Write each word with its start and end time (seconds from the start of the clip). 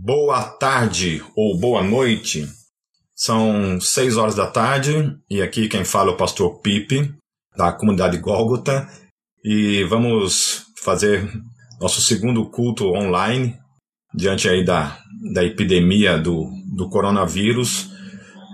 Boa 0.00 0.44
tarde 0.44 1.20
ou 1.34 1.58
boa 1.58 1.82
noite. 1.82 2.48
São 3.16 3.80
seis 3.80 4.16
horas 4.16 4.36
da 4.36 4.46
tarde 4.46 5.18
e 5.28 5.42
aqui 5.42 5.68
quem 5.68 5.84
fala 5.84 6.12
é 6.12 6.14
o 6.14 6.16
pastor 6.16 6.60
Pipe, 6.60 7.12
da 7.56 7.72
comunidade 7.72 8.16
Gólgota, 8.18 8.88
e 9.44 9.82
vamos 9.84 10.66
fazer 10.84 11.28
nosso 11.80 12.00
segundo 12.00 12.48
culto 12.48 12.92
online 12.92 13.58
diante 14.14 14.48
aí 14.48 14.64
da, 14.64 14.96
da 15.32 15.42
epidemia 15.42 16.16
do, 16.16 16.48
do 16.76 16.88
coronavírus. 16.88 17.90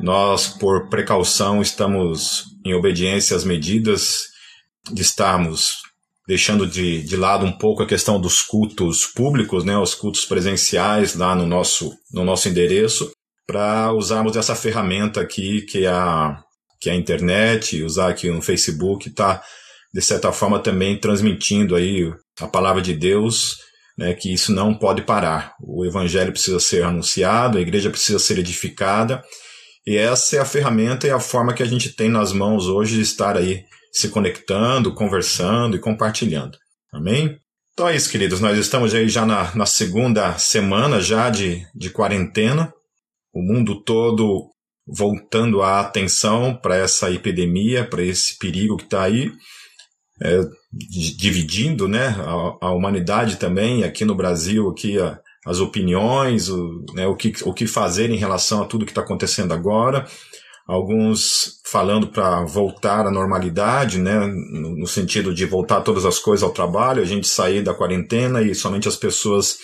Nós, 0.00 0.48
por 0.48 0.88
precaução, 0.88 1.60
estamos 1.60 2.44
em 2.64 2.72
obediência 2.72 3.36
às 3.36 3.44
medidas 3.44 4.22
de 4.90 5.02
estarmos 5.02 5.82
deixando 6.26 6.66
de, 6.66 7.02
de 7.02 7.16
lado 7.16 7.44
um 7.44 7.52
pouco 7.52 7.82
a 7.82 7.86
questão 7.86 8.20
dos 8.20 8.40
cultos 8.40 9.06
públicos, 9.06 9.64
né, 9.64 9.76
os 9.76 9.94
cultos 9.94 10.24
presenciais 10.24 11.14
lá 11.14 11.34
no 11.34 11.46
nosso, 11.46 11.92
no 12.12 12.24
nosso 12.24 12.48
endereço, 12.48 13.10
para 13.46 13.92
usarmos 13.92 14.36
essa 14.36 14.54
ferramenta 14.54 15.20
aqui 15.20 15.62
que 15.62 15.84
é 15.84 15.88
a, 15.88 16.38
que 16.80 16.88
a 16.88 16.94
internet, 16.94 17.82
usar 17.82 18.08
aqui 18.08 18.30
no 18.30 18.40
Facebook, 18.40 19.08
está 19.08 19.42
de 19.92 20.00
certa 20.00 20.32
forma 20.32 20.58
também 20.58 20.98
transmitindo 20.98 21.76
aí 21.76 22.10
a 22.40 22.48
palavra 22.48 22.80
de 22.80 22.94
Deus, 22.94 23.58
né, 23.96 24.14
que 24.14 24.32
isso 24.32 24.52
não 24.52 24.74
pode 24.74 25.02
parar. 25.02 25.54
O 25.62 25.84
evangelho 25.84 26.32
precisa 26.32 26.58
ser 26.58 26.82
anunciado, 26.82 27.58
a 27.58 27.60
igreja 27.60 27.90
precisa 27.90 28.18
ser 28.18 28.38
edificada, 28.38 29.22
e 29.86 29.96
essa 29.96 30.36
é 30.36 30.38
a 30.40 30.46
ferramenta 30.46 31.06
e 31.06 31.10
a 31.10 31.20
forma 31.20 31.52
que 31.52 31.62
a 31.62 31.66
gente 31.66 31.90
tem 31.90 32.08
nas 32.08 32.32
mãos 32.32 32.66
hoje 32.66 32.96
de 32.96 33.02
estar 33.02 33.36
aí 33.36 33.62
se 33.94 34.08
conectando, 34.08 34.92
conversando 34.92 35.76
e 35.76 35.80
compartilhando. 35.80 36.58
Amém? 36.92 37.38
Então 37.72 37.88
é 37.88 37.94
isso, 37.94 38.10
queridos. 38.10 38.40
Nós 38.40 38.58
estamos 38.58 38.92
aí 38.92 39.08
já 39.08 39.24
na, 39.24 39.54
na 39.54 39.66
segunda 39.66 40.36
semana 40.36 41.00
já 41.00 41.30
de, 41.30 41.64
de 41.72 41.90
quarentena. 41.90 42.72
O 43.32 43.40
mundo 43.40 43.82
todo 43.82 44.50
voltando 44.86 45.62
a 45.62 45.80
atenção 45.80 46.56
para 46.56 46.76
essa 46.76 47.10
epidemia, 47.10 47.88
para 47.88 48.02
esse 48.02 48.36
perigo 48.36 48.76
que 48.76 48.84
está 48.84 49.04
aí, 49.04 49.32
é, 50.20 50.40
dividindo 51.16 51.88
né, 51.88 52.08
a, 52.18 52.66
a, 52.66 52.74
humanidade 52.74 53.36
também, 53.36 53.82
aqui 53.82 54.04
no 54.04 54.14
Brasil, 54.14 54.68
aqui 54.68 54.98
a, 54.98 55.18
as 55.46 55.58
opiniões, 55.58 56.48
o, 56.48 56.84
né, 56.92 57.06
o, 57.06 57.16
que, 57.16 57.32
o 57.44 57.54
que 57.54 57.66
fazer 57.66 58.10
em 58.10 58.16
relação 58.16 58.62
a 58.62 58.66
tudo 58.66 58.84
que 58.84 58.90
está 58.90 59.00
acontecendo 59.00 59.54
agora 59.54 60.06
alguns 60.66 61.60
falando 61.66 62.08
para 62.08 62.44
voltar 62.44 63.06
à 63.06 63.10
normalidade, 63.10 63.98
né, 63.98 64.26
no, 64.26 64.86
sentido 64.86 65.34
de 65.34 65.44
voltar 65.44 65.82
todas 65.82 66.04
as 66.04 66.18
coisas 66.18 66.42
ao 66.42 66.52
trabalho, 66.52 67.02
a 67.02 67.06
gente 67.06 67.28
sair 67.28 67.62
da 67.62 67.74
quarentena 67.74 68.40
e 68.40 68.54
somente 68.54 68.88
as 68.88 68.96
pessoas 68.96 69.58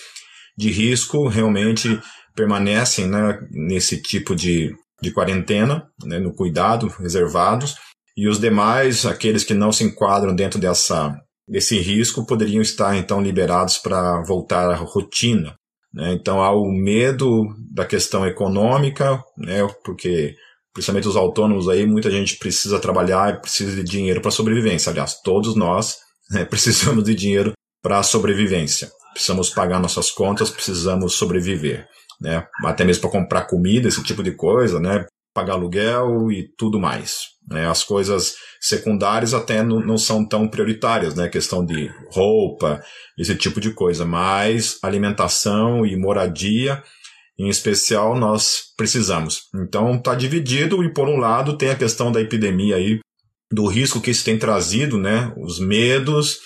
de 0.57 0.69
risco 0.69 1.27
realmente 1.27 1.99
permanecem 2.35 3.07
né, 3.07 3.39
nesse 3.51 4.01
tipo 4.01 4.35
de, 4.35 4.71
de 5.01 5.11
quarentena, 5.11 5.87
né, 6.03 6.19
no 6.19 6.33
cuidado, 6.33 6.87
reservados, 6.87 7.75
e 8.15 8.27
os 8.27 8.39
demais, 8.39 9.05
aqueles 9.05 9.43
que 9.43 9.53
não 9.53 9.71
se 9.71 9.83
enquadram 9.83 10.35
dentro 10.35 10.59
dessa, 10.59 11.15
desse 11.47 11.79
risco, 11.79 12.25
poderiam 12.25 12.61
estar 12.61 12.95
então 12.95 13.21
liberados 13.21 13.77
para 13.77 14.21
voltar 14.23 14.69
à 14.69 14.75
rotina. 14.75 15.55
Né? 15.93 16.13
Então 16.13 16.41
há 16.41 16.51
o 16.51 16.65
medo 16.71 17.47
da 17.73 17.85
questão 17.85 18.25
econômica, 18.25 19.21
né, 19.37 19.67
porque 19.83 20.35
principalmente 20.73 21.07
os 21.07 21.15
autônomos 21.15 21.67
aí, 21.67 21.85
muita 21.85 22.09
gente 22.09 22.37
precisa 22.37 22.79
trabalhar 22.79 23.33
e 23.33 23.41
precisa 23.41 23.75
de 23.75 23.83
dinheiro 23.83 24.21
para 24.21 24.31
sobrevivência. 24.31 24.89
Aliás, 24.89 25.19
todos 25.21 25.55
nós 25.55 25.97
né, 26.31 26.45
precisamos 26.45 27.03
de 27.03 27.13
dinheiro 27.13 27.53
para 27.81 28.03
sobrevivência. 28.03 28.89
Precisamos 29.13 29.49
pagar 29.49 29.79
nossas 29.79 30.09
contas, 30.09 30.49
precisamos 30.49 31.13
sobreviver, 31.15 31.85
né? 32.19 32.45
Até 32.63 32.85
mesmo 32.85 33.01
para 33.01 33.11
comprar 33.11 33.41
comida, 33.45 33.87
esse 33.87 34.01
tipo 34.03 34.23
de 34.23 34.31
coisa, 34.31 34.79
né? 34.79 35.05
Pagar 35.33 35.53
aluguel 35.53 36.31
e 36.31 36.47
tudo 36.57 36.79
mais. 36.79 37.31
Né? 37.49 37.67
As 37.67 37.83
coisas 37.83 38.35
secundárias 38.61 39.33
até 39.33 39.63
não, 39.63 39.79
não 39.79 39.97
são 39.97 40.25
tão 40.25 40.47
prioritárias, 40.47 41.15
né? 41.15 41.27
Questão 41.27 41.65
de 41.65 41.91
roupa, 42.09 42.81
esse 43.17 43.35
tipo 43.35 43.59
de 43.59 43.73
coisa, 43.73 44.05
mas 44.05 44.77
alimentação 44.81 45.85
e 45.85 45.97
moradia 45.97 46.81
em 47.41 47.49
especial, 47.49 48.15
nós 48.15 48.65
precisamos. 48.77 49.49
Então, 49.55 49.95
está 49.95 50.13
dividido 50.13 50.83
e, 50.83 50.93
por 50.93 51.09
um 51.09 51.17
lado, 51.17 51.57
tem 51.57 51.71
a 51.71 51.75
questão 51.75 52.11
da 52.11 52.21
epidemia 52.21 52.75
aí, 52.75 52.99
do 53.51 53.65
risco 53.65 53.99
que 53.99 54.11
isso 54.11 54.23
tem 54.23 54.37
trazido, 54.37 54.95
né? 54.95 55.33
Os 55.35 55.59
medos, 55.59 56.37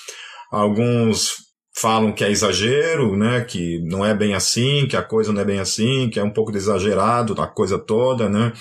alguns 0.49 1.33
falam 1.77 2.13
que 2.13 2.23
é 2.23 2.31
exagero, 2.31 3.17
né? 3.17 3.41
Que 3.41 3.81
não 3.83 4.05
é 4.05 4.15
bem 4.15 4.33
assim, 4.33 4.87
que 4.87 4.95
a 4.95 5.03
coisa 5.03 5.33
não 5.33 5.41
é 5.41 5.45
bem 5.45 5.59
assim, 5.59 6.09
que 6.09 6.17
é 6.17 6.23
um 6.23 6.31
pouco 6.31 6.55
exagerado 6.55 7.39
a 7.41 7.45
coisa 7.45 7.77
toda, 7.77 8.29
né? 8.29 8.53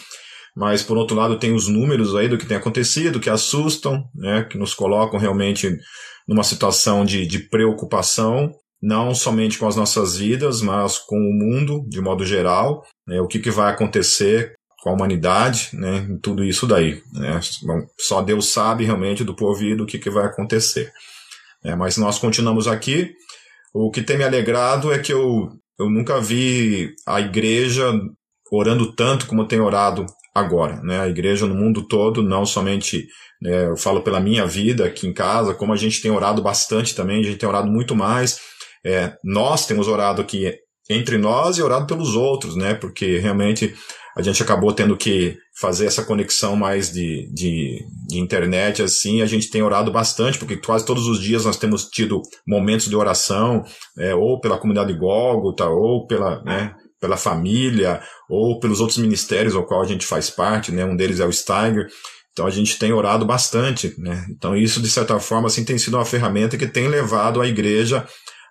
Mas, 0.57 0.83
por 0.83 0.97
outro 0.99 1.17
lado, 1.17 1.39
tem 1.39 1.55
os 1.55 1.69
números 1.69 2.17
aí 2.17 2.29
do 2.29 2.37
que 2.37 2.47
tem 2.47 2.57
acontecido, 2.57 3.21
que 3.21 3.31
assustam, 3.31 4.03
né? 4.13 4.45
Que 4.51 4.59
nos 4.59 4.75
colocam 4.75 5.21
realmente 5.21 5.73
numa 6.27 6.43
situação 6.43 7.05
de, 7.05 7.25
de 7.27 7.49
preocupação 7.49 8.53
não 8.85 9.15
somente 9.15 9.59
com 9.59 9.67
as 9.67 9.77
nossas 9.77 10.19
vidas, 10.19 10.61
mas 10.61 10.99
com 10.99 11.17
o 11.17 11.33
mundo 11.33 11.83
de 11.89 12.03
modo 12.03 12.23
geral, 12.23 12.85
né, 13.09 13.19
o 13.19 13.27
que, 13.27 13.39
que 13.39 13.51
vai 13.51 13.73
acontecer 13.73 14.53
com 14.83 14.91
a 14.91 14.93
humanidade, 14.93 15.71
né, 15.73 16.07
tudo 16.23 16.45
isso 16.45 16.67
daí. 16.67 17.03
Né, 17.15 17.41
só 17.99 18.21
Deus 18.21 18.53
sabe 18.53 18.85
realmente 18.85 19.25
do 19.25 19.35
porvir 19.35 19.81
o 19.81 19.87
que, 19.87 19.99
que 19.99 20.11
vai 20.11 20.27
acontecer. 20.27 20.93
É, 21.65 21.75
mas 21.75 21.97
nós 21.97 22.19
continuamos 22.19 22.69
aqui. 22.69 23.11
O 23.73 23.91
que 23.91 24.03
tem 24.03 24.19
me 24.19 24.25
alegrado 24.25 24.93
é 24.93 24.99
que 24.99 25.15
eu, 25.15 25.49
eu 25.81 25.89
nunca 25.89 26.21
vi 26.21 26.95
a 27.07 27.23
igreja 27.23 27.91
orando 28.53 28.93
tanto 28.93 29.27
como 29.27 29.49
tem 29.49 29.61
orado 29.61 30.05
agora. 30.35 30.83
Né? 30.83 31.01
A 31.01 31.09
igreja 31.09 31.47
no 31.47 31.55
mundo 31.55 31.89
todo, 31.89 32.23
não 32.23 32.45
somente 32.45 33.07
né, 33.41 33.69
eu 33.69 33.79
falo 33.79 34.03
pela 34.03 34.21
minha 34.21 34.47
vida 34.47 34.85
aqui 34.85 35.07
em 35.07 35.15
casa, 35.15 35.55
como 35.55 35.73
a 35.73 35.77
gente 35.77 36.03
tem 36.03 36.11
orado 36.11 36.43
bastante 36.43 36.95
também, 36.95 37.21
a 37.21 37.23
gente 37.25 37.39
tem 37.39 37.49
orado 37.49 37.71
muito 37.71 37.97
mais 37.97 38.53
é, 38.85 39.17
nós 39.25 39.67
temos 39.67 39.89
orado 39.89 40.21
aqui 40.21 40.53
entre 40.91 41.17
nós 41.17 41.57
e 41.57 41.63
orado 41.63 41.87
pelos 41.87 42.15
outros, 42.15 42.57
né? 42.57 42.75
Porque 42.75 43.19
realmente 43.19 43.75
a 44.17 44.23
gente 44.23 44.43
acabou 44.43 44.73
tendo 44.73 44.97
que 44.97 45.37
fazer 45.59 45.87
essa 45.87 46.05
conexão 46.05 46.55
mais 46.55 46.93
de, 46.93 47.29
de, 47.33 47.79
de, 48.09 48.19
internet, 48.19 48.83
assim, 48.83 49.23
a 49.23 49.27
gente 49.27 49.51
tem 49.51 49.63
orado 49.63 49.91
bastante, 49.91 50.39
porque 50.39 50.57
quase 50.57 50.85
todos 50.85 51.09
os 51.09 51.21
dias 51.21 51.45
nós 51.45 51.57
temos 51.57 51.87
tido 51.87 52.23
momentos 52.47 52.89
de 52.89 52.95
oração, 52.95 53.65
é, 53.99 54.15
ou 54.15 54.41
pela 54.41 54.59
comunidade 54.59 54.93
Gólgota, 54.93 55.67
ou 55.67 56.07
pela, 56.07 56.43
né, 56.45 56.75
pela 57.01 57.17
família, 57.17 58.01
ou 58.29 58.61
pelos 58.61 58.81
outros 58.81 58.99
ministérios 58.99 59.57
ao 59.57 59.67
qual 59.67 59.83
a 59.83 59.87
gente 59.87 60.07
faz 60.07 60.31
parte, 60.31 60.71
né? 60.71 60.85
Um 60.85 60.97
deles 60.97 61.19
é 61.19 61.27
o 61.27 61.33
Steiger. 61.33 61.89
Então 62.33 62.47
a 62.47 62.51
gente 62.51 62.79
tem 62.79 62.93
orado 62.93 63.25
bastante, 63.25 63.95
né? 63.99 64.27
Então 64.31 64.57
isso, 64.57 64.81
de 64.81 64.91
certa 64.91 65.19
forma, 65.21 65.47
assim, 65.47 65.65
tem 65.65 65.79
sido 65.79 65.97
uma 65.97 66.05
ferramenta 66.05 66.57
que 66.57 66.67
tem 66.67 66.89
levado 66.89 67.41
a 67.41 67.47
igreja 67.47 68.07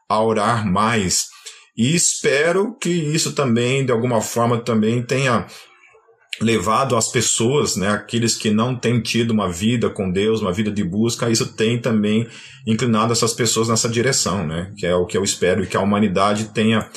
a 0.09 0.22
orar 0.22 0.66
mais. 0.66 1.25
E 1.75 1.96
espero 1.96 2.78
que 2.80 2.90
isso 2.90 3.34
também, 3.34 3.86
de 3.86 3.91
alguma 3.91 4.22
forma, 4.22 4.59
também 4.59 5.02
tenha 5.03 5.47
levado 6.41 6.96
as 6.96 7.09
pessoas, 7.09 7.75
né, 7.75 7.90
aqueles 7.90 8.36
que 8.36 8.50
não 8.50 8.75
têm 8.75 9.02
tido 9.02 9.31
uma 9.31 9.52
vida 9.52 9.90
com 9.90 10.12
Deus, 10.12 10.41
uma 10.41 10.52
vida 10.52 10.72
de 10.72 10.84
busca, 10.84 11.30
isso 11.30 11.53
tem 11.53 11.80
também 11.80 12.28
inclinado 12.66 13.14
essas 13.14 13.34
pessoas 13.34 13.68
nessa 13.68 13.88
direção, 13.88 14.46
né, 14.46 14.72
que 14.78 14.86
é 14.86 14.96
o 14.96 15.06
que 15.06 15.18
eu 15.18 15.24
espero 15.24 15.64
e 15.64 15.68
que 15.68 15.78
a 15.78 15.81
humanidade 15.81 16.46
tenha 16.53 16.90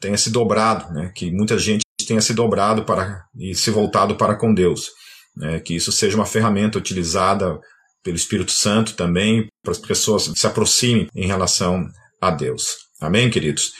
tenha 0.00 0.16
se 0.16 0.30
dobrado, 0.30 0.92
né, 0.92 1.10
que 1.14 1.30
muita 1.30 1.58
gente 1.58 1.82
tenha 2.06 2.20
se 2.20 2.32
dobrado 2.32 2.84
para 2.84 3.24
e 3.36 3.54
se 3.54 3.70
voltado 3.70 4.14
para 4.14 4.36
com 4.36 4.54
Deus, 4.54 4.90
né, 5.36 5.60
que 5.60 5.74
isso 5.74 5.90
seja 5.90 6.16
uma 6.16 6.26
ferramenta 6.26 6.78
utilizada 6.78 7.58
pelo 8.04 8.16
Espírito 8.16 8.52
Santo 8.52 8.94
também 8.94 9.48
para 9.62 9.72
as 9.72 9.78
pessoas 9.78 10.30
se 10.34 10.46
aproximem 10.46 11.08
em 11.14 11.26
relação 11.26 11.84
a 12.20 12.30
Deus. 12.30 12.76
Amém, 13.00 13.30
queridos? 13.30 13.72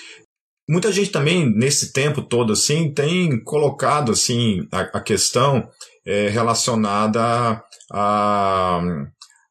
Muita 0.69 0.93
gente 0.93 1.11
também, 1.11 1.51
nesse 1.51 1.93
tempo 1.93 2.23
todo, 2.23 2.53
assim, 2.53 2.93
tem 2.93 3.43
colocado, 3.43 4.13
assim, 4.13 4.67
a, 4.71 4.81
a 4.99 5.01
questão 5.01 5.67
é, 6.07 6.29
relacionada 6.29 7.63
a, 7.93 8.81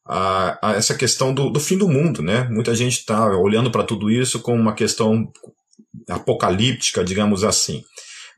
a, 0.07 0.59
a, 0.61 0.71
essa 0.73 0.95
questão 0.95 1.33
do, 1.33 1.49
do 1.49 1.59
fim 1.59 1.77
do 1.77 1.89
mundo, 1.89 2.21
né? 2.21 2.47
Muita 2.51 2.75
gente 2.75 2.99
está 2.99 3.35
olhando 3.35 3.71
para 3.71 3.83
tudo 3.83 4.11
isso 4.11 4.39
como 4.41 4.61
uma 4.61 4.75
questão 4.75 5.27
apocalíptica, 6.09 7.03
digamos 7.03 7.43
assim. 7.43 7.81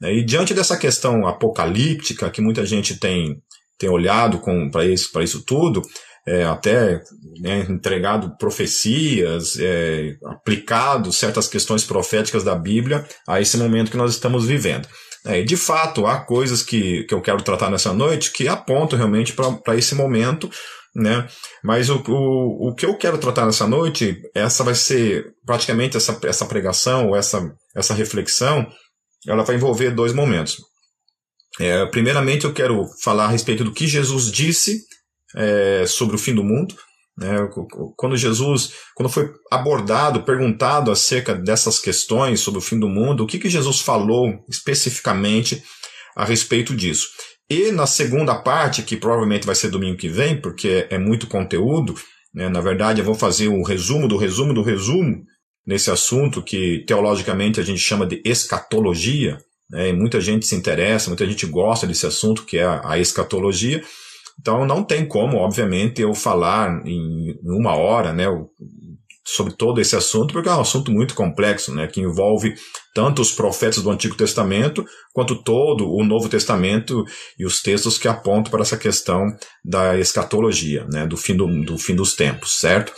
Né? 0.01 0.13
E 0.13 0.25
diante 0.25 0.53
dessa 0.53 0.77
questão 0.77 1.27
apocalíptica 1.27 2.29
que 2.29 2.41
muita 2.41 2.65
gente 2.65 2.97
tem, 2.97 3.41
tem 3.77 3.89
olhado 3.89 4.41
para 4.71 4.85
isso, 4.85 5.11
isso 5.21 5.43
tudo, 5.45 5.81
é, 6.29 6.43
até 6.43 7.01
né, 7.41 7.65
entregado 7.67 8.37
profecias, 8.37 9.57
é, 9.59 10.15
aplicado 10.25 11.11
certas 11.11 11.47
questões 11.47 11.83
proféticas 11.83 12.43
da 12.43 12.55
Bíblia 12.55 13.03
a 13.27 13.41
esse 13.41 13.57
momento 13.57 13.89
que 13.89 13.97
nós 13.97 14.11
estamos 14.11 14.45
vivendo. 14.45 14.87
É, 15.25 15.41
de 15.41 15.57
fato, 15.57 16.05
há 16.05 16.19
coisas 16.19 16.61
que, 16.61 17.03
que 17.03 17.13
eu 17.13 17.21
quero 17.21 17.41
tratar 17.41 17.69
nessa 17.69 17.93
noite 17.93 18.31
que 18.31 18.47
apontam 18.47 18.97
realmente 18.97 19.33
para 19.33 19.75
esse 19.75 19.95
momento 19.95 20.49
né? 20.95 21.27
Mas 21.63 21.89
o, 21.89 22.03
o, 22.07 22.69
o 22.69 22.75
que 22.75 22.85
eu 22.85 22.97
quero 22.97 23.17
tratar 23.17 23.45
nessa 23.45 23.67
noite, 23.67 24.19
essa 24.33 24.63
vai 24.63 24.75
ser 24.75 25.33
praticamente 25.45 25.95
essa, 25.95 26.19
essa 26.23 26.45
pregação, 26.45 27.09
ou 27.09 27.15
essa, 27.15 27.53
essa 27.75 27.93
reflexão, 27.93 28.67
ela 29.27 29.43
vai 29.43 29.55
envolver 29.55 29.91
dois 29.91 30.13
momentos. 30.13 30.57
É, 31.59 31.85
primeiramente, 31.85 32.45
eu 32.45 32.53
quero 32.53 32.85
falar 33.03 33.25
a 33.25 33.29
respeito 33.29 33.63
do 33.63 33.73
que 33.73 33.87
Jesus 33.87 34.31
disse 34.31 34.79
é, 35.35 35.85
sobre 35.87 36.15
o 36.15 36.19
fim 36.19 36.33
do 36.33 36.43
mundo. 36.43 36.75
Né? 37.17 37.49
Quando 37.97 38.15
Jesus, 38.15 38.71
quando 38.95 39.09
foi 39.09 39.29
abordado, 39.51 40.23
perguntado 40.23 40.89
acerca 40.89 41.35
dessas 41.35 41.77
questões 41.79 42.39
sobre 42.39 42.59
o 42.59 42.61
fim 42.61 42.79
do 42.79 42.87
mundo, 42.87 43.23
o 43.23 43.27
que, 43.27 43.37
que 43.37 43.49
Jesus 43.49 43.81
falou 43.81 44.45
especificamente 44.49 45.61
a 46.15 46.23
respeito 46.23 46.75
disso? 46.75 47.07
E 47.49 47.71
na 47.71 47.87
segunda 47.87 48.35
parte, 48.35 48.83
que 48.83 48.95
provavelmente 48.95 49.45
vai 49.45 49.55
ser 49.55 49.69
domingo 49.69 49.97
que 49.97 50.07
vem, 50.07 50.39
porque 50.39 50.87
é, 50.89 50.97
muito 50.97 51.27
conteúdo, 51.27 51.95
né? 52.33 52.47
na 52.47 52.61
verdade 52.61 53.01
eu 53.01 53.05
vou 53.05 53.15
fazer 53.15 53.47
o 53.47 53.55
um 53.55 53.63
resumo 53.63 54.07
do 54.07 54.17
resumo 54.17 54.53
do 54.53 54.61
resumo 54.61 55.23
nesse 55.65 55.91
assunto 55.91 56.41
que 56.41 56.83
teologicamente 56.87 57.59
a 57.59 57.63
gente 57.63 57.79
chama 57.79 58.05
de 58.05 58.21
escatologia, 58.23 59.39
né? 59.69 59.89
e 59.89 59.93
muita 59.93 60.21
gente 60.21 60.45
se 60.45 60.55
interessa, 60.55 61.09
muita 61.09 61.25
gente 61.25 61.45
gosta 61.47 61.85
desse 61.85 62.05
assunto 62.05 62.45
que 62.45 62.57
é 62.57 62.63
a, 62.63 62.81
a 62.91 62.99
escatologia. 62.99 63.83
Então 64.39 64.65
não 64.65 64.83
tem 64.83 65.05
como, 65.05 65.37
obviamente, 65.37 66.01
eu 66.01 66.13
falar 66.13 66.81
em 66.85 67.37
uma 67.43 67.75
hora, 67.75 68.13
né, 68.13 68.25
sobre 69.25 69.53
todo 69.53 69.79
esse 69.79 69.95
assunto, 69.95 70.33
porque 70.33 70.49
é 70.49 70.51
um 70.51 70.61
assunto 70.61 70.91
muito 70.91 71.13
complexo, 71.13 71.73
né, 71.73 71.87
que 71.87 72.01
envolve 72.01 72.55
tanto 72.95 73.21
os 73.21 73.31
profetas 73.31 73.83
do 73.83 73.91
Antigo 73.91 74.15
Testamento, 74.15 74.83
quanto 75.13 75.43
todo 75.43 75.87
o 75.87 76.03
Novo 76.03 76.27
Testamento 76.27 77.03
e 77.37 77.45
os 77.45 77.61
textos 77.61 77.97
que 77.97 78.07
apontam 78.07 78.49
para 78.49 78.61
essa 78.61 78.77
questão 78.77 79.27
da 79.63 79.97
escatologia, 79.99 80.87
né, 80.91 81.05
do 81.05 81.15
fim, 81.15 81.35
do, 81.35 81.47
do 81.63 81.77
fim 81.77 81.95
dos 81.95 82.15
tempos, 82.15 82.59
certo? 82.59 82.91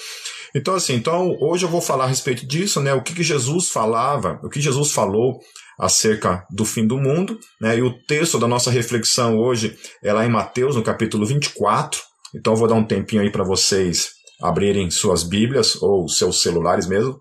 Então, 0.55 0.75
assim, 0.75 0.95
então 0.95 1.35
hoje 1.39 1.65
eu 1.65 1.69
vou 1.69 1.81
falar 1.81 2.05
a 2.05 2.07
respeito 2.07 2.45
disso, 2.45 2.79
né, 2.79 2.93
o 2.93 3.01
que, 3.01 3.13
que 3.13 3.23
Jesus 3.23 3.69
falava, 3.69 4.39
o 4.43 4.49
que 4.49 4.61
Jesus 4.61 4.91
falou 4.91 5.39
acerca 5.81 6.45
do 6.51 6.63
fim 6.63 6.85
do 6.85 6.99
mundo, 6.99 7.39
né, 7.59 7.75
e 7.79 7.81
o 7.81 7.97
texto 8.05 8.37
da 8.37 8.47
nossa 8.47 8.69
reflexão 8.69 9.35
hoje 9.35 9.75
é 10.03 10.13
lá 10.13 10.23
em 10.23 10.29
Mateus, 10.29 10.75
no 10.75 10.83
capítulo 10.83 11.25
24, 11.25 11.99
então 12.35 12.53
eu 12.53 12.57
vou 12.57 12.67
dar 12.67 12.75
um 12.75 12.85
tempinho 12.85 13.23
aí 13.23 13.31
para 13.31 13.43
vocês 13.43 14.11
abrirem 14.39 14.91
suas 14.91 15.23
Bíblias 15.23 15.75
ou 15.81 16.07
seus 16.07 16.43
celulares 16.43 16.85
mesmo, 16.85 17.19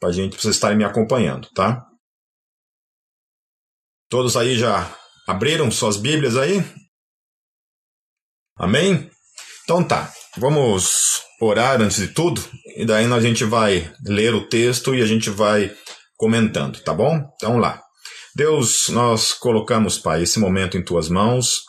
para 0.00 0.10
gente 0.10 0.32
pra 0.32 0.40
vocês 0.40 0.54
estarem 0.54 0.78
me 0.78 0.84
acompanhando, 0.84 1.48
tá? 1.54 1.84
Todos 4.08 4.38
aí 4.38 4.56
já 4.56 4.90
abriram 5.26 5.70
suas 5.70 5.98
Bíblias 5.98 6.34
aí? 6.34 6.64
Amém? 8.56 9.10
Então 9.64 9.84
tá, 9.84 10.10
vamos 10.38 11.22
orar 11.42 11.78
antes 11.82 11.98
de 11.98 12.08
tudo, 12.08 12.42
e 12.74 12.86
daí 12.86 13.04
a 13.04 13.20
gente 13.20 13.44
vai 13.44 13.92
ler 14.06 14.34
o 14.34 14.48
texto 14.48 14.94
e 14.94 15.02
a 15.02 15.06
gente 15.06 15.28
vai 15.28 15.76
comentando, 16.16 16.82
tá 16.82 16.94
bom? 16.94 17.20
Então 17.36 17.58
lá. 17.58 17.82
Deus, 18.38 18.88
nós 18.90 19.32
colocamos, 19.32 19.98
Pai, 19.98 20.22
esse 20.22 20.38
momento 20.38 20.78
em 20.78 20.84
tuas 20.84 21.08
mãos, 21.08 21.62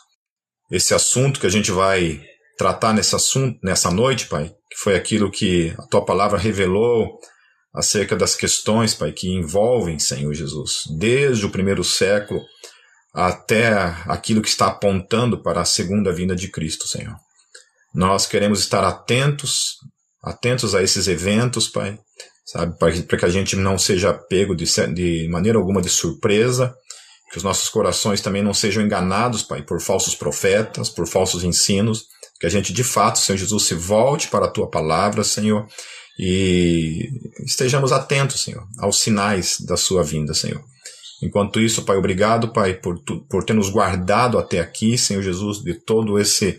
esse 0.70 0.94
assunto 0.94 1.40
que 1.40 1.46
a 1.48 1.50
gente 1.50 1.72
vai 1.72 2.22
tratar 2.56 2.92
nesse 2.92 3.16
assunto, 3.16 3.58
nessa 3.60 3.90
noite, 3.90 4.28
Pai, 4.28 4.54
que 4.70 4.78
foi 4.78 4.94
aquilo 4.94 5.32
que 5.32 5.74
a 5.76 5.82
tua 5.88 6.04
palavra 6.04 6.38
revelou 6.38 7.18
acerca 7.74 8.14
das 8.14 8.36
questões, 8.36 8.94
Pai, 8.94 9.10
que 9.10 9.28
envolvem, 9.28 9.98
Senhor 9.98 10.32
Jesus, 10.32 10.82
desde 10.96 11.44
o 11.44 11.50
primeiro 11.50 11.82
século 11.82 12.40
até 13.12 13.72
aquilo 14.06 14.40
que 14.40 14.48
está 14.48 14.68
apontando 14.68 15.42
para 15.42 15.62
a 15.62 15.64
segunda 15.64 16.12
vinda 16.12 16.36
de 16.36 16.48
Cristo, 16.52 16.86
Senhor. 16.86 17.16
Nós 17.92 18.26
queremos 18.26 18.60
estar 18.60 18.84
atentos, 18.84 19.74
atentos 20.22 20.72
a 20.76 20.80
esses 20.84 21.08
eventos, 21.08 21.66
Pai, 21.66 21.98
sabe, 22.44 22.76
para 22.78 23.18
que 23.18 23.24
a 23.24 23.30
gente 23.30 23.56
não 23.56 23.78
seja 23.78 24.12
pego 24.12 24.54
de, 24.54 24.64
de 24.94 25.28
maneira 25.28 25.58
alguma 25.58 25.80
de 25.80 25.88
surpresa, 25.88 26.74
que 27.30 27.38
os 27.38 27.44
nossos 27.44 27.68
corações 27.68 28.20
também 28.20 28.42
não 28.42 28.52
sejam 28.52 28.82
enganados, 28.82 29.42
Pai, 29.42 29.62
por 29.62 29.80
falsos 29.80 30.14
profetas, 30.14 30.88
por 30.88 31.06
falsos 31.06 31.44
ensinos, 31.44 32.06
que 32.40 32.46
a 32.46 32.50
gente 32.50 32.72
de 32.72 32.82
fato, 32.82 33.18
Senhor 33.18 33.38
Jesus, 33.38 33.64
se 33.64 33.74
volte 33.74 34.28
para 34.28 34.46
a 34.46 34.50
tua 34.50 34.68
palavra, 34.68 35.22
Senhor, 35.22 35.66
e 36.18 37.08
estejamos 37.46 37.92
atentos, 37.92 38.42
Senhor, 38.42 38.66
aos 38.78 38.98
sinais 38.98 39.56
da 39.60 39.76
sua 39.76 40.02
vinda, 40.02 40.34
Senhor. 40.34 40.62
Enquanto 41.22 41.60
isso, 41.60 41.84
Pai, 41.84 41.96
obrigado, 41.96 42.52
Pai, 42.52 42.74
por, 42.74 42.98
tu, 42.98 43.24
por 43.28 43.44
ter 43.44 43.52
nos 43.52 43.68
guardado 43.68 44.38
até 44.38 44.58
aqui, 44.58 44.96
Senhor 44.96 45.22
Jesus, 45.22 45.58
de 45.58 45.74
todo 45.74 46.18
esse, 46.18 46.58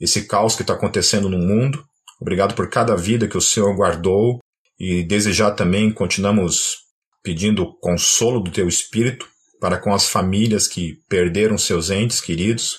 esse 0.00 0.26
caos 0.26 0.56
que 0.56 0.62
está 0.62 0.72
acontecendo 0.72 1.28
no 1.28 1.38
mundo. 1.38 1.84
Obrigado 2.20 2.54
por 2.54 2.68
cada 2.68 2.96
vida 2.96 3.28
que 3.28 3.36
o 3.36 3.40
Senhor 3.40 3.74
guardou 3.76 4.40
e 4.80 5.04
desejar 5.04 5.50
também 5.50 5.92
continuamos 5.92 6.78
pedindo 7.22 7.62
o 7.62 7.78
consolo 7.78 8.40
do 8.40 8.50
Teu 8.50 8.66
Espírito 8.66 9.28
para 9.60 9.76
com 9.78 9.92
as 9.92 10.08
famílias 10.08 10.66
que 10.66 10.94
perderam 11.06 11.58
seus 11.58 11.90
entes 11.90 12.20
queridos 12.20 12.78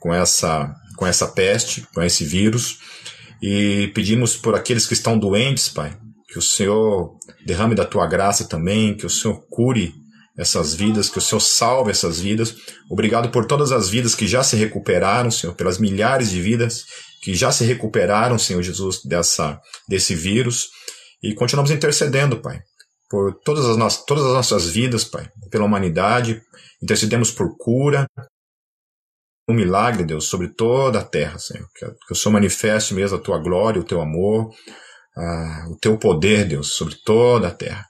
com 0.00 0.12
essa 0.12 0.74
com 0.96 1.06
essa 1.06 1.26
peste, 1.26 1.84
com 1.92 2.00
esse 2.02 2.24
vírus, 2.24 2.78
e 3.42 3.90
pedimos 3.94 4.36
por 4.36 4.54
aqueles 4.54 4.86
que 4.86 4.94
estão 4.94 5.18
doentes, 5.18 5.68
Pai, 5.68 5.98
que 6.28 6.38
o 6.38 6.42
Senhor 6.42 7.18
derrame 7.44 7.74
da 7.74 7.84
tua 7.84 8.06
graça 8.06 8.48
também, 8.48 8.96
que 8.96 9.04
o 9.04 9.10
Senhor 9.10 9.44
cure 9.50 9.92
essas 10.38 10.72
vidas, 10.72 11.08
que 11.08 11.18
o 11.18 11.20
Senhor 11.20 11.40
salve 11.40 11.90
essas 11.90 12.20
vidas. 12.20 12.54
Obrigado 12.88 13.30
por 13.30 13.44
todas 13.44 13.72
as 13.72 13.88
vidas 13.88 14.14
que 14.14 14.28
já 14.28 14.44
se 14.44 14.54
recuperaram, 14.56 15.32
Senhor, 15.32 15.54
pelas 15.54 15.78
milhares 15.78 16.30
de 16.30 16.40
vidas 16.40 16.84
que 17.24 17.34
já 17.34 17.50
se 17.50 17.64
recuperaram, 17.64 18.38
Senhor 18.38 18.62
Jesus, 18.62 19.00
dessa, 19.02 19.58
desse 19.88 20.14
vírus. 20.14 20.68
E 21.24 21.34
continuamos 21.34 21.70
intercedendo, 21.70 22.42
Pai, 22.42 22.60
por 23.08 23.40
todas 23.42 23.64
as, 23.64 23.78
nossas, 23.78 24.04
todas 24.04 24.26
as 24.26 24.34
nossas 24.34 24.68
vidas, 24.68 25.04
Pai, 25.04 25.26
pela 25.50 25.64
humanidade. 25.64 26.42
Intercedemos 26.82 27.30
por 27.30 27.56
cura, 27.56 28.06
um 29.48 29.54
milagre, 29.54 30.04
Deus, 30.04 30.26
sobre 30.26 30.48
toda 30.48 31.00
a 31.00 31.04
terra, 31.04 31.38
Senhor. 31.38 31.66
Que, 31.74 31.86
o 32.12 32.14
Senhor 32.14 32.34
manifeste 32.34 32.92
mesmo 32.92 33.16
a 33.16 33.20
tua 33.20 33.38
glória, 33.38 33.80
o 33.80 33.84
teu 33.84 34.02
amor, 34.02 34.50
ah, 35.16 35.66
o 35.70 35.78
teu 35.78 35.96
poder, 35.96 36.44
Deus, 36.46 36.74
sobre 36.74 36.94
toda 37.06 37.48
a 37.48 37.54
terra. 37.54 37.86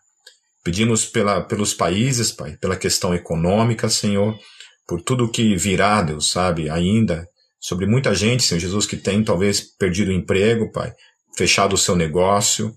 Pedimos 0.63 1.05
pela, 1.05 1.43
pelos 1.43 1.75
países, 1.75 2.31
Pai, 2.31 2.57
pela 2.59 2.77
questão 2.77 3.13
econômica, 3.13 3.89
Senhor, 3.89 4.39
por 4.87 5.03
tudo 5.03 5.29
que 5.29 5.57
virá, 5.57 6.03
Deus, 6.03 6.31
sabe, 6.31 6.71
ainda, 6.71 7.27
sobre 7.61 7.85
muita 7.85 8.15
gente, 8.15 8.45
Senhor 8.45 8.61
Jesus, 8.61 8.87
que 8.87 8.97
tem 8.97 9.25
talvez 9.25 9.61
perdido 9.77 10.13
o 10.13 10.15
emprego, 10.15 10.71
Pai, 10.71 10.93
fechado 11.37 11.73
o 11.73 11.79
seu 11.79 11.97
negócio. 11.97 12.73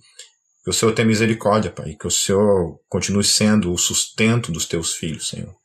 Que 0.68 0.72
o 0.72 0.74
Senhor 0.74 0.92
tenha 0.92 1.08
misericórdia, 1.08 1.72
Pai, 1.72 1.96
que 1.98 2.06
o 2.06 2.12
Senhor 2.12 2.78
continue 2.90 3.24
sendo 3.24 3.72
o 3.72 3.78
sustento 3.78 4.52
dos 4.52 4.66
teus 4.66 4.96
filhos, 4.96 5.30
Senhor. 5.30 5.56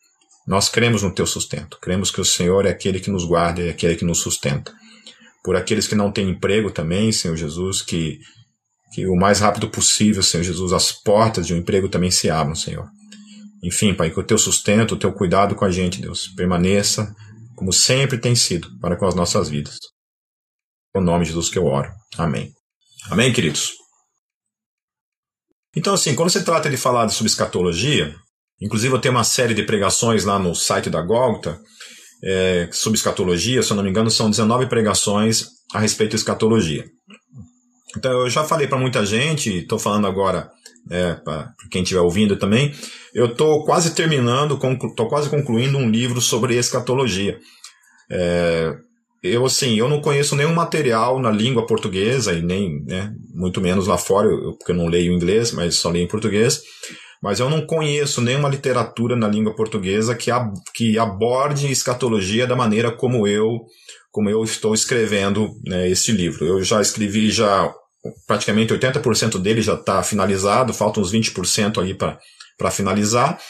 Nós 0.46 0.69
cremos 0.69 1.02
no 1.02 1.12
teu 1.12 1.26
sustento, 1.26 1.76
cremos 1.80 2.12
que 2.12 2.21
o 2.21 2.25
Senhor 2.25 2.66
é 2.66 2.71
aquele 2.71 3.00
que 3.00 3.11
nos 3.11 3.25
guarda, 3.25 3.62
é 3.62 3.71
aquele 3.71 3.97
que 3.97 4.04
nos 4.04 4.21
sustenta. 4.21 4.73
Por 5.42 5.56
aqueles 5.56 5.88
que 5.88 5.97
não 5.97 6.12
têm 6.12 6.30
emprego 6.30 6.71
também, 6.71 7.11
Senhor 7.11 7.37
Jesus, 7.37 7.82
que, 7.82 8.21
que 8.94 9.04
o 9.09 9.16
mais 9.16 9.40
rápido 9.40 9.68
possível, 9.68 10.23
Senhor 10.23 10.44
Jesus, 10.44 10.73
as 10.73 10.92
portas 10.92 11.49
de 11.49 11.54
um 11.54 11.56
emprego 11.56 11.88
também 11.88 12.12
se 12.12 12.30
abram, 12.30 12.54
Senhor. 12.54 12.87
Enfim, 13.61 13.94
Pai, 13.94 14.09
que 14.09 14.21
o 14.21 14.25
teu 14.25 14.38
sustento, 14.38 14.94
o 14.94 14.99
teu 14.99 15.12
cuidado 15.12 15.56
com 15.56 15.64
a 15.64 15.71
gente, 15.73 16.00
Deus, 16.00 16.28
permaneça 16.28 17.12
como 17.56 17.73
sempre 17.73 18.18
tem 18.18 18.37
sido 18.37 18.68
para 18.78 18.97
com 18.97 19.06
as 19.06 19.16
nossas 19.16 19.49
vidas. 19.49 19.78
O 20.94 21.00
nome 21.00 21.25
de 21.25 21.30
Jesus 21.30 21.49
que 21.49 21.59
eu 21.59 21.66
oro. 21.66 21.90
Amém. 22.16 22.52
Amém, 23.11 23.32
queridos? 23.32 23.82
Então, 25.76 25.95
assim, 25.95 26.14
quando 26.14 26.31
se 26.31 26.45
trata 26.45 26.69
de 26.69 26.76
falar 26.76 27.09
sobre 27.09 27.31
escatologia, 27.31 28.14
Inclusive, 28.62 28.95
eu 28.95 29.00
tenho 29.00 29.14
uma 29.14 29.25
série 29.25 29.55
de 29.55 29.64
pregações 29.64 30.25
lá 30.25 30.38
no 30.38 30.55
site 30.55 30.88
da 30.88 31.02
Gólgota 31.02 31.59
é, 32.23 32.69
sobre 32.71 32.97
escatologia, 32.97 33.61
se 33.61 33.73
eu 33.73 33.76
não 33.76 33.83
me 33.83 33.91
engano, 33.91 34.09
são 34.09 34.31
19 34.31 34.67
pregações 34.67 35.49
a 35.75 35.81
respeito 35.81 36.11
de 36.11 36.17
escatologia. 36.17 36.85
Então, 37.97 38.12
eu 38.12 38.31
já 38.31 38.45
falei 38.45 38.69
para 38.69 38.79
muita 38.79 39.05
gente, 39.05 39.50
estou 39.50 39.81
falando 39.81 40.07
agora 40.07 40.49
é, 40.88 41.14
para 41.14 41.52
quem 41.73 41.83
estiver 41.83 42.00
ouvindo 42.00 42.37
também, 42.37 42.73
eu 43.12 43.26
estou 43.26 43.64
quase 43.64 43.95
terminando, 43.95 44.55
estou 44.55 45.09
quase 45.09 45.29
concluindo 45.29 45.76
um 45.76 45.91
livro 45.91 46.21
sobre 46.21 46.57
escatologia. 46.57 47.41
É, 48.09 48.73
eu, 49.23 49.45
assim, 49.45 49.79
eu 49.79 49.88
não 49.88 50.00
conheço 50.00 50.35
nenhum 50.35 50.55
material 50.55 51.21
na 51.21 51.31
língua 51.31 51.67
portuguesa, 51.67 52.33
e 52.33 52.43
nem, 52.43 52.83
né, 52.85 53.12
muito 53.35 53.61
menos 53.61 53.87
lá 53.87 53.97
fora, 53.97 54.29
eu, 54.29 54.57
porque 54.57 54.73
eu 54.73 54.76
não 54.76 54.88
leio 54.88 55.12
inglês, 55.12 55.52
mas 55.52 55.76
só 55.76 55.91
leio 55.91 56.05
em 56.05 56.09
português, 56.09 56.62
mas 57.23 57.38
eu 57.38 57.49
não 57.49 57.64
conheço 57.64 58.21
nenhuma 58.21 58.49
literatura 58.49 59.14
na 59.14 59.29
língua 59.29 59.55
portuguesa 59.55 60.14
que, 60.14 60.31
ab 60.31 60.52
que 60.75 60.99
aborde 60.99 61.71
escatologia 61.71 62.47
da 62.47 62.57
maneira 62.57 62.91
como 62.91 63.29
eu 63.29 63.61
como 64.11 64.29
eu 64.29 64.45
estou 64.45 64.75
escrevendo 64.75 65.50
né, 65.67 65.88
livro. 66.09 66.45
Eu 66.45 66.62
já 66.62 66.83
escrevi 66.83 67.31
já 67.31 67.73
praticamente 68.26 68.75
80% 68.75 69.38
dele 69.38 69.62
já 69.62 69.75
está 69.75 70.02
finalizado, 70.02 70.75
faltam 70.75 71.02
uns 71.02 71.12
20% 71.12 71.79
ali 71.79 71.95
para 71.95 72.71
finalizar. 72.71 73.41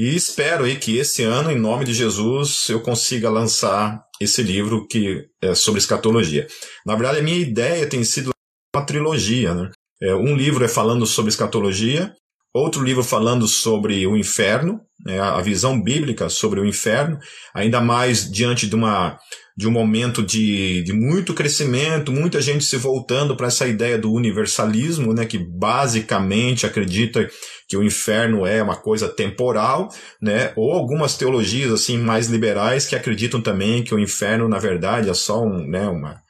E 0.00 0.14
espero 0.14 0.62
aí 0.62 0.76
que 0.76 0.96
esse 0.96 1.24
ano, 1.24 1.50
em 1.50 1.58
nome 1.58 1.84
de 1.84 1.92
Jesus, 1.92 2.68
eu 2.68 2.80
consiga 2.80 3.28
lançar 3.28 4.00
esse 4.20 4.44
livro 4.44 4.86
que 4.86 5.26
é 5.42 5.56
sobre 5.56 5.80
escatologia. 5.80 6.46
Na 6.86 6.94
verdade, 6.94 7.18
a 7.18 7.22
minha 7.22 7.36
ideia 7.36 7.84
tem 7.84 8.04
sido 8.04 8.30
uma 8.72 8.86
trilogia, 8.86 9.52
né? 9.56 9.72
É, 10.00 10.14
um 10.14 10.36
livro 10.36 10.64
é 10.64 10.68
falando 10.68 11.04
sobre 11.04 11.30
escatologia, 11.30 12.14
outro 12.54 12.84
livro 12.84 13.02
falando 13.02 13.48
sobre 13.48 14.06
o 14.06 14.16
inferno, 14.16 14.80
né, 15.04 15.18
a 15.18 15.40
visão 15.40 15.82
bíblica 15.82 16.28
sobre 16.28 16.60
o 16.60 16.64
inferno, 16.64 17.18
ainda 17.52 17.80
mais 17.80 18.30
diante 18.30 18.68
de 18.68 18.76
uma 18.76 19.18
de 19.58 19.66
um 19.66 19.72
momento 19.72 20.22
de, 20.22 20.84
de 20.84 20.92
muito 20.92 21.34
crescimento, 21.34 22.12
muita 22.12 22.40
gente 22.40 22.64
se 22.64 22.76
voltando 22.76 23.36
para 23.36 23.48
essa 23.48 23.66
ideia 23.66 23.98
do 23.98 24.12
universalismo, 24.12 25.12
né, 25.12 25.26
que 25.26 25.36
basicamente 25.36 26.64
acredita 26.64 27.28
que 27.68 27.76
o 27.76 27.82
inferno 27.82 28.46
é 28.46 28.62
uma 28.62 28.76
coisa 28.76 29.08
temporal, 29.08 29.88
né, 30.22 30.52
ou 30.54 30.70
algumas 30.70 31.16
teologias 31.16 31.72
assim 31.72 31.98
mais 31.98 32.28
liberais 32.28 32.86
que 32.86 32.94
acreditam 32.94 33.42
também 33.42 33.82
que 33.82 33.92
o 33.92 33.98
inferno 33.98 34.48
na 34.48 34.60
verdade 34.60 35.10
é 35.10 35.14
só 35.14 35.42
um, 35.42 35.66
né, 35.66 35.88
uma 35.88 36.22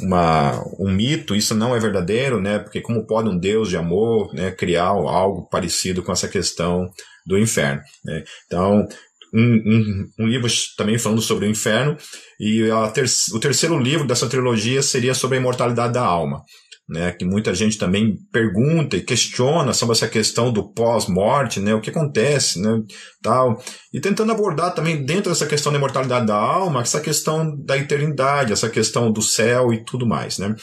uma, 0.00 0.60
um 0.80 0.90
mito, 0.90 1.36
isso 1.36 1.54
não 1.54 1.76
é 1.76 1.78
verdadeiro, 1.78 2.40
né? 2.40 2.58
Porque 2.58 2.80
como 2.80 3.06
pode 3.06 3.28
um 3.28 3.38
Deus 3.38 3.68
de 3.68 3.76
amor 3.76 4.34
né, 4.34 4.50
criar 4.50 4.86
algo 4.86 5.48
parecido 5.48 6.02
com 6.02 6.10
essa 6.10 6.26
questão 6.26 6.90
do 7.24 7.38
inferno? 7.38 7.80
Né? 8.04 8.24
Então, 8.46 8.88
um, 9.32 9.40
um, 9.40 10.08
um, 10.20 10.26
livro 10.26 10.50
também 10.76 10.98
falando 10.98 11.22
sobre 11.22 11.46
o 11.46 11.50
inferno, 11.50 11.96
e 12.38 12.68
ter, 12.92 13.06
o 13.32 13.40
terceiro 13.40 13.78
livro 13.78 14.06
dessa 14.06 14.28
trilogia 14.28 14.82
seria 14.82 15.14
sobre 15.14 15.38
a 15.38 15.40
imortalidade 15.40 15.94
da 15.94 16.04
alma. 16.04 16.42
Né, 16.88 17.12
que 17.12 17.24
muita 17.24 17.54
gente 17.54 17.78
também 17.78 18.18
pergunta 18.30 18.96
e 18.96 19.00
questiona 19.00 19.72
sobre 19.72 19.94
essa 19.94 20.08
questão 20.08 20.52
do 20.52 20.74
pós-morte, 20.74 21.60
né, 21.60 21.72
o 21.72 21.80
que 21.80 21.88
acontece, 21.88 22.60
né, 22.60 22.82
tal, 23.22 23.62
e 23.94 24.00
tentando 24.00 24.32
abordar 24.32 24.74
também 24.74 25.02
dentro 25.02 25.30
dessa 25.30 25.46
questão 25.46 25.72
da 25.72 25.78
imortalidade 25.78 26.26
da 26.26 26.36
alma, 26.36 26.82
essa 26.82 27.00
questão 27.00 27.56
da 27.64 27.78
eternidade, 27.78 28.52
essa 28.52 28.68
questão 28.68 29.10
do 29.10 29.22
céu 29.22 29.72
e 29.72 29.82
tudo 29.84 30.06
mais, 30.06 30.38
né. 30.38 30.54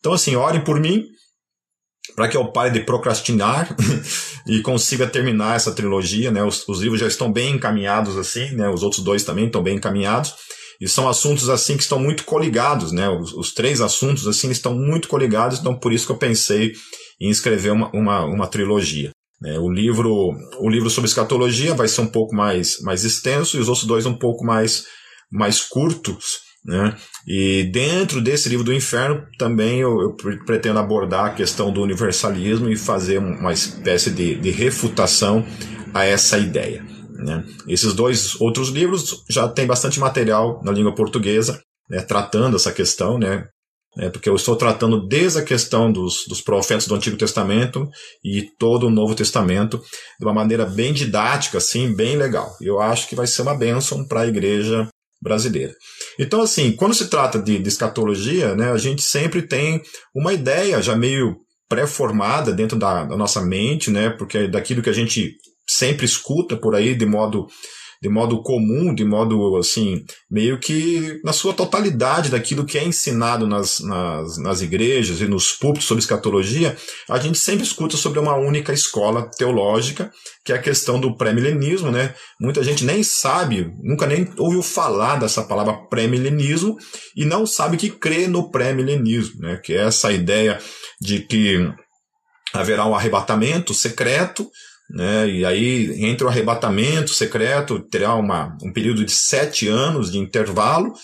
Então, 0.00 0.12
assim, 0.12 0.36
orem 0.36 0.62
por 0.62 0.78
mim, 0.78 1.04
para 2.18 2.26
que 2.26 2.36
eu 2.36 2.46
pare 2.46 2.72
de 2.72 2.80
procrastinar 2.80 3.76
e 4.44 4.60
consiga 4.60 5.06
terminar 5.06 5.54
essa 5.54 5.70
trilogia, 5.70 6.32
né? 6.32 6.42
Os, 6.42 6.66
os, 6.66 6.80
livros 6.80 6.98
já 6.98 7.06
estão 7.06 7.32
bem 7.32 7.54
encaminhados 7.54 8.16
assim, 8.16 8.50
né? 8.56 8.68
Os 8.68 8.82
outros 8.82 9.04
dois 9.04 9.22
também 9.22 9.46
estão 9.46 9.62
bem 9.62 9.76
encaminhados 9.76 10.34
e 10.80 10.88
são 10.88 11.08
assuntos 11.08 11.48
assim 11.48 11.76
que 11.76 11.84
estão 11.84 12.00
muito 12.00 12.24
coligados, 12.24 12.90
né? 12.90 13.08
Os, 13.08 13.32
os 13.32 13.54
três 13.54 13.80
assuntos 13.80 14.26
assim 14.26 14.50
estão 14.50 14.74
muito 14.74 15.06
coligados, 15.06 15.60
então 15.60 15.78
por 15.78 15.92
isso 15.92 16.06
que 16.06 16.12
eu 16.12 16.16
pensei 16.16 16.72
em 17.20 17.30
escrever 17.30 17.70
uma, 17.70 17.88
uma, 17.92 18.24
uma 18.24 18.48
trilogia. 18.48 19.12
Né? 19.40 19.56
O 19.60 19.70
livro 19.70 20.32
o 20.58 20.68
livro 20.68 20.90
sobre 20.90 21.06
escatologia 21.06 21.72
vai 21.72 21.86
ser 21.86 22.00
um 22.00 22.08
pouco 22.08 22.34
mais 22.34 22.80
mais 22.80 23.04
extenso 23.04 23.56
e 23.56 23.60
os 23.60 23.68
outros 23.68 23.86
dois 23.86 24.06
um 24.06 24.18
pouco 24.18 24.44
mais 24.44 24.86
mais 25.30 25.60
curtos 25.60 26.48
né? 26.64 26.96
E 27.30 27.64
dentro 27.64 28.22
desse 28.22 28.48
livro 28.48 28.64
do 28.64 28.72
inferno 28.72 29.22
também 29.38 29.80
eu, 29.80 30.00
eu, 30.00 30.16
pretendo 30.46 30.78
abordar 30.78 31.26
a 31.26 31.34
questão 31.34 31.70
do 31.70 31.82
universalismo 31.82 32.70
e 32.70 32.76
fazer 32.76 33.18
uma 33.18 33.52
espécie 33.52 34.10
de, 34.10 34.34
de 34.36 34.50
refutação 34.50 35.44
a 35.92 36.06
essa 36.06 36.38
ideia. 36.38 36.82
Né? 37.10 37.44
Esses 37.66 37.92
dois 37.92 38.40
outros 38.40 38.70
livros 38.70 39.24
já 39.28 39.46
tem 39.46 39.66
bastante 39.66 40.00
material 40.00 40.62
na 40.64 40.72
língua 40.72 40.94
portuguesa 40.94 41.60
né, 41.88 42.00
tratando 42.00 42.56
essa 42.56 42.72
questão, 42.72 43.18
né? 43.18 43.46
É, 43.98 44.08
porque 44.10 44.28
eu 44.28 44.36
estou 44.36 44.54
tratando 44.54 45.08
desde 45.08 45.40
a 45.40 45.44
questão 45.44 45.90
dos, 45.90 46.24
dos 46.28 46.40
profetas 46.40 46.86
do 46.86 46.94
Antigo 46.94 47.16
Testamento 47.16 47.88
e 48.22 48.44
todo 48.58 48.86
o 48.86 48.90
Novo 48.90 49.14
Testamento 49.14 49.82
de 50.20 50.26
uma 50.26 50.32
maneira 50.32 50.64
bem 50.64 50.92
didática, 50.92 51.58
assim, 51.58 51.92
bem 51.94 52.16
legal. 52.16 52.54
Eu 52.60 52.80
acho 52.80 53.08
que 53.08 53.16
vai 53.16 53.26
ser 53.26 53.42
uma 53.42 53.56
bênção 53.56 54.06
para 54.06 54.20
a 54.20 54.26
igreja 54.26 54.86
brasileira. 55.20 55.74
Então, 56.18 56.42
assim, 56.42 56.72
quando 56.72 56.94
se 56.94 57.08
trata 57.08 57.40
de, 57.40 57.58
de 57.58 57.68
escatologia, 57.68 58.54
né, 58.54 58.72
a 58.72 58.76
gente 58.76 59.02
sempre 59.02 59.42
tem 59.42 59.80
uma 60.14 60.32
ideia 60.32 60.82
já 60.82 60.96
meio 60.96 61.36
pré-formada 61.68 62.52
dentro 62.52 62.78
da, 62.78 63.04
da, 63.04 63.16
nossa 63.16 63.40
mente, 63.40 63.90
né, 63.90 64.10
porque 64.10 64.38
é 64.38 64.48
daquilo 64.48 64.82
que 64.82 64.90
a 64.90 64.94
gente 64.94 65.36
sempre 65.68 66.06
escuta 66.06 66.56
por 66.56 66.74
aí 66.74 66.94
de 66.94 67.06
modo 67.06 67.46
de 68.00 68.08
modo 68.08 68.42
comum, 68.42 68.94
de 68.94 69.04
modo 69.04 69.56
assim, 69.56 70.04
meio 70.30 70.58
que 70.58 71.20
na 71.24 71.32
sua 71.32 71.52
totalidade 71.52 72.30
daquilo 72.30 72.64
que 72.64 72.78
é 72.78 72.84
ensinado 72.84 73.46
nas, 73.46 73.80
nas, 73.80 74.38
nas 74.38 74.60
igrejas 74.60 75.20
e 75.20 75.26
nos 75.26 75.52
púlpitos 75.52 75.88
sobre 75.88 76.02
escatologia, 76.02 76.76
a 77.10 77.18
gente 77.18 77.38
sempre 77.38 77.64
escuta 77.64 77.96
sobre 77.96 78.20
uma 78.20 78.36
única 78.36 78.72
escola 78.72 79.28
teológica, 79.36 80.10
que 80.44 80.52
é 80.52 80.56
a 80.56 80.62
questão 80.62 81.00
do 81.00 81.16
pré-milenismo, 81.16 81.90
né? 81.90 82.14
Muita 82.40 82.62
gente 82.62 82.84
nem 82.84 83.02
sabe, 83.02 83.70
nunca 83.82 84.06
nem 84.06 84.28
ouviu 84.38 84.62
falar 84.62 85.16
dessa 85.16 85.42
palavra 85.42 85.74
pré-milenismo 85.88 86.76
e 87.16 87.24
não 87.24 87.46
sabe 87.46 87.76
que 87.76 87.90
crê 87.90 88.28
no 88.28 88.50
pré-milenismo, 88.50 89.40
né? 89.40 89.60
Que 89.62 89.74
é 89.74 89.86
essa 89.86 90.12
ideia 90.12 90.58
de 91.00 91.20
que 91.20 91.68
haverá 92.52 92.86
um 92.86 92.94
arrebatamento 92.94 93.74
secreto, 93.74 94.48
né? 94.90 95.28
E 95.28 95.44
aí, 95.44 96.04
entre 96.04 96.24
o 96.24 96.28
arrebatamento 96.28 97.10
secreto, 97.10 97.78
terá 97.78 98.14
uma, 98.14 98.56
um 98.62 98.72
período 98.72 99.04
de 99.04 99.12
sete 99.12 99.68
anos 99.68 100.10
de 100.10 100.18
intervalo. 100.18 100.94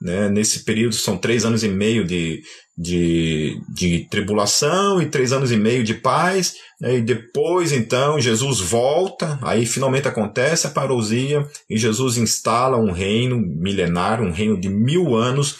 Né? 0.00 0.28
Nesse 0.28 0.64
período 0.64 0.94
são 0.94 1.16
três 1.16 1.44
anos 1.44 1.62
e 1.62 1.68
meio 1.68 2.04
de, 2.04 2.42
de, 2.76 3.60
de 3.74 4.08
tribulação 4.10 5.00
e 5.00 5.06
três 5.06 5.32
anos 5.32 5.52
e 5.52 5.56
meio 5.56 5.82
de 5.82 5.94
paz. 5.94 6.54
Né? 6.80 6.96
E 6.96 7.00
depois, 7.00 7.72
então, 7.72 8.20
Jesus 8.20 8.60
volta, 8.60 9.38
aí 9.42 9.64
finalmente 9.64 10.08
acontece 10.08 10.66
a 10.66 10.70
parousia 10.70 11.46
e 11.68 11.78
Jesus 11.78 12.18
instala 12.18 12.76
um 12.76 12.92
reino 12.92 13.38
milenar, 13.38 14.20
um 14.20 14.32
reino 14.32 14.60
de 14.60 14.68
mil 14.68 15.14
anos 15.14 15.56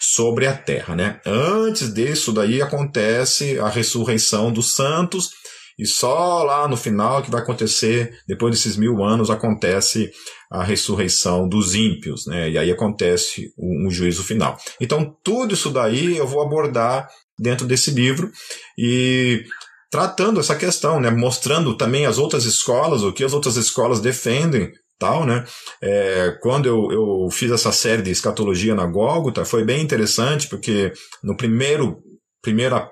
sobre 0.00 0.48
a 0.48 0.56
terra. 0.56 0.96
Né? 0.96 1.20
Antes 1.24 1.94
disso 1.94 2.32
daí 2.32 2.60
acontece 2.60 3.60
a 3.60 3.68
ressurreição 3.68 4.52
dos 4.52 4.74
santos 4.74 5.30
e 5.78 5.86
só 5.86 6.42
lá 6.42 6.68
no 6.68 6.76
final 6.76 7.22
que 7.22 7.30
vai 7.30 7.40
acontecer, 7.40 8.16
depois 8.26 8.54
desses 8.54 8.76
mil 8.76 9.02
anos, 9.02 9.30
acontece 9.30 10.10
a 10.50 10.62
ressurreição 10.62 11.48
dos 11.48 11.74
ímpios, 11.74 12.26
né? 12.26 12.50
E 12.50 12.58
aí 12.58 12.70
acontece 12.70 13.52
um, 13.58 13.86
um 13.86 13.90
juízo 13.90 14.22
final. 14.22 14.56
Então, 14.80 15.16
tudo 15.24 15.54
isso 15.54 15.70
daí 15.70 16.16
eu 16.16 16.26
vou 16.26 16.42
abordar 16.42 17.08
dentro 17.38 17.66
desse 17.66 17.90
livro 17.90 18.30
e 18.78 19.44
tratando 19.90 20.40
essa 20.40 20.56
questão, 20.56 21.00
né? 21.00 21.10
Mostrando 21.10 21.76
também 21.76 22.06
as 22.06 22.18
outras 22.18 22.44
escolas, 22.44 23.02
o 23.02 23.12
que 23.12 23.24
as 23.24 23.32
outras 23.32 23.56
escolas 23.56 24.00
defendem 24.00 24.70
tal, 24.98 25.26
né? 25.26 25.44
É, 25.82 26.38
quando 26.40 26.66
eu, 26.66 26.92
eu 26.92 27.28
fiz 27.30 27.50
essa 27.50 27.72
série 27.72 28.02
de 28.02 28.10
escatologia 28.10 28.74
na 28.74 28.86
Gólgota, 28.86 29.44
foi 29.44 29.64
bem 29.64 29.82
interessante, 29.82 30.48
porque 30.48 30.92
no 31.24 31.36
primeiro, 31.36 31.98
primeira, 32.40 32.88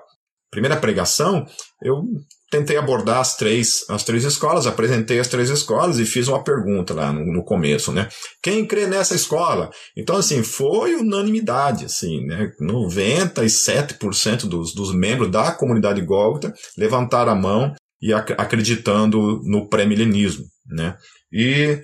primeira 0.51 0.75
pregação, 0.75 1.45
eu 1.81 2.03
tentei 2.51 2.75
abordar 2.75 3.19
as 3.19 3.37
três, 3.37 3.85
as 3.89 4.03
três 4.03 4.25
escolas, 4.25 4.67
apresentei 4.67 5.19
as 5.19 5.29
três 5.29 5.49
escolas 5.49 5.97
e 5.97 6.05
fiz 6.05 6.27
uma 6.27 6.43
pergunta 6.43 6.93
lá 6.93 7.11
no, 7.11 7.25
no 7.25 7.43
começo, 7.45 7.93
né? 7.93 8.09
Quem 8.43 8.65
crê 8.65 8.85
nessa 8.85 9.15
escola? 9.15 9.71
Então, 9.97 10.17
assim, 10.17 10.43
foi 10.43 10.95
unanimidade, 10.95 11.85
assim, 11.85 12.25
né? 12.25 12.51
97% 12.61 14.47
dos, 14.47 14.75
dos 14.75 14.93
membros 14.93 15.31
da 15.31 15.51
comunidade 15.53 16.01
Gólgota 16.01 16.53
levantaram 16.77 17.31
a 17.31 17.35
mão 17.35 17.73
e 18.01 18.13
ac 18.13 18.33
acreditando 18.37 19.41
no 19.45 19.69
pré-milenismo, 19.69 20.43
né? 20.67 20.97
E 21.31 21.81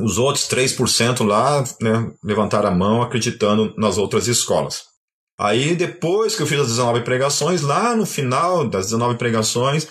os 0.00 0.16
outros 0.16 0.48
3% 0.48 1.24
lá 1.24 1.62
né, 1.80 2.10
levantaram 2.24 2.68
a 2.68 2.74
mão 2.74 3.02
acreditando 3.02 3.74
nas 3.76 3.98
outras 3.98 4.26
escolas. 4.26 4.93
Aí, 5.38 5.74
depois 5.74 6.36
que 6.36 6.42
eu 6.42 6.46
fiz 6.46 6.60
as 6.60 6.68
19 6.68 7.02
pregações, 7.02 7.62
lá 7.62 7.94
no 7.96 8.06
final 8.06 8.68
das 8.68 8.86
19 8.86 9.18
pregações, 9.18 9.88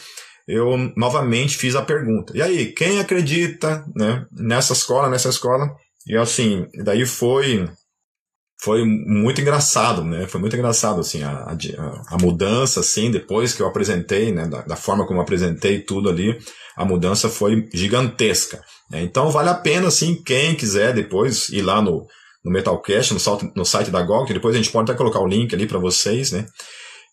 eu 0.47 0.77
novamente 0.95 1.57
fiz 1.57 1.75
a 1.75 1.81
pergunta. 1.81 2.35
E 2.35 2.41
aí, 2.41 2.73
quem 2.73 3.00
acredita 3.00 3.85
né, 3.95 4.25
nessa 4.31 4.73
escola, 4.73 5.09
nessa 5.09 5.29
escola? 5.29 5.69
E 6.07 6.17
assim, 6.17 6.67
daí 6.83 7.05
foi 7.05 7.69
foi 8.62 8.85
muito 8.85 9.41
engraçado, 9.41 10.05
né? 10.05 10.25
Foi 10.25 10.39
muito 10.39 10.55
engraçado, 10.55 11.01
assim, 11.01 11.21
a, 11.21 11.31
a, 11.31 12.15
a 12.15 12.17
mudança, 12.17 12.79
assim, 12.79 13.12
depois 13.12 13.53
que 13.53 13.62
eu 13.62 13.67
apresentei, 13.67 14.31
né? 14.31 14.47
Da, 14.47 14.62
da, 14.62 14.75
forma 14.77 15.05
como 15.05 15.19
eu 15.19 15.23
apresentei 15.23 15.81
tudo 15.81 16.09
ali, 16.09 16.39
a 16.77 16.85
mudança 16.85 17.27
foi 17.27 17.67
gigantesca. 17.73 18.63
Né? 18.89 19.01
Então, 19.01 19.29
vale 19.31 19.50
a 19.50 19.53
pena, 19.53 19.89
assim, 19.89 20.15
quem 20.23 20.55
quiser 20.55 20.93
depois 20.93 21.50
ir 21.50 21.62
lá 21.62 21.81
no, 21.81 22.07
no 22.43 22.51
Metalcast, 22.51 23.13
no, 23.55 23.65
site, 23.65 23.89
da 23.89 24.01
GOG, 24.01 24.33
depois 24.33 24.55
a 24.55 24.57
gente 24.57 24.71
pode 24.71 24.91
até 24.91 24.97
colocar 24.97 25.19
o 25.19 25.27
link 25.27 25.53
ali 25.53 25.65
para 25.65 25.79
vocês, 25.79 26.31
né? 26.31 26.45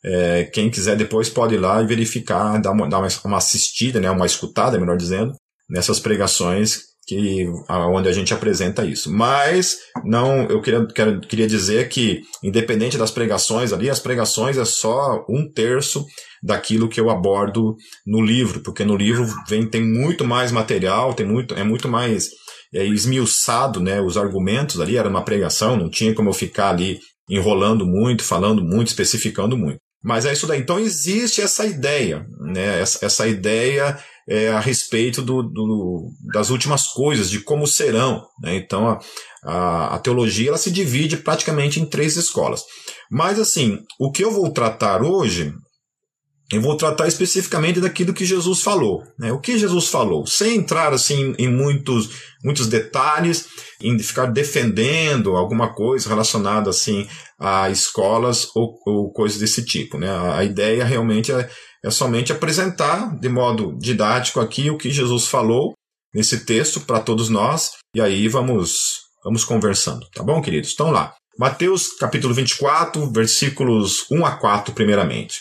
É, 0.03 0.45
quem 0.45 0.71
quiser 0.71 0.97
depois 0.97 1.29
pode 1.29 1.55
ir 1.55 1.59
lá 1.59 1.83
e 1.83 1.87
verificar, 1.87 2.59
dar 2.61 2.73
uma, 2.73 2.89
dar 2.89 3.07
uma 3.25 3.37
assistida, 3.37 4.01
né, 4.01 4.11
uma 4.11 4.25
escutada, 4.25 4.79
melhor 4.79 4.97
dizendo, 4.97 5.35
nessas 5.69 6.01
pregações 6.01 6.91
que 7.07 7.45
onde 7.69 8.09
a 8.09 8.13
gente 8.13 8.33
apresenta 8.33 8.85
isso. 8.85 9.13
Mas 9.13 9.79
não, 10.05 10.43
eu 10.45 10.63
queria, 10.63 10.87
quero, 10.87 11.21
queria 11.21 11.47
dizer 11.47 11.89
que, 11.89 12.21
independente 12.43 12.97
das 12.97 13.11
pregações 13.11 13.73
ali, 13.73 13.91
as 13.91 13.99
pregações 13.99 14.57
é 14.57 14.65
só 14.65 15.25
um 15.29 15.51
terço 15.51 16.05
daquilo 16.43 16.89
que 16.89 17.01
eu 17.01 17.11
abordo 17.11 17.75
no 18.07 18.23
livro, 18.23 18.61
porque 18.63 18.85
no 18.85 18.97
livro 18.97 19.27
vem, 19.49 19.69
tem 19.69 19.83
muito 19.83 20.25
mais 20.25 20.53
material, 20.53 21.13
tem 21.13 21.27
muito, 21.27 21.55
é 21.55 21.65
muito 21.65 21.89
mais 21.89 22.31
esmiuçado, 22.73 23.81
né? 23.81 24.01
Os 24.01 24.17
argumentos 24.17 24.81
ali, 24.81 24.97
era 24.97 25.09
uma 25.09 25.25
pregação, 25.25 25.77
não 25.77 25.91
tinha 25.91 26.15
como 26.15 26.29
eu 26.29 26.35
ficar 26.35 26.71
ali 26.71 27.01
enrolando 27.29 27.87
muito, 27.87 28.25
falando 28.25 28.63
muito, 28.63 28.89
especificando 28.89 29.57
muito. 29.57 29.79
Mas 30.03 30.25
é 30.25 30.33
isso 30.33 30.47
daí. 30.47 30.61
Então 30.61 30.79
existe 30.79 31.41
essa 31.41 31.67
ideia, 31.67 32.25
né? 32.41 32.81
Essa, 32.81 33.05
essa 33.05 33.29
ideia 33.29 33.99
é, 34.29 34.49
a 34.49 34.61
respeito 34.61 35.21
do, 35.23 35.43
do, 35.43 36.09
das 36.33 36.51
últimas 36.51 36.87
coisas, 36.87 37.29
de 37.29 37.41
como 37.41 37.67
serão. 37.67 38.25
Né? 38.41 38.57
Então 38.57 38.89
a, 38.89 39.01
a, 39.45 39.95
a, 39.97 39.99
teologia 39.99 40.49
ela 40.49 40.59
se 40.59 40.71
divide 40.71 41.17
praticamente 41.17 41.81
em 41.81 41.87
três 41.87 42.17
escolas. 42.17 42.63
Mas 43.11 43.39
assim, 43.41 43.79
o 43.99 44.13
que 44.13 44.23
eu 44.23 44.31
vou 44.31 44.51
tratar 44.53 45.03
hoje 45.03 45.53
eu 46.53 46.61
vou 46.61 46.77
tratar 46.77 47.07
especificamente 47.07 47.81
daquilo 47.81 48.13
que 48.13 48.25
Jesus 48.25 48.61
falou. 48.61 49.05
Né? 49.19 49.33
O 49.33 49.41
que 49.41 49.57
Jesus 49.57 49.89
falou, 49.89 50.27
sem 50.27 50.57
entrar 50.57 50.93
assim 50.93 51.33
em 51.39 51.49
muitos, 51.49 52.11
muitos 52.45 52.67
detalhes, 52.67 53.47
em 53.81 53.97
ficar 53.99 54.27
defendendo 54.27 55.37
alguma 55.37 55.73
coisa 55.73 56.09
relacionada 56.09 56.69
assim 56.69 57.07
a 57.39 57.71
escolas 57.71 58.49
ou, 58.55 58.75
ou 58.85 59.13
coisas 59.13 59.39
desse 59.39 59.65
tipo. 59.65 59.97
Né? 59.97 60.11
A, 60.11 60.43
ideia 60.43 60.85
realmente 60.85 61.31
é, 61.31 61.49
é 61.85 61.91
somente 61.91 62.33
apresentar 62.33 63.17
de 63.21 63.29
modo 63.29 63.79
didático 63.79 64.41
aqui 64.41 64.71
o 64.71 64.77
que 64.77 64.91
Jesus 64.91 65.27
falou 65.27 65.73
nesse 66.13 66.45
texto 66.45 66.81
para 66.81 66.99
todos 66.99 67.29
nós, 67.29 67.71
e 67.95 68.01
aí 68.01 68.27
vamos, 68.27 69.03
vamos 69.23 69.45
conversando, 69.45 70.05
tá 70.13 70.25
bom, 70.25 70.43
queridos? 70.43 70.73
Então 70.73 70.91
lá. 70.91 71.15
Mateus 71.39 71.97
capítulo 71.97 72.35
24, 72.35 73.11
versículos 73.13 74.05
1 74.11 74.27
a 74.27 74.33
4, 74.33 74.75
primeiramente. 74.75 75.39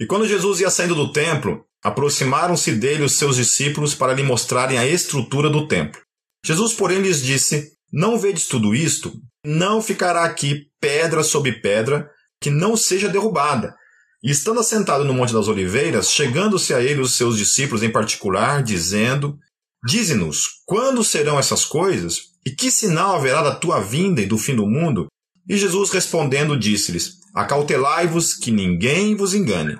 E 0.00 0.06
quando 0.06 0.28
Jesus 0.28 0.60
ia 0.60 0.70
saindo 0.70 0.94
do 0.94 1.12
templo, 1.12 1.64
aproximaram-se 1.82 2.72
dele 2.72 3.02
os 3.02 3.16
seus 3.16 3.36
discípulos 3.36 3.94
para 3.94 4.12
lhe 4.12 4.22
mostrarem 4.22 4.78
a 4.78 4.86
estrutura 4.86 5.50
do 5.50 5.66
templo. 5.66 6.00
Jesus, 6.44 6.72
porém, 6.72 7.00
lhes 7.00 7.22
disse: 7.22 7.72
Não 7.92 8.18
vedes 8.18 8.46
tudo 8.46 8.74
isto? 8.74 9.12
Não 9.44 9.82
ficará 9.82 10.24
aqui 10.24 10.66
pedra 10.80 11.22
sobre 11.22 11.60
pedra 11.60 12.08
que 12.40 12.50
não 12.50 12.76
seja 12.76 13.08
derrubada. 13.08 13.74
E 14.22 14.30
estando 14.30 14.60
assentado 14.60 15.04
no 15.04 15.14
Monte 15.14 15.32
das 15.32 15.48
Oliveiras, 15.48 16.10
chegando-se 16.10 16.74
a 16.74 16.80
ele 16.80 17.00
os 17.00 17.14
seus 17.14 17.36
discípulos 17.36 17.82
em 17.82 17.90
particular, 17.90 18.62
dizendo: 18.62 19.36
Dize-nos, 19.84 20.62
quando 20.66 21.04
serão 21.04 21.38
essas 21.38 21.64
coisas? 21.64 22.28
E 22.46 22.50
que 22.50 22.70
sinal 22.70 23.16
haverá 23.16 23.42
da 23.42 23.54
tua 23.54 23.80
vinda 23.80 24.20
e 24.20 24.26
do 24.26 24.38
fim 24.38 24.54
do 24.54 24.66
mundo? 24.66 25.06
E 25.48 25.56
Jesus 25.56 25.90
respondendo 25.90 26.58
disse-lhes: 26.58 27.18
Acautelai-vos 27.34 28.34
que 28.34 28.50
ninguém 28.50 29.14
vos 29.14 29.34
engane. 29.34 29.76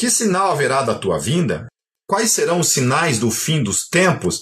Que 0.00 0.08
sinal 0.08 0.52
haverá 0.52 0.80
da 0.80 0.94
tua 0.94 1.18
vinda? 1.18 1.66
Quais 2.08 2.30
serão 2.30 2.60
os 2.60 2.68
sinais 2.68 3.18
do 3.18 3.30
fim 3.30 3.62
dos 3.62 3.86
tempos? 3.86 4.40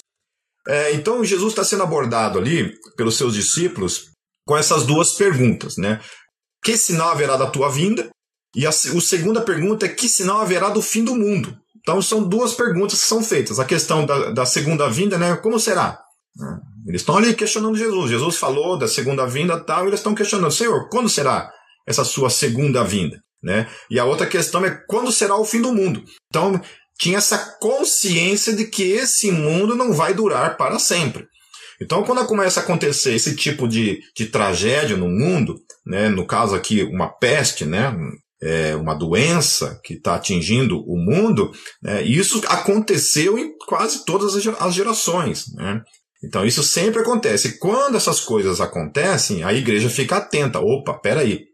É, 0.65 0.93
então, 0.93 1.25
Jesus 1.25 1.51
está 1.51 1.65
sendo 1.65 1.83
abordado 1.83 2.39
ali 2.39 2.71
pelos 2.95 3.17
seus 3.17 3.33
discípulos 3.33 4.05
com 4.47 4.57
essas 4.57 4.85
duas 4.85 5.15
perguntas, 5.15 5.75
né? 5.75 5.99
Que 6.63 6.77
sinal 6.77 7.09
haverá 7.09 7.35
da 7.35 7.45
tua 7.45 7.69
vinda? 7.69 8.07
E 8.55 8.65
a, 8.65 8.69
a 8.69 8.71
segunda 8.71 9.41
pergunta 9.41 9.85
é: 9.85 9.89
que 9.89 10.07
sinal 10.07 10.39
haverá 10.39 10.69
do 10.69 10.81
fim 10.81 11.03
do 11.03 11.13
mundo? 11.13 11.53
Então, 11.81 12.01
são 12.01 12.23
duas 12.23 12.53
perguntas 12.53 13.01
que 13.01 13.07
são 13.07 13.21
feitas. 13.21 13.59
A 13.59 13.65
questão 13.65 14.05
da, 14.05 14.31
da 14.31 14.45
segunda 14.45 14.89
vinda, 14.89 15.17
né? 15.17 15.35
Como 15.35 15.59
será? 15.59 15.99
Eles 16.87 17.01
estão 17.01 17.17
ali 17.17 17.33
questionando 17.33 17.77
Jesus. 17.77 18.09
Jesus 18.09 18.37
falou 18.37 18.77
da 18.77 18.87
segunda 18.87 19.25
vinda 19.25 19.59
tal, 19.59 19.83
e 19.83 19.87
eles 19.87 19.99
estão 19.99 20.15
questionando: 20.15 20.53
Senhor, 20.53 20.87
quando 20.87 21.09
será 21.09 21.51
essa 21.85 22.05
sua 22.05 22.29
segunda 22.29 22.81
vinda? 22.81 23.19
Né? 23.41 23.67
E 23.89 23.99
a 23.99 24.05
outra 24.05 24.27
questão 24.27 24.65
é 24.65 24.71
quando 24.87 25.11
será 25.11 25.37
o 25.37 25.45
fim 25.45 25.61
do 25.61 25.73
mundo. 25.73 26.03
Então, 26.27 26.61
tinha 26.99 27.17
essa 27.17 27.37
consciência 27.59 28.53
de 28.53 28.65
que 28.65 28.83
esse 28.83 29.31
mundo 29.31 29.75
não 29.75 29.93
vai 29.93 30.13
durar 30.13 30.57
para 30.57 30.77
sempre. 30.77 31.25
Então, 31.81 32.03
quando 32.03 32.25
começa 32.27 32.59
a 32.59 32.63
acontecer 32.63 33.13
esse 33.13 33.35
tipo 33.35 33.67
de, 33.67 34.01
de 34.15 34.25
tragédia 34.25 34.97
no 34.97 35.07
mundo, 35.07 35.55
né, 35.85 36.09
no 36.09 36.27
caso 36.27 36.53
aqui, 36.53 36.83
uma 36.83 37.07
peste, 37.07 37.65
né, 37.65 37.95
é, 38.41 38.75
uma 38.75 38.93
doença 38.93 39.79
que 39.83 39.93
está 39.93 40.15
atingindo 40.15 40.79
o 40.85 40.97
mundo, 40.97 41.51
né, 41.81 42.03
isso 42.03 42.41
aconteceu 42.47 43.37
em 43.37 43.53
quase 43.65 44.03
todas 44.03 44.35
as 44.35 44.73
gerações. 44.73 45.45
Né? 45.53 45.81
Então, 46.21 46.45
isso 46.45 46.63
sempre 46.63 46.99
acontece. 46.99 47.57
Quando 47.59 47.95
essas 47.95 48.19
coisas 48.19 48.59
acontecem, 48.59 49.43
a 49.43 49.53
igreja 49.53 49.89
fica 49.89 50.17
atenta. 50.17 50.59
Opa, 50.59 50.95
peraí? 50.95 51.48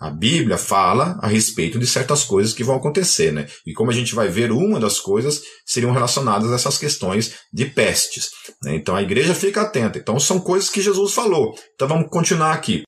A 0.00 0.10
Bíblia 0.10 0.58
fala 0.58 1.18
a 1.22 1.28
respeito 1.28 1.78
de 1.78 1.86
certas 1.86 2.24
coisas 2.24 2.52
que 2.52 2.64
vão 2.64 2.74
acontecer, 2.74 3.32
né? 3.32 3.46
E 3.64 3.72
como 3.72 3.90
a 3.90 3.94
gente 3.94 4.14
vai 4.14 4.28
ver, 4.28 4.50
uma 4.50 4.80
das 4.80 4.98
coisas 4.98 5.42
seriam 5.64 5.92
relacionadas 5.92 6.50
a 6.50 6.56
essas 6.56 6.76
questões 6.76 7.34
de 7.52 7.66
pestes. 7.66 8.30
Né? 8.64 8.74
Então 8.74 8.96
a 8.96 9.02
igreja 9.02 9.34
fica 9.34 9.62
atenta. 9.62 9.98
Então 9.98 10.18
são 10.18 10.40
coisas 10.40 10.68
que 10.68 10.82
Jesus 10.82 11.14
falou. 11.14 11.54
Então 11.74 11.86
vamos 11.86 12.10
continuar 12.10 12.52
aqui. 12.52 12.82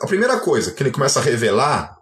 A 0.00 0.06
primeira 0.06 0.38
coisa 0.38 0.72
que 0.72 0.82
ele 0.82 0.92
começa 0.92 1.18
a 1.18 1.22
revelar 1.22 1.96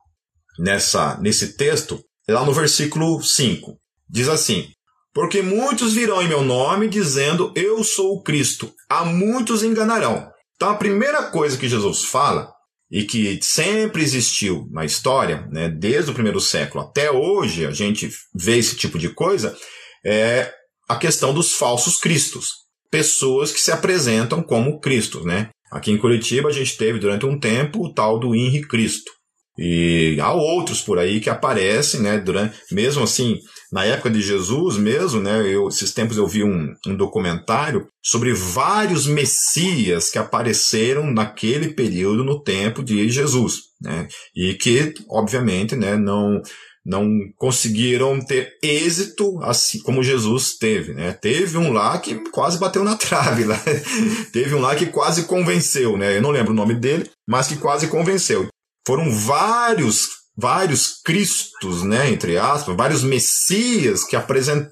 nessa, 0.59 1.19
nesse 1.21 1.57
texto 1.57 1.99
é 2.29 2.33
lá 2.35 2.45
no 2.45 2.53
versículo 2.53 3.23
5. 3.23 3.79
Diz 4.11 4.29
assim: 4.29 4.69
Porque 5.15 5.41
muitos 5.41 5.95
virão 5.95 6.21
em 6.21 6.29
meu 6.29 6.43
nome 6.43 6.87
dizendo 6.87 7.51
eu 7.57 7.83
sou 7.83 8.17
o 8.17 8.23
Cristo, 8.23 8.71
a 8.91 9.07
muitos 9.07 9.63
enganarão. 9.63 10.31
Então 10.55 10.69
a 10.69 10.77
primeira 10.77 11.31
coisa 11.31 11.57
que 11.57 11.69
Jesus 11.69 12.05
fala 12.05 12.53
e 12.91 13.05
que 13.05 13.39
sempre 13.43 14.03
existiu 14.03 14.67
na 14.71 14.85
história, 14.85 15.47
né, 15.51 15.69
desde 15.69 16.11
o 16.11 16.15
primeiro 16.15 16.41
século 16.41 16.85
até 16.85 17.11
hoje, 17.11 17.67
a 17.67 17.71
gente 17.71 18.11
vê 18.35 18.57
esse 18.57 18.77
tipo 18.77 18.99
de 18.99 19.11
coisa, 19.11 19.57
é 20.05 20.53
a 20.89 20.97
questão 20.97 21.35
dos 21.35 21.53
falsos 21.53 21.99
cristos. 21.99 22.49
Pessoas 22.91 23.53
que 23.53 23.61
se 23.61 23.71
apresentam 23.71 24.43
como 24.43 24.81
Cristos, 24.81 25.25
né? 25.27 25.51
Aqui 25.71 25.91
em 25.91 25.99
Curitiba 25.99 26.49
a 26.49 26.53
gente 26.53 26.79
teve 26.79 26.99
durante 26.99 27.27
um 27.27 27.39
tempo 27.39 27.85
o 27.85 27.93
tal 27.93 28.19
do 28.19 28.35
Henri 28.35 28.63
Cristo. 28.67 29.13
E 29.59 30.17
há 30.21 30.33
outros 30.33 30.81
por 30.81 30.99
aí 30.99 31.21
que 31.21 31.29
aparecem, 31.29 32.01
né, 32.01 32.19
durante, 32.19 32.57
mesmo 32.71 33.03
assim, 33.03 33.37
na 33.73 33.85
época 33.85 34.11
de 34.11 34.21
Jesus 34.21 34.77
mesmo, 34.77 35.21
né, 35.21 35.47
eu, 35.47 35.69
esses 35.69 35.93
tempos 35.93 36.17
eu 36.17 36.27
vi 36.27 36.43
um, 36.43 36.75
um 36.87 36.97
documentário 36.97 37.87
sobre 38.03 38.33
vários 38.33 39.07
messias 39.07 40.11
que 40.11 40.19
apareceram 40.19 41.11
naquele 41.11 41.75
período 41.75 42.25
no 42.25 42.43
tempo 42.43 42.83
de 42.83 43.09
Jesus, 43.11 43.61
né, 43.81 44.09
e 44.35 44.55
que, 44.55 44.95
obviamente, 45.11 45.77
né, 45.77 45.97
não, 45.97 46.41
não 46.85 47.07
conseguiram 47.37 48.19
ter 48.25 48.53
êxito 48.63 49.39
assim 49.43 49.81
como 49.83 50.03
Jesus 50.03 50.57
teve, 50.57 50.95
né? 50.95 51.13
Teve 51.13 51.59
um 51.59 51.71
lá 51.71 51.99
que 51.99 52.15
quase 52.31 52.59
bateu 52.59 52.83
na 52.83 52.97
trave, 52.97 53.45
lá. 53.45 53.61
teve 54.33 54.55
um 54.55 54.61
lá 54.61 54.75
que 54.75 54.87
quase 54.87 55.25
convenceu, 55.25 55.99
né? 55.99 56.17
Eu 56.17 56.23
não 56.23 56.31
lembro 56.31 56.53
o 56.53 56.57
nome 56.57 56.75
dele, 56.75 57.11
mas 57.29 57.49
que 57.49 57.57
quase 57.57 57.89
convenceu 57.89 58.49
foram 58.89 59.11
vários 59.11 60.09
vários 60.39 61.01
cristos, 61.05 61.83
né, 61.83 62.09
entre 62.09 62.39
aspas, 62.39 62.77
vários 62.77 63.03
messias 63.03 64.05
que 64.05 64.17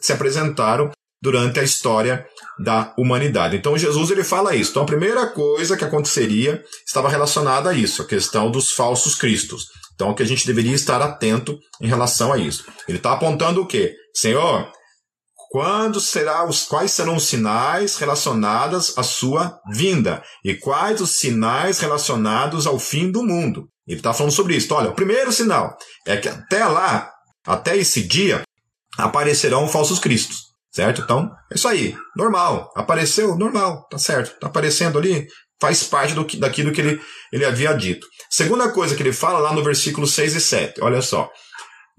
se 0.01 0.13
apresentaram 0.13 0.93
durante 1.21 1.59
a 1.59 1.65
história 1.65 2.25
da 2.57 2.95
humanidade. 2.97 3.57
Então 3.57 3.77
Jesus 3.77 4.11
ele 4.11 4.23
fala 4.23 4.55
isso. 4.55 4.71
Então 4.71 4.85
a 4.85 4.87
primeira 4.87 5.27
coisa 5.27 5.77
que 5.77 5.85
aconteceria 5.85 6.63
estava 6.87 7.09
relacionada 7.09 7.71
a 7.71 7.75
isso, 7.75 8.01
a 8.01 8.07
questão 8.07 8.49
dos 8.49 8.71
falsos 8.71 9.17
cristos. 9.17 9.67
Então 9.95 10.15
que 10.15 10.23
a 10.23 10.27
gente 10.27 10.47
deveria 10.47 10.75
estar 10.75 11.03
atento 11.03 11.59
em 11.81 11.89
relação 11.89 12.33
a 12.33 12.39
isso. 12.39 12.65
Ele 12.87 12.99
está 12.99 13.13
apontando 13.13 13.61
o 13.61 13.67
quê? 13.67 13.93
Senhor, 14.15 14.71
quando 15.51 16.01
será 16.01 16.45
os 16.47 16.65
quais 16.65 16.91
serão 16.91 17.17
os 17.17 17.27
sinais 17.27 17.97
relacionados 17.97 18.97
à 18.97 19.03
sua 19.03 19.59
vinda 19.73 20.23
e 20.45 20.55
quais 20.55 21.01
os 21.01 21.19
sinais 21.19 21.79
relacionados 21.79 22.67
ao 22.67 22.79
fim 22.79 23.11
do 23.11 23.23
mundo? 23.23 23.69
Ele 23.87 23.99
está 23.99 24.13
falando 24.13 24.33
sobre 24.33 24.57
isso. 24.57 24.67
Então, 24.67 24.79
olha, 24.79 24.91
o 24.91 24.95
primeiro 24.95 25.33
sinal 25.33 25.77
é 26.07 26.17
que 26.17 26.29
até 26.29 26.65
lá, 26.67 27.11
até 27.47 27.77
esse 27.77 28.03
dia, 28.03 28.43
aparecerão 28.99 29.69
falsos 29.69 29.99
cristos, 29.99 30.39
certo? 30.73 31.03
Então, 31.03 31.31
é 31.51 31.55
isso 31.55 31.69
aí, 31.69 31.97
normal. 32.17 32.73
Apareceu, 32.75 33.37
normal, 33.37 33.87
tá 33.89 33.99
certo. 33.99 34.39
Tá 34.41 34.49
aparecendo 34.49 34.99
ali, 34.99 35.27
faz 35.61 35.85
parte 35.85 36.15
do 36.15 36.25
daquilo 36.39 36.73
que 36.73 36.81
ele, 36.81 37.01
ele 37.33 37.45
havia 37.45 37.73
dito. 37.73 38.07
Segunda 38.31 38.71
coisa 38.71 38.97
que 38.97 39.03
ele 39.03 39.13
fala 39.13 39.39
lá 39.39 39.53
no 39.53 39.63
versículo 39.63 40.07
6 40.07 40.35
e 40.35 40.41
7, 40.41 40.81
olha 40.81 41.01
só. 41.01 41.31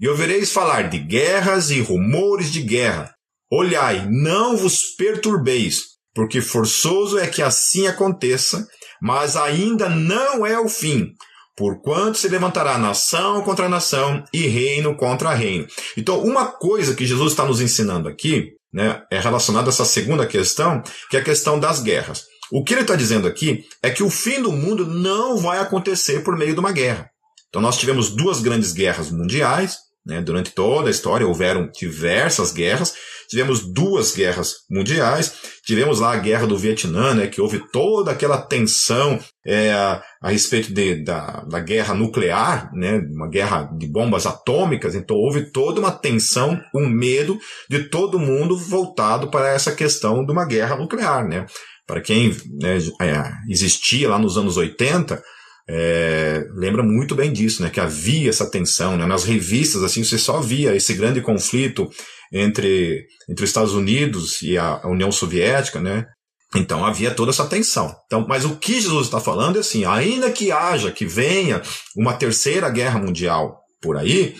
E 0.00 0.08
ouvireis 0.08 0.52
falar 0.52 0.88
de 0.88 0.98
guerras 0.98 1.70
e 1.70 1.80
rumores 1.80 2.52
de 2.52 2.62
guerra. 2.62 3.12
Olhai, 3.50 4.06
não 4.10 4.56
vos 4.56 4.94
perturbeis, 4.96 5.82
porque 6.14 6.40
forçoso 6.40 7.18
é 7.18 7.26
que 7.26 7.42
assim 7.42 7.86
aconteça, 7.86 8.66
mas 9.00 9.36
ainda 9.36 9.88
não 9.88 10.46
é 10.46 10.58
o 10.58 10.68
fim, 10.68 11.14
Porquanto 11.58 12.16
se 12.16 12.28
levantará 12.28 12.78
nação 12.78 13.42
contra 13.42 13.68
nação 13.68 14.22
e 14.32 14.46
reino 14.46 14.94
contra 14.94 15.34
reino. 15.34 15.66
Então, 15.96 16.22
uma 16.22 16.46
coisa 16.46 16.94
que 16.94 17.04
Jesus 17.04 17.32
está 17.32 17.44
nos 17.44 17.60
ensinando 17.60 18.08
aqui 18.08 18.52
né, 18.72 19.02
é 19.10 19.18
relacionado 19.18 19.66
a 19.66 19.70
essa 19.70 19.84
segunda 19.84 20.24
questão, 20.24 20.80
que 21.10 21.16
é 21.16 21.20
a 21.20 21.24
questão 21.24 21.58
das 21.58 21.80
guerras. 21.80 22.26
O 22.52 22.62
que 22.62 22.74
ele 22.74 22.82
está 22.82 22.94
dizendo 22.94 23.26
aqui 23.26 23.64
é 23.82 23.90
que 23.90 24.04
o 24.04 24.10
fim 24.10 24.40
do 24.40 24.52
mundo 24.52 24.86
não 24.86 25.36
vai 25.36 25.58
acontecer 25.58 26.20
por 26.22 26.36
meio 26.36 26.54
de 26.54 26.60
uma 26.60 26.70
guerra. 26.70 27.10
Então 27.48 27.60
nós 27.60 27.76
tivemos 27.76 28.10
duas 28.10 28.40
grandes 28.40 28.72
guerras 28.72 29.10
mundiais, 29.10 29.78
né, 30.08 30.22
durante 30.22 30.50
toda 30.52 30.88
a 30.88 30.90
história 30.90 31.26
houveram 31.26 31.70
diversas 31.70 32.50
guerras, 32.50 32.94
tivemos 33.28 33.60
duas 33.60 34.14
guerras 34.16 34.54
mundiais, 34.70 35.34
tivemos 35.62 36.00
lá 36.00 36.14
a 36.14 36.18
guerra 36.18 36.46
do 36.46 36.56
Vietnã, 36.56 37.12
né, 37.12 37.26
que 37.26 37.42
houve 37.42 37.62
toda 37.70 38.10
aquela 38.10 38.40
tensão 38.40 39.20
é, 39.46 39.70
a, 39.70 40.02
a, 40.22 40.30
respeito 40.30 40.72
de, 40.72 41.04
da, 41.04 41.44
da 41.44 41.60
guerra 41.60 41.92
nuclear, 41.92 42.70
né, 42.72 43.02
uma 43.14 43.28
guerra 43.28 43.64
de 43.76 43.86
bombas 43.86 44.24
atômicas, 44.24 44.94
então 44.94 45.14
houve 45.14 45.52
toda 45.52 45.78
uma 45.78 45.92
tensão, 45.92 46.58
um 46.74 46.88
medo 46.88 47.38
de 47.68 47.90
todo 47.90 48.18
mundo 48.18 48.56
voltado 48.56 49.30
para 49.30 49.52
essa 49.52 49.72
questão 49.72 50.24
de 50.24 50.32
uma 50.32 50.46
guerra 50.46 50.76
nuclear, 50.76 51.28
né. 51.28 51.44
Para 51.86 52.00
quem 52.00 52.30
né, 52.60 52.78
é, 53.00 53.32
existia 53.50 54.08
lá 54.08 54.18
nos 54.18 54.36
anos 54.36 54.56
80, 54.56 55.22
é, 55.70 56.46
lembra 56.54 56.82
muito 56.82 57.14
bem 57.14 57.30
disso, 57.30 57.62
né? 57.62 57.68
Que 57.68 57.80
havia 57.80 58.30
essa 58.30 58.50
tensão, 58.50 58.96
né? 58.96 59.04
Nas 59.04 59.24
revistas, 59.24 59.82
assim, 59.82 60.02
você 60.02 60.16
só 60.16 60.40
via 60.40 60.74
esse 60.74 60.94
grande 60.94 61.20
conflito 61.20 61.90
entre, 62.32 63.06
entre 63.28 63.44
os 63.44 63.50
Estados 63.50 63.74
Unidos 63.74 64.40
e 64.40 64.56
a 64.56 64.80
União 64.86 65.12
Soviética, 65.12 65.78
né? 65.80 66.06
Então 66.54 66.84
havia 66.86 67.14
toda 67.14 67.30
essa 67.30 67.46
tensão. 67.46 67.94
Então, 68.06 68.24
mas 68.26 68.46
o 68.46 68.56
que 68.56 68.80
Jesus 68.80 69.06
está 69.06 69.20
falando 69.20 69.56
é 69.56 69.60
assim: 69.60 69.84
ainda 69.84 70.30
que 70.30 70.50
haja, 70.50 70.90
que 70.90 71.04
venha 71.04 71.60
uma 71.94 72.14
terceira 72.14 72.70
guerra 72.70 72.98
mundial 72.98 73.58
por 73.82 73.98
aí, 73.98 74.34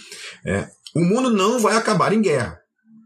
é, 0.46 0.66
o 0.96 1.00
mundo 1.00 1.30
não 1.30 1.58
vai 1.58 1.76
acabar 1.76 2.14
em 2.14 2.22
guerra, 2.22 2.58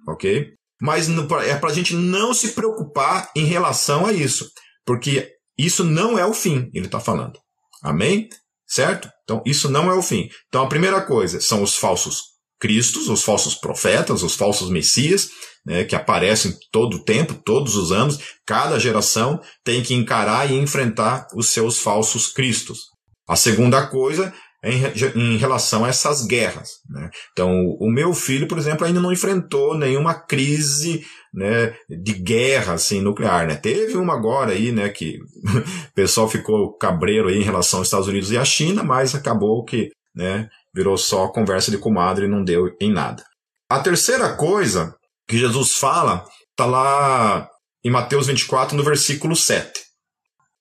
ok? 0.08 0.50
Mas 0.80 1.08
é 1.46 1.56
para 1.56 1.70
a 1.70 1.74
gente 1.74 1.94
não 1.94 2.32
se 2.32 2.52
preocupar 2.52 3.30
em 3.36 3.44
relação 3.44 4.06
a 4.06 4.12
isso, 4.12 4.48
porque 4.84 5.28
isso 5.58 5.82
não 5.82 6.18
é 6.18 6.24
o 6.24 6.34
fim, 6.34 6.70
ele 6.72 6.86
está 6.86 7.00
falando. 7.00 7.38
Amém? 7.82 8.28
Certo? 8.66 9.10
Então, 9.24 9.42
isso 9.44 9.68
não 9.68 9.90
é 9.90 9.94
o 9.94 10.02
fim. 10.02 10.28
Então, 10.48 10.62
a 10.64 10.68
primeira 10.68 11.00
coisa 11.02 11.40
são 11.40 11.62
os 11.62 11.76
falsos 11.76 12.32
cristos, 12.60 13.08
os 13.08 13.22
falsos 13.22 13.56
profetas, 13.56 14.22
os 14.22 14.34
falsos 14.34 14.70
messias, 14.70 15.30
né, 15.66 15.84
que 15.84 15.96
aparecem 15.96 16.56
todo 16.70 16.98
o 16.98 17.04
tempo, 17.04 17.34
todos 17.44 17.74
os 17.74 17.90
anos. 17.90 18.18
Cada 18.46 18.78
geração 18.78 19.40
tem 19.64 19.82
que 19.82 19.94
encarar 19.94 20.50
e 20.50 20.54
enfrentar 20.54 21.26
os 21.34 21.48
seus 21.48 21.78
falsos 21.78 22.28
cristos. 22.28 22.92
A 23.28 23.36
segunda 23.36 23.86
coisa 23.86 24.32
em, 24.62 24.82
em 25.16 25.36
relação 25.36 25.84
a 25.84 25.88
essas 25.88 26.24
guerras. 26.24 26.80
Né? 26.88 27.10
Então, 27.32 27.50
o 27.80 27.90
meu 27.90 28.14
filho, 28.14 28.46
por 28.46 28.58
exemplo, 28.58 28.86
ainda 28.86 29.00
não 29.00 29.12
enfrentou 29.12 29.76
nenhuma 29.76 30.14
crise 30.14 31.04
né, 31.34 31.74
de 31.88 32.12
guerra 32.12 32.74
assim, 32.74 33.00
nuclear. 33.00 33.46
Né? 33.46 33.56
Teve 33.56 33.96
uma 33.96 34.14
agora 34.14 34.52
aí, 34.52 34.70
né, 34.70 34.88
que 34.88 35.18
o 35.90 35.94
pessoal 35.94 36.28
ficou 36.28 36.76
cabreiro 36.76 37.28
aí 37.28 37.38
em 37.38 37.44
relação 37.44 37.80
aos 37.80 37.88
Estados 37.88 38.08
Unidos 38.08 38.30
e 38.30 38.38
à 38.38 38.44
China, 38.44 38.82
mas 38.84 39.14
acabou 39.14 39.64
que 39.64 39.90
né, 40.14 40.48
virou 40.74 40.96
só 40.96 41.28
conversa 41.28 41.70
de 41.70 41.78
comadre 41.78 42.26
e 42.26 42.30
não 42.30 42.44
deu 42.44 42.68
em 42.80 42.92
nada. 42.92 43.24
A 43.68 43.80
terceira 43.80 44.36
coisa 44.36 44.94
que 45.26 45.38
Jesus 45.38 45.76
fala 45.76 46.24
está 46.50 46.66
lá 46.66 47.48
em 47.84 47.90
Mateus 47.90 48.26
24, 48.26 48.76
no 48.76 48.84
versículo 48.84 49.34
7. 49.34 49.80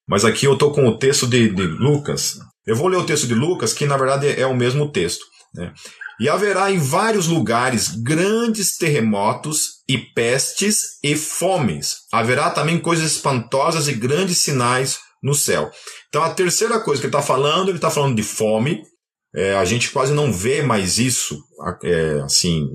Mas 0.07 0.25
aqui 0.25 0.45
eu 0.45 0.53
estou 0.53 0.71
com 0.73 0.87
o 0.87 0.97
texto 0.97 1.27
de, 1.27 1.49
de 1.49 1.63
Lucas, 1.63 2.39
eu 2.65 2.75
vou 2.75 2.87
ler 2.87 2.97
o 2.97 3.05
texto 3.05 3.27
de 3.27 3.33
Lucas, 3.33 3.73
que 3.73 3.85
na 3.85 3.97
verdade 3.97 4.27
é 4.27 4.45
o 4.45 4.55
mesmo 4.55 4.91
texto. 4.91 5.25
Né? 5.53 5.73
E 6.19 6.29
haverá 6.29 6.71
em 6.71 6.77
vários 6.77 7.27
lugares 7.27 7.89
grandes 8.03 8.77
terremotos 8.77 9.81
e 9.89 9.97
pestes 9.97 10.99
e 11.03 11.15
fomes. 11.15 11.95
Haverá 12.11 12.51
também 12.51 12.79
coisas 12.79 13.11
espantosas 13.11 13.87
e 13.87 13.93
grandes 13.93 14.37
sinais 14.37 14.99
no 15.21 15.33
céu. 15.33 15.71
Então 16.09 16.23
a 16.23 16.33
terceira 16.33 16.79
coisa 16.79 17.01
que 17.01 17.07
ele 17.07 17.15
está 17.15 17.25
falando, 17.25 17.69
ele 17.69 17.77
está 17.77 17.89
falando 17.89 18.15
de 18.15 18.23
fome. 18.23 18.83
É, 19.33 19.55
a 19.55 19.65
gente 19.65 19.89
quase 19.91 20.13
não 20.13 20.31
vê 20.31 20.61
mais 20.61 20.99
isso, 20.99 21.41
é, 21.83 22.19
assim, 22.23 22.67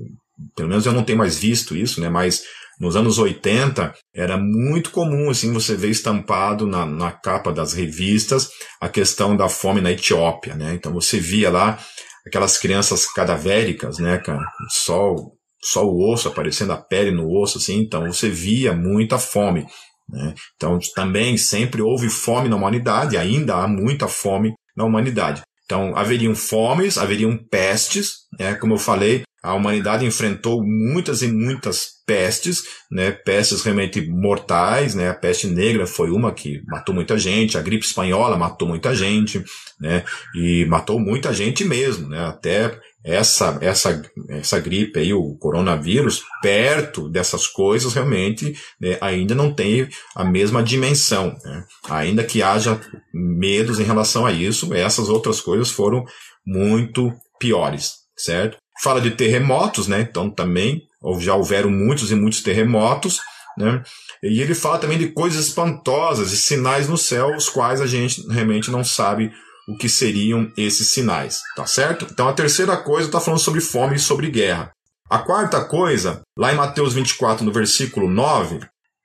pelo 0.55 0.69
menos 0.69 0.85
eu 0.85 0.91
não 0.91 1.03
tenho 1.03 1.17
mais 1.17 1.37
visto 1.37 1.75
isso, 1.75 2.01
né? 2.01 2.09
Mas 2.09 2.43
nos 2.79 2.95
anos 2.95 3.17
80, 3.17 3.93
era 4.13 4.37
muito 4.37 4.91
comum 4.91 5.29
assim 5.29 5.51
você 5.51 5.75
ver 5.75 5.89
estampado 5.89 6.67
na, 6.67 6.85
na 6.85 7.11
capa 7.11 7.51
das 7.51 7.73
revistas 7.73 8.49
a 8.79 8.87
questão 8.87 9.35
da 9.35 9.49
fome 9.49 9.81
na 9.81 9.91
Etiópia, 9.91 10.55
né? 10.55 10.73
Então 10.75 10.93
você 10.93 11.19
via 11.19 11.49
lá 11.49 11.79
aquelas 12.25 12.57
crianças 12.57 13.11
cadavéricas, 13.11 13.97
né, 13.97 14.17
cara? 14.17 14.45
Só, 14.69 15.15
só 15.63 15.85
o 15.85 16.11
osso 16.11 16.27
aparecendo, 16.27 16.73
a 16.73 16.77
pele 16.77 17.11
no 17.11 17.29
osso, 17.31 17.57
assim. 17.57 17.79
Então 17.79 18.05
você 18.11 18.29
via 18.29 18.73
muita 18.73 19.17
fome. 19.17 19.65
Né? 20.09 20.33
Então 20.55 20.77
também 20.95 21.37
sempre 21.37 21.81
houve 21.81 22.09
fome 22.09 22.47
na 22.47 22.55
humanidade, 22.55 23.17
ainda 23.17 23.55
há 23.55 23.67
muita 23.67 24.07
fome 24.07 24.53
na 24.75 24.85
humanidade. 24.85 25.41
Então 25.65 25.95
haveriam 25.97 26.33
fomes, 26.33 26.97
haveriam 26.97 27.37
pestes, 27.49 28.11
né? 28.39 28.55
como 28.55 28.75
eu 28.75 28.77
falei, 28.77 29.23
a 29.43 29.53
humanidade 29.53 30.05
enfrentou 30.05 30.63
muitas 30.63 31.21
e 31.21 31.27
muitas 31.27 31.97
pestes, 32.05 32.63
né, 32.91 33.11
pestes 33.11 33.61
realmente 33.63 34.01
mortais, 34.09 34.95
né, 34.95 35.09
a 35.09 35.13
peste 35.13 35.47
negra 35.47 35.85
foi 35.85 36.09
uma 36.09 36.33
que 36.33 36.61
matou 36.65 36.95
muita 36.95 37.17
gente, 37.17 37.57
a 37.57 37.61
gripe 37.61 37.85
espanhola 37.85 38.37
matou 38.37 38.67
muita 38.67 38.95
gente, 38.95 39.43
né, 39.79 40.03
e 40.33 40.65
matou 40.65 40.99
muita 40.99 41.33
gente 41.33 41.65
mesmo, 41.65 42.07
né, 42.07 42.25
até 42.25 42.79
essa, 43.03 43.57
essa, 43.61 44.01
essa 44.29 44.59
gripe 44.59 44.99
aí, 44.99 45.13
o 45.13 45.35
coronavírus, 45.37 46.23
perto 46.41 47.07
dessas 47.09 47.45
coisas 47.47 47.93
realmente 47.93 48.53
né, 48.81 48.97
ainda 48.99 49.35
não 49.35 49.53
tem 49.53 49.87
a 50.15 50.25
mesma 50.25 50.63
dimensão, 50.63 51.35
né, 51.43 51.63
ainda 51.89 52.23
que 52.23 52.41
haja 52.41 52.79
medos 53.13 53.79
em 53.79 53.83
relação 53.83 54.25
a 54.25 54.31
isso, 54.31 54.73
essas 54.73 55.09
outras 55.09 55.41
coisas 55.41 55.69
foram 55.69 56.03
muito 56.45 57.13
piores, 57.39 57.95
certo? 58.15 58.57
Fala 58.81 59.01
de 59.01 59.11
terremotos, 59.11 59.87
né? 59.87 60.01
Então 60.01 60.29
também 60.29 60.83
já 61.19 61.35
houveram 61.35 61.69
muitos 61.69 62.11
e 62.11 62.15
muitos 62.15 62.41
terremotos, 62.41 63.19
né? 63.57 63.83
E 64.23 64.41
ele 64.41 64.55
fala 64.55 64.79
também 64.79 64.97
de 64.97 65.07
coisas 65.09 65.47
espantosas 65.47 66.31
e 66.31 66.37
sinais 66.37 66.87
no 66.87 66.97
céu, 66.97 67.35
os 67.35 67.49
quais 67.49 67.81
a 67.81 67.87
gente 67.87 68.21
realmente 68.29 68.71
não 68.71 68.83
sabe 68.83 69.31
o 69.67 69.77
que 69.77 69.89
seriam 69.89 70.51
esses 70.55 70.89
sinais, 70.89 71.41
tá 71.55 71.65
certo? 71.65 72.07
Então 72.09 72.27
a 72.27 72.33
terceira 72.33 72.77
coisa 72.77 73.07
está 73.07 73.19
falando 73.19 73.39
sobre 73.39 73.59
fome 73.59 73.95
e 73.95 73.99
sobre 73.99 74.31
guerra. 74.31 74.71
A 75.09 75.19
quarta 75.19 75.63
coisa, 75.65 76.21
lá 76.37 76.53
em 76.53 76.55
Mateus 76.55 76.93
24, 76.93 77.45
no 77.45 77.51
versículo 77.51 78.09
9, 78.09 78.59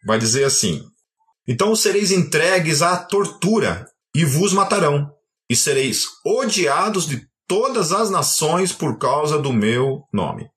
vai 0.06 0.18
dizer 0.18 0.44
assim: 0.44 0.82
Então 1.46 1.74
sereis 1.74 2.10
entregues 2.10 2.82
à 2.82 2.96
tortura 2.96 3.86
e 4.14 4.24
vos 4.24 4.52
matarão, 4.52 5.10
e 5.48 5.56
sereis 5.56 6.04
odiados 6.24 7.06
de 7.06 7.26
todas 7.52 7.92
as 7.92 8.08
nações 8.08 8.72
por 8.72 8.98
causa 8.98 9.38
do 9.38 9.52
meu 9.52 10.04
nome. 10.10 10.48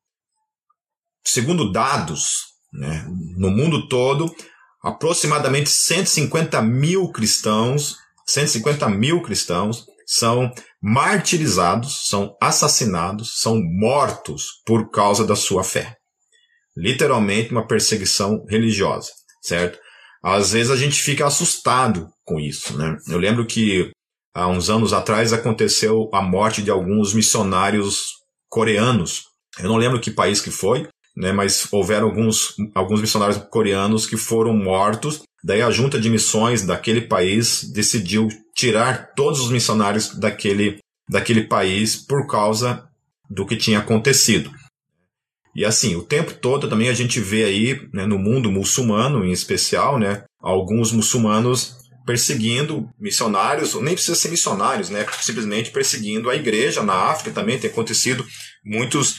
Segundo 1.26 1.70
dados, 1.70 2.46
né, 2.72 3.06
no 3.36 3.50
mundo 3.50 3.90
todo, 3.90 4.34
aproximadamente 4.82 5.70
150 5.70 6.62
mil 6.62 7.12
cristãos, 7.12 7.98
150 8.26 8.88
mil 8.88 9.22
cristãos 9.22 9.86
são 10.08 10.50
martirizados, 10.82 12.08
são 12.08 12.34
assassinados, 12.42 13.42
são 13.42 13.62
mortos 13.62 14.62
por 14.66 14.90
causa 14.90 15.28
da 15.28 15.36
sua 15.36 15.66
fé. 15.66 15.98
Literalmente 16.78 17.52
uma 17.52 17.68
perseguição 17.68 18.46
religiosa, 18.48 19.12
certo? 19.42 19.78
Às 20.24 20.54
vezes 20.54 20.72
a 20.72 20.78
gente 20.78 21.04
fica 21.04 21.28
assustado 21.28 22.08
com 22.24 22.40
isso, 22.40 22.78
né? 22.78 22.96
Eu 23.10 23.18
lembro 23.18 23.46
que 23.46 23.92
há 24.36 24.48
uns 24.48 24.70
anos 24.70 24.92
atrás 24.92 25.32
aconteceu 25.32 26.10
a 26.14 26.22
morte 26.22 26.62
de 26.62 26.70
alguns 26.70 27.14
missionários 27.14 28.16
coreanos. 28.50 29.24
Eu 29.58 29.70
não 29.70 29.78
lembro 29.78 30.02
que 30.02 30.12
país 30.12 30.42
que 30.42 30.52
foi, 30.52 30.88
né, 31.16 31.32
mas 31.32 31.68
houveram 31.72 32.08
alguns, 32.08 32.54
alguns 32.76 33.00
missionários 33.00 33.38
coreanos 33.50 34.06
que 34.06 34.18
foram 34.18 34.54
mortos. 34.54 35.24
Daí 35.42 35.62
a 35.62 35.72
junta 35.72 36.00
de 36.00 36.10
missões 36.10 36.64
daquele 36.64 37.02
país 37.02 37.64
decidiu 37.72 38.28
tirar 38.54 39.14
todos 39.16 39.40
os 39.40 39.50
missionários 39.50 40.10
daquele, 40.20 40.80
daquele 41.10 41.46
país 41.46 41.96
por 41.96 42.28
causa 42.28 42.84
do 43.30 43.46
que 43.46 43.56
tinha 43.56 43.80
acontecido. 43.80 44.52
E 45.56 45.64
assim, 45.64 45.96
o 45.96 46.04
tempo 46.04 46.34
todo 46.34 46.68
também 46.68 46.90
a 46.90 46.94
gente 46.94 47.22
vê 47.22 47.46
aí, 47.46 47.88
né, 47.94 48.06
no 48.06 48.20
mundo 48.20 48.52
muçulmano 48.52 49.24
em 49.24 49.32
especial, 49.32 49.98
né, 49.98 50.24
alguns 50.42 50.92
muçulmanos 50.92 51.85
perseguindo 52.06 52.90
missionários, 53.00 53.74
nem 53.76 53.96
precisa 53.96 54.16
ser 54.16 54.30
missionários, 54.30 54.90
né? 54.90 55.06
Simplesmente 55.22 55.72
perseguindo 55.72 56.30
a 56.30 56.36
igreja 56.36 56.84
na 56.84 56.94
África 56.94 57.32
também 57.32 57.60
tem 57.60 57.70
acontecido 57.70 58.26
muitos 58.64 59.16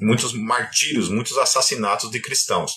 muitos 0.00 0.32
martírios, 0.32 1.08
muitos 1.08 1.36
assassinatos 1.38 2.10
de 2.10 2.20
cristãos. 2.20 2.72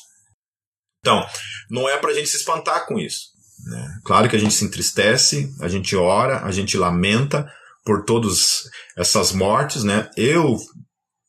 Então, 1.00 1.26
não 1.70 1.90
é 1.90 1.98
para 1.98 2.12
a 2.12 2.14
gente 2.14 2.30
se 2.30 2.38
espantar 2.38 2.86
com 2.86 3.00
isso. 3.00 3.30
Né? 3.66 4.00
Claro 4.04 4.30
que 4.30 4.36
a 4.36 4.40
gente 4.40 4.54
se 4.54 4.66
entristece, 4.66 5.52
a 5.60 5.68
gente 5.68 5.96
ora, 5.96 6.44
a 6.44 6.52
gente 6.52 6.78
lamenta 6.78 7.48
por 7.84 8.04
todas 8.04 8.64
essas 8.98 9.32
mortes, 9.32 9.84
né? 9.84 10.10
Eu, 10.18 10.58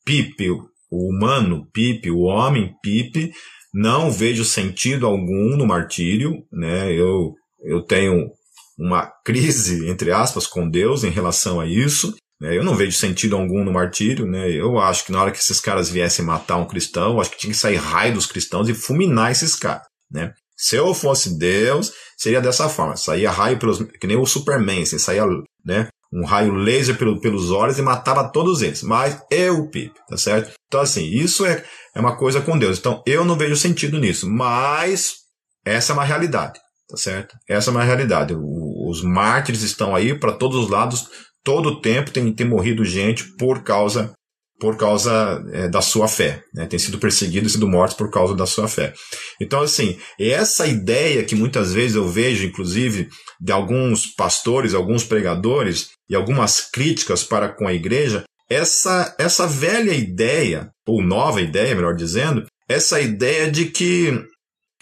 Pipe, 0.04 0.50
o 0.90 1.10
humano 1.10 1.68
Pipe, 1.72 2.10
o 2.10 2.20
homem 2.20 2.74
Pipe, 2.82 3.32
não 3.72 4.10
vejo 4.10 4.44
sentido 4.44 5.06
algum 5.06 5.56
no 5.56 5.66
martírio, 5.66 6.32
né? 6.50 6.90
Eu, 6.92 7.34
eu 7.66 7.82
tenho 7.82 8.30
uma 8.78 9.10
crise, 9.24 9.88
entre 9.88 10.12
aspas, 10.12 10.46
com 10.46 10.68
Deus 10.68 11.04
em 11.04 11.10
relação 11.10 11.60
a 11.60 11.66
isso. 11.66 12.14
Né? 12.40 12.56
Eu 12.56 12.64
não 12.64 12.74
vejo 12.74 12.96
sentido 12.96 13.36
algum 13.36 13.64
no 13.64 13.72
martírio, 13.72 14.26
né? 14.26 14.50
Eu 14.50 14.78
acho 14.78 15.04
que 15.04 15.12
na 15.12 15.22
hora 15.22 15.30
que 15.30 15.38
esses 15.38 15.60
caras 15.60 15.88
viessem 15.88 16.24
matar 16.24 16.56
um 16.56 16.66
cristão, 16.66 17.20
acho 17.20 17.30
que 17.30 17.38
tinha 17.38 17.52
que 17.52 17.58
sair 17.58 17.76
raio 17.76 18.14
dos 18.14 18.26
cristãos 18.26 18.68
e 18.68 18.74
fulminar 18.74 19.32
esses 19.32 19.56
caras, 19.56 19.86
né? 20.10 20.34
Se 20.56 20.76
eu 20.76 20.94
fosse 20.94 21.38
Deus, 21.38 21.92
seria 22.16 22.40
dessa 22.40 22.68
forma. 22.68 22.96
Saía 22.96 23.30
raio 23.30 23.58
pelos. 23.58 23.78
Que 24.00 24.06
nem 24.06 24.16
o 24.16 24.24
Superman, 24.24 24.82
assim, 24.82 24.98
saía, 24.98 25.24
né? 25.64 25.88
Um 26.12 26.24
raio 26.24 26.54
laser 26.54 26.96
pelo, 26.96 27.20
pelos 27.20 27.50
olhos 27.50 27.78
e 27.78 27.82
matava 27.82 28.30
todos 28.30 28.62
eles. 28.62 28.82
Mas 28.82 29.20
eu, 29.30 29.68
Pipe, 29.68 30.00
tá 30.08 30.16
certo? 30.16 30.52
Então, 30.66 30.80
assim, 30.80 31.04
isso 31.04 31.44
é, 31.44 31.62
é 31.94 32.00
uma 32.00 32.16
coisa 32.16 32.40
com 32.40 32.58
Deus. 32.58 32.78
Então, 32.78 33.02
eu 33.06 33.24
não 33.24 33.36
vejo 33.36 33.56
sentido 33.56 33.98
nisso. 33.98 34.30
Mas 34.30 35.16
essa 35.64 35.92
é 35.92 35.94
uma 35.94 36.04
realidade, 36.04 36.58
tá 36.88 36.96
certo? 36.96 37.36
Essa 37.48 37.70
é 37.70 37.72
uma 37.72 37.84
realidade. 37.84 38.34
O, 38.34 38.88
os 38.88 39.02
mártires 39.02 39.62
estão 39.62 39.94
aí 39.94 40.18
para 40.18 40.32
todos 40.32 40.56
os 40.64 40.70
lados. 40.70 41.08
Todo 41.44 41.70
o 41.70 41.80
tempo 41.80 42.10
tem, 42.10 42.32
tem 42.32 42.46
morrido 42.46 42.84
gente 42.84 43.24
por 43.36 43.62
causa 43.62 44.12
por 44.58 44.76
causa 44.76 45.44
é, 45.52 45.68
da 45.68 45.82
sua 45.82 46.08
fé, 46.08 46.42
né? 46.54 46.66
tem 46.66 46.78
sido 46.78 46.98
perseguidos 46.98 47.50
e 47.50 47.54
sido 47.54 47.68
mortos 47.68 47.96
por 47.96 48.10
causa 48.10 48.34
da 48.34 48.46
sua 48.46 48.66
fé. 48.66 48.94
Então, 49.40 49.60
assim, 49.60 49.98
essa 50.18 50.66
ideia 50.66 51.24
que 51.24 51.34
muitas 51.34 51.74
vezes 51.74 51.94
eu 51.94 52.08
vejo, 52.08 52.46
inclusive, 52.46 53.08
de 53.40 53.52
alguns 53.52 54.06
pastores, 54.06 54.72
alguns 54.72 55.04
pregadores 55.04 55.90
e 56.08 56.14
algumas 56.14 56.60
críticas 56.60 57.22
para 57.22 57.50
com 57.50 57.68
a 57.68 57.74
igreja, 57.74 58.24
essa, 58.48 59.14
essa 59.18 59.46
velha 59.46 59.92
ideia, 59.92 60.70
ou 60.86 61.02
nova 61.02 61.40
ideia, 61.40 61.74
melhor 61.74 61.94
dizendo, 61.94 62.46
essa 62.68 63.00
ideia 63.00 63.50
de 63.50 63.66
que, 63.66 64.12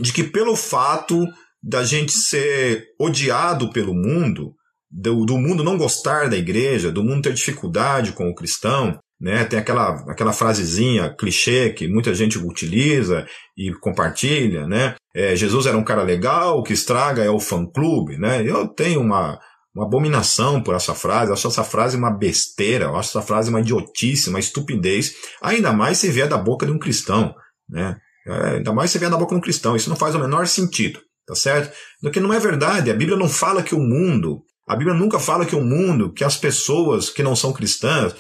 de 0.01 0.13
que 0.13 0.23
pelo 0.23 0.55
fato 0.55 1.19
da 1.67 1.83
gente 1.83 2.13
ser 2.13 2.89
odiado 3.01 3.71
pelo 3.71 3.95
mundo, 3.95 4.55
do, 4.91 5.25
do 5.25 5.39
mundo 5.39 5.65
não 5.65 5.79
gostar 5.79 6.29
da 6.29 6.37
igreja, 6.37 6.93
do 6.93 7.03
mundo 7.03 7.23
ter 7.23 7.33
dificuldade 7.33 8.13
com 8.13 8.29
o 8.29 8.35
cristão, 8.35 8.99
né? 9.21 9.45
Tem 9.45 9.59
aquela, 9.59 9.95
aquela 10.11 10.33
frasezinha 10.33 11.15
clichê 11.19 11.71
que 11.71 11.89
muita 11.89 12.15
gente 12.15 12.39
utiliza 12.39 13.27
e 13.57 13.73
compartilha, 13.81 14.67
né? 14.67 14.95
É, 15.17 15.35
Jesus 15.35 15.67
era 15.67 15.79
um 15.79 15.85
cara 15.85 16.03
legal, 16.03 16.59
o 16.59 16.63
que 16.63 16.75
estraga 16.75 17.25
é 17.25 17.31
o 17.31 17.41
fã-clube, 17.41 18.19
né? 18.19 18.43
Eu 18.47 18.69
tenho 18.69 19.01
uma, 19.01 19.39
uma 19.75 19.87
abominação 19.87 20.63
por 20.63 20.75
essa 20.75 20.95
frase, 20.95 21.31
eu 21.31 21.35
acho 21.35 21.49
essa 21.49 21.65
frase 21.65 21.97
uma 21.97 22.11
besteira, 22.11 22.87
eu 22.87 22.97
acho 22.97 23.09
essa 23.09 23.27
frase 23.27 23.49
uma 23.49 23.61
idiotice, 23.61 24.29
uma 24.29 24.39
estupidez, 24.39 25.15
ainda 25.43 25.73
mais 25.73 25.99
se 25.99 26.11
vier 26.11 26.29
da 26.29 26.37
boca 26.37 26.67
de 26.67 26.73
um 26.73 26.79
cristão, 26.79 27.35
né? 27.69 27.97
É, 28.27 28.57
ainda 28.57 28.73
mais 28.73 28.91
se 28.91 28.99
vier 28.99 29.11
da 29.11 29.17
boca 29.17 29.35
de 29.35 29.39
um 29.39 29.43
cristão, 29.43 29.75
isso 29.75 29.89
não 29.89 29.97
faz 29.97 30.15
o 30.15 30.19
menor 30.19 30.47
sentido, 30.47 31.01
tá 31.27 31.35
certo? 31.35 31.75
Porque 32.01 32.21
não 32.21 32.33
é 32.33 32.39
verdade, 32.39 32.91
a 32.91 32.95
Bíblia 32.95 33.17
não 33.17 33.29
fala 33.29 33.63
que 33.63 33.75
o 33.75 33.81
mundo 33.81 34.43
a 34.67 34.75
Bíblia 34.75 34.97
nunca 34.97 35.19
fala 35.19 35.45
que 35.45 35.55
o 35.55 35.61
mundo, 35.61 36.11
que 36.13 36.25
as 36.25 36.39
pessoas 36.39 37.11
que 37.11 37.23
não 37.23 37.37
são 37.37 37.53
cristãs, 37.53 38.15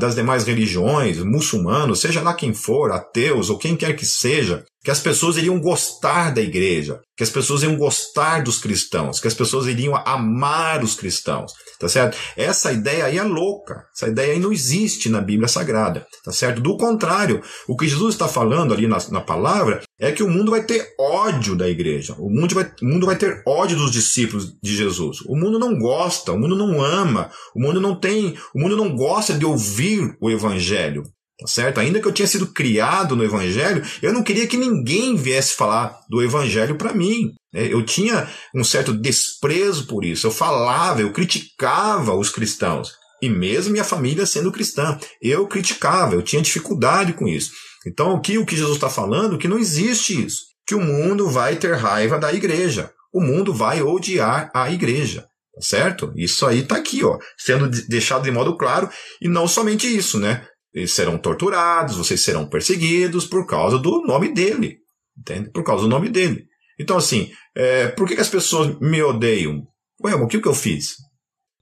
das 0.00 0.14
demais 0.14 0.44
religiões, 0.44 1.18
muçulmanos, 1.18 2.00
seja 2.00 2.22
lá 2.22 2.32
quem 2.32 2.54
for, 2.54 2.90
ateus 2.90 3.50
ou 3.50 3.58
quem 3.58 3.76
quer 3.76 3.94
que 3.94 4.06
seja, 4.06 4.64
que 4.82 4.90
as 4.90 5.00
pessoas 5.00 5.36
iriam 5.36 5.60
gostar 5.60 6.34
da 6.34 6.40
igreja, 6.40 7.00
que 7.16 7.22
as 7.22 7.30
pessoas 7.30 7.62
iriam 7.62 7.78
gostar 7.78 8.42
dos 8.42 8.58
cristãos, 8.58 9.20
que 9.20 9.28
as 9.28 9.34
pessoas 9.34 9.66
iriam 9.66 9.94
amar 9.94 10.82
os 10.82 10.94
cristãos, 10.94 11.52
tá 11.78 11.88
certo? 11.88 12.18
Essa 12.36 12.72
ideia 12.72 13.04
aí 13.04 13.16
é 13.16 13.22
louca, 13.22 13.84
essa 13.94 14.08
ideia 14.08 14.32
aí 14.32 14.40
não 14.40 14.52
existe 14.52 15.08
na 15.08 15.20
Bíblia 15.20 15.46
Sagrada, 15.46 16.04
tá 16.24 16.32
certo? 16.32 16.60
Do 16.60 16.76
contrário, 16.76 17.40
o 17.68 17.76
que 17.76 17.86
Jesus 17.86 18.14
está 18.14 18.26
falando 18.26 18.74
ali 18.74 18.88
na, 18.88 18.98
na 19.10 19.20
palavra 19.20 19.82
é 20.00 20.10
que 20.10 20.22
o 20.22 20.28
mundo 20.28 20.50
vai 20.50 20.64
ter 20.64 20.94
ódio 20.98 21.54
da 21.54 21.68
igreja, 21.68 22.16
o 22.18 22.28
mundo, 22.28 22.54
vai, 22.54 22.64
o 22.82 22.86
mundo 22.86 23.06
vai 23.06 23.16
ter 23.16 23.40
ódio 23.46 23.76
dos 23.76 23.92
discípulos 23.92 24.52
de 24.60 24.76
Jesus. 24.76 25.20
O 25.26 25.36
mundo 25.36 25.60
não 25.60 25.78
gosta, 25.78 26.32
o 26.32 26.38
mundo 26.38 26.56
não 26.56 26.82
ama, 26.82 27.30
o 27.54 27.60
mundo 27.60 27.80
não 27.80 27.94
tem, 27.94 28.36
o 28.52 28.58
mundo 28.58 28.76
não 28.76 28.96
gosta 28.96 29.34
de 29.34 29.46
ouvir 29.46 30.16
o 30.20 30.28
evangelho. 30.28 31.04
Tá 31.42 31.48
certo? 31.48 31.80
Ainda 31.80 32.00
que 32.00 32.06
eu 32.06 32.12
tinha 32.12 32.28
sido 32.28 32.46
criado 32.46 33.16
no 33.16 33.24
Evangelho, 33.24 33.82
eu 34.00 34.12
não 34.12 34.22
queria 34.22 34.46
que 34.46 34.56
ninguém 34.56 35.16
viesse 35.16 35.54
falar 35.54 35.98
do 36.08 36.22
Evangelho 36.22 36.76
para 36.76 36.94
mim. 36.94 37.32
Né? 37.52 37.66
Eu 37.68 37.84
tinha 37.84 38.28
um 38.54 38.62
certo 38.62 38.92
desprezo 38.92 39.86
por 39.86 40.04
isso. 40.04 40.26
Eu 40.26 40.30
falava, 40.30 41.00
eu 41.00 41.12
criticava 41.12 42.14
os 42.14 42.30
cristãos. 42.30 42.92
E 43.20 43.28
mesmo 43.28 43.72
minha 43.72 43.84
família 43.84 44.24
sendo 44.24 44.52
cristã, 44.52 44.98
eu 45.20 45.46
criticava, 45.48 46.14
eu 46.14 46.22
tinha 46.22 46.42
dificuldade 46.42 47.12
com 47.12 47.26
isso. 47.26 47.50
Então, 47.86 48.14
o 48.14 48.20
que, 48.20 48.38
o 48.38 48.46
que 48.46 48.56
Jesus 48.56 48.76
está 48.76 48.88
falando? 48.88 49.38
Que 49.38 49.48
não 49.48 49.58
existe 49.58 50.24
isso. 50.24 50.42
Que 50.66 50.74
o 50.76 50.80
mundo 50.80 51.28
vai 51.28 51.56
ter 51.56 51.74
raiva 51.74 52.18
da 52.18 52.32
igreja. 52.32 52.92
O 53.12 53.20
mundo 53.20 53.52
vai 53.52 53.82
odiar 53.82 54.48
a 54.54 54.70
igreja. 54.70 55.26
Tá 55.54 55.60
certo? 55.60 56.12
Isso 56.16 56.46
aí 56.46 56.60
está 56.60 56.76
aqui, 56.76 57.04
ó, 57.04 57.18
sendo 57.36 57.68
deixado 57.68 58.22
de 58.22 58.30
modo 58.30 58.56
claro. 58.56 58.88
E 59.20 59.28
não 59.28 59.46
somente 59.46 59.86
isso, 59.86 60.18
né? 60.18 60.46
Eles 60.74 60.92
serão 60.92 61.18
torturados, 61.18 61.96
vocês 61.96 62.20
serão 62.20 62.48
perseguidos 62.48 63.26
por 63.26 63.46
causa 63.46 63.78
do 63.78 64.02
nome 64.02 64.32
dele. 64.32 64.78
Entende? 65.18 65.50
Por 65.50 65.62
causa 65.62 65.82
do 65.82 65.88
nome 65.88 66.08
dele. 66.08 66.46
Então, 66.80 66.96
assim, 66.96 67.30
é, 67.54 67.88
por 67.88 68.08
que, 68.08 68.14
que, 68.14 68.20
as 68.20 68.28
pessoas 68.28 68.78
me 68.80 69.02
odeiam? 69.02 69.62
Ué, 70.02 70.14
o 70.14 70.26
que, 70.26 70.40
que 70.40 70.48
eu 70.48 70.54
fiz? 70.54 70.94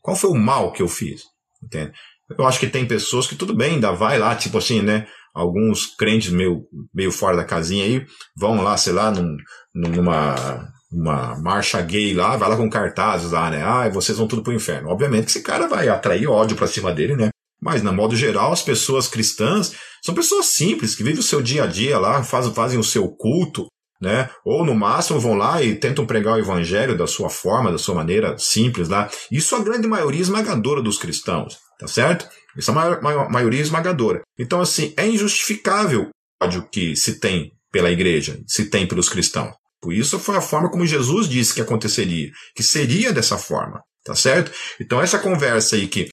Qual 0.01 0.17
foi 0.17 0.31
o 0.31 0.35
mal 0.35 0.73
que 0.73 0.83
eu 0.83 0.89
fiz? 0.89 1.23
Entende? 1.63 1.93
Eu 2.39 2.47
acho 2.47 2.61
que 2.61 2.69
tem 2.69 2.87
pessoas 2.87 3.27
que 3.27 3.35
tudo 3.35 3.55
bem, 3.55 3.75
ainda 3.75 3.91
vai 3.93 4.19
lá, 4.19 4.35
tipo 4.37 4.57
assim, 4.59 4.81
né? 4.81 5.07
Alguns 5.35 5.87
crentes 5.97 6.31
meio, 6.31 6.63
meio 6.95 7.11
fora 7.11 7.37
da 7.37 7.45
casinha 7.45 7.85
aí, 7.85 8.07
vão 8.37 8.63
lá, 8.63 8.77
sei 8.77 8.93
lá, 8.93 9.11
num, 9.11 9.37
numa 9.75 10.71
uma 10.93 11.39
marcha 11.41 11.81
gay 11.81 12.13
lá, 12.15 12.37
vai 12.37 12.49
lá 12.49 12.57
com 12.57 12.69
cartazes 12.69 13.31
lá, 13.31 13.49
né? 13.49 13.63
Ah, 13.63 13.89
vocês 13.89 14.19
vão 14.19 14.27
tudo 14.27 14.43
pro 14.43 14.53
inferno. 14.53 14.89
Obviamente 14.89 15.27
que 15.27 15.31
esse 15.31 15.43
cara 15.43 15.69
vai 15.69 15.89
atrair 15.89 16.27
ódio 16.29 16.57
pra 16.57 16.67
cima 16.67 16.93
dele, 16.93 17.15
né? 17.15 17.31
Mas, 17.61 17.83
na 17.83 17.93
modo 17.93 18.17
geral, 18.17 18.53
as 18.53 18.63
pessoas 18.63 19.07
cristãs 19.07 19.73
são 20.03 20.15
pessoas 20.15 20.47
simples, 20.47 20.95
que 20.95 21.03
vivem 21.03 21.21
o 21.21 21.23
seu 21.23 21.43
dia 21.43 21.65
a 21.65 21.67
dia 21.67 21.99
lá, 21.99 22.23
fazem, 22.23 22.79
o 22.79 22.85
seu 22.85 23.09
culto, 23.09 23.67
né? 24.01 24.31
Ou 24.45 24.65
no 24.65 24.75
máximo 24.75 25.21
vão 25.21 25.35
lá 25.35 25.63
e 25.63 25.75
tentam 25.75 26.07
pregar 26.07 26.35
o 26.35 26.39
evangelho 26.39 26.97
da 26.97 27.07
sua 27.07 27.29
forma, 27.29 27.71
da 27.71 27.77
sua 27.77 27.95
maneira 27.95 28.39
simples 28.39 28.89
lá. 28.89 29.11
Isso 29.31 29.55
a 29.55 29.63
grande 29.63 29.87
maioria 29.87 30.23
esmagadora 30.23 30.81
dos 30.81 30.97
cristãos, 30.97 31.59
tá 31.79 31.87
certo? 31.87 32.27
Isso 32.57 32.71
é 32.71 32.75
a 32.75 33.29
maioria 33.29 33.61
esmagadora. 33.61 34.23
Então, 34.39 34.61
assim, 34.61 34.95
é 34.97 35.07
injustificável 35.07 36.09
o 36.09 36.45
ódio 36.45 36.67
que 36.73 36.97
se 36.97 37.21
tem 37.21 37.53
pela 37.71 37.91
igreja, 37.91 38.41
se 38.47 38.71
tem 38.71 38.89
pelos 38.89 39.09
cristãos. 39.09 39.55
Por 39.81 39.93
isso 39.93 40.19
foi 40.19 40.37
a 40.37 40.41
forma 40.43 40.71
como 40.71 40.87
Jesus 40.87 41.29
disse 41.29 41.55
que 41.55 41.61
aconteceria, 41.61 42.31
que 42.55 42.63
seria 42.63 43.13
dessa 43.13 43.39
forma, 43.39 43.81
tá 44.05 44.15
certo? 44.15 44.51
Então 44.81 45.01
essa 45.01 45.19
conversa 45.19 45.77
aí 45.77 45.87
que 45.87 46.09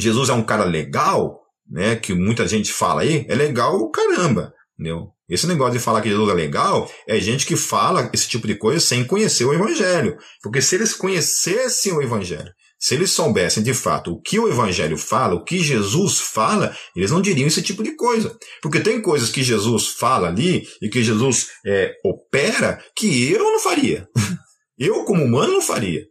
Jesus 0.00 0.28
é 0.28 0.32
um 0.32 0.42
cara 0.42 0.64
legal, 0.64 1.40
né? 1.68 1.96
Que 1.96 2.14
muita 2.14 2.46
gente 2.46 2.72
fala 2.72 3.02
aí, 3.02 3.26
é 3.28 3.34
legal 3.34 3.90
caramba, 3.90 4.52
entendeu? 4.74 5.08
Esse 5.28 5.46
negócio 5.46 5.72
de 5.72 5.78
falar 5.78 6.02
que 6.02 6.10
Jesus 6.10 6.28
é 6.28 6.34
legal 6.34 6.90
é 7.08 7.18
gente 7.18 7.46
que 7.46 7.56
fala 7.56 8.10
esse 8.12 8.28
tipo 8.28 8.46
de 8.46 8.54
coisa 8.54 8.80
sem 8.80 9.02
conhecer 9.02 9.46
o 9.46 9.54
Evangelho. 9.54 10.16
Porque 10.42 10.60
se 10.60 10.74
eles 10.74 10.92
conhecessem 10.92 11.92
o 11.92 12.02
Evangelho, 12.02 12.52
se 12.78 12.94
eles 12.94 13.12
soubessem 13.12 13.62
de 13.62 13.72
fato 13.72 14.12
o 14.12 14.20
que 14.20 14.38
o 14.38 14.48
Evangelho 14.48 14.98
fala, 14.98 15.36
o 15.36 15.44
que 15.44 15.58
Jesus 15.58 16.18
fala, 16.18 16.76
eles 16.96 17.10
não 17.10 17.22
diriam 17.22 17.46
esse 17.46 17.62
tipo 17.62 17.82
de 17.82 17.94
coisa. 17.94 18.36
Porque 18.60 18.80
tem 18.80 19.00
coisas 19.00 19.30
que 19.30 19.42
Jesus 19.42 19.88
fala 19.88 20.28
ali 20.28 20.66
e 20.82 20.88
que 20.88 21.02
Jesus 21.02 21.46
é, 21.64 21.92
opera 22.04 22.82
que 22.96 23.30
eu 23.32 23.44
não 23.44 23.60
faria. 23.60 24.06
eu, 24.76 25.04
como 25.04 25.24
humano, 25.24 25.52
não 25.52 25.62
faria. 25.62 26.02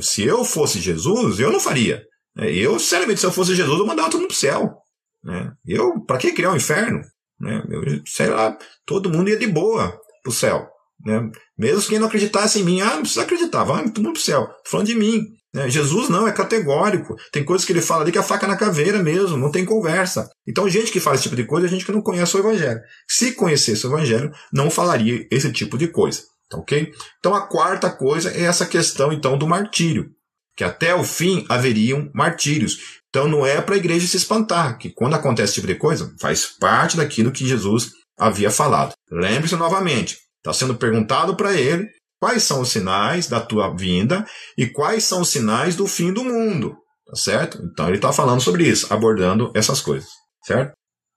Se 0.00 0.22
eu 0.22 0.44
fosse 0.44 0.80
Jesus, 0.80 1.40
eu 1.40 1.50
não 1.52 1.60
faria. 1.60 2.02
É, 2.38 2.50
eu, 2.50 2.78
sinceramente, 2.78 3.20
se 3.20 3.26
eu 3.26 3.32
fosse 3.32 3.54
Jesus, 3.54 3.78
eu 3.78 3.86
mandava 3.86 4.10
todo 4.10 4.20
mundo 4.20 4.28
pro 4.28 4.36
céu. 4.36 4.74
Né? 5.22 5.52
Eu, 5.66 6.00
para 6.04 6.18
que 6.18 6.32
criar 6.32 6.52
um 6.52 6.56
inferno? 6.56 7.00
Né? 7.38 7.62
Eu, 7.70 7.82
sei 8.06 8.28
lá, 8.28 8.56
todo 8.86 9.10
mundo 9.10 9.28
ia 9.28 9.38
de 9.38 9.46
boa 9.46 9.96
pro 10.22 10.32
céu. 10.32 10.66
Né? 11.04 11.30
Mesmo 11.58 11.88
quem 11.88 11.98
não 11.98 12.06
acreditasse 12.06 12.60
em 12.60 12.64
mim, 12.64 12.80
ah, 12.80 12.94
não 12.94 13.00
precisa 13.00 13.22
acreditar, 13.22 13.64
vai 13.64 13.84
todo 13.84 14.02
mundo 14.02 14.14
pro 14.14 14.22
céu. 14.22 14.46
Tô 14.64 14.70
falando 14.70 14.86
de 14.86 14.94
mim. 14.94 15.26
Né? 15.54 15.68
Jesus 15.68 16.08
não, 16.08 16.26
é 16.26 16.32
categórico. 16.32 17.14
Tem 17.30 17.44
coisas 17.44 17.66
que 17.66 17.72
ele 17.72 17.82
fala 17.82 18.02
ali 18.02 18.12
que 18.12 18.18
é 18.18 18.22
faca 18.22 18.46
na 18.46 18.56
caveira 18.56 19.02
mesmo, 19.02 19.36
não 19.36 19.50
tem 19.50 19.64
conversa. 19.64 20.30
Então, 20.46 20.68
gente 20.68 20.90
que 20.90 21.00
fala 21.00 21.16
esse 21.16 21.24
tipo 21.24 21.36
de 21.36 21.44
coisa 21.44 21.66
é 21.66 21.70
gente 21.70 21.84
que 21.84 21.92
não 21.92 22.02
conhece 22.02 22.36
o 22.36 22.40
Evangelho. 22.40 22.80
Se 23.08 23.32
conhecesse 23.32 23.86
o 23.86 23.90
Evangelho, 23.90 24.32
não 24.52 24.70
falaria 24.70 25.26
esse 25.30 25.52
tipo 25.52 25.76
de 25.76 25.88
coisa. 25.88 26.22
Tá 26.48 26.58
ok? 26.58 26.92
Então, 27.18 27.34
a 27.34 27.46
quarta 27.46 27.90
coisa 27.90 28.30
é 28.30 28.42
essa 28.42 28.66
questão, 28.66 29.12
então, 29.12 29.36
do 29.36 29.46
martírio 29.46 30.10
que 30.56 30.64
até 30.64 30.94
o 30.94 31.04
fim 31.04 31.44
haveriam 31.48 32.10
martírios. 32.14 33.00
Então 33.08 33.28
não 33.28 33.44
é 33.46 33.60
para 33.60 33.74
a 33.74 33.78
igreja 33.78 34.06
se 34.06 34.16
espantar, 34.16 34.78
que 34.78 34.90
quando 34.90 35.14
acontece 35.14 35.52
esse 35.52 35.54
tipo 35.54 35.66
de 35.66 35.74
coisa, 35.74 36.14
faz 36.20 36.46
parte 36.46 36.96
daquilo 36.96 37.32
que 37.32 37.46
Jesus 37.46 37.92
havia 38.18 38.50
falado. 38.50 38.92
Lembre-se 39.10 39.56
novamente, 39.56 40.18
está 40.38 40.52
sendo 40.52 40.74
perguntado 40.74 41.36
para 41.36 41.54
ele 41.54 41.88
quais 42.20 42.42
são 42.42 42.60
os 42.60 42.70
sinais 42.70 43.26
da 43.28 43.40
tua 43.40 43.74
vinda 43.74 44.24
e 44.56 44.66
quais 44.66 45.04
são 45.04 45.22
os 45.22 45.28
sinais 45.28 45.76
do 45.76 45.86
fim 45.86 46.12
do 46.12 46.24
mundo. 46.24 46.76
Tá 47.06 47.16
certo? 47.16 47.58
Então 47.62 47.88
ele 47.88 47.96
está 47.96 48.12
falando 48.12 48.40
sobre 48.40 48.66
isso, 48.66 48.92
abordando 48.92 49.52
essas 49.54 49.80
coisas. 49.80 50.08
Certo? 50.44 50.72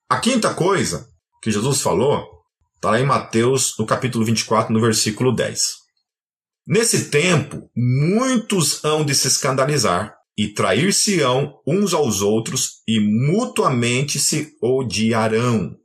A 0.09 0.19
quinta 0.19 0.53
coisa 0.53 1.07
que 1.41 1.51
Jesus 1.51 1.81
falou 1.81 2.35
Está 2.85 2.91
lá 2.91 2.99
em 2.99 3.05
Mateus, 3.05 3.73
no 3.79 3.85
capítulo 3.87 4.23
24, 4.23 4.71
no 4.71 4.79
versículo 4.79 5.33
10. 5.33 5.84
Nesse 6.67 7.09
tempo, 7.09 7.69
muitos 7.75 8.83
hão 8.83 9.05
de 9.05 9.13
se 9.13 9.27
escandalizar 9.27 10.15
e 10.37 10.47
trair-se-ão 10.47 11.53
uns 11.65 11.93
aos 11.93 12.21
outros 12.21 12.81
e 12.87 12.99
mutuamente 12.99 14.19
se 14.19 14.53
odiarão. 14.61 15.75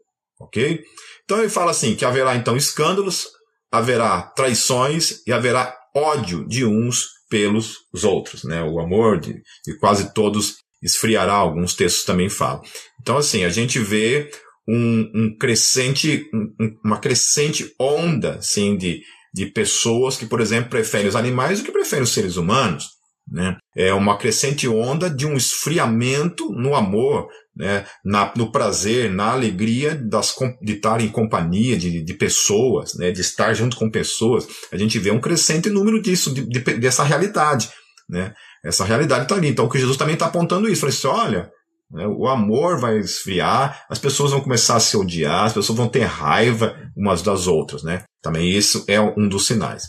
Ok? 0.40 0.82
Então 1.24 1.38
ele 1.38 1.48
fala 1.48 1.70
assim: 1.70 1.94
que 1.94 2.04
haverá 2.04 2.34
então 2.34 2.56
escândalos, 2.56 3.28
haverá 3.70 4.22
traições 4.22 5.22
e 5.26 5.32
haverá 5.32 5.76
ódio 5.94 6.46
de 6.48 6.64
uns 6.64 7.08
pelos 7.28 7.76
outros. 8.02 8.42
Né? 8.44 8.62
O 8.62 8.80
amor 8.80 9.20
de, 9.20 9.34
de 9.64 9.78
quase 9.78 10.12
todos 10.12 10.56
esfriará, 10.82 11.34
alguns 11.34 11.74
textos 11.74 12.04
também 12.04 12.28
falam. 12.28 12.62
Então, 13.00 13.18
assim, 13.18 13.44
a 13.44 13.50
gente 13.50 13.78
vê 13.78 14.30
um, 14.68 15.10
um 15.14 15.36
crescente, 15.38 16.28
um, 16.34 16.76
uma 16.84 16.98
crescente 16.98 17.72
onda 17.78 18.36
assim, 18.36 18.76
de, 18.76 19.02
de 19.32 19.46
pessoas 19.46 20.16
que, 20.16 20.26
por 20.26 20.40
exemplo, 20.40 20.70
preferem 20.70 21.08
os 21.08 21.16
animais 21.16 21.58
do 21.58 21.64
que 21.64 21.72
preferem 21.72 22.04
os 22.04 22.12
seres 22.12 22.36
humanos. 22.36 22.88
Né? 23.30 23.56
É 23.76 23.92
uma 23.94 24.18
crescente 24.18 24.66
onda 24.66 25.08
de 25.08 25.24
um 25.24 25.36
esfriamento 25.36 26.50
no 26.50 26.74
amor, 26.74 27.28
né? 27.54 27.86
Na, 28.04 28.32
no 28.36 28.50
prazer, 28.50 29.10
na 29.10 29.32
alegria 29.32 29.94
das, 29.94 30.34
de 30.60 30.72
estar 30.72 31.00
em 31.00 31.08
companhia 31.08 31.76
de, 31.76 32.02
de 32.02 32.14
pessoas, 32.14 32.94
né? 32.94 33.12
de 33.12 33.20
estar 33.20 33.54
junto 33.54 33.76
com 33.76 33.90
pessoas. 33.90 34.48
A 34.72 34.76
gente 34.76 34.98
vê 34.98 35.10
um 35.10 35.20
crescente 35.20 35.68
número 35.68 36.02
disso, 36.02 36.34
de, 36.34 36.44
de, 36.44 36.60
dessa 36.78 37.04
realidade. 37.04 37.70
Né? 38.08 38.34
Essa 38.64 38.84
realidade 38.84 39.24
está 39.24 39.36
ali. 39.36 39.48
Então, 39.48 39.66
o 39.66 39.68
que 39.68 39.78
Jesus 39.78 39.96
também 39.96 40.14
está 40.14 40.26
apontando 40.26 40.68
isso. 40.68 40.80
Falei 40.80 40.94
assim, 40.94 41.06
olha, 41.06 41.50
né, 41.90 42.06
o 42.06 42.26
amor 42.26 42.80
vai 42.80 42.98
esfriar, 42.98 43.84
as 43.88 43.98
pessoas 43.98 44.32
vão 44.32 44.40
começar 44.40 44.76
a 44.76 44.80
se 44.80 44.96
odiar, 44.96 45.44
as 45.44 45.52
pessoas 45.52 45.76
vão 45.76 45.88
ter 45.88 46.04
raiva 46.04 46.76
umas 46.96 47.22
das 47.22 47.46
outras. 47.46 47.82
Né? 47.82 48.02
Também 48.22 48.50
isso 48.50 48.84
é 48.86 49.00
um 49.00 49.28
dos 49.28 49.46
sinais. 49.46 49.84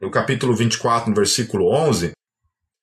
No 0.00 0.10
capítulo 0.10 0.54
24, 0.54 1.10
no 1.10 1.16
versículo 1.16 1.72
11, 1.72 2.12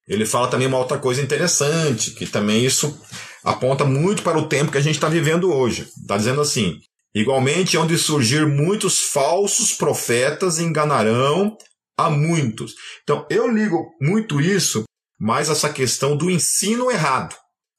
ele 0.07 0.25
fala 0.25 0.49
também 0.49 0.67
uma 0.67 0.77
outra 0.77 0.99
coisa 0.99 1.21
interessante, 1.21 2.11
que 2.11 2.27
também 2.27 2.63
isso 2.63 2.99
aponta 3.43 3.85
muito 3.85 4.21
para 4.21 4.37
o 4.37 4.47
tempo 4.47 4.71
que 4.71 4.77
a 4.77 4.81
gente 4.81 4.95
está 4.95 5.09
vivendo 5.09 5.51
hoje. 5.51 5.87
Está 6.01 6.17
dizendo 6.17 6.41
assim: 6.41 6.77
igualmente, 7.13 7.77
onde 7.77 7.97
surgir 7.97 8.45
muitos 8.45 8.99
falsos 8.99 9.73
profetas 9.73 10.59
enganarão 10.59 11.57
a 11.97 12.09
muitos. 12.09 12.73
Então, 13.03 13.25
eu 13.29 13.47
ligo 13.49 13.83
muito 14.01 14.41
isso, 14.41 14.83
mais 15.19 15.49
essa 15.49 15.71
questão 15.71 16.15
do 16.15 16.29
ensino 16.29 16.91
errado. 16.91 17.35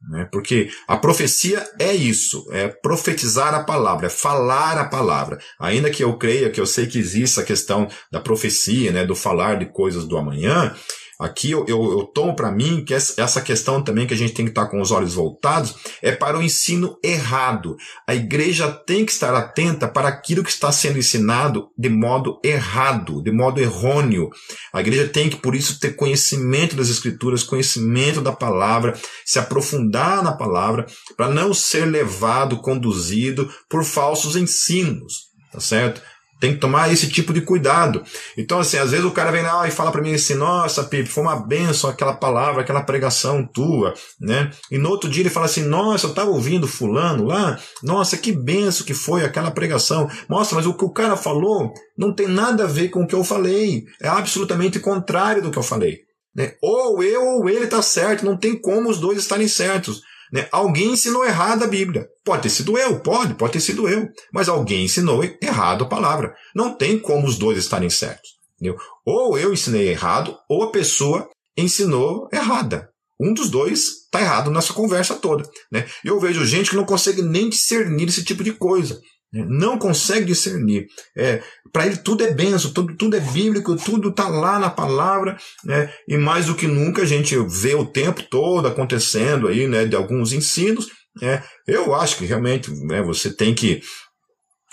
Né? 0.09 0.29
Porque 0.31 0.69
a 0.87 0.97
profecia 0.97 1.67
é 1.81 1.93
isso, 1.93 2.47
é 2.53 2.69
profetizar 2.69 3.55
a 3.55 3.65
palavra, 3.65 4.07
é 4.07 4.11
falar 4.11 4.79
a 4.79 4.85
palavra. 4.85 5.39
Ainda 5.59 5.91
que 5.91 6.05
eu 6.05 6.17
creia, 6.17 6.51
que 6.51 6.61
eu 6.61 6.67
sei 6.67 6.87
que 6.87 6.99
existe 6.99 7.41
a 7.41 7.45
questão 7.45 7.89
da 8.13 8.21
profecia, 8.21 8.93
né, 8.93 9.05
do 9.05 9.17
falar 9.17 9.57
de 9.57 9.67
coisas 9.67 10.07
do 10.07 10.17
amanhã, 10.17 10.75
Aqui 11.19 11.51
eu, 11.51 11.65
eu, 11.67 11.99
eu 11.99 12.05
tomo 12.05 12.37
para 12.37 12.53
mim 12.53 12.85
que 12.85 12.93
essa 12.93 13.41
questão 13.41 13.83
também 13.83 14.07
que 14.07 14.13
a 14.13 14.17
gente 14.17 14.35
tem 14.35 14.45
que 14.45 14.51
estar 14.51 14.67
com 14.67 14.83
os 14.83 14.91
olhos 14.91 15.15
voltados 15.15 15.75
é 16.03 16.13
para 16.13 16.39
o 16.39 16.43
ensino 16.43 16.99
errado. 17.03 17.75
A 18.07 18.15
igreja 18.15 18.71
tem 18.71 19.05
que 19.05 19.13
estar 19.13 19.35
atenta 19.35 19.89
para 19.89 20.09
aquilo 20.09 20.45
que 20.45 20.51
está 20.51 20.71
sendo 20.71 20.99
ensinado 20.99 21.71
de 21.77 21.89
modo 21.89 22.39
errado, 22.45 23.23
de 23.23 23.33
modo 23.33 23.61
errôneo. 23.61 24.29
A 24.75 24.81
igreja 24.81 25.09
tem 25.09 25.31
que, 25.31 25.37
por 25.37 25.55
isso, 25.55 25.81
ter 25.81 25.97
conhecimento 25.97 26.77
das 26.77 26.91
escrituras, 26.91 27.43
conhecimento 27.43 28.21
da 28.21 28.33
palavra, 28.33 28.95
se 29.25 29.39
aprofundar 29.39 30.23
na 30.23 30.33
palavra, 30.33 30.85
para 31.17 31.31
não 31.31 31.55
ser 31.55 31.87
levado, 31.87 32.61
conduzido 32.61 33.51
por 33.71 33.85
falsos 33.85 34.37
ensinos. 34.37 35.27
Tá 35.51 35.61
certo? 35.61 36.03
Tem 36.39 36.53
que 36.53 36.61
tomar 36.61 36.93
esse 36.93 37.09
tipo 37.09 37.33
de 37.33 37.41
cuidado. 37.41 38.03
Então, 38.37 38.59
assim, 38.59 38.77
às 38.77 38.91
vezes 38.91 39.07
o 39.07 39.11
cara 39.11 39.31
vem 39.31 39.43
lá 39.43 39.67
e 39.67 39.71
fala 39.71 39.91
para 39.91 40.03
mim 40.03 40.15
assim, 40.15 40.35
nossa, 40.35 40.85
Pipe, 40.85 41.09
foi 41.09 41.23
uma 41.23 41.37
benção 41.37 41.89
aquela 41.89 42.13
palavra, 42.13 42.61
aquela 42.61 42.83
pregação 42.83 43.47
tua, 43.47 43.95
né? 44.21 44.51
E 44.71 44.77
no 44.77 44.91
outro 44.91 45.09
dia 45.09 45.23
ele 45.23 45.31
fala 45.31 45.47
assim, 45.47 45.63
nossa, 45.63 46.07
eu 46.07 46.15
tava 46.15 46.31
ouvindo 46.31 46.69
fulano 46.69 47.25
lá, 47.25 47.59
nossa, 47.83 48.19
que 48.19 48.33
benção 48.33 48.87
que 48.87 48.95
foi 48.95 49.25
aquela 49.25 49.51
pregação. 49.51 50.11
Mostra, 50.29 50.57
mas 50.57 50.67
o 50.67 50.75
que 50.75 50.85
o 50.85 50.93
cara 50.93 51.17
falou 51.17 51.73
não 51.97 52.13
tem 52.13 52.29
nada 52.29 52.65
a 52.65 52.69
ver 52.69 52.91
com 52.91 53.03
o 53.03 53.07
que 53.07 53.15
eu 53.15 53.25
falei. 53.25 53.85
É 54.03 54.09
absolutamente 54.09 54.79
contrário 54.79 55.43
do 55.43 55.51
que 55.51 55.59
eu 55.59 55.63
falei. 55.63 56.01
Né? 56.35 56.53
Ou 56.63 57.03
eu 57.03 57.23
ou 57.23 57.49
ele 57.49 57.67
tá 57.67 57.81
certo, 57.81 58.27
não 58.27 58.37
tem 58.37 58.61
como 58.61 58.91
os 58.91 59.01
dois 59.01 59.19
estarem 59.19 59.49
certos. 59.49 60.03
Né? 60.37 60.47
Alguém 60.53 60.93
ensinou 60.93 61.25
errado 61.25 61.65
a 61.65 61.67
Bíblia. 61.67 62.07
Pode 62.23 62.43
ter 62.43 62.51
sido 62.51 62.77
eu, 62.77 63.01
pode, 63.01 63.33
pode 63.35 63.55
ter 63.55 63.61
sido 63.61 63.89
eu. 63.89 64.07
Mas 64.31 64.51
alguém 64.51 64.85
ensinou 64.85 65.25
errado 65.43 65.85
a 65.85 65.89
palavra. 65.89 66.35
Não 66.55 66.77
tem 66.77 66.99
como 66.99 67.27
os 67.27 67.39
dois 67.39 67.57
estarem 67.57 67.89
certos. 67.89 68.37
Entendeu? 68.61 68.79
Ou 69.07 69.39
eu 69.39 69.51
ensinei 69.51 69.89
errado, 69.89 70.37
ou 70.47 70.65
a 70.65 70.71
pessoa 70.71 71.27
ensinou 71.57 72.29
errada. 72.31 72.91
Um 73.19 73.33
dos 73.33 73.49
dois 73.49 73.85
está 74.05 74.21
errado 74.21 74.51
nessa 74.51 74.75
conversa 74.75 75.15
toda. 75.15 75.49
Né? 75.73 75.89
Eu 76.05 76.21
vejo 76.21 76.45
gente 76.45 76.69
que 76.69 76.77
não 76.77 76.85
consegue 76.85 77.23
nem 77.23 77.49
discernir 77.49 78.09
esse 78.09 78.23
tipo 78.23 78.45
de 78.45 78.53
coisa. 78.53 79.01
Não 79.45 79.79
consegue 79.79 80.27
discernir. 80.27 80.87
É, 81.17 81.43
Para 81.73 81.87
ele 81.87 81.97
tudo 81.97 82.25
é 82.25 82.33
benção, 82.33 82.73
tudo, 82.73 82.97
tudo 82.97 83.17
é 83.17 83.21
bíblico, 83.21 83.77
tudo 83.77 84.09
está 84.09 84.29
lá 84.29 84.59
na 84.59 84.71
palavra. 84.71 85.37
Né? 85.65 85.93
E 86.09 86.17
mais 86.17 86.47
do 86.47 86.55
que 86.55 86.67
nunca 86.67 87.03
a 87.03 87.07
gente 87.07 87.37
vê 87.49 87.75
o 87.75 87.87
tempo 87.87 88.23
todo 88.23 88.69
acontecendo 88.69 89.49
aí, 89.49 89.67
né, 89.67 89.85
de 89.85 89.97
alguns 89.97 90.33
ensinos. 90.33 90.89
Né? 91.21 91.43
Eu 91.67 91.95
acho 91.95 92.19
que 92.19 92.25
realmente 92.25 92.71
né, 92.87 93.03
você 93.03 93.31
tem 93.31 93.55
que 93.55 93.81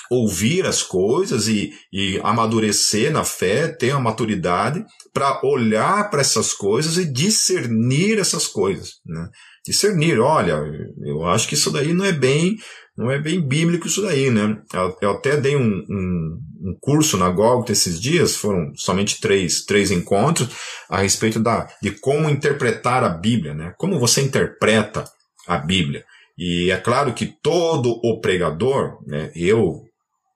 ouvir 0.10 0.66
as 0.66 0.84
coisas 0.84 1.48
e, 1.48 1.72
e 1.92 2.20
amadurecer 2.24 3.12
na 3.12 3.24
fé, 3.24 3.68
ter 3.68 3.92
a 3.92 4.00
maturidade 4.00 4.84
para 5.12 5.42
olhar 5.44 6.10
para 6.10 6.22
essas 6.22 6.54
coisas 6.54 6.98
e 6.98 7.12
discernir 7.12 8.20
essas 8.20 8.48
coisas. 8.48 8.96
Né? 9.06 9.28
Discernir, 9.66 10.20
olha, 10.20 10.62
eu 11.06 11.26
acho 11.26 11.48
que 11.48 11.56
isso 11.56 11.72
daí 11.72 11.94
não 11.94 12.06
é 12.06 12.12
bem 12.12 12.58
não 12.96 13.10
é 13.10 13.20
bem 13.20 13.42
bíblico 13.42 13.88
isso 13.88 14.02
daí, 14.04 14.30
né? 14.30 14.62
Eu, 15.02 15.12
até 15.12 15.36
dei 15.36 15.56
um, 15.56 15.84
um, 15.90 16.40
um 16.62 16.78
curso 16.80 17.18
na 17.18 17.30
Golgotha 17.30 17.72
esses 17.72 18.00
dias, 18.00 18.36
foram 18.36 18.72
somente 18.76 19.20
três, 19.20 19.66
três 19.66 19.90
encontros, 19.90 20.50
a 20.90 21.00
respeito 21.00 21.40
da, 21.40 21.68
de 21.82 21.92
como 21.92 22.30
interpretar 22.30 23.04
a 23.04 23.10
Bíblia, 23.10 23.56
né? 23.56 23.74
Como 23.78 24.00
você 24.00 24.22
interpreta 24.22 25.06
a 25.48 25.58
Bíblia. 25.58 26.06
E 26.38 26.70
é 26.72 26.78
claro 26.78 27.14
que 27.14 27.34
todo 27.42 28.00
o 28.04 28.20
pregador, 28.20 29.00
né, 29.08 29.32
eu, 29.36 29.82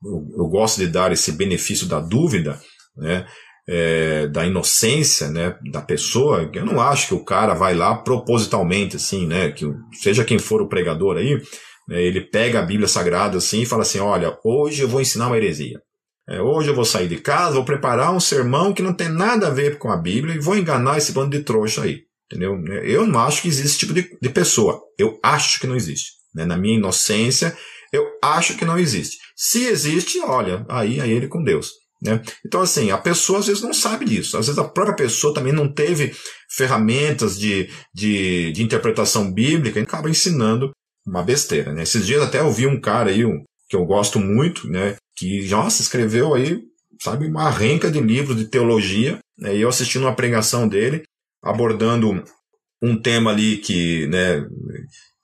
eu, 0.04 0.28
eu 0.38 0.48
gosto 0.48 0.80
de 0.80 0.88
dar 0.88 1.12
esse 1.12 1.32
benefício 1.32 1.88
da 1.88 2.00
dúvida, 2.00 2.60
né? 2.96 3.26
É, 3.70 4.28
da 4.28 4.46
inocência 4.46 5.28
né, 5.28 5.54
da 5.74 5.82
pessoa, 5.82 6.50
eu 6.54 6.66
não 6.66 6.80
acho 6.80 7.10
que 7.10 7.14
o 7.14 7.26
cara 7.26 7.54
vai 7.54 7.76
lá 7.76 7.96
propositalmente, 7.98 8.96
assim, 8.96 9.28
né? 9.28 9.52
Que 9.52 9.66
seja 9.92 10.24
quem 10.24 10.40
for 10.40 10.62
o 10.62 10.70
pregador 10.70 11.18
aí, 11.18 11.38
ele 11.90 12.22
pega 12.22 12.60
a 12.60 12.66
Bíblia 12.66 12.88
Sagrada 12.88 13.38
assim 13.38 13.62
e 13.62 13.66
fala 13.66 13.84
assim: 13.84 14.00
olha, 14.00 14.38
hoje 14.44 14.82
eu 14.82 14.88
vou 14.88 15.02
ensinar 15.02 15.28
uma 15.28 15.38
heresia. 15.38 15.80
É, 16.30 16.42
hoje 16.42 16.70
eu 16.70 16.76
vou 16.76 16.84
sair 16.84 17.08
de 17.08 17.18
casa, 17.18 17.56
vou 17.56 17.64
preparar 17.64 18.14
um 18.14 18.20
sermão 18.20 18.74
que 18.74 18.84
não 18.84 18.94
tem 18.94 19.08
nada 19.08 19.48
a 19.48 19.52
ver 19.52 19.78
com 19.78 19.90
a 19.90 19.96
Bíblia 19.96 20.36
e 20.36 20.40
vou 20.40 20.58
enganar 20.58 20.98
esse 20.98 21.14
bando 21.14 21.38
de 21.38 21.44
trouxa 21.44 21.84
aí. 21.84 22.02
Entendeu? 22.30 22.62
Eu 22.84 23.08
não 23.08 23.22
acho 23.22 23.42
que 23.42 23.48
existe 23.48 23.68
esse 23.68 23.80
tipo 23.80 23.94
de, 23.94 24.10
de 24.22 24.30
pessoa. 24.30 24.82
Eu 25.00 25.18
acho 25.24 25.60
que 25.62 25.68
não 25.68 25.76
existe. 25.76 26.12
Né? 26.36 26.46
Na 26.46 26.58
minha 26.58 26.78
inocência, 26.78 27.58
eu 27.94 28.06
acho 28.22 28.58
que 28.58 28.66
não 28.66 28.78
existe. 28.78 29.18
Se 29.36 29.64
existe, 29.66 30.20
olha, 30.20 30.66
aí 30.68 31.00
é 31.00 31.08
ele 31.08 31.30
com 31.30 31.42
Deus. 31.42 31.72
Né? 32.02 32.22
Então, 32.46 32.62
assim, 32.62 32.92
a 32.92 32.98
pessoa 32.98 33.40
às 33.40 33.48
vezes 33.48 33.64
não 33.64 33.74
sabe 33.74 34.04
disso. 34.04 34.38
Às 34.38 34.48
vezes 34.48 34.60
a 34.60 34.68
própria 34.68 34.96
pessoa 34.96 35.34
também 35.34 35.54
não 35.54 35.72
teve 35.72 36.14
ferramentas 36.50 37.40
de, 37.40 37.70
de, 37.94 38.52
de 38.52 38.62
interpretação 38.62 39.32
bíblica 39.32 39.80
e 39.80 39.84
acaba 39.84 40.10
ensinando 40.10 40.72
uma 41.08 41.24
besteira, 41.24 41.74
né? 41.74 41.84
Esses 41.84 42.06
dias 42.06 42.22
até 42.22 42.42
eu 42.42 42.52
vi 42.52 42.68
um 42.68 42.80
cara 42.80 43.10
aí, 43.10 43.26
um, 43.26 43.44
que 43.70 43.76
eu 43.76 43.86
gosto 43.86 44.20
muito, 44.20 44.70
né? 44.70 44.96
Que, 45.16 45.48
nossa, 45.50 45.82
escreveu 45.82 46.34
aí, 46.34 46.60
sabe, 47.02 47.28
uma 47.28 47.50
renca 47.50 47.90
de 47.90 48.02
livros 48.02 48.36
de 48.36 48.46
teologia, 48.46 49.18
né? 49.38 49.56
E 49.56 49.62
eu 49.62 49.70
assistindo 49.70 50.04
uma 50.04 50.16
pregação 50.16 50.68
dele, 50.68 51.04
abordando 51.42 52.24
um 52.82 53.00
tema 53.00 53.32
ali 53.32 53.58
que, 53.58 54.06
né, 54.08 54.46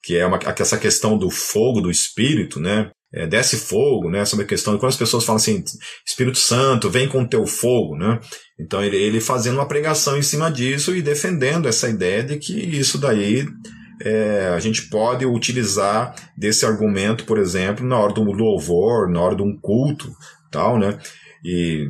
que 0.02 0.18
é 0.18 0.26
uma, 0.26 0.40
essa 0.58 0.78
questão 0.78 1.18
do 1.18 1.30
fogo, 1.30 1.82
do 1.82 1.92
espírito, 1.92 2.60
né? 2.60 2.90
É, 3.16 3.28
desce 3.28 3.58
fogo, 3.58 4.10
né? 4.10 4.26
Sobre 4.26 4.46
a 4.46 4.48
questão 4.48 4.74
de 4.74 4.80
quando 4.80 4.92
as 4.92 4.98
pessoas 4.98 5.24
falam 5.24 5.38
assim, 5.38 5.64
Espírito 6.08 6.40
Santo, 6.40 6.90
vem 6.90 7.08
com 7.08 7.28
teu 7.28 7.46
fogo, 7.46 7.96
né? 7.96 8.20
Então 8.60 8.84
ele, 8.84 8.98
ele 8.98 9.22
fazendo 9.22 9.56
uma 9.56 9.68
pregação 9.68 10.18
em 10.18 10.24
cima 10.24 10.50
disso 10.50 10.96
e 10.96 11.02
defendendo 11.02 11.68
essa 11.68 11.88
ideia 11.88 12.24
de 12.24 12.38
que 12.38 12.54
isso 12.54 12.98
daí 12.98 13.46
é, 14.04 14.48
a 14.56 14.60
gente 14.60 14.90
pode 14.90 15.26
utilizar 15.26 16.14
desse 16.38 16.66
argumento, 16.66 17.26
por 17.26 17.38
exemplo, 17.40 17.86
na 17.86 17.98
hora 17.98 18.14
do 18.14 18.24
louvor, 18.24 19.10
na 19.10 19.22
hora 19.22 19.36
de 19.36 19.42
um 19.42 19.58
culto, 19.60 20.12
tal, 20.52 20.78
né? 20.78 21.00
E 21.44 21.90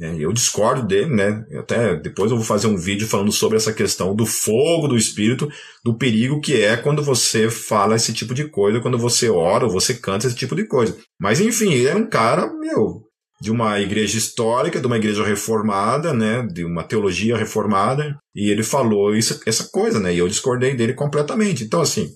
Né? 0.00 0.16
Eu 0.18 0.32
discordo 0.32 0.86
dele, 0.86 1.14
né? 1.14 1.44
Até 1.58 1.94
depois 1.94 2.30
eu 2.30 2.36
vou 2.38 2.46
fazer 2.46 2.66
um 2.66 2.76
vídeo 2.76 3.06
falando 3.06 3.30
sobre 3.30 3.58
essa 3.58 3.72
questão 3.72 4.14
do 4.16 4.24
fogo 4.24 4.88
do 4.88 4.96
espírito, 4.96 5.46
do 5.84 5.96
perigo 5.98 6.40
que 6.40 6.62
é 6.62 6.74
quando 6.76 7.02
você 7.02 7.50
fala 7.50 7.96
esse 7.96 8.12
tipo 8.14 8.32
de 8.32 8.48
coisa, 8.48 8.80
quando 8.80 8.96
você 8.96 9.28
ora 9.28 9.68
você 9.68 9.92
canta 9.92 10.26
esse 10.26 10.36
tipo 10.36 10.56
de 10.56 10.64
coisa. 10.66 10.96
Mas 11.20 11.38
enfim, 11.40 11.72
ele 11.72 11.86
era 11.86 11.98
um 11.98 12.08
cara, 12.08 12.50
meu, 12.58 13.02
de 13.40 13.50
uma 13.50 13.80
igreja 13.80 14.18
histórica, 14.18 14.80
de 14.80 14.86
uma 14.86 14.98
igreja 14.98 15.24
reformada, 15.24 16.12
né, 16.12 16.46
de 16.46 16.64
uma 16.64 16.84
teologia 16.84 17.36
reformada, 17.36 18.16
e 18.34 18.50
ele 18.50 18.62
falou 18.62 19.14
isso, 19.14 19.40
essa 19.46 19.68
coisa, 19.70 19.98
né, 19.98 20.14
e 20.14 20.18
eu 20.18 20.28
discordei 20.28 20.74
dele 20.74 20.92
completamente. 20.92 21.64
Então, 21.64 21.80
assim, 21.80 22.10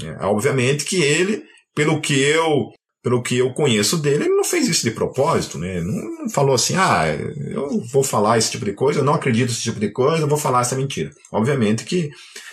é, 0.00 0.24
obviamente 0.24 0.84
que 0.84 1.02
ele, 1.02 1.42
pelo 1.74 2.00
que 2.00 2.14
eu 2.14 2.70
pelo 3.02 3.20
que 3.20 3.36
eu 3.36 3.52
conheço 3.52 3.98
dele, 3.98 4.26
ele 4.26 4.36
não 4.36 4.44
fez 4.44 4.68
isso 4.68 4.84
de 4.84 4.92
propósito, 4.92 5.58
né? 5.58 5.80
Não, 5.80 5.92
não, 5.92 6.30
falou 6.30 6.54
assim, 6.54 6.76
ah, 6.76 7.04
eu 7.50 7.80
vou 7.90 8.04
falar 8.04 8.38
esse 8.38 8.52
tipo 8.52 8.64
de 8.64 8.74
coisa, 8.74 9.00
eu 9.00 9.04
não 9.04 9.14
acredito 9.14 9.48
nesse 9.48 9.62
tipo 9.62 9.80
de 9.80 9.90
coisa, 9.90 10.22
eu 10.22 10.28
vou 10.28 10.38
falar 10.38 10.60
essa 10.60 10.76
mentira. 10.76 11.10
Obviamente 11.32 11.84
que, 11.84 12.10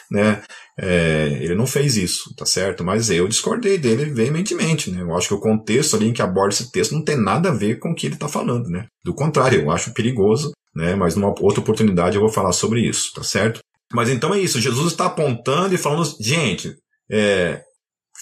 né, 0.09 0.41
é, 0.79 1.37
ele 1.41 1.55
não 1.55 1.67
fez 1.67 1.97
isso, 1.97 2.33
tá 2.35 2.45
certo? 2.45 2.83
Mas 2.83 3.09
eu 3.09 3.27
discordei 3.27 3.77
dele 3.77 4.05
veementemente, 4.05 4.89
né? 4.89 5.01
Eu 5.01 5.15
acho 5.15 5.27
que 5.27 5.33
o 5.33 5.39
contexto 5.39 5.95
ali 5.95 6.07
em 6.07 6.13
que 6.13 6.21
aborda 6.21 6.53
esse 6.53 6.71
texto 6.71 6.93
não 6.93 7.03
tem 7.03 7.15
nada 7.15 7.49
a 7.49 7.53
ver 7.53 7.79
com 7.79 7.91
o 7.91 7.95
que 7.95 8.07
ele 8.07 8.15
está 8.15 8.27
falando, 8.27 8.69
né? 8.69 8.87
Do 9.03 9.13
contrário, 9.13 9.61
eu 9.61 9.71
acho 9.71 9.93
perigoso, 9.93 10.51
né? 10.75 10.95
Mas 10.95 11.15
numa 11.15 11.33
outra 11.39 11.59
oportunidade 11.59 12.15
eu 12.15 12.21
vou 12.21 12.31
falar 12.31 12.53
sobre 12.53 12.81
isso, 12.81 13.11
tá 13.13 13.23
certo? 13.23 13.59
Mas 13.93 14.09
então 14.09 14.33
é 14.33 14.39
isso, 14.39 14.61
Jesus 14.61 14.91
está 14.91 15.05
apontando 15.05 15.75
e 15.75 15.77
falando, 15.77 16.07
gente, 16.19 16.75
é, 17.11 17.61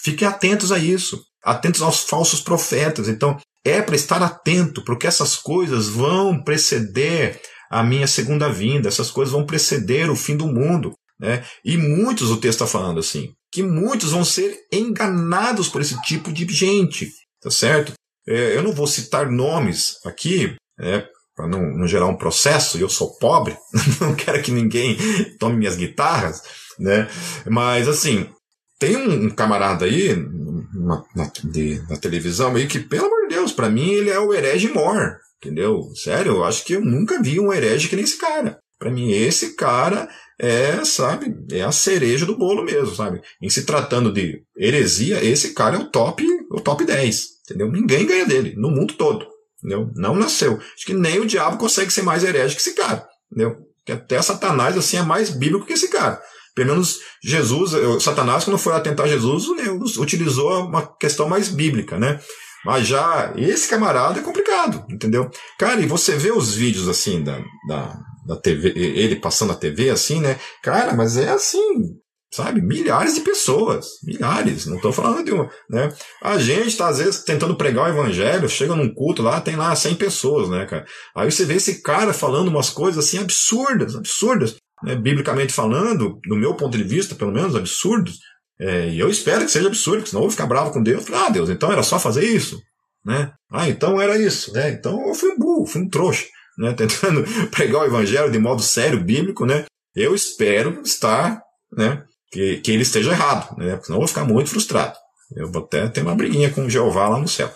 fiquem 0.02 0.26
atentos 0.26 0.72
a 0.72 0.78
isso 0.78 1.22
atentos 1.42 1.82
aos 1.82 2.00
falsos 2.00 2.40
profetas. 2.40 3.08
Então, 3.08 3.36
é 3.64 3.82
para 3.82 3.96
estar 3.96 4.22
atento, 4.22 4.84
porque 4.84 5.06
essas 5.06 5.36
coisas 5.36 5.88
vão 5.88 6.42
preceder 6.42 7.40
a 7.70 7.82
minha 7.82 8.06
segunda 8.06 8.50
vinda, 8.50 8.88
essas 8.88 9.10
coisas 9.10 9.32
vão 9.32 9.44
preceder 9.44 10.10
o 10.10 10.16
fim 10.16 10.36
do 10.36 10.46
mundo. 10.46 10.92
Né? 11.20 11.44
E 11.64 11.76
muitos, 11.76 12.30
o 12.30 12.36
texto 12.36 12.62
está 12.62 12.66
falando 12.66 13.00
assim, 13.00 13.32
que 13.50 13.62
muitos 13.62 14.12
vão 14.12 14.24
ser 14.24 14.56
enganados 14.72 15.68
por 15.68 15.80
esse 15.80 16.00
tipo 16.02 16.32
de 16.32 16.46
gente, 16.52 17.10
tá 17.40 17.50
certo? 17.50 17.92
É, 18.26 18.56
eu 18.56 18.62
não 18.62 18.72
vou 18.72 18.86
citar 18.86 19.30
nomes 19.30 19.96
aqui, 20.04 20.54
né, 20.78 21.06
para 21.34 21.48
não, 21.48 21.62
não, 21.72 21.86
gerar 21.86 22.06
um 22.06 22.16
processo, 22.16 22.78
eu 22.78 22.88
sou 22.88 23.16
pobre, 23.18 23.56
não 24.00 24.14
quero 24.14 24.42
que 24.42 24.50
ninguém 24.50 24.96
tome 25.38 25.56
minhas 25.56 25.76
guitarras, 25.76 26.42
né? 26.78 27.08
Mas 27.46 27.88
assim, 27.88 28.28
tem 28.78 28.96
um, 28.96 29.30
camarada 29.30 29.84
aí 29.86 30.14
na, 30.74 31.04
na, 31.14 31.30
de, 31.44 31.82
na, 31.88 31.96
televisão 31.96 32.54
aí 32.54 32.66
que, 32.66 32.80
pelo 32.80 33.06
amor 33.06 33.22
de 33.22 33.34
Deus, 33.34 33.52
para 33.52 33.70
mim 33.70 33.90
ele 33.90 34.10
é 34.10 34.18
o 34.18 34.32
herege 34.32 34.68
mor, 34.68 35.16
entendeu? 35.38 35.82
Sério, 35.94 36.32
eu 36.32 36.44
acho 36.44 36.64
que 36.64 36.74
eu 36.74 36.80
nunca 36.84 37.20
vi 37.22 37.40
um 37.40 37.52
herege 37.52 37.88
que 37.88 37.96
nem 37.96 38.04
esse 38.04 38.18
cara. 38.18 38.58
Para 38.78 38.90
mim, 38.90 39.10
esse 39.10 39.56
cara 39.56 40.08
é, 40.38 40.84
sabe, 40.84 41.34
é 41.50 41.62
a 41.62 41.72
cereja 41.72 42.24
do 42.24 42.36
bolo 42.36 42.64
mesmo, 42.64 42.94
sabe? 42.94 43.20
Em 43.42 43.50
se 43.50 43.64
tratando 43.64 44.12
de 44.12 44.42
heresia, 44.56 45.22
esse 45.24 45.52
cara 45.52 45.76
é 45.76 45.80
o 45.80 45.90
top, 45.90 46.24
o 46.50 46.60
top 46.60 46.84
10, 46.84 47.26
entendeu? 47.44 47.70
Ninguém 47.70 48.06
ganha 48.06 48.24
dele, 48.24 48.54
no 48.56 48.70
mundo 48.70 48.94
todo, 48.94 49.26
entendeu? 49.58 49.90
Não 49.96 50.14
nasceu. 50.14 50.58
Acho 50.74 50.86
que 50.86 50.94
nem 50.94 51.18
o 51.18 51.26
diabo 51.26 51.58
consegue 51.58 51.92
ser 51.92 52.02
mais 52.02 52.22
herege 52.22 52.54
que 52.54 52.60
esse 52.60 52.74
cara, 52.74 53.04
entendeu? 53.30 53.56
Que 53.84 53.92
até 53.92 54.20
Satanás, 54.22 54.76
assim, 54.76 54.96
é 54.96 55.02
mais 55.02 55.30
bíblico 55.30 55.66
que 55.66 55.72
esse 55.72 55.88
cara. 55.88 56.22
Pelo 56.54 56.70
menos 56.70 57.00
Jesus, 57.22 57.72
Satanás, 58.02 58.44
quando 58.44 58.58
foi 58.58 58.74
atentar 58.74 59.08
Jesus, 59.08 59.46
utilizou 59.96 60.66
uma 60.66 60.86
questão 60.98 61.28
mais 61.28 61.48
bíblica, 61.48 61.98
né? 61.98 62.20
Mas 62.64 62.86
já 62.86 63.32
esse 63.36 63.68
camarada 63.68 64.18
é 64.18 64.22
complicado, 64.22 64.84
entendeu? 64.90 65.30
Cara, 65.58 65.80
e 65.80 65.86
você 65.86 66.16
vê 66.16 66.32
os 66.32 66.54
vídeos 66.54 66.88
assim 66.88 67.22
da, 67.22 67.38
da, 67.68 67.96
da 68.28 68.36
TV, 68.36 68.74
ele 68.76 69.16
passando 69.16 69.52
a 69.52 69.56
TV 69.56 69.88
assim, 69.88 70.20
né? 70.20 70.38
Cara, 70.62 70.92
mas 70.92 71.16
é 71.16 71.30
assim, 71.30 71.96
sabe? 72.32 72.60
Milhares 72.60 73.14
de 73.14 73.22
pessoas, 73.22 73.86
milhares, 74.04 74.66
não 74.66 74.76
estou 74.76 74.92
falando 74.92 75.24
de 75.24 75.32
uma, 75.32 75.50
né? 75.70 75.88
A 76.22 76.36
gente 76.38 76.68
está 76.68 76.88
às 76.88 76.98
vezes 76.98 77.24
tentando 77.24 77.56
pregar 77.56 77.86
o 77.86 77.88
evangelho, 77.88 78.46
chega 78.48 78.76
num 78.76 78.92
culto 78.92 79.22
lá, 79.22 79.40
tem 79.40 79.56
lá 79.56 79.74
100 79.74 79.94
pessoas, 79.94 80.50
né, 80.50 80.66
cara? 80.66 80.84
Aí 81.16 81.30
você 81.30 81.46
vê 81.46 81.54
esse 81.54 81.82
cara 81.82 82.12
falando 82.12 82.48
umas 82.48 82.68
coisas 82.68 83.02
assim 83.02 83.18
absurdas, 83.18 83.96
absurdas 83.96 84.56
né, 84.82 84.94
biblicamente 84.94 85.52
falando, 85.52 86.20
do 86.28 86.36
meu 86.36 86.54
ponto 86.54 86.76
de 86.76 86.84
vista, 86.84 87.14
pelo 87.14 87.32
menos, 87.32 87.56
absurdos. 87.56 88.18
É, 88.60 88.88
e 88.88 88.98
eu 88.98 89.08
espero 89.08 89.44
que 89.44 89.50
seja 89.50 89.68
absurdo, 89.68 90.06
senão 90.06 90.20
eu 90.20 90.24
vou 90.24 90.30
ficar 90.30 90.46
bravo 90.46 90.70
com 90.70 90.82
Deus. 90.82 91.10
Ah, 91.12 91.30
Deus, 91.30 91.48
então 91.48 91.72
era 91.72 91.82
só 91.82 91.98
fazer 91.98 92.24
isso? 92.24 92.60
Né? 93.04 93.32
Ah, 93.50 93.68
então 93.68 94.00
era 94.00 94.18
isso. 94.18 94.52
Né? 94.52 94.70
Então 94.70 95.00
eu 95.06 95.14
fui 95.14 95.30
um 95.30 95.38
burro, 95.38 95.66
fui 95.66 95.80
um 95.80 95.88
trouxa, 95.88 96.26
né? 96.58 96.74
tentando 96.74 97.24
pregar 97.50 97.82
o 97.82 97.86
evangelho 97.86 98.30
de 98.30 98.38
modo 98.38 98.60
sério, 98.60 99.02
bíblico. 99.02 99.46
Né? 99.46 99.64
Eu 99.94 100.14
espero 100.14 100.82
estar, 100.82 101.40
né? 101.72 102.04
que, 102.30 102.58
que 102.58 102.72
ele 102.72 102.82
esteja 102.82 103.12
errado, 103.12 103.56
né? 103.56 103.80
senão 103.82 103.96
eu 103.96 104.00
vou 104.00 104.08
ficar 104.08 104.24
muito 104.24 104.50
frustrado. 104.50 104.96
Eu 105.36 105.50
vou 105.50 105.62
até 105.62 105.86
ter 105.88 106.02
uma 106.02 106.14
briguinha 106.14 106.50
com 106.50 106.68
Jeová 106.68 107.08
lá 107.08 107.18
no 107.18 107.28
céu. 107.28 107.52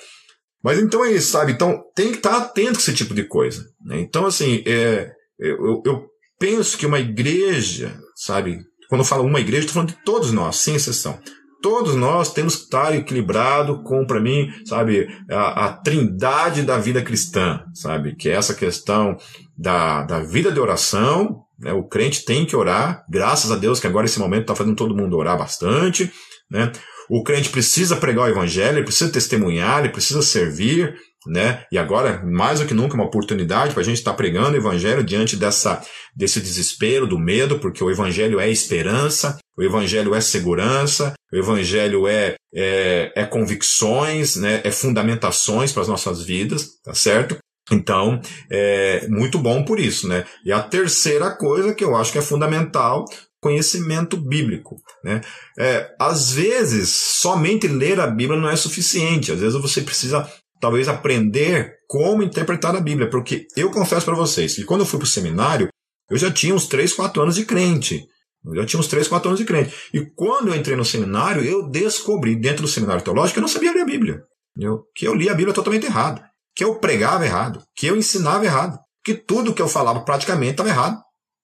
Mas 0.62 0.78
então 0.78 1.04
é 1.04 1.12
isso, 1.12 1.32
sabe? 1.32 1.52
Então 1.52 1.82
tem 1.94 2.12
que 2.12 2.18
estar 2.18 2.36
atento 2.36 2.74
com 2.74 2.78
esse 2.78 2.94
tipo 2.94 3.14
de 3.14 3.24
coisa. 3.24 3.64
Né? 3.84 4.00
Então, 4.00 4.26
assim, 4.26 4.62
é, 4.64 5.10
eu, 5.38 5.82
eu 5.84 6.06
penso 6.38 6.78
que 6.78 6.86
uma 6.86 7.00
igreja, 7.00 7.98
sabe? 8.14 8.60
Quando 8.88 9.00
eu 9.00 9.06
falo 9.06 9.24
uma 9.24 9.40
igreja, 9.40 9.60
estou 9.60 9.74
falando 9.74 9.96
de 9.96 10.04
todos 10.04 10.30
nós, 10.32 10.56
sem 10.56 10.74
exceção. 10.74 11.18
Todos 11.62 11.94
nós 11.94 12.32
temos 12.32 12.56
que 12.56 12.62
estar 12.64 12.94
equilibrado 12.94 13.82
com, 13.82 14.04
para 14.04 14.20
mim, 14.20 14.52
sabe, 14.66 15.08
a, 15.30 15.66
a, 15.66 15.72
trindade 15.72 16.62
da 16.62 16.76
vida 16.76 17.00
cristã, 17.00 17.62
sabe? 17.72 18.16
Que 18.16 18.28
é 18.28 18.32
essa 18.32 18.52
questão 18.52 19.16
da, 19.56 20.02
da 20.02 20.20
vida 20.20 20.50
de 20.50 20.58
oração, 20.58 21.44
né? 21.62 21.72
O 21.72 21.84
crente 21.84 22.24
tem 22.24 22.44
que 22.44 22.56
orar, 22.56 23.04
graças 23.08 23.50
a 23.52 23.56
Deus 23.56 23.78
que 23.78 23.86
agora 23.86 24.06
esse 24.06 24.18
momento 24.18 24.42
está 24.42 24.56
fazendo 24.56 24.76
todo 24.76 24.96
mundo 24.96 25.16
orar 25.16 25.38
bastante, 25.38 26.12
né? 26.50 26.72
O 27.08 27.22
crente 27.22 27.50
precisa 27.50 27.96
pregar 27.96 28.26
o 28.26 28.30
evangelho, 28.30 28.78
ele 28.78 28.84
precisa 28.84 29.12
testemunhar, 29.12 29.80
ele 29.80 29.90
precisa 29.90 30.22
servir, 30.22 30.94
né? 31.26 31.64
E 31.70 31.78
agora, 31.78 32.22
mais 32.24 32.60
do 32.60 32.66
que 32.66 32.74
nunca, 32.74 32.94
uma 32.94 33.04
oportunidade 33.04 33.72
para 33.72 33.82
a 33.82 33.84
gente 33.84 33.98
estar 33.98 34.12
tá 34.12 34.16
pregando 34.16 34.52
o 34.52 34.56
evangelho 34.56 35.04
diante 35.04 35.36
dessa, 35.36 35.82
desse 36.14 36.40
desespero, 36.40 37.06
do 37.06 37.18
medo, 37.18 37.58
porque 37.58 37.82
o 37.82 37.90
evangelho 37.90 38.40
é 38.40 38.50
esperança, 38.50 39.38
o 39.56 39.62
evangelho 39.62 40.14
é 40.14 40.20
segurança, 40.20 41.14
o 41.32 41.36
evangelho 41.36 42.06
é, 42.06 42.34
é, 42.54 43.12
é 43.14 43.24
convicções, 43.24 44.36
né? 44.36 44.60
É 44.64 44.70
fundamentações 44.70 45.72
para 45.72 45.82
as 45.82 45.88
nossas 45.88 46.22
vidas, 46.22 46.80
tá 46.82 46.94
certo? 46.94 47.36
Então, 47.70 48.20
é 48.50 49.06
muito 49.08 49.38
bom 49.38 49.64
por 49.64 49.78
isso, 49.78 50.08
né? 50.08 50.24
E 50.44 50.52
a 50.52 50.60
terceira 50.60 51.30
coisa 51.30 51.74
que 51.74 51.84
eu 51.84 51.96
acho 51.96 52.12
que 52.12 52.18
é 52.18 52.22
fundamental 52.22 53.04
conhecimento 53.42 54.16
bíblico. 54.16 54.76
Né? 55.02 55.20
É, 55.58 55.92
às 55.98 56.30
vezes, 56.32 56.90
somente 56.90 57.66
ler 57.66 57.98
a 57.98 58.06
Bíblia 58.06 58.40
não 58.40 58.48
é 58.48 58.54
suficiente. 58.54 59.32
Às 59.32 59.40
vezes 59.40 59.60
você 59.60 59.82
precisa 59.82 60.30
talvez 60.62 60.86
aprender 60.86 61.74
como 61.88 62.22
interpretar 62.22 62.76
a 62.76 62.80
Bíblia, 62.80 63.10
porque 63.10 63.48
eu 63.56 63.72
confesso 63.72 64.06
para 64.06 64.14
vocês 64.14 64.54
que 64.54 64.64
quando 64.64 64.82
eu 64.82 64.86
fui 64.86 65.00
para 65.00 65.06
o 65.06 65.08
seminário, 65.08 65.68
eu 66.08 66.16
já 66.16 66.30
tinha 66.30 66.54
uns 66.54 66.68
3, 66.68 66.92
4 66.94 67.20
anos 67.20 67.34
de 67.34 67.44
crente. 67.44 68.06
Eu 68.44 68.54
já 68.54 68.64
tinha 68.64 68.78
uns 68.78 68.86
3, 68.86 69.08
4 69.08 69.28
anos 69.28 69.40
de 69.40 69.44
crente. 69.44 69.74
E 69.92 70.06
quando 70.14 70.48
eu 70.48 70.54
entrei 70.54 70.76
no 70.76 70.84
seminário, 70.84 71.42
eu 71.42 71.68
descobri, 71.68 72.36
dentro 72.36 72.62
do 72.62 72.68
seminário 72.68 73.02
teológico, 73.02 73.34
que 73.34 73.38
eu 73.40 73.42
não 73.42 73.48
sabia 73.48 73.72
ler 73.72 73.82
a 73.82 73.86
Bíblia. 73.86 74.22
Entendeu? 74.56 74.84
Que 74.94 75.04
eu 75.04 75.14
lia 75.14 75.32
a 75.32 75.34
Bíblia 75.34 75.52
totalmente 75.52 75.86
errado. 75.86 76.22
Que 76.54 76.62
eu 76.62 76.78
pregava 76.78 77.24
errado. 77.24 77.60
Que 77.74 77.88
eu 77.88 77.96
ensinava 77.96 78.44
errado. 78.44 78.78
Que 79.04 79.14
tudo 79.14 79.54
que 79.54 79.62
eu 79.62 79.68
falava 79.68 80.04
praticamente 80.04 80.52
estava 80.52 80.68
errado. 80.68 81.00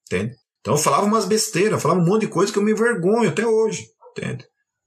Entende? 0.07 0.35
Então 0.61 0.75
eu 0.75 0.79
falava 0.79 1.05
umas 1.05 1.25
besteiras, 1.25 1.83
falava 1.83 2.01
um 2.01 2.05
monte 2.05 2.23
de 2.23 2.29
coisa 2.29 2.53
que 2.53 2.59
eu 2.59 2.63
me 2.63 2.73
envergonho 2.73 3.29
até 3.29 3.45
hoje. 3.47 3.85
Entende? 4.13 4.45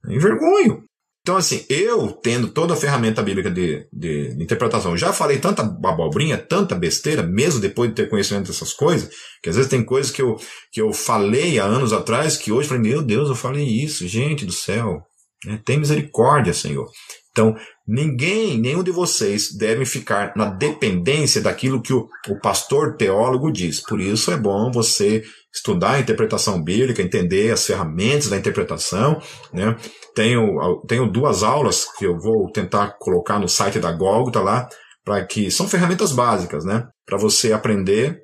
Envergonho. 0.08 0.84
Então, 1.22 1.36
assim, 1.36 1.64
eu 1.68 2.10
tendo 2.10 2.48
toda 2.48 2.74
a 2.74 2.76
ferramenta 2.76 3.22
bíblica 3.22 3.48
de, 3.48 3.86
de, 3.92 4.34
de, 4.34 4.42
interpretação, 4.42 4.96
já 4.96 5.12
falei 5.12 5.38
tanta 5.38 5.62
abobrinha, 5.62 6.36
tanta 6.36 6.74
besteira, 6.74 7.22
mesmo 7.22 7.60
depois 7.60 7.90
de 7.90 7.94
ter 7.94 8.08
conhecimento 8.08 8.48
dessas 8.48 8.72
coisas, 8.72 9.08
que 9.40 9.48
às 9.48 9.54
vezes 9.54 9.70
tem 9.70 9.84
coisas 9.84 10.10
que 10.10 10.20
eu, 10.20 10.36
que 10.72 10.80
eu 10.80 10.92
falei 10.92 11.60
há 11.60 11.64
anos 11.64 11.92
atrás, 11.92 12.36
que 12.36 12.50
hoje 12.50 12.64
eu 12.64 12.74
falei, 12.74 12.90
meu 12.90 13.02
Deus, 13.02 13.28
eu 13.28 13.36
falei 13.36 13.64
isso, 13.64 14.06
gente 14.08 14.44
do 14.44 14.52
céu, 14.52 15.00
né? 15.44 15.60
tem 15.64 15.78
misericórdia, 15.78 16.52
Senhor. 16.52 16.90
Então, 17.30 17.56
ninguém, 17.86 18.58
nenhum 18.58 18.82
de 18.82 18.90
vocês 18.90 19.52
deve 19.56 19.84
ficar 19.84 20.32
na 20.36 20.46
dependência 20.46 21.40
daquilo 21.40 21.82
que 21.82 21.92
o, 21.92 22.06
o 22.28 22.40
pastor 22.40 22.96
teólogo 22.96 23.50
diz. 23.52 23.80
Por 23.80 24.00
isso 24.00 24.30
é 24.30 24.36
bom 24.36 24.70
você 24.72 25.22
estudar 25.54 25.92
a 25.92 26.00
interpretação 26.00 26.62
bíblica, 26.62 27.02
entender 27.02 27.52
as 27.52 27.66
ferramentas 27.66 28.28
da 28.28 28.38
interpretação, 28.38 29.20
né? 29.52 29.76
Tenho, 30.14 30.82
tenho 30.86 31.10
duas 31.10 31.42
aulas 31.42 31.86
que 31.98 32.06
eu 32.06 32.18
vou 32.18 32.50
tentar 32.50 32.96
colocar 32.98 33.38
no 33.38 33.48
site 33.48 33.78
da 33.78 33.92
Golgota 33.92 34.40
lá, 34.40 34.68
para 35.04 35.24
que 35.26 35.50
são 35.50 35.68
ferramentas 35.68 36.12
básicas, 36.12 36.64
né? 36.64 36.86
Para 37.04 37.18
você 37.18 37.52
aprender, 37.52 38.18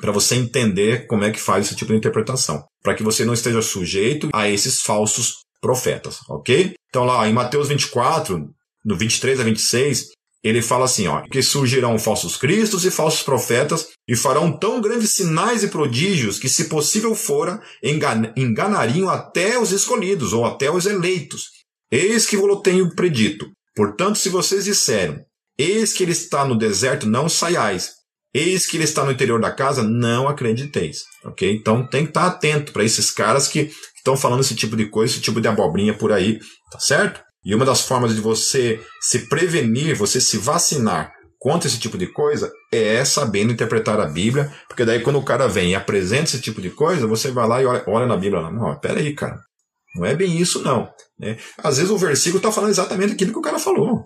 para 0.00 0.12
você 0.12 0.36
entender 0.36 1.06
como 1.06 1.24
é 1.24 1.30
que 1.30 1.40
faz 1.40 1.66
esse 1.66 1.76
tipo 1.76 1.92
de 1.92 1.98
interpretação, 1.98 2.62
para 2.82 2.94
que 2.94 3.02
você 3.02 3.24
não 3.24 3.34
esteja 3.34 3.60
sujeito 3.60 4.30
a 4.32 4.48
esses 4.48 4.80
falsos 4.80 5.42
profetas, 5.60 6.18
ok? 6.28 6.74
Então 6.88 7.04
lá 7.04 7.26
em 7.28 7.32
Mateus 7.32 7.68
24, 7.68 8.48
no 8.84 8.96
23 8.96 9.40
a 9.40 9.44
26, 9.44 10.08
ele 10.42 10.60
fala 10.60 10.86
assim, 10.86 11.06
ó, 11.06 11.22
que 11.22 11.40
surgirão 11.40 11.98
falsos 11.98 12.36
cristos 12.36 12.84
e 12.84 12.90
falsos 12.90 13.22
profetas 13.22 13.88
e 14.08 14.16
farão 14.16 14.58
tão 14.58 14.80
grandes 14.80 15.10
sinais 15.10 15.62
e 15.62 15.68
prodígios 15.68 16.38
que, 16.38 16.48
se 16.48 16.64
possível 16.64 17.14
fora, 17.14 17.62
enganariam 18.36 19.08
até 19.08 19.58
os 19.58 19.70
escolhidos 19.70 20.32
ou 20.32 20.44
até 20.44 20.70
os 20.70 20.84
eleitos. 20.84 21.44
Eis 21.90 22.26
que 22.26 22.36
vos 22.36 22.60
tenho 22.62 22.92
predito. 22.94 23.46
Portanto, 23.76 24.18
se 24.18 24.28
vocês 24.28 24.64
disseram, 24.64 25.20
eis 25.56 25.92
que 25.92 26.02
ele 26.02 26.12
está 26.12 26.44
no 26.44 26.58
deserto, 26.58 27.06
não 27.06 27.28
saiais. 27.28 27.90
Eis 28.34 28.66
que 28.66 28.76
ele 28.76 28.84
está 28.84 29.04
no 29.04 29.12
interior 29.12 29.40
da 29.40 29.52
casa, 29.52 29.82
não 29.82 30.26
acrediteis. 30.26 31.02
Ok? 31.24 31.52
Então 31.52 31.86
tem 31.86 32.04
que 32.04 32.10
estar 32.10 32.26
atento 32.26 32.72
para 32.72 32.82
esses 32.82 33.10
caras 33.10 33.46
que 33.46 33.70
estão 33.94 34.16
falando 34.16 34.40
esse 34.40 34.56
tipo 34.56 34.74
de 34.74 34.88
coisa, 34.88 35.12
esse 35.12 35.22
tipo 35.22 35.40
de 35.40 35.46
abobrinha 35.46 35.96
por 35.96 36.10
aí, 36.10 36.40
tá 36.70 36.80
certo? 36.80 37.22
E 37.44 37.54
uma 37.54 37.64
das 37.64 37.80
formas 37.82 38.14
de 38.14 38.20
você 38.20 38.80
se 39.00 39.28
prevenir, 39.28 39.96
você 39.96 40.20
se 40.20 40.38
vacinar 40.38 41.12
contra 41.38 41.66
esse 41.66 41.78
tipo 41.78 41.98
de 41.98 42.06
coisa 42.06 42.52
é 42.72 43.04
sabendo 43.04 43.52
interpretar 43.52 43.98
a 43.98 44.06
Bíblia, 44.06 44.52
porque 44.68 44.84
daí 44.84 45.00
quando 45.00 45.18
o 45.18 45.24
cara 45.24 45.48
vem 45.48 45.72
e 45.72 45.74
apresenta 45.74 46.24
esse 46.24 46.40
tipo 46.40 46.62
de 46.62 46.70
coisa, 46.70 47.04
você 47.04 47.32
vai 47.32 47.48
lá 47.48 47.60
e 47.60 47.66
olha, 47.66 47.82
olha 47.88 48.06
na 48.06 48.16
Bíblia, 48.16 48.48
não, 48.48 48.78
pera 48.78 49.00
aí, 49.00 49.12
cara, 49.12 49.40
não 49.96 50.06
é 50.06 50.14
bem 50.14 50.38
isso 50.38 50.62
não. 50.62 50.88
Né? 51.18 51.36
Às 51.58 51.78
vezes 51.78 51.90
o 51.90 51.98
versículo 51.98 52.36
está 52.36 52.52
falando 52.52 52.70
exatamente 52.70 53.14
aquilo 53.14 53.32
que 53.32 53.38
o 53.38 53.42
cara 53.42 53.58
falou, 53.58 54.04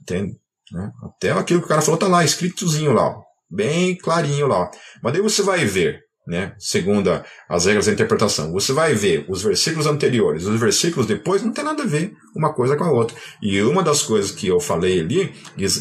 entende? 0.00 0.36
Né? 0.72 0.90
Até 1.04 1.30
aquilo 1.30 1.60
que 1.60 1.66
o 1.66 1.68
cara 1.68 1.82
falou 1.82 1.94
está 1.94 2.08
lá, 2.08 2.24
escritozinho 2.24 2.92
lá, 2.92 3.14
bem 3.48 3.96
clarinho 3.96 4.48
lá. 4.48 4.68
Mas 5.00 5.12
daí 5.12 5.22
você 5.22 5.40
vai 5.40 5.64
ver, 5.64 6.00
né? 6.26 6.54
Segundo 6.58 7.10
as 7.48 7.66
regras 7.66 7.86
da 7.86 7.92
interpretação. 7.92 8.52
Você 8.52 8.72
vai 8.72 8.94
ver 8.94 9.26
os 9.28 9.42
versículos 9.42 9.86
anteriores, 9.86 10.46
os 10.46 10.60
versículos 10.60 11.06
depois, 11.06 11.42
não 11.42 11.52
tem 11.52 11.64
nada 11.64 11.82
a 11.82 11.86
ver 11.86 12.12
uma 12.36 12.54
coisa 12.54 12.76
com 12.76 12.84
a 12.84 12.92
outra. 12.92 13.16
E 13.42 13.60
uma 13.62 13.82
das 13.82 14.02
coisas 14.02 14.30
que 14.30 14.46
eu 14.46 14.60
falei 14.60 15.00
ali 15.00 15.32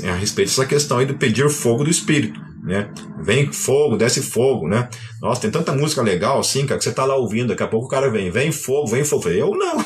é 0.03 0.09
a 0.09 0.15
respeito 0.15 0.49
dessa 0.49 0.65
questão 0.65 0.97
aí 0.97 1.05
do 1.05 1.15
pedir 1.15 1.49
fogo 1.49 1.83
do 1.83 1.89
Espírito, 1.89 2.39
né? 2.63 2.91
Vem 3.23 3.51
fogo, 3.51 3.97
desce 3.97 4.21
fogo, 4.21 4.67
né? 4.67 4.89
Nossa, 5.21 5.41
tem 5.41 5.51
tanta 5.51 5.73
música 5.73 6.01
legal 6.01 6.39
assim, 6.39 6.65
cara, 6.65 6.77
que 6.77 6.83
você 6.83 6.91
tá 6.91 7.05
lá 7.05 7.15
ouvindo, 7.15 7.49
daqui 7.49 7.63
a 7.63 7.67
pouco 7.67 7.85
o 7.85 7.89
cara 7.89 8.09
vem, 8.09 8.31
vem 8.31 8.51
fogo, 8.51 8.87
vem 8.87 9.03
fogo. 9.03 9.29
Eu 9.29 9.51
não. 9.51 9.77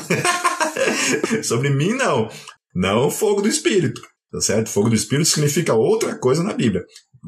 Sobre 1.44 1.70
mim, 1.70 1.92
não. 1.92 2.28
Não 2.74 3.10
fogo 3.10 3.42
do 3.42 3.48
Espírito. 3.48 4.00
Tá 4.32 4.40
certo? 4.40 4.70
Fogo 4.70 4.88
do 4.88 4.94
Espírito 4.94 5.28
significa 5.28 5.74
outra 5.74 6.14
coisa 6.18 6.42
na 6.42 6.52
Bíblia. 6.52 6.84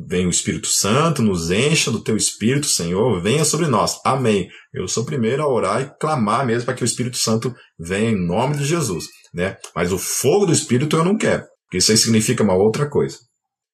Vem 0.07 0.26
o 0.26 0.30
Espírito 0.30 0.68
Santo, 0.68 1.22
nos 1.22 1.51
encha 1.51 1.90
do 1.90 2.01
teu 2.01 2.16
Espírito, 2.16 2.68
Senhor, 2.68 3.20
venha 3.20 3.44
sobre 3.44 3.66
nós. 3.66 3.99
Amém. 4.05 4.49
Eu 4.72 4.86
sou 4.86 5.03
o 5.03 5.07
primeiro 5.07 5.42
a 5.42 5.49
orar 5.49 5.82
e 5.82 5.99
clamar 5.99 6.46
mesmo 6.46 6.66
para 6.66 6.74
que 6.74 6.84
o 6.84 6.86
Espírito 6.86 7.16
Santo 7.16 7.53
venha 7.78 8.11
em 8.11 8.26
nome 8.26 8.57
de 8.57 8.64
Jesus, 8.64 9.07
né? 9.34 9.57
Mas 9.74 9.90
o 9.90 9.99
fogo 9.99 10.46
do 10.46 10.53
Espírito 10.53 10.96
eu 10.96 11.05
não 11.05 11.16
quero, 11.16 11.42
porque 11.64 11.78
isso 11.78 11.90
aí 11.90 11.99
significa 11.99 12.44
uma 12.44 12.55
outra 12.55 12.88
coisa. 12.88 13.18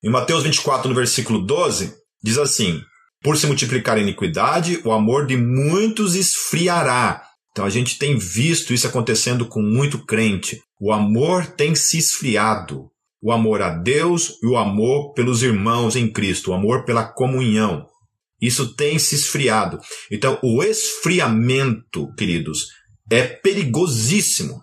Em 0.02 0.10
Mateus 0.10 0.44
24, 0.44 0.88
no 0.88 0.94
versículo 0.94 1.44
12, 1.44 1.92
diz 2.22 2.38
assim: 2.38 2.80
Por 3.22 3.36
se 3.36 3.46
multiplicar 3.46 3.98
a 3.98 4.00
iniquidade, 4.00 4.80
o 4.82 4.92
amor 4.92 5.26
de 5.26 5.36
muitos 5.36 6.14
esfriará. 6.14 7.22
Então 7.50 7.66
a 7.66 7.70
gente 7.70 7.98
tem 7.98 8.16
visto 8.16 8.72
isso 8.72 8.86
acontecendo 8.86 9.46
com 9.46 9.60
muito 9.60 10.04
crente. 10.04 10.58
O 10.80 10.90
amor 10.90 11.46
tem 11.46 11.74
se 11.74 11.98
esfriado 11.98 12.90
o 13.24 13.32
amor 13.32 13.62
a 13.62 13.70
Deus 13.70 14.38
e 14.42 14.46
o 14.46 14.58
amor 14.58 15.14
pelos 15.14 15.42
irmãos 15.42 15.96
em 15.96 16.12
Cristo, 16.12 16.50
o 16.50 16.54
amor 16.54 16.84
pela 16.84 17.06
comunhão. 17.06 17.86
Isso 18.38 18.74
tem 18.74 18.98
se 18.98 19.14
esfriado. 19.14 19.80
Então, 20.12 20.38
o 20.42 20.62
esfriamento, 20.62 22.12
queridos, 22.18 22.66
é 23.10 23.22
perigosíssimo, 23.22 24.60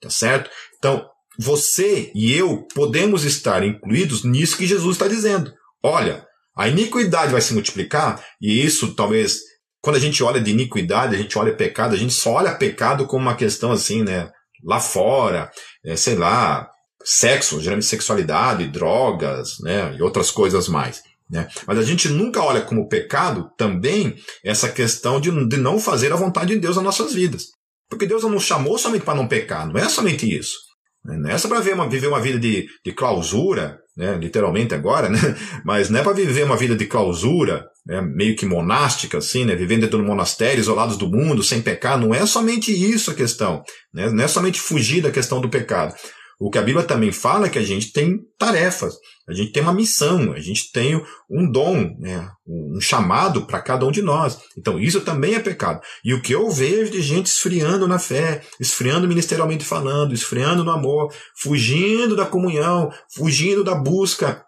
tá 0.00 0.10
certo? 0.10 0.50
Então, 0.76 1.06
você 1.38 2.10
e 2.12 2.34
eu 2.34 2.66
podemos 2.74 3.22
estar 3.24 3.64
incluídos 3.64 4.24
nisso 4.24 4.58
que 4.58 4.66
Jesus 4.66 4.96
está 4.96 5.06
dizendo. 5.06 5.52
Olha, 5.80 6.26
a 6.56 6.66
iniquidade 6.66 7.30
vai 7.30 7.40
se 7.40 7.54
multiplicar, 7.54 8.20
e 8.42 8.60
isso 8.66 8.92
talvez, 8.96 9.38
quando 9.80 9.94
a 9.94 10.00
gente 10.00 10.20
olha 10.24 10.40
de 10.40 10.50
iniquidade, 10.50 11.14
a 11.14 11.18
gente 11.18 11.38
olha 11.38 11.54
pecado, 11.54 11.94
a 11.94 11.98
gente 11.98 12.12
só 12.12 12.32
olha 12.32 12.56
pecado 12.56 13.06
como 13.06 13.22
uma 13.22 13.36
questão 13.36 13.70
assim, 13.70 14.02
né? 14.02 14.28
Lá 14.64 14.80
fora, 14.80 15.48
é, 15.84 15.94
sei 15.94 16.16
lá, 16.16 16.68
sexo, 17.04 17.60
geralmente 17.60 17.86
sexualidade, 17.86 18.68
drogas, 18.68 19.58
né, 19.60 19.94
e 19.96 20.02
outras 20.02 20.30
coisas 20.30 20.68
mais. 20.68 21.02
Né? 21.30 21.48
Mas 21.66 21.78
a 21.78 21.82
gente 21.82 22.08
nunca 22.08 22.42
olha 22.42 22.60
como 22.60 22.88
pecado 22.88 23.48
também 23.56 24.16
essa 24.44 24.68
questão 24.68 25.20
de, 25.20 25.30
de 25.48 25.56
não 25.56 25.78
fazer 25.78 26.12
a 26.12 26.16
vontade 26.16 26.54
de 26.54 26.60
Deus 26.60 26.76
nas 26.76 26.84
nossas 26.84 27.14
vidas. 27.14 27.44
Porque 27.88 28.06
Deus 28.06 28.22
não 28.22 28.30
nos 28.30 28.44
chamou 28.44 28.76
somente 28.76 29.04
para 29.04 29.14
não 29.14 29.28
pecar, 29.28 29.66
não 29.66 29.78
é 29.78 29.88
somente 29.88 30.26
isso. 30.26 30.56
Não 31.04 31.30
é 31.30 31.38
só 31.38 31.48
para 31.48 31.60
viver 31.60 32.08
uma 32.08 32.20
vida 32.20 32.38
de, 32.38 32.66
de 32.84 32.92
clausura, 32.92 33.78
né? 33.96 34.16
literalmente 34.16 34.74
agora, 34.74 35.08
né? 35.08 35.18
mas 35.64 35.88
não 35.88 36.00
é 36.00 36.02
para 36.02 36.12
viver 36.12 36.44
uma 36.44 36.56
vida 36.56 36.76
de 36.76 36.84
clausura, 36.84 37.64
né? 37.86 38.02
meio 38.02 38.36
que 38.36 38.44
monástica, 38.44 39.18
assim, 39.18 39.44
né? 39.44 39.56
vivendo 39.56 39.82
dentro 39.82 39.98
do 39.98 40.04
monastério, 40.04 40.60
isolados 40.60 40.98
do 40.98 41.08
mundo, 41.08 41.42
sem 41.42 41.62
pecar. 41.62 41.98
Não 41.98 42.14
é 42.14 42.26
somente 42.26 42.70
isso 42.70 43.10
a 43.10 43.14
questão. 43.14 43.62
Né? 43.94 44.10
Não 44.10 44.22
é 44.22 44.28
somente 44.28 44.60
fugir 44.60 45.02
da 45.02 45.10
questão 45.10 45.40
do 45.40 45.48
pecado. 45.48 45.94
O 46.40 46.50
que 46.50 46.56
a 46.56 46.62
Bíblia 46.62 46.86
também 46.86 47.12
fala 47.12 47.46
é 47.46 47.50
que 47.50 47.58
a 47.58 47.62
gente 47.62 47.92
tem 47.92 48.18
tarefas, 48.38 48.94
a 49.28 49.34
gente 49.34 49.52
tem 49.52 49.62
uma 49.62 49.74
missão, 49.74 50.32
a 50.32 50.40
gente 50.40 50.72
tem 50.72 50.96
um 51.30 51.52
dom, 51.52 51.94
né, 51.98 52.30
um 52.48 52.80
chamado 52.80 53.44
para 53.44 53.60
cada 53.60 53.84
um 53.84 53.92
de 53.92 54.00
nós. 54.00 54.38
Então 54.56 54.80
isso 54.80 55.02
também 55.02 55.34
é 55.34 55.38
pecado. 55.38 55.82
E 56.02 56.14
o 56.14 56.22
que 56.22 56.34
eu 56.34 56.50
vejo 56.50 56.90
de 56.90 57.02
gente 57.02 57.26
esfriando 57.26 57.86
na 57.86 57.98
fé, 57.98 58.40
esfriando 58.58 59.06
ministerialmente 59.06 59.66
falando, 59.66 60.14
esfriando 60.14 60.64
no 60.64 60.70
amor, 60.70 61.12
fugindo 61.36 62.16
da 62.16 62.24
comunhão, 62.24 62.90
fugindo 63.14 63.62
da 63.62 63.74
busca, 63.74 64.42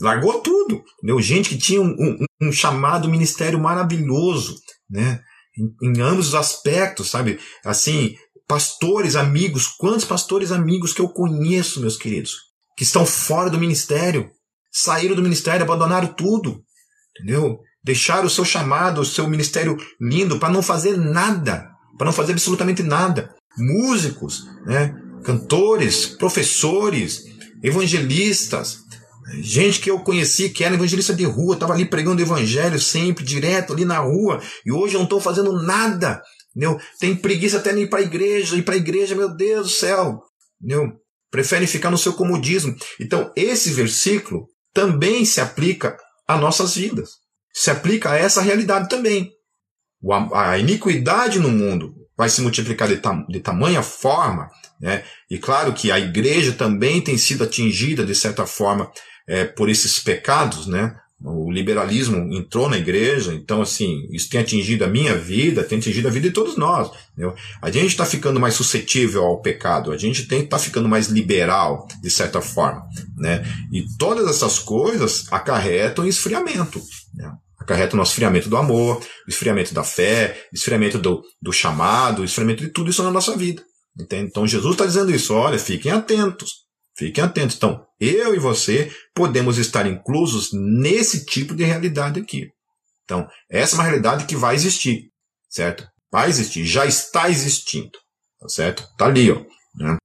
largou 0.00 0.40
tudo. 0.40 0.82
Entendeu? 0.98 1.18
Gente 1.22 1.48
que 1.48 1.56
tinha 1.56 1.80
um, 1.80 1.94
um, 1.98 2.48
um 2.48 2.52
chamado 2.52 3.08
ministério 3.08 3.58
maravilhoso, 3.58 4.56
né? 4.90 5.20
Em, 5.56 5.88
em 5.88 6.00
ambos 6.02 6.28
os 6.28 6.34
aspectos, 6.34 7.10
sabe? 7.10 7.38
Assim, 7.64 8.14
pastores, 8.46 9.16
amigos, 9.16 9.66
quantos 9.66 10.04
pastores 10.04 10.52
amigos 10.52 10.92
que 10.92 11.00
eu 11.00 11.08
conheço, 11.08 11.80
meus 11.80 11.96
queridos, 11.96 12.36
que 12.76 12.84
estão 12.84 13.04
fora 13.06 13.50
do 13.50 13.58
ministério, 13.58 14.30
saíram 14.70 15.14
do 15.14 15.22
ministério, 15.22 15.62
abandonaram 15.62 16.08
tudo, 16.08 16.62
entendeu? 17.10 17.58
Deixaram 17.84 18.26
o 18.26 18.30
seu 18.30 18.44
chamado, 18.44 19.00
o 19.00 19.04
seu 19.04 19.28
ministério 19.28 19.76
lindo 20.00 20.38
para 20.38 20.52
não 20.52 20.62
fazer 20.62 20.96
nada, 20.96 21.68
para 21.98 22.06
não 22.06 22.12
fazer 22.12 22.32
absolutamente 22.32 22.82
nada. 22.82 23.34
Músicos, 23.58 24.46
né? 24.64 24.94
cantores, 25.24 26.06
professores, 26.06 27.24
evangelistas, 27.62 28.78
gente 29.40 29.80
que 29.80 29.90
eu 29.90 30.00
conheci 30.00 30.48
que 30.48 30.64
era 30.64 30.74
evangelista 30.74 31.14
de 31.14 31.24
rua, 31.24 31.54
estava 31.54 31.72
ali 31.72 31.84
pregando 31.84 32.20
o 32.20 32.24
evangelho 32.24 32.78
sempre, 32.78 33.24
direto 33.24 33.72
ali 33.72 33.84
na 33.84 33.98
rua, 33.98 34.40
e 34.64 34.72
hoje 34.72 34.94
eu 34.94 34.98
não 34.98 35.04
estou 35.04 35.20
fazendo 35.20 35.62
nada 35.62 36.22
Entendeu? 36.54 36.80
Tem 37.00 37.16
preguiça 37.16 37.58
até 37.58 37.72
de 37.72 37.80
ir 37.80 37.88
para 37.88 38.00
a 38.00 38.02
igreja, 38.02 38.56
ir 38.56 38.62
para 38.62 38.74
a 38.74 38.78
igreja, 38.78 39.14
meu 39.14 39.34
Deus 39.34 39.68
do 39.68 39.72
céu. 39.72 40.22
Entendeu? 40.60 40.92
Preferem 41.30 41.66
ficar 41.66 41.90
no 41.90 41.98
seu 41.98 42.12
comodismo. 42.12 42.76
Então, 43.00 43.32
esse 43.34 43.70
versículo 43.70 44.46
também 44.72 45.24
se 45.24 45.40
aplica 45.40 45.96
a 46.28 46.36
nossas 46.36 46.74
vidas. 46.74 47.10
Se 47.52 47.70
aplica 47.70 48.10
a 48.10 48.16
essa 48.16 48.42
realidade 48.42 48.88
também. 48.88 49.30
A 50.32 50.58
iniquidade 50.58 51.38
no 51.38 51.48
mundo 51.48 51.94
vai 52.16 52.28
se 52.28 52.40
multiplicar 52.40 52.88
de, 52.88 52.96
tam 52.96 53.24
de 53.26 53.40
tamanha 53.40 53.82
forma, 53.82 54.50
né? 54.80 55.04
e 55.30 55.38
claro 55.38 55.72
que 55.72 55.90
a 55.90 55.98
igreja 55.98 56.52
também 56.52 57.00
tem 57.00 57.16
sido 57.16 57.44
atingida, 57.44 58.04
de 58.04 58.14
certa 58.14 58.46
forma, 58.46 58.90
é, 59.26 59.44
por 59.44 59.68
esses 59.68 59.98
pecados, 59.98 60.66
né? 60.66 60.94
O 61.24 61.50
liberalismo 61.52 62.16
entrou 62.34 62.68
na 62.68 62.76
igreja, 62.76 63.32
então, 63.32 63.62
assim, 63.62 64.08
isso 64.10 64.28
tem 64.28 64.40
atingido 64.40 64.84
a 64.84 64.88
minha 64.88 65.16
vida, 65.16 65.62
tem 65.62 65.78
atingido 65.78 66.08
a 66.08 66.10
vida 66.10 66.28
de 66.28 66.34
todos 66.34 66.56
nós. 66.56 66.90
Entendeu? 67.12 67.34
A 67.60 67.70
gente 67.70 67.88
está 67.88 68.04
ficando 68.04 68.40
mais 68.40 68.54
suscetível 68.54 69.22
ao 69.22 69.40
pecado, 69.40 69.92
a 69.92 69.96
gente 69.96 70.26
está 70.34 70.58
ficando 70.58 70.88
mais 70.88 71.08
liberal, 71.08 71.86
de 72.02 72.10
certa 72.10 72.40
forma. 72.40 72.82
Né? 73.16 73.44
E 73.72 73.84
todas 73.98 74.28
essas 74.28 74.58
coisas 74.58 75.26
acarretam 75.30 76.06
esfriamento. 76.06 76.82
Né? 77.14 77.30
Acarretam 77.58 78.00
o 78.00 78.02
esfriamento 78.02 78.48
do 78.48 78.56
amor, 78.56 78.96
o 78.98 79.30
esfriamento 79.30 79.72
da 79.72 79.84
fé, 79.84 80.46
o 80.52 80.56
esfriamento 80.56 80.98
do, 80.98 81.22
do 81.40 81.52
chamado, 81.52 82.22
o 82.22 82.24
esfriamento 82.24 82.64
de 82.64 82.70
tudo 82.70 82.90
isso 82.90 83.02
na 83.02 83.10
nossa 83.12 83.36
vida. 83.36 83.62
Entende? 83.98 84.28
Então, 84.28 84.46
Jesus 84.46 84.72
está 84.72 84.86
dizendo 84.86 85.12
isso: 85.12 85.34
olha, 85.34 85.58
fiquem 85.58 85.92
atentos. 85.92 86.61
Fiquem 86.96 87.24
atentos. 87.24 87.56
Então, 87.56 87.84
eu 88.00 88.34
e 88.34 88.38
você 88.38 88.92
podemos 89.14 89.58
estar 89.58 89.86
inclusos 89.86 90.50
nesse 90.52 91.24
tipo 91.24 91.54
de 91.54 91.64
realidade 91.64 92.20
aqui. 92.20 92.48
Então, 93.04 93.26
essa 93.50 93.74
é 93.74 93.78
uma 93.78 93.84
realidade 93.84 94.26
que 94.26 94.36
vai 94.36 94.54
existir, 94.54 95.10
certo? 95.48 95.86
Vai 96.10 96.28
existir, 96.28 96.64
já 96.64 96.86
está 96.86 97.28
existindo, 97.30 97.90
tá 98.38 98.48
certo? 98.48 98.86
Tá 98.96 99.06
ali, 99.06 99.30
ó. 99.30 99.42
Né? 99.74 99.96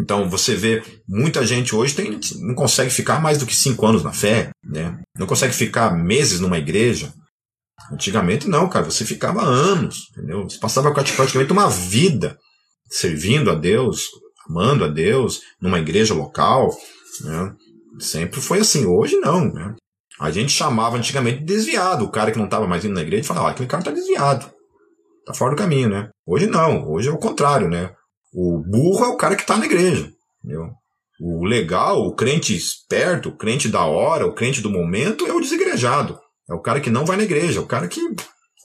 Então, 0.00 0.28
você 0.28 0.56
vê, 0.56 0.82
muita 1.06 1.46
gente 1.46 1.74
hoje 1.74 1.94
tem, 1.94 2.18
não 2.40 2.54
consegue 2.54 2.90
ficar 2.90 3.20
mais 3.20 3.38
do 3.38 3.46
que 3.46 3.54
cinco 3.54 3.86
anos 3.86 4.02
na 4.02 4.12
fé, 4.12 4.50
né? 4.64 5.00
Não 5.16 5.26
consegue 5.26 5.54
ficar 5.54 5.94
meses 5.94 6.40
numa 6.40 6.58
igreja. 6.58 7.12
Antigamente, 7.92 8.48
não, 8.48 8.68
cara, 8.68 8.84
você 8.84 9.04
ficava 9.04 9.42
anos, 9.42 10.08
entendeu? 10.10 10.42
Você 10.44 10.58
passava 10.58 10.92
praticamente 10.92 11.52
uma 11.52 11.68
vida 11.68 12.38
servindo 12.90 13.50
a 13.50 13.54
Deus, 13.54 14.08
amando 14.48 14.84
a 14.84 14.88
Deus, 14.88 15.40
numa 15.60 15.78
igreja 15.78 16.14
local, 16.14 16.70
né? 17.22 17.54
Sempre 17.98 18.40
foi 18.40 18.58
assim. 18.60 18.86
Hoje 18.86 19.16
não, 19.16 19.52
né? 19.52 19.74
A 20.20 20.30
gente 20.30 20.52
chamava 20.52 20.96
antigamente 20.96 21.40
de 21.40 21.44
desviado. 21.44 22.04
O 22.04 22.10
cara 22.10 22.30
que 22.30 22.38
não 22.38 22.44
estava 22.44 22.66
mais 22.66 22.84
indo 22.84 22.94
na 22.94 23.02
igreja 23.02 23.24
falava, 23.24 23.48
ah, 23.48 23.50
aquele 23.50 23.68
cara 23.68 23.80
está 23.80 23.90
desviado. 23.90 24.50
Está 25.20 25.34
fora 25.34 25.54
do 25.54 25.58
caminho, 25.58 25.88
né? 25.88 26.10
Hoje 26.26 26.46
não. 26.46 26.88
Hoje 26.90 27.08
é 27.08 27.12
o 27.12 27.18
contrário, 27.18 27.68
né? 27.68 27.90
O 28.32 28.58
burro 28.58 29.04
é 29.04 29.08
o 29.08 29.16
cara 29.16 29.36
que 29.36 29.42
está 29.42 29.56
na 29.56 29.66
igreja. 29.66 30.10
Entendeu? 30.42 30.70
O 31.20 31.44
legal, 31.44 32.02
o 32.02 32.14
crente 32.14 32.54
esperto, 32.54 33.28
o 33.28 33.36
crente 33.36 33.68
da 33.68 33.84
hora, 33.84 34.26
o 34.26 34.34
crente 34.34 34.60
do 34.60 34.70
momento 34.70 35.26
é 35.26 35.32
o 35.32 35.40
desigrejado. 35.40 36.18
É 36.48 36.54
o 36.54 36.60
cara 36.60 36.80
que 36.80 36.90
não 36.90 37.06
vai 37.06 37.16
na 37.16 37.22
igreja, 37.22 37.60
é 37.60 37.62
o 37.62 37.66
cara 37.66 37.88
que. 37.88 38.00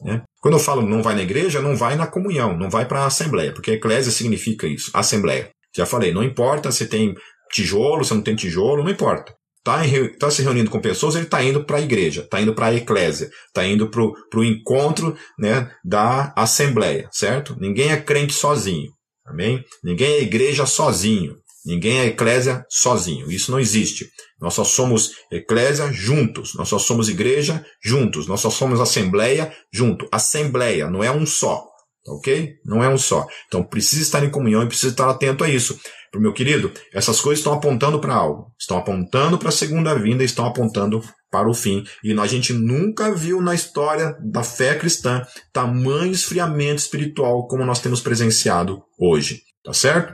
Né? 0.01 0.23
Quando 0.41 0.55
eu 0.55 0.59
falo 0.59 0.81
não 0.81 1.03
vai 1.03 1.15
na 1.15 1.21
igreja, 1.21 1.61
não 1.61 1.75
vai 1.75 1.95
na 1.95 2.07
comunhão, 2.07 2.57
não 2.57 2.69
vai 2.69 2.85
para 2.85 3.01
a 3.01 3.05
assembleia, 3.05 3.53
porque 3.53 3.71
eclésia 3.71 4.11
significa 4.11 4.67
isso, 4.67 4.89
assembleia. 4.93 5.49
Já 5.75 5.85
falei, 5.85 6.13
não 6.13 6.23
importa 6.23 6.71
se 6.71 6.87
tem 6.87 7.15
tijolo, 7.51 8.03
se 8.03 8.13
não 8.13 8.21
tem 8.21 8.35
tijolo, 8.35 8.83
não 8.83 8.91
importa. 8.91 9.33
Está 9.59 9.81
tá 10.19 10.31
se 10.31 10.41
reunindo 10.41 10.71
com 10.71 10.79
pessoas, 10.79 11.15
ele 11.15 11.25
está 11.25 11.43
indo 11.43 11.63
para 11.63 11.77
a 11.77 11.81
igreja, 11.81 12.21
está 12.21 12.41
indo 12.41 12.55
para 12.55 12.67
a 12.67 12.73
eclésia, 12.73 13.29
está 13.47 13.65
indo 13.65 13.89
para 13.89 14.39
o 14.39 14.43
encontro 14.43 15.15
né, 15.37 15.69
da 15.83 16.33
assembleia, 16.35 17.09
certo? 17.11 17.55
Ninguém 17.59 17.91
é 17.91 18.01
crente 18.01 18.33
sozinho, 18.33 18.89
amém? 19.25 19.63
Ninguém 19.83 20.13
é 20.13 20.21
igreja 20.21 20.65
sozinho. 20.65 21.35
Ninguém 21.65 21.99
é 21.99 22.05
eclésia 22.05 22.65
sozinho. 22.69 23.29
Isso 23.29 23.51
não 23.51 23.59
existe. 23.59 24.09
Nós 24.39 24.53
só 24.53 24.63
somos 24.63 25.11
eclésia 25.31 25.91
juntos. 25.91 26.55
Nós 26.55 26.69
só 26.69 26.79
somos 26.79 27.09
igreja 27.09 27.63
juntos. 27.83 28.27
Nós 28.27 28.39
só 28.39 28.49
somos 28.49 28.79
assembleia 28.79 29.53
junto. 29.71 30.07
Assembleia 30.11 30.89
não 30.89 31.03
é 31.03 31.11
um 31.11 31.25
só. 31.25 31.68
Ok? 32.09 32.55
Não 32.65 32.83
é 32.83 32.89
um 32.89 32.97
só. 32.97 33.25
Então 33.47 33.63
precisa 33.63 34.01
estar 34.01 34.23
em 34.23 34.29
comunhão 34.29 34.63
e 34.63 34.67
precisa 34.67 34.91
estar 34.91 35.09
atento 35.09 35.43
a 35.43 35.49
isso. 35.49 35.79
Meu 36.15 36.33
querido, 36.33 36.71
essas 36.91 37.21
coisas 37.21 37.39
estão 37.39 37.53
apontando 37.53 37.99
para 37.99 38.15
algo. 38.15 38.51
Estão 38.59 38.77
apontando 38.77 39.37
para 39.37 39.49
a 39.49 39.51
segunda 39.51 39.93
vinda, 39.93 40.23
estão 40.23 40.45
apontando 40.45 41.01
para 41.29 41.47
o 41.47 41.53
fim. 41.53 41.83
E 42.03 42.11
a 42.19 42.25
gente 42.25 42.51
nunca 42.51 43.13
viu 43.13 43.41
na 43.41 43.53
história 43.53 44.15
da 44.19 44.43
fé 44.43 44.75
cristã 44.75 45.21
tamanho 45.53 46.11
esfriamento 46.11 46.81
espiritual 46.81 47.47
como 47.47 47.65
nós 47.65 47.79
temos 47.79 48.01
presenciado 48.01 48.81
hoje. 48.97 49.41
Tá 49.63 49.73
certo? 49.73 50.13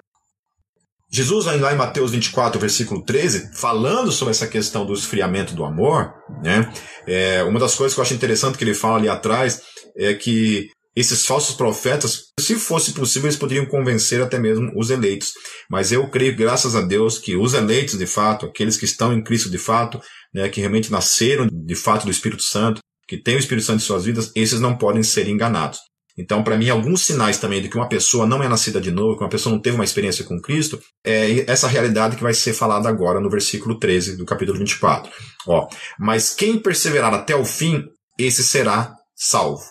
Jesus, 1.09 1.45
lá 1.45 1.71
em 1.71 1.77
Mateus 1.77 2.11
24, 2.11 2.59
versículo 2.59 3.01
13, 3.01 3.55
falando 3.55 4.11
sobre 4.11 4.31
essa 4.31 4.47
questão 4.47 4.85
do 4.85 4.93
esfriamento 4.93 5.55
do 5.55 5.63
amor, 5.63 6.13
né? 6.43 6.69
É, 7.07 7.41
uma 7.43 7.59
das 7.59 7.75
coisas 7.75 7.93
que 7.93 8.01
eu 8.01 8.03
acho 8.03 8.13
interessante 8.13 8.57
que 8.57 8.63
ele 8.65 8.73
fala 8.73 8.97
ali 8.97 9.07
atrás 9.07 9.61
é 9.95 10.13
que 10.13 10.69
esses 10.95 11.25
falsos 11.25 11.55
profetas, 11.55 12.27
se 12.39 12.55
fosse 12.55 12.93
possível, 12.93 13.27
eles 13.27 13.37
poderiam 13.37 13.65
convencer 13.65 14.21
até 14.21 14.39
mesmo 14.39 14.71
os 14.75 14.89
eleitos. 14.89 15.33
Mas 15.69 15.91
eu 15.91 16.09
creio, 16.09 16.35
graças 16.35 16.75
a 16.75 16.81
Deus, 16.81 17.17
que 17.17 17.35
os 17.35 17.53
eleitos 17.53 17.97
de 17.97 18.05
fato, 18.05 18.45
aqueles 18.45 18.77
que 18.77 18.85
estão 18.85 19.13
em 19.13 19.23
Cristo 19.23 19.49
de 19.49 19.57
fato, 19.57 19.99
né, 20.33 20.47
que 20.47 20.61
realmente 20.61 20.91
nasceram 20.91 21.47
de 21.51 21.75
fato 21.75 22.05
do 22.05 22.11
Espírito 22.11 22.43
Santo, 22.43 22.79
que 23.07 23.21
têm 23.21 23.35
o 23.35 23.39
Espírito 23.39 23.65
Santo 23.65 23.77
em 23.77 23.85
suas 23.85 24.05
vidas, 24.05 24.31
esses 24.35 24.59
não 24.59 24.77
podem 24.77 25.03
ser 25.03 25.27
enganados. 25.27 25.79
Então, 26.17 26.43
para 26.43 26.57
mim, 26.57 26.69
alguns 26.69 27.01
sinais 27.01 27.37
também 27.37 27.61
de 27.61 27.67
que 27.67 27.75
uma 27.75 27.89
pessoa 27.89 28.25
não 28.25 28.41
é 28.41 28.47
nascida 28.47 28.79
de 28.79 28.89
novo, 28.89 29.17
que 29.17 29.23
uma 29.23 29.29
pessoa 29.29 29.53
não 29.53 29.61
teve 29.61 29.75
uma 29.75 29.83
experiência 29.83 30.23
com 30.23 30.39
Cristo, 30.39 30.79
é 31.05 31.43
essa 31.51 31.67
realidade 31.67 32.15
que 32.15 32.23
vai 32.23 32.33
ser 32.33 32.53
falada 32.53 32.87
agora 32.87 33.19
no 33.19 33.29
versículo 33.29 33.77
13 33.77 34.15
do 34.15 34.25
capítulo 34.25 34.57
24. 34.57 35.11
Ó, 35.45 35.67
mas 35.99 36.33
quem 36.33 36.57
perseverar 36.57 37.13
até 37.13 37.35
o 37.35 37.43
fim, 37.43 37.83
esse 38.17 38.45
será 38.45 38.95
salvo. 39.13 39.61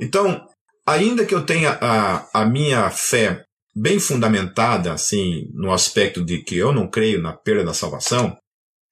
Então, 0.00 0.42
ainda 0.90 1.24
que 1.24 1.34
eu 1.34 1.44
tenha 1.44 1.78
a, 1.80 2.42
a 2.42 2.46
minha 2.46 2.90
fé 2.90 3.44
bem 3.74 3.98
fundamentada, 3.98 4.92
assim, 4.92 5.48
no 5.54 5.72
aspecto 5.72 6.24
de 6.24 6.42
que 6.42 6.56
eu 6.56 6.72
não 6.72 6.88
creio 6.88 7.22
na 7.22 7.32
perda 7.32 7.64
da 7.64 7.74
salvação, 7.74 8.36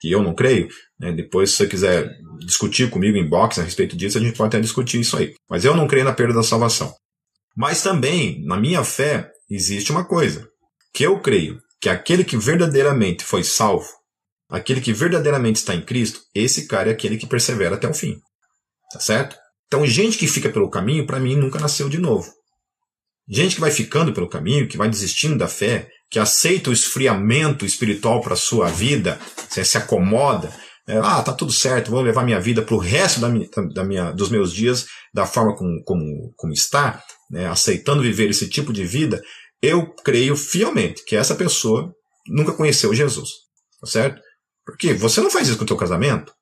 que 0.01 0.11
eu 0.11 0.23
não 0.23 0.35
creio, 0.35 0.69
né, 0.99 1.13
depois 1.13 1.51
se 1.51 1.57
você 1.57 1.67
quiser 1.67 2.09
discutir 2.39 2.89
comigo 2.89 3.17
em 3.17 3.29
box 3.29 3.59
a 3.59 3.65
respeito 3.65 3.97
disso, 3.97 4.17
a 4.17 4.21
gente 4.21 4.37
pode 4.37 4.49
até 4.49 4.61
discutir 4.61 5.01
isso 5.01 5.17
aí. 5.17 5.35
Mas 5.51 5.65
eu 5.65 5.75
não 5.75 5.89
creio 5.89 6.05
na 6.05 6.13
perda 6.13 6.35
da 6.35 6.43
salvação. 6.43 6.95
Mas 7.57 7.83
também, 7.83 8.45
na 8.45 8.57
minha 8.57 8.85
fé, 8.85 9.31
existe 9.51 9.91
uma 9.91 10.05
coisa, 10.05 10.49
que 10.95 11.05
eu 11.05 11.21
creio 11.21 11.61
que 11.81 11.89
aquele 11.89 12.25
que 12.25 12.37
verdadeiramente 12.37 13.25
foi 13.25 13.43
salvo, 13.43 13.89
aquele 14.49 14.81
que 14.81 14.93
verdadeiramente 14.93 15.57
está 15.57 15.75
em 15.75 15.85
Cristo, 15.85 16.21
esse 16.35 16.67
cara 16.67 16.91
é 16.91 16.93
aquele 16.93 17.17
que 17.17 17.27
persevera 17.27 17.75
até 17.75 17.89
o 17.89 17.95
fim. 17.95 18.17
Tá 18.93 19.01
certo? 19.01 19.37
Então, 19.69 19.87
gente 19.87 20.19
que 20.19 20.27
fica 20.27 20.49
pelo 20.49 20.69
caminho, 20.69 21.07
para 21.07 21.21
mim, 21.21 21.37
nunca 21.37 21.61
nasceu 21.61 21.89
de 21.89 21.99
novo. 21.99 22.29
Gente 23.29 23.55
que 23.55 23.61
vai 23.61 23.71
ficando 23.71 24.13
pelo 24.13 24.29
caminho, 24.29 24.67
que 24.67 24.79
vai 24.79 24.89
desistindo 24.89 25.37
da 25.37 25.47
fé, 25.47 25.89
que 26.11 26.19
aceita 26.19 26.71
o 26.71 26.73
esfriamento 26.73 27.65
espiritual 27.67 28.23
para 28.23 28.35
sua 28.35 28.69
vida, 28.69 29.21
se 29.51 29.77
acomoda, 29.77 30.51
é, 30.89 30.97
ah, 30.97 31.23
tá 31.23 31.35
tudo 31.35 31.53
certo, 31.53 31.91
vou 31.91 32.01
levar 32.01 32.25
minha 32.25 32.41
vida 32.41 32.63
para 32.63 32.75
o 32.75 32.79
resto 32.79 33.21
da 33.21 33.29
minha, 33.29 33.47
da 33.75 33.85
minha, 33.85 34.11
dos 34.11 34.31
meus 34.31 34.55
dias 34.55 34.87
da 35.13 35.27
forma 35.27 35.55
como, 35.55 35.83
como, 35.85 36.33
como 36.35 36.53
está, 36.55 37.03
né, 37.31 37.47
aceitando 37.47 38.01
viver 38.01 38.31
esse 38.31 38.49
tipo 38.49 38.73
de 38.73 38.87
vida, 38.87 39.21
eu 39.61 39.95
creio 40.03 40.35
fielmente 40.35 41.05
que 41.05 41.15
essa 41.15 41.35
pessoa 41.35 41.93
nunca 42.27 42.55
conheceu 42.55 42.95
Jesus, 42.95 43.29
tá 43.83 43.87
certo? 43.87 44.23
Porque 44.65 44.95
você 44.95 45.21
não 45.21 45.31
faz 45.31 45.49
isso 45.49 45.59
com 45.59 45.65
o 45.65 45.67
teu 45.67 45.77
casamento. 45.77 46.33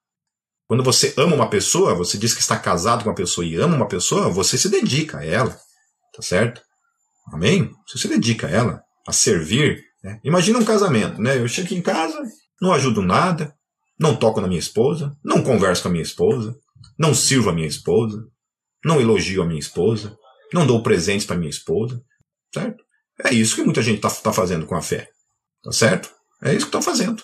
Quando 0.67 0.83
você 0.83 1.15
ama 1.17 1.35
uma 1.35 1.49
pessoa, 1.49 1.95
você 1.95 2.19
diz 2.19 2.35
que 2.35 2.41
está 2.41 2.59
casado 2.59 3.05
com 3.05 3.11
uma 3.11 3.15
pessoa 3.15 3.47
e 3.47 3.55
ama 3.57 3.77
uma 3.77 3.89
pessoa, 3.89 4.29
você 4.29 4.59
se 4.59 4.69
dedica 4.69 5.19
a 5.19 5.25
ela, 5.25 5.57
tá 6.15 6.23
certo? 6.23 6.61
Amém? 7.33 7.71
Você 7.87 7.99
se 7.99 8.09
dedica 8.09 8.47
a 8.47 8.51
ela, 8.51 8.83
a 9.07 9.13
servir. 9.13 9.81
Né? 10.03 10.21
Imagina 10.25 10.59
um 10.59 10.65
casamento, 10.65 11.21
né? 11.21 11.39
Eu 11.39 11.47
chego 11.47 11.73
em 11.73 11.83
casa, 11.83 12.21
não 12.61 12.73
ajudo 12.73 13.01
nada, 13.01 13.55
não 13.99 14.17
toco 14.17 14.41
na 14.41 14.49
minha 14.49 14.59
esposa, 14.59 15.13
não 15.25 15.43
converso 15.43 15.83
com 15.83 15.89
a 15.89 15.93
minha 15.93 16.03
esposa, 16.03 16.55
não 16.99 17.15
sirvo 17.15 17.51
a 17.51 17.53
minha 17.53 17.69
esposa, 17.69 18.23
não 18.85 19.01
elogio 19.01 19.43
a 19.43 19.47
minha 19.47 19.61
esposa, 19.61 20.17
não 20.53 20.67
dou 20.67 20.83
presentes 20.83 21.27
para 21.27 21.37
minha 21.37 21.51
esposa, 21.51 22.01
certo? 22.53 22.85
É 23.25 23.33
isso 23.33 23.55
que 23.55 23.63
muita 23.63 23.83
gente 23.83 23.97
está 23.97 24.11
tá 24.11 24.33
fazendo 24.33 24.67
com 24.67 24.75
a 24.75 24.83
fé, 24.83 25.09
tá 25.63 25.73
certo? 25.73 26.11
É 26.43 26.51
isso 26.51 26.67
que 26.67 26.77
estão 26.77 26.83
fazendo. 26.83 27.23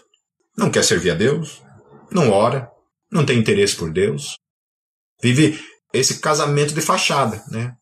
Não 0.56 0.70
quer 0.70 0.84
servir 0.84 1.10
a 1.10 1.14
Deus, 1.14 1.62
não 2.10 2.30
ora, 2.30 2.71
não 3.12 3.26
tem 3.26 3.38
interesse 3.38 3.76
por 3.76 3.92
Deus, 3.92 4.36
vive 5.22 5.60
esse 5.92 6.18
casamento 6.18 6.72
de 6.72 6.80
fachada, 6.80 7.44
né? 7.50 7.74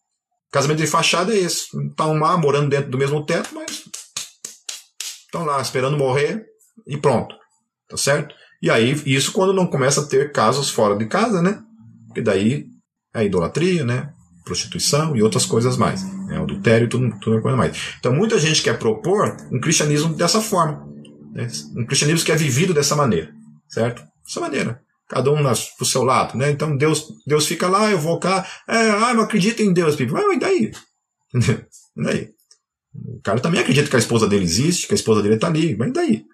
Casamento 0.50 0.78
de 0.78 0.86
fachada 0.88 1.32
é 1.32 1.38
esse. 1.38 1.66
Estão 1.88 2.14
lá 2.14 2.36
morando 2.36 2.68
dentro 2.68 2.90
do 2.90 2.98
mesmo 2.98 3.24
teto, 3.24 3.54
mas 3.54 3.84
estão 5.24 5.44
lá 5.44 5.62
esperando 5.62 5.96
morrer 5.96 6.44
e 6.86 6.96
pronto. 6.96 7.36
Tá 7.88 7.96
certo? 7.96 8.34
E 8.60 8.68
aí, 8.68 9.00
isso 9.06 9.32
quando 9.32 9.52
não 9.52 9.66
começa 9.66 10.00
a 10.00 10.06
ter 10.06 10.32
casos 10.32 10.68
fora 10.68 10.96
de 10.96 11.06
casa, 11.06 11.40
né? 11.40 11.62
Porque 12.08 12.20
daí 12.20 12.66
é 13.14 13.24
idolatria, 13.24 13.84
né? 13.84 14.12
Prostituição 14.44 15.16
e 15.16 15.22
outras 15.22 15.46
coisas 15.46 15.76
mais. 15.76 16.02
Né? 16.26 16.38
Adultério 16.38 16.86
e 16.86 16.88
tudo, 16.88 17.16
tudo 17.20 17.40
coisa 17.40 17.56
mais. 17.56 17.94
Então 18.00 18.12
muita 18.12 18.38
gente 18.38 18.62
quer 18.62 18.76
propor 18.76 19.36
um 19.52 19.60
cristianismo 19.60 20.14
dessa 20.14 20.40
forma. 20.40 20.84
Né? 21.32 21.46
Um 21.76 21.86
cristianismo 21.86 22.26
que 22.26 22.32
é 22.32 22.36
vivido 22.36 22.74
dessa 22.74 22.96
maneira. 22.96 23.32
Certo? 23.68 24.02
Dessa 24.24 24.40
maneira. 24.40 24.82
Cada 25.10 25.28
um 25.32 25.42
nas, 25.42 25.74
pro 25.74 25.84
seu 25.84 26.04
lado, 26.04 26.38
né? 26.38 26.52
Então 26.52 26.76
Deus, 26.76 27.08
Deus 27.26 27.44
fica 27.44 27.68
lá, 27.68 27.90
eu 27.90 27.98
vou 27.98 28.20
cá. 28.20 28.46
É, 28.68 28.90
ah, 28.90 29.12
não 29.12 29.24
acredito 29.24 29.60
em 29.60 29.72
Deus. 29.72 29.96
Mas 29.98 30.36
e 30.36 30.38
daí? 30.38 30.70
e 31.96 32.02
daí? 32.02 32.28
O 32.94 33.20
cara 33.20 33.40
também 33.40 33.60
acredita 33.60 33.90
que 33.90 33.96
a 33.96 33.98
esposa 33.98 34.28
dele 34.28 34.44
existe, 34.44 34.86
que 34.86 34.94
a 34.94 34.96
esposa 34.96 35.20
dele 35.20 35.34
está 35.34 35.48
ali. 35.48 35.76
Mas 35.76 35.88
e 35.88 35.92
daí? 35.92 36.24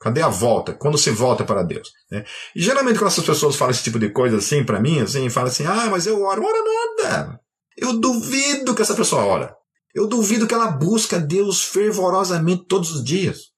Cadê 0.00 0.22
a 0.22 0.28
volta? 0.28 0.72
Quando 0.72 0.96
se 0.96 1.10
volta 1.10 1.44
para 1.44 1.64
Deus? 1.64 1.90
Né? 2.08 2.24
E 2.54 2.62
geralmente 2.62 2.98
quando 2.98 3.08
essas 3.08 3.24
pessoas 3.24 3.56
falam 3.56 3.72
esse 3.72 3.82
tipo 3.82 3.98
de 3.98 4.10
coisa 4.10 4.36
assim 4.36 4.64
para 4.64 4.80
mim, 4.80 5.00
assim, 5.00 5.28
falam 5.28 5.48
assim, 5.48 5.64
ah, 5.66 5.88
mas 5.90 6.06
eu 6.06 6.22
oro, 6.22 6.44
ora 6.44 7.02
nada. 7.02 7.40
Eu 7.76 7.98
duvido 7.98 8.76
que 8.76 8.82
essa 8.82 8.94
pessoa 8.94 9.24
ora. 9.24 9.56
Eu 9.92 10.06
duvido 10.06 10.46
que 10.46 10.54
ela 10.54 10.70
busca 10.70 11.18
Deus 11.18 11.64
fervorosamente 11.64 12.66
todos 12.68 12.92
os 12.92 13.04
dias. 13.04 13.54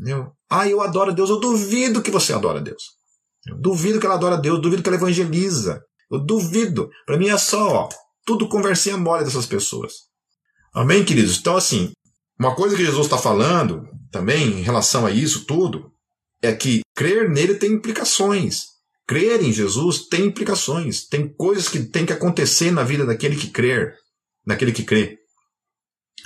Entendeu? 0.00 0.32
Ah, 0.50 0.66
eu 0.66 0.80
adoro 0.80 1.14
Deus. 1.14 1.28
Eu 1.28 1.40
duvido 1.40 2.00
que 2.00 2.10
você 2.10 2.32
adora 2.32 2.60
Deus. 2.60 2.97
Eu 3.48 3.58
duvido 3.58 3.98
que 3.98 4.06
ela 4.06 4.14
adora 4.14 4.36
Deus. 4.36 4.56
Eu 4.56 4.62
duvido 4.62 4.82
que 4.82 4.88
ela 4.88 4.96
evangeliza. 4.96 5.82
Eu 6.10 6.24
duvido. 6.24 6.90
Para 7.06 7.18
mim 7.18 7.28
é 7.28 7.38
só, 7.38 7.68
ó, 7.68 7.88
tudo 8.24 8.48
conversinha 8.48 8.96
mole 8.96 9.24
dessas 9.24 9.46
pessoas. 9.46 9.94
Amém, 10.74 11.04
queridos? 11.04 11.38
Então, 11.38 11.56
assim, 11.56 11.92
uma 12.38 12.54
coisa 12.54 12.76
que 12.76 12.84
Jesus 12.84 13.06
está 13.06 13.18
falando 13.18 13.88
também 14.10 14.46
em 14.46 14.62
relação 14.62 15.06
a 15.06 15.10
isso 15.10 15.44
tudo 15.44 15.90
é 16.42 16.54
que 16.54 16.80
crer 16.94 17.28
nele 17.28 17.54
tem 17.54 17.72
implicações. 17.72 18.78
Crer 19.06 19.42
em 19.42 19.52
Jesus 19.52 20.06
tem 20.08 20.26
implicações. 20.26 21.06
Tem 21.06 21.26
coisas 21.26 21.68
que 21.68 21.80
tem 21.80 22.04
que 22.04 22.12
acontecer 22.12 22.70
na 22.70 22.84
vida 22.84 23.04
daquele 23.06 23.36
que 23.36 23.48
crer, 23.48 23.94
daquele 24.46 24.72
que 24.72 24.84
crê. 24.84 25.18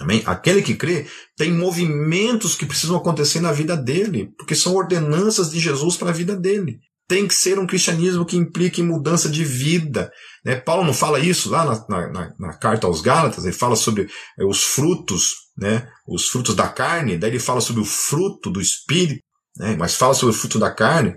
Amém? 0.01 0.23
Aquele 0.27 0.63
que 0.63 0.75
crê 0.75 1.07
tem 1.37 1.53
movimentos 1.53 2.55
que 2.55 2.67
precisam 2.67 2.97
acontecer 2.97 3.41
na 3.41 3.53
vida 3.53 3.77
dele, 3.77 4.33
porque 4.37 4.55
são 4.55 4.75
ordenanças 4.75 5.51
de 5.51 5.61
Jesus 5.61 5.97
para 5.97 6.11
a 6.11 6.15
vida 6.15 6.35
dele. 6.35 6.81
Tem 7.09 7.27
que 7.27 7.35
ser 7.35 7.59
um 7.59 7.67
cristianismo 7.67 8.25
que 8.25 8.37
implique 8.37 8.83
mudança 8.83 9.29
de 9.29 9.45
vida. 9.45 10.11
Né? 10.45 10.57
Paulo 10.57 10.85
não 10.85 10.95
fala 10.95 11.21
isso 11.21 11.51
lá 11.51 11.65
na, 11.65 12.09
na, 12.09 12.35
na 12.39 12.59
carta 12.59 12.87
aos 12.87 13.01
Gálatas, 13.01 13.45
ele 13.45 13.53
fala 13.53 13.77
sobre 13.77 14.05
eh, 14.39 14.45
os 14.45 14.63
frutos 14.63 15.43
né, 15.57 15.87
os 16.07 16.29
frutos 16.29 16.55
da 16.55 16.69
carne, 16.69 17.19
daí 17.19 17.31
ele 17.31 17.39
fala 17.39 17.61
sobre 17.61 17.83
o 17.83 17.85
fruto 17.85 18.51
do 18.51 18.61
espírito, 18.61 19.23
né? 19.57 19.77
mas 19.77 19.95
fala 19.95 20.15
sobre 20.15 20.35
o 20.35 20.39
fruto 20.39 20.59
da 20.59 20.71
carne, 20.71 21.15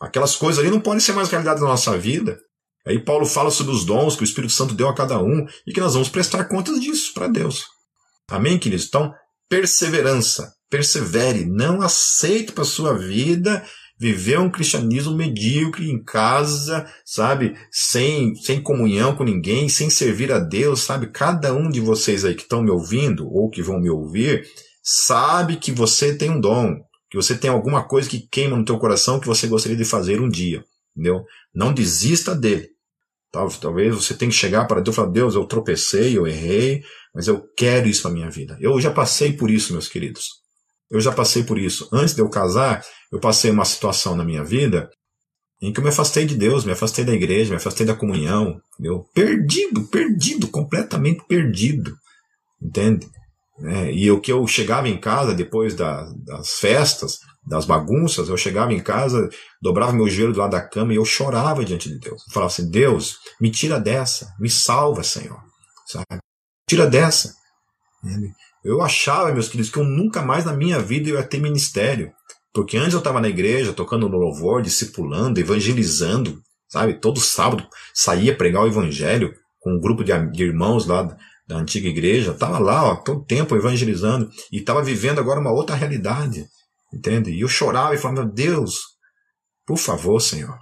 aquelas 0.00 0.36
coisas 0.36 0.60
ali 0.60 0.70
não 0.70 0.80
podem 0.80 1.00
ser 1.00 1.12
mais 1.12 1.28
realidade 1.30 1.60
da 1.60 1.66
nossa 1.66 1.96
vida. 1.98 2.38
Aí 2.86 3.02
Paulo 3.02 3.24
fala 3.24 3.50
sobre 3.50 3.72
os 3.72 3.84
dons 3.84 4.14
que 4.14 4.22
o 4.22 4.24
Espírito 4.24 4.52
Santo 4.52 4.74
deu 4.74 4.88
a 4.88 4.94
cada 4.94 5.18
um 5.18 5.46
e 5.66 5.72
que 5.72 5.80
nós 5.80 5.94
vamos 5.94 6.10
prestar 6.10 6.44
contas 6.44 6.78
disso 6.78 7.14
para 7.14 7.28
Deus. 7.28 7.64
Amém, 8.28 8.58
queridos? 8.58 8.86
Então, 8.86 9.10
perseverança, 9.48 10.52
persevere, 10.68 11.46
não 11.46 11.80
aceite 11.80 12.52
para 12.52 12.62
sua 12.62 12.92
vida 12.98 13.66
viver 13.98 14.38
um 14.38 14.50
cristianismo 14.50 15.16
medíocre 15.16 15.90
em 15.90 16.02
casa, 16.02 16.86
sabe? 17.04 17.56
Sem, 17.70 18.34
sem 18.34 18.62
comunhão 18.62 19.14
com 19.14 19.24
ninguém, 19.24 19.68
sem 19.68 19.88
servir 19.88 20.32
a 20.32 20.38
Deus, 20.38 20.80
sabe? 20.80 21.08
Cada 21.08 21.54
um 21.54 21.70
de 21.70 21.80
vocês 21.80 22.24
aí 22.24 22.34
que 22.34 22.42
estão 22.42 22.62
me 22.62 22.70
ouvindo 22.70 23.26
ou 23.28 23.48
que 23.48 23.62
vão 23.62 23.80
me 23.80 23.88
ouvir, 23.88 24.46
sabe 24.82 25.56
que 25.56 25.72
você 25.72 26.16
tem 26.16 26.30
um 26.30 26.40
dom, 26.40 26.76
que 27.08 27.16
você 27.16 27.36
tem 27.36 27.50
alguma 27.50 27.86
coisa 27.86 28.08
que 28.08 28.26
queima 28.28 28.56
no 28.56 28.64
teu 28.64 28.78
coração 28.78 29.20
que 29.20 29.26
você 29.26 29.46
gostaria 29.46 29.76
de 29.76 29.84
fazer 29.84 30.20
um 30.20 30.28
dia, 30.28 30.64
entendeu? 30.96 31.24
Não 31.54 31.72
desista 31.72 32.34
dele. 32.34 32.68
Talvez 33.60 33.94
você 33.94 34.14
tenha 34.14 34.30
que 34.30 34.36
chegar 34.36 34.64
para 34.66 34.80
Deus 34.80 34.94
e 34.94 34.96
falar, 34.96 35.10
Deus, 35.10 35.34
eu 35.34 35.44
tropecei, 35.44 36.16
eu 36.16 36.24
errei, 36.24 36.84
mas 37.12 37.26
eu 37.26 37.44
quero 37.56 37.88
isso 37.88 38.02
para 38.02 38.12
minha 38.12 38.30
vida. 38.30 38.56
Eu 38.60 38.80
já 38.80 38.92
passei 38.92 39.32
por 39.32 39.50
isso, 39.50 39.72
meus 39.72 39.88
queridos. 39.88 40.43
Eu 40.94 41.00
já 41.00 41.10
passei 41.10 41.42
por 41.42 41.58
isso. 41.58 41.88
Antes 41.92 42.14
de 42.14 42.22
eu 42.22 42.28
casar, 42.28 42.84
eu 43.12 43.18
passei 43.18 43.50
uma 43.50 43.64
situação 43.64 44.14
na 44.14 44.24
minha 44.24 44.44
vida 44.44 44.88
em 45.60 45.72
que 45.72 45.80
eu 45.80 45.82
me 45.82 45.90
afastei 45.90 46.24
de 46.24 46.36
Deus, 46.36 46.64
me 46.64 46.70
afastei 46.70 47.04
da 47.04 47.12
igreja, 47.12 47.50
me 47.50 47.56
afastei 47.56 47.84
da 47.84 47.96
comunhão, 47.96 48.60
entendeu? 48.74 49.04
Perdido, 49.12 49.88
perdido, 49.88 50.46
completamente 50.48 51.24
perdido, 51.26 51.96
entende? 52.62 53.08
É, 53.60 53.92
e 53.92 54.08
o 54.10 54.20
que 54.20 54.30
eu 54.30 54.46
chegava 54.46 54.88
em 54.88 55.00
casa 55.00 55.34
depois 55.34 55.74
da, 55.74 56.08
das 56.24 56.58
festas, 56.58 57.18
das 57.44 57.64
bagunças, 57.64 58.28
eu 58.28 58.36
chegava 58.36 58.72
em 58.72 58.80
casa, 58.80 59.28
dobrava 59.60 59.92
meu 59.92 60.08
joelho 60.08 60.32
do 60.32 60.38
lado 60.38 60.52
da 60.52 60.62
cama 60.62 60.92
e 60.92 60.96
eu 60.96 61.04
chorava 61.04 61.64
diante 61.64 61.88
de 61.88 61.98
Deus. 61.98 62.22
Eu 62.26 62.32
falava 62.32 62.52
assim: 62.52 62.70
Deus, 62.70 63.16
me 63.40 63.50
tira 63.50 63.80
dessa, 63.80 64.32
me 64.38 64.48
salva, 64.48 65.02
Senhor. 65.02 65.40
Sabe? 65.86 66.20
Tira 66.68 66.86
dessa. 66.86 67.34
Eu 68.64 68.80
achava, 68.80 69.30
meus 69.30 69.48
queridos, 69.48 69.70
que 69.70 69.78
eu 69.78 69.84
nunca 69.84 70.22
mais 70.22 70.46
na 70.46 70.54
minha 70.54 70.80
vida 70.80 71.10
ia 71.10 71.22
ter 71.22 71.38
ministério. 71.38 72.10
Porque 72.52 72.78
antes 72.78 72.94
eu 72.94 72.98
estava 72.98 73.20
na 73.20 73.28
igreja, 73.28 73.72
tocando 73.72 74.08
no 74.08 74.16
louvor, 74.16 74.62
discipulando, 74.62 75.38
evangelizando, 75.38 76.40
sabe? 76.68 76.94
Todo 76.94 77.20
sábado 77.20 77.66
saía 77.92 78.34
pregar 78.34 78.62
o 78.62 78.66
evangelho 78.66 79.34
com 79.60 79.74
um 79.74 79.80
grupo 79.80 80.02
de, 80.02 80.12
irmãos 80.42 80.86
lá 80.86 81.14
da 81.46 81.56
antiga 81.56 81.88
igreja. 81.88 82.30
Estava 82.30 82.58
lá, 82.58 82.92
ó, 82.92 82.96
todo 82.96 83.26
tempo 83.26 83.54
evangelizando. 83.54 84.30
E 84.50 84.58
estava 84.58 84.82
vivendo 84.82 85.18
agora 85.18 85.40
uma 85.40 85.52
outra 85.52 85.76
realidade. 85.76 86.46
Entende? 86.92 87.32
E 87.32 87.40
eu 87.40 87.48
chorava 87.48 87.94
e 87.94 87.98
falava, 87.98 88.22
meu 88.22 88.32
Deus, 88.32 88.80
por 89.66 89.76
favor, 89.76 90.20
Senhor, 90.20 90.56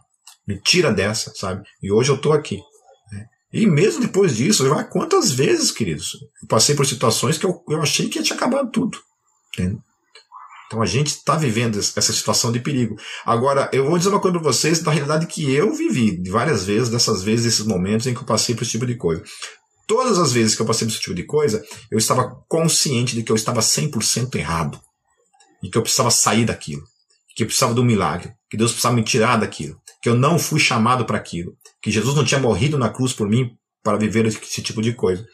me 0.48 0.59
tira 0.61 0.90
dessa, 0.90 1.30
sabe? 1.36 1.62
E 1.80 1.92
hoje 1.92 2.11
eu 2.11 2.16
estou 2.16 2.32
aqui. 2.32 2.59
E 3.53 3.66
mesmo 3.66 4.00
depois 4.00 4.34
disso, 4.36 4.68
vai 4.68 4.88
quantas 4.88 5.30
vezes, 5.30 5.70
queridos? 5.70 6.16
Eu 6.40 6.48
passei 6.48 6.74
por 6.74 6.86
situações 6.86 7.36
que 7.36 7.44
eu, 7.44 7.62
eu 7.68 7.82
achei 7.82 8.09
que 8.09 8.18
ia 8.18 8.24
te 8.24 8.32
acabado 8.32 8.70
tudo. 8.70 8.98
Entende? 9.53 9.78
Então 10.66 10.80
a 10.80 10.86
gente 10.86 11.09
está 11.09 11.36
vivendo 11.36 11.78
essa 11.78 12.00
situação 12.00 12.50
de 12.50 12.59
perigo. 12.59 12.96
Agora, 13.26 13.68
eu 13.74 13.84
vou 13.84 13.98
dizer 13.98 14.09
uma 14.09 14.20
coisa 14.20 14.38
para 14.38 14.48
vocês 14.50 14.78
da 14.78 14.90
realidade 14.90 15.26
que 15.26 15.53
eu 15.53 15.74
vivi 15.74 16.22
várias 16.30 16.64
vezes, 16.64 16.88
dessas 16.88 17.22
vezes, 17.22 17.44
desses 17.44 17.66
momentos 17.66 18.07
em 18.07 18.14
que 18.14 18.20
eu 18.20 18.24
passei 18.24 18.55
por 18.55 18.62
esse 18.62 18.70
tipo 18.70 18.86
de 18.86 18.94
coisa. 18.94 19.22
Todas 19.86 20.18
as 20.18 20.32
vezes 20.32 20.57
que 20.57 20.62
eu 20.62 20.66
passei 20.66 20.86
por 20.86 20.92
esse 20.92 21.03
tipo 21.03 21.14
de 21.14 21.24
coisa, 21.24 21.62
eu 21.90 21.98
estava 21.98 22.42
consciente 22.48 23.14
de 23.14 23.22
que 23.22 23.30
eu 23.30 23.36
estava 23.36 23.61
100% 23.61 24.34
errado. 24.36 24.80
E 25.62 25.68
que 25.68 25.76
eu 25.76 25.82
precisava 25.82 26.11
sair 26.11 26.46
daquilo. 26.46 26.82
Que 27.36 27.42
eu 27.42 27.46
precisava 27.46 27.74
de 27.74 27.80
um 27.80 27.84
milagre. 27.84 28.32
Que 28.48 28.57
Deus 28.57 28.70
precisava 28.70 28.96
me 28.96 29.05
tirar 29.05 29.36
daquilo. 29.36 29.78
Que 30.03 30.09
eu 30.09 30.14
não 30.14 30.38
fui 30.38 30.59
chamado 30.59 31.05
para 31.05 31.16
aquilo 31.16 31.57
que 31.82 31.90
Jesus 31.90 32.14
não 32.14 32.24
tinha 32.24 32.40
morrido 32.40 32.78
na 32.78 32.88
cruz 32.88 33.12
por 33.12 33.28
mim 33.28 33.50
para 33.82 33.98
viver 33.98 34.24
esse 34.26 34.62
tipo 34.62 34.80
de 34.80 34.92
coisa. 34.92 35.26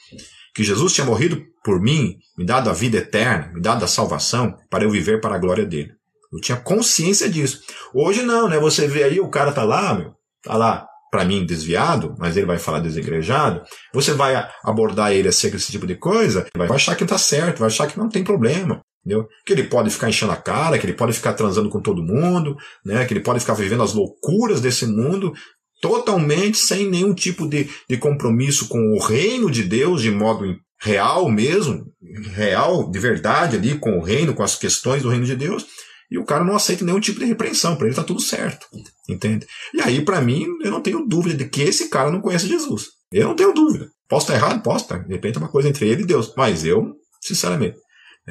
Que 0.55 0.65
Jesus 0.65 0.95
tinha 0.95 1.07
morrido 1.07 1.43
por 1.63 1.81
mim, 1.81 2.17
me 2.37 2.45
dado 2.45 2.71
a 2.71 2.73
vida 2.73 2.97
eterna, 2.97 3.53
me 3.53 3.61
dado 3.61 3.85
a 3.85 3.89
salvação, 3.89 4.57
para 4.71 4.85
eu 4.85 4.91
viver 4.91 5.21
para 5.21 5.35
a 5.35 5.39
glória 5.39 5.67
dele. 5.67 5.93
Eu 6.33 6.41
tinha 6.41 6.57
consciência 6.57 7.29
disso. 7.29 7.61
Hoje 7.95 8.23
não, 8.23 8.49
né? 8.49 8.59
Você 8.59 8.89
vê 8.89 9.05
aí, 9.05 9.21
o 9.21 9.31
cara 9.31 9.53
tá 9.53 9.63
lá, 9.63 9.95
meu, 9.95 10.13
tá 10.43 10.57
lá, 10.57 10.87
para 11.11 11.25
mim, 11.25 11.45
desviado, 11.45 12.15
mas 12.19 12.37
ele 12.37 12.47
vai 12.47 12.59
falar 12.59 12.81
desegrejado. 12.81 13.63
Você 13.93 14.13
vai 14.15 14.35
abordar 14.65 15.13
ele 15.13 15.29
acerca 15.29 15.57
desse 15.57 15.73
tipo 15.73 15.87
de 15.87 15.97
coisa, 15.97 16.47
vai 16.57 16.69
achar 16.69 16.97
que 16.97 17.05
tá 17.05 17.19
certo, 17.19 17.61
vai 17.61 17.69
achar 17.69 17.87
que 17.87 17.99
não 17.99 18.09
tem 18.09 18.25
problema. 18.25 18.81
Entendeu? 19.09 19.27
Que 19.47 19.55
ele 19.55 19.65
pode 19.65 19.89
ficar 19.89 20.11
enchendo 20.11 20.33
a 20.33 20.37
cara, 20.37 20.79
que 20.79 20.85
ele 20.85 20.93
pode 20.93 21.15
ficar 21.15 21.33
transando 21.33 21.71
com 21.71 21.81
todo 21.81 22.03
mundo, 22.03 22.55
né? 22.85 23.07
que 23.07 23.15
ele 23.15 23.23
pode 23.23 23.41
ficar 23.41 23.55
vivendo 23.55 23.83
as 23.83 23.95
loucuras 23.95 24.61
desse 24.61 24.85
mundo, 24.85 25.33
totalmente 25.81 26.59
sem 26.59 26.87
nenhum 26.91 27.15
tipo 27.15 27.49
de, 27.49 27.71
de 27.89 27.97
compromisso 27.97 28.69
com 28.69 28.79
o 28.93 29.01
reino 29.01 29.51
de 29.51 29.63
Deus, 29.63 30.03
de 30.03 30.11
modo 30.11 30.45
real 30.83 31.31
mesmo, 31.31 31.87
real, 32.35 32.91
de 32.91 32.99
verdade 32.99 33.57
ali, 33.57 33.79
com 33.79 33.99
o 33.99 34.03
reino, 34.03 34.35
com 34.35 34.43
as 34.43 34.57
questões 34.57 35.03
do 35.03 35.09
reino 35.09 35.25
de 35.25 35.35
Deus, 35.35 35.65
e 36.11 36.19
o 36.19 36.25
cara 36.25 36.45
não 36.45 36.55
aceita 36.55 36.85
nenhum 36.85 37.01
tipo 37.01 37.19
de 37.19 37.25
repreensão, 37.25 37.77
para 37.77 37.87
ele 37.87 37.97
tá 37.97 38.05
tudo 38.05 38.21
certo, 38.21 38.67
entende? 39.09 39.47
E 39.73 39.81
aí, 39.81 40.05
para 40.05 40.21
mim, 40.21 40.45
eu 40.63 40.71
não 40.71 40.83
tenho 40.83 41.07
dúvida 41.07 41.35
de 41.35 41.49
que 41.49 41.63
esse 41.63 41.89
cara 41.89 42.11
não 42.11 42.21
conhece 42.21 42.47
Jesus. 42.47 42.89
Eu 43.11 43.29
não 43.29 43.35
tenho 43.35 43.55
dúvida. 43.55 43.89
Posso 44.07 44.27
estar 44.27 44.35
errado? 44.35 44.63
Posso 44.63 44.85
estar. 44.85 44.99
De 44.99 45.15
repente 45.15 45.37
é 45.37 45.39
uma 45.39 45.51
coisa 45.51 45.69
entre 45.69 45.89
ele 45.89 46.03
e 46.03 46.07
Deus. 46.07 46.33
Mas 46.37 46.65
eu, 46.65 46.95
sinceramente, 47.23 47.79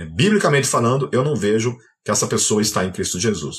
biblicamente 0.06 0.68
falando, 0.68 1.10
eu 1.12 1.24
não 1.24 1.36
vejo 1.36 1.76
que 2.04 2.12
essa 2.12 2.28
pessoa 2.28 2.62
está 2.62 2.86
em 2.86 2.91
Cristo 2.91 3.20
Jesus. 3.20 3.58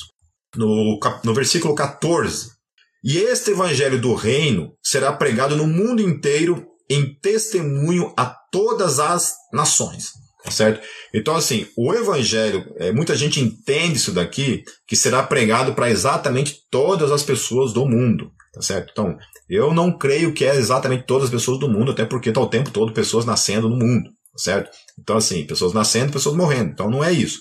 No, 0.57 0.99
no 1.25 1.35
versículo 1.35 1.75
14, 1.75 2.51
e 3.05 3.19
este 3.19 3.53
evangelho 3.53 4.01
do 4.01 4.15
reino 4.15 4.73
será 4.83 5.13
pregado 5.13 5.57
no 5.57 5.67
mundo 5.67 6.03
inteiro 6.03 6.67
em 6.91 7.15
testemunho 7.21 8.13
a 8.17 8.27
todas 8.51 8.99
as 8.99 9.35
nações. 9.53 10.13
Tá 10.43 10.51
certo? 10.51 10.81
Então, 11.13 11.37
assim, 11.37 11.67
o 11.77 11.93
evangelho, 11.93 12.65
é, 12.77 12.91
muita 12.93 13.15
gente 13.15 13.41
entende 13.41 13.97
isso 13.97 14.13
daqui, 14.13 14.63
que 14.87 14.97
será 14.97 15.23
pregado 15.23 15.75
para 15.75 15.91
exatamente 15.91 16.61
todas 16.71 17.11
as 17.13 17.23
pessoas 17.23 17.73
do 17.73 17.85
mundo. 17.87 18.31
Tá 18.53 18.63
certo? 18.63 18.91
Então, 18.93 19.17
eu 19.49 19.75
não 19.75 19.97
creio 19.97 20.33
que 20.33 20.45
é 20.45 20.57
exatamente 20.57 21.07
todas 21.07 21.25
as 21.25 21.31
pessoas 21.31 21.59
do 21.61 21.69
mundo, 21.69 21.91
até 21.91 22.05
porque 22.05 22.31
está 22.31 22.41
o 22.41 22.49
tempo 22.49 22.71
todo 22.71 22.93
pessoas 22.93 23.25
nascendo 23.25 23.69
no 23.69 23.77
mundo. 23.77 24.09
Tá 24.33 24.39
certo? 24.39 24.71
Então, 25.01 25.17
assim, 25.17 25.47
pessoas 25.47 25.73
nascendo, 25.73 26.13
pessoas 26.13 26.37
morrendo. 26.37 26.71
Então, 26.71 26.91
não 26.91 27.03
é 27.03 27.13
isso. 27.13 27.41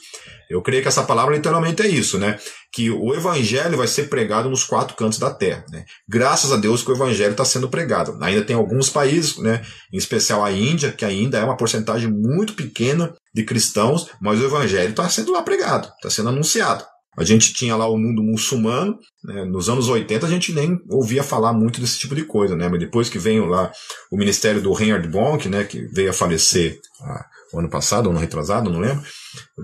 Eu 0.50 0.62
creio 0.62 0.82
que 0.82 0.88
essa 0.88 1.04
palavra 1.04 1.36
literalmente 1.36 1.82
é 1.82 1.88
isso, 1.88 2.18
né? 2.18 2.40
Que 2.72 2.90
o 2.90 3.14
evangelho 3.14 3.78
vai 3.78 3.88
ser 3.88 4.10
pregado 4.10 4.50
nos 4.50 4.64
quatro 4.64 4.96
cantos 4.96 5.20
da 5.20 5.34
terra. 5.34 5.66
Né? 5.70 5.84
Graças 6.08 6.52
a 6.52 6.58
Deus 6.58 6.82
que 6.82 6.92
o 6.92 6.96
evangelho 6.96 7.32
está 7.32 7.44
sendo 7.44 7.70
pregado. 7.70 8.18
Ainda 8.22 8.44
tem 8.44 8.56
alguns 8.56 8.90
países, 8.90 9.38
né? 9.38 9.62
Em 9.92 9.98
especial 9.98 10.44
a 10.44 10.52
Índia, 10.52 10.92
que 10.92 11.04
ainda 11.04 11.38
é 11.38 11.44
uma 11.44 11.58
porcentagem 11.58 12.10
muito 12.10 12.54
pequena 12.54 13.14
de 13.34 13.44
cristãos, 13.44 14.08
mas 14.22 14.40
o 14.40 14.46
evangelho 14.46 14.92
está 14.92 15.08
sendo 15.10 15.34
lá 15.34 15.42
pregado, 15.42 15.92
está 15.98 16.10
sendo 16.10 16.30
anunciado. 16.30 16.86
A 17.18 17.24
gente 17.24 17.52
tinha 17.52 17.76
lá 17.76 17.90
o 17.90 17.98
mundo 17.98 18.22
muçulmano, 18.22 18.96
né? 19.24 19.44
nos 19.44 19.68
anos 19.70 19.90
80 19.90 20.26
a 20.26 20.30
gente 20.30 20.54
nem 20.54 20.80
ouvia 20.88 21.24
falar 21.24 21.52
muito 21.52 21.82
desse 21.82 21.98
tipo 21.98 22.14
de 22.14 22.24
coisa, 22.24 22.56
né? 22.56 22.70
Mas 22.70 22.80
depois 22.80 23.10
que 23.10 23.18
veio 23.18 23.46
lá 23.48 23.72
o 24.12 24.18
ministério 24.18 24.62
do 24.62 24.72
Reinhard 24.72 25.08
Bonk, 25.08 25.50
né? 25.50 25.64
Que 25.64 25.88
veio 25.88 26.12
a 26.12 26.14
falecer 26.14 26.80
ah, 27.02 27.26
o 27.54 27.60
ano 27.60 27.70
passado, 27.70 28.06
ou 28.06 28.12
ano 28.12 28.20
retrasado, 28.20 28.70
não 28.70 28.80
lembro. 28.80 29.04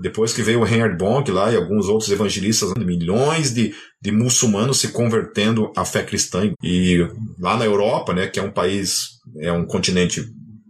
Depois 0.00 0.32
que 0.32 0.42
veio 0.42 0.60
o 0.60 0.64
Reinhard 0.64 0.96
Bonk 0.96 1.30
lá 1.30 1.52
e 1.52 1.56
alguns 1.56 1.86
outros 1.86 2.10
evangelistas, 2.10 2.72
milhões 2.74 3.52
de, 3.52 3.74
de 4.00 4.12
muçulmanos 4.12 4.80
se 4.80 4.88
convertendo 4.88 5.72
à 5.76 5.84
fé 5.84 6.02
cristã. 6.02 6.52
E 6.62 7.06
lá 7.38 7.56
na 7.56 7.64
Europa, 7.64 8.12
né, 8.12 8.26
que 8.26 8.38
é 8.38 8.42
um 8.42 8.52
país, 8.52 9.08
é 9.40 9.52
um 9.52 9.66
continente 9.66 10.24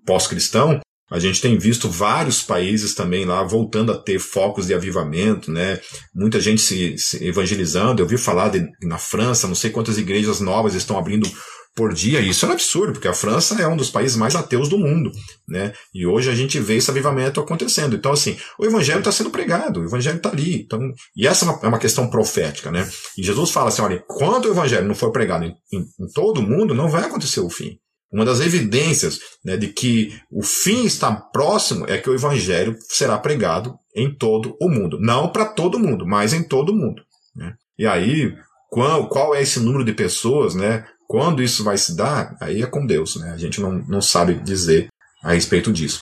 pós-cristão, 0.06 0.80
a 1.10 1.18
gente 1.18 1.40
tem 1.40 1.58
visto 1.58 1.88
vários 1.88 2.42
países 2.42 2.94
também 2.94 3.24
lá 3.24 3.42
voltando 3.44 3.92
a 3.92 3.96
ter 3.96 4.18
focos 4.18 4.66
de 4.66 4.74
avivamento, 4.74 5.52
né? 5.52 5.78
Muita 6.14 6.40
gente 6.40 6.62
se, 6.62 6.96
se 6.96 7.24
evangelizando. 7.24 8.02
Eu 8.02 8.06
vi 8.06 8.16
falar 8.16 8.48
de, 8.48 8.66
na 8.82 8.96
França, 8.96 9.46
não 9.46 9.54
sei 9.54 9.70
quantas 9.70 9.98
igrejas 9.98 10.40
novas 10.40 10.74
estão 10.74 10.98
abrindo 10.98 11.30
por 11.74 11.92
dia. 11.92 12.20
E 12.20 12.28
isso 12.28 12.46
é 12.46 12.48
um 12.48 12.52
absurdo, 12.52 12.92
porque 12.92 13.08
a 13.08 13.12
França 13.12 13.60
é 13.60 13.66
um 13.66 13.76
dos 13.76 13.90
países 13.90 14.16
mais 14.16 14.34
ateus 14.34 14.68
do 14.68 14.78
mundo, 14.78 15.10
né? 15.48 15.72
E 15.92 16.06
hoje 16.06 16.30
a 16.30 16.34
gente 16.34 16.58
vê 16.60 16.76
esse 16.76 16.90
avivamento 16.90 17.40
acontecendo. 17.40 17.96
Então, 17.96 18.12
assim, 18.12 18.36
o 18.58 18.64
evangelho 18.64 19.00
está 19.00 19.10
sendo 19.10 19.30
pregado, 19.30 19.80
o 19.80 19.84
evangelho 19.84 20.16
está 20.16 20.30
ali. 20.30 20.62
Então, 20.62 20.80
e 21.16 21.26
essa 21.26 21.44
é 21.44 21.48
uma, 21.48 21.60
é 21.64 21.68
uma, 21.68 21.78
questão 21.78 22.08
profética, 22.08 22.70
né? 22.70 22.88
E 23.18 23.22
Jesus 23.22 23.50
fala 23.50 23.68
assim: 23.68 23.82
olha, 23.82 24.02
quando 24.06 24.46
o 24.46 24.50
evangelho 24.50 24.86
não 24.86 24.94
for 24.94 25.10
pregado 25.10 25.44
em, 25.44 25.54
em, 25.72 25.80
em 25.80 26.06
todo 26.14 26.42
mundo, 26.42 26.74
não 26.74 26.88
vai 26.88 27.04
acontecer 27.04 27.40
o 27.40 27.50
fim. 27.50 27.76
Uma 28.14 28.24
das 28.24 28.38
evidências 28.38 29.18
né, 29.44 29.56
de 29.56 29.66
que 29.66 30.16
o 30.30 30.40
fim 30.40 30.84
está 30.84 31.12
próximo 31.12 31.84
é 31.88 31.98
que 31.98 32.08
o 32.08 32.14
evangelho 32.14 32.76
será 32.88 33.18
pregado 33.18 33.74
em 33.94 34.14
todo 34.16 34.56
o 34.60 34.68
mundo. 34.68 35.00
Não 35.00 35.32
para 35.32 35.46
todo 35.46 35.80
mundo, 35.80 36.06
mas 36.06 36.32
em 36.32 36.46
todo 36.46 36.70
o 36.70 36.76
mundo. 36.76 37.02
Né? 37.34 37.54
E 37.76 37.84
aí, 37.84 38.32
qual, 38.70 39.08
qual 39.08 39.34
é 39.34 39.42
esse 39.42 39.58
número 39.58 39.84
de 39.84 39.92
pessoas, 39.92 40.54
né? 40.54 40.86
Quando 41.06 41.42
isso 41.42 41.62
vai 41.62 41.76
se 41.76 41.96
dar, 41.96 42.36
aí 42.40 42.62
é 42.62 42.66
com 42.66 42.86
Deus, 42.86 43.16
né? 43.16 43.32
A 43.32 43.36
gente 43.36 43.60
não, 43.60 43.72
não 43.88 44.00
sabe 44.00 44.34
dizer 44.34 44.88
a 45.22 45.32
respeito 45.32 45.72
disso. 45.72 45.98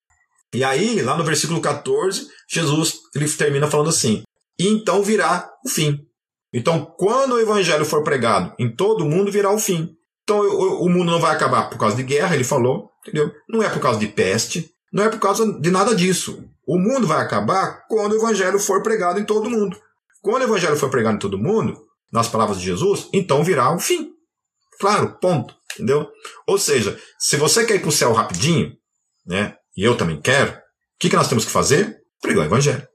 E 0.55 0.63
aí, 0.63 1.01
lá 1.01 1.17
no 1.17 1.25
versículo 1.25 1.61
14, 1.61 2.27
Jesus 2.49 2.95
ele 3.15 3.29
termina 3.29 3.71
falando 3.71 3.89
assim: 3.89 4.23
e 4.59 4.69
então 4.69 5.03
virá 5.03 5.51
o 5.65 5.69
fim. 5.69 5.99
Então, 6.53 6.85
quando 6.99 7.33
o 7.33 7.41
evangelho 7.41 7.85
for 7.85 8.03
pregado 8.03 8.55
em 8.59 8.75
todo 8.75 9.05
o 9.05 9.09
mundo, 9.09 9.33
virá 9.33 9.51
o 9.51 9.59
fim. 9.59 9.91
Então, 10.23 10.39
o, 10.41 10.87
o 10.87 10.89
mundo 10.91 11.11
não 11.11 11.21
vai 11.21 11.35
acabar 11.35 11.71
por 11.71 11.79
causa 11.79 11.97
de 11.97 12.03
guerra, 12.03 12.35
ele 12.35 12.45
falou, 12.45 12.91
entendeu? 13.01 13.33
Não 13.49 13.63
é 13.63 13.69
por 13.71 13.81
causa 13.81 13.99
de 13.99 14.07
peste, 14.07 14.71
não 14.93 15.05
é 15.05 15.09
por 15.09 15.19
causa 15.19 15.51
de 15.61 15.71
nada 15.71 15.95
disso. 15.95 16.45
O 16.67 16.79
mundo 16.79 17.07
vai 17.07 17.23
acabar 17.23 17.85
quando 17.89 18.13
o 18.13 18.17
evangelho 18.17 18.59
for 18.59 18.83
pregado 18.83 19.19
em 19.19 19.25
todo 19.25 19.51
mundo. 19.51 19.77
Quando 20.21 20.43
o 20.43 20.45
evangelho 20.45 20.77
for 20.77 20.91
pregado 20.91 21.17
em 21.17 21.19
todo 21.19 21.39
mundo, 21.39 21.77
nas 22.13 22.29
palavras 22.29 22.59
de 22.59 22.67
Jesus, 22.67 23.09
então 23.13 23.43
virá 23.43 23.75
o 23.75 23.81
fim. 23.81 24.12
Claro, 24.81 25.19
ponto. 25.21 25.55
Entendeu? 25.75 26.09
Ou 26.47 26.59
seja, 26.59 26.99
se 27.19 27.37
você 27.37 27.65
quer 27.65 27.77
ir 27.77 27.81
para 27.81 27.89
o 27.89 27.93
céu 27.93 28.13
rapidinho, 28.13 28.73
né? 29.27 29.55
E 29.77 29.83
eu 29.83 29.97
também 29.97 30.21
quero, 30.21 30.53
o 30.53 30.57
que, 31.01 31.09
que 31.09 31.17
nós 31.17 31.29
temos 31.29 31.45
que 31.45 31.51
fazer? 31.51 31.97
Pregar 32.21 32.43
o 32.43 32.47
evangelho. 32.47 32.87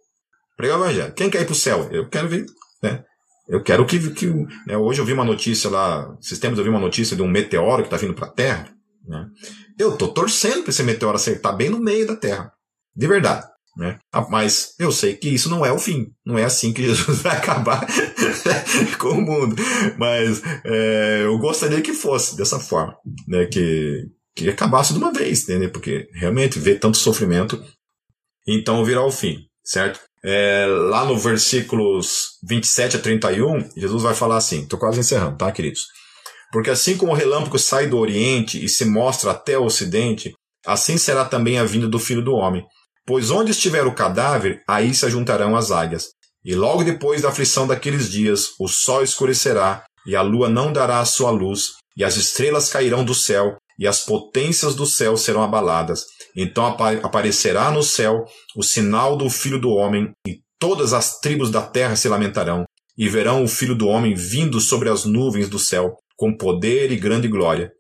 Pregar 0.56 0.80
o 0.80 0.84
evangelho. 0.84 1.14
Quem 1.14 1.30
quer 1.30 1.42
ir 1.42 1.46
para 1.46 1.54
o 1.54 1.56
céu? 1.56 1.90
Eu 1.92 2.08
quero 2.08 2.30
vir, 2.30 2.46
né? 2.84 3.04
Eu 3.48 3.64
quero 3.64 3.86
que. 3.86 4.12
que 4.12 4.28
né? 4.68 4.78
Hoje 4.78 5.02
eu 5.02 5.06
vi 5.06 5.14
uma 5.14 5.24
notícia 5.24 5.70
lá, 5.70 6.16
sistemas 6.22 6.58
eu 6.58 6.64
vi 6.64 6.70
uma 6.70 6.80
notícia 6.80 7.16
de 7.16 7.22
um 7.22 7.28
meteoro 7.28 7.82
que 7.82 7.88
está 7.88 7.98
vindo 7.98 8.14
para 8.14 8.28
a 8.28 8.32
Terra. 8.32 8.70
Né? 9.08 9.26
Eu 9.80 9.94
estou 9.94 10.14
torcendo 10.14 10.64
para 10.64 10.70
esse 10.70 10.84
meteoro 10.84 11.16
acertar 11.16 11.56
bem 11.56 11.70
no 11.70 11.80
meio 11.80 12.06
da 12.06 12.16
Terra. 12.16 12.52
De 12.96 13.08
verdade. 13.08 13.46
Né? 13.78 14.00
Ah, 14.12 14.26
mas 14.28 14.74
eu 14.80 14.92
sei 14.92 15.16
que 15.16 15.30
isso 15.30 15.50
não 15.50 15.64
é 15.64 15.72
o 15.72 15.78
fim. 15.78 16.08
Não 16.26 16.38
é 16.38 16.44
assim 16.44 16.74
que 16.74 16.82
Jesus 16.88 17.22
vai 17.22 17.38
acabar 17.38 17.86
com 18.98 19.10
o 19.10 19.22
mundo. 19.22 19.56
Mas 19.98 20.42
é, 20.66 21.22
eu 21.24 21.38
gostaria 21.38 21.82
que 21.82 21.94
fosse 21.94 22.36
dessa 22.36 22.60
forma. 22.60 22.98
Né? 23.28 23.46
Que, 23.46 24.06
que 24.36 24.50
acabasse 24.50 24.94
de 24.94 25.00
uma 25.00 25.14
vez. 25.14 25.48
Né? 25.48 25.68
Porque 25.68 26.10
realmente 26.14 26.58
ver 26.58 26.80
tanto 26.80 26.98
sofrimento. 26.98 27.64
Então 28.48 28.84
virá 28.84 29.06
o 29.06 29.12
fim. 29.12 29.46
Certo? 29.64 30.00
É, 30.26 30.66
lá 30.66 31.06
no 31.06 31.18
versículos 31.18 32.40
27 32.48 32.98
a 32.98 33.00
31, 33.00 33.70
Jesus 33.78 34.02
vai 34.02 34.16
falar 34.16 34.38
assim. 34.38 34.64
Estou 34.64 34.80
quase 34.80 35.00
encerrando, 35.00 35.38
tá, 35.38 35.52
queridos? 35.52 35.82
Porque 36.52 36.70
assim 36.70 36.98
como 36.98 37.12
o 37.12 37.16
relâmpago 37.16 37.60
sai 37.60 37.88
do 37.88 37.98
Oriente 37.98 38.64
e 38.64 38.68
se 38.68 38.86
mostra 38.86 39.32
até 39.32 39.58
o 39.58 39.66
Ocidente, 39.66 40.34
assim 40.66 40.98
será 40.98 41.26
também 41.26 41.60
a 41.60 41.66
vinda 41.66 41.88
do 41.88 42.00
Filho 42.00 42.24
do 42.24 42.34
Homem. 42.34 42.66
Pois 43.08 43.32
onde 43.32 43.52
estiver 43.52 43.88
o 43.88 43.96
cadáver, 43.96 44.62
aí 44.68 44.94
se 44.94 45.06
ajuntarão 45.06 45.56
as 45.56 45.72
águias. 45.72 46.10
E 46.44 46.54
logo 46.54 46.84
depois 46.84 47.22
da 47.22 47.30
aflição 47.30 47.66
daqueles 47.66 48.12
dias, 48.12 48.50
o 48.60 48.68
sol 48.68 49.02
escurecerá, 49.02 49.86
e 50.06 50.14
a 50.14 50.22
lua 50.22 50.50
não 50.50 50.74
dará 50.74 51.00
a 51.00 51.06
sua 51.06 51.32
luz, 51.32 51.76
e 51.96 52.04
as 52.04 52.18
estrelas 52.18 52.70
cairão 52.70 53.06
do 53.06 53.16
céu, 53.16 53.56
e 53.80 53.88
as 53.88 54.02
potências 54.02 54.76
do 54.76 54.86
céu 54.86 55.16
serão 55.16 55.42
abaladas. 55.42 56.04
Então 56.36 56.66
aparecerá 56.66 57.72
no 57.72 57.82
céu 57.82 58.26
o 58.56 58.62
sinal 58.62 59.16
do 59.16 59.30
Filho 59.30 59.60
do 59.60 59.70
Homem, 59.70 60.12
e 60.28 60.40
todas 60.60 60.92
as 60.92 61.20
tribos 61.20 61.50
da 61.50 61.62
terra 61.62 61.96
se 61.96 62.10
lamentarão, 62.10 62.66
e 62.98 63.08
verão 63.08 63.42
o 63.42 63.48
Filho 63.48 63.76
do 63.76 63.88
Homem 63.88 64.16
vindo 64.16 64.60
sobre 64.60 64.90
as 64.90 65.06
nuvens 65.06 65.48
do 65.48 65.60
céu, 65.60 65.96
com 66.18 66.36
poder 66.36 66.92
e 66.92 66.98
grande 66.98 67.30
glória. 67.30 67.72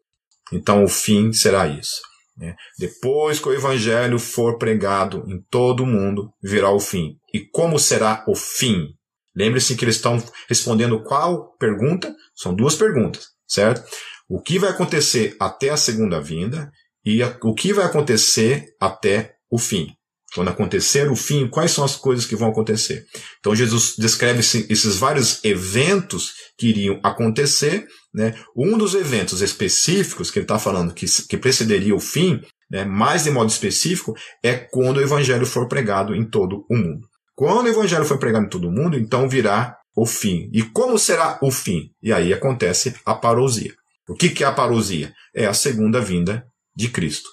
Então 0.53 0.85
o 0.85 0.87
fim 0.87 1.33
será 1.33 1.67
isso. 1.67 2.01
Né? 2.37 2.55
Depois 2.77 3.39
que 3.39 3.49
o 3.49 3.53
evangelho 3.53 4.19
for 4.19 4.57
pregado 4.57 5.23
em 5.27 5.41
todo 5.49 5.83
o 5.83 5.87
mundo, 5.87 6.31
virá 6.41 6.71
o 6.71 6.79
fim. 6.79 7.17
E 7.33 7.39
como 7.39 7.79
será 7.79 8.23
o 8.27 8.35
fim? 8.35 8.93
Lembre-se 9.35 9.75
que 9.75 9.83
eles 9.85 9.95
estão 9.95 10.23
respondendo 10.47 11.03
qual 11.03 11.55
pergunta? 11.57 12.13
São 12.35 12.53
duas 12.53 12.75
perguntas, 12.75 13.29
certo? 13.47 13.83
O 14.29 14.41
que 14.41 14.59
vai 14.59 14.69
acontecer 14.69 15.35
até 15.39 15.69
a 15.69 15.77
segunda 15.77 16.21
vinda 16.21 16.71
e 17.03 17.23
o 17.43 17.53
que 17.53 17.73
vai 17.73 17.85
acontecer 17.85 18.65
até 18.79 19.35
o 19.49 19.57
fim. 19.57 19.96
Quando 20.35 20.49
acontecer 20.49 21.09
o 21.09 21.15
fim, 21.15 21.47
quais 21.47 21.71
são 21.71 21.83
as 21.83 21.95
coisas 21.95 22.25
que 22.25 22.35
vão 22.35 22.49
acontecer? 22.49 23.05
Então 23.39 23.55
Jesus 23.55 23.95
descreve 23.97 24.39
esses 24.39 24.97
vários 24.97 25.43
eventos 25.43 26.33
que 26.57 26.67
iriam 26.67 26.99
acontecer 27.03 27.87
né? 28.17 28.33
Um 28.55 28.77
dos 28.79 28.95
eventos 28.95 29.41
específicos 29.41 30.31
que 30.31 30.39
ele 30.39 30.45
está 30.45 30.57
falando 30.57 30.91
que, 30.91 31.05
que 31.05 31.37
precederia 31.37 31.95
o 31.95 31.99
fim, 31.99 32.41
né, 32.69 32.83
mais 32.83 33.25
de 33.25 33.29
modo 33.29 33.51
específico, 33.51 34.15
é 34.43 34.55
quando 34.55 34.97
o 34.97 35.01
evangelho 35.01 35.45
for 35.45 35.67
pregado 35.67 36.15
em 36.15 36.27
todo 36.27 36.65
o 36.67 36.75
mundo. 36.75 37.07
Quando 37.35 37.67
o 37.67 37.69
evangelho 37.69 38.05
for 38.05 38.17
pregado 38.17 38.47
em 38.47 38.49
todo 38.49 38.67
o 38.67 38.71
mundo, 38.71 38.97
então 38.97 39.29
virá 39.29 39.77
o 39.95 40.03
fim. 40.03 40.49
E 40.51 40.63
como 40.63 40.97
será 40.97 41.37
o 41.43 41.51
fim? 41.51 41.91
E 42.01 42.11
aí 42.11 42.33
acontece 42.33 42.95
a 43.05 43.13
parousia. 43.13 43.73
O 44.09 44.15
que, 44.15 44.29
que 44.29 44.43
é 44.43 44.47
a 44.47 44.51
parousia? 44.51 45.13
É 45.35 45.45
a 45.45 45.53
segunda 45.53 46.01
vinda 46.01 46.43
de 46.75 46.89
Cristo. 46.89 47.29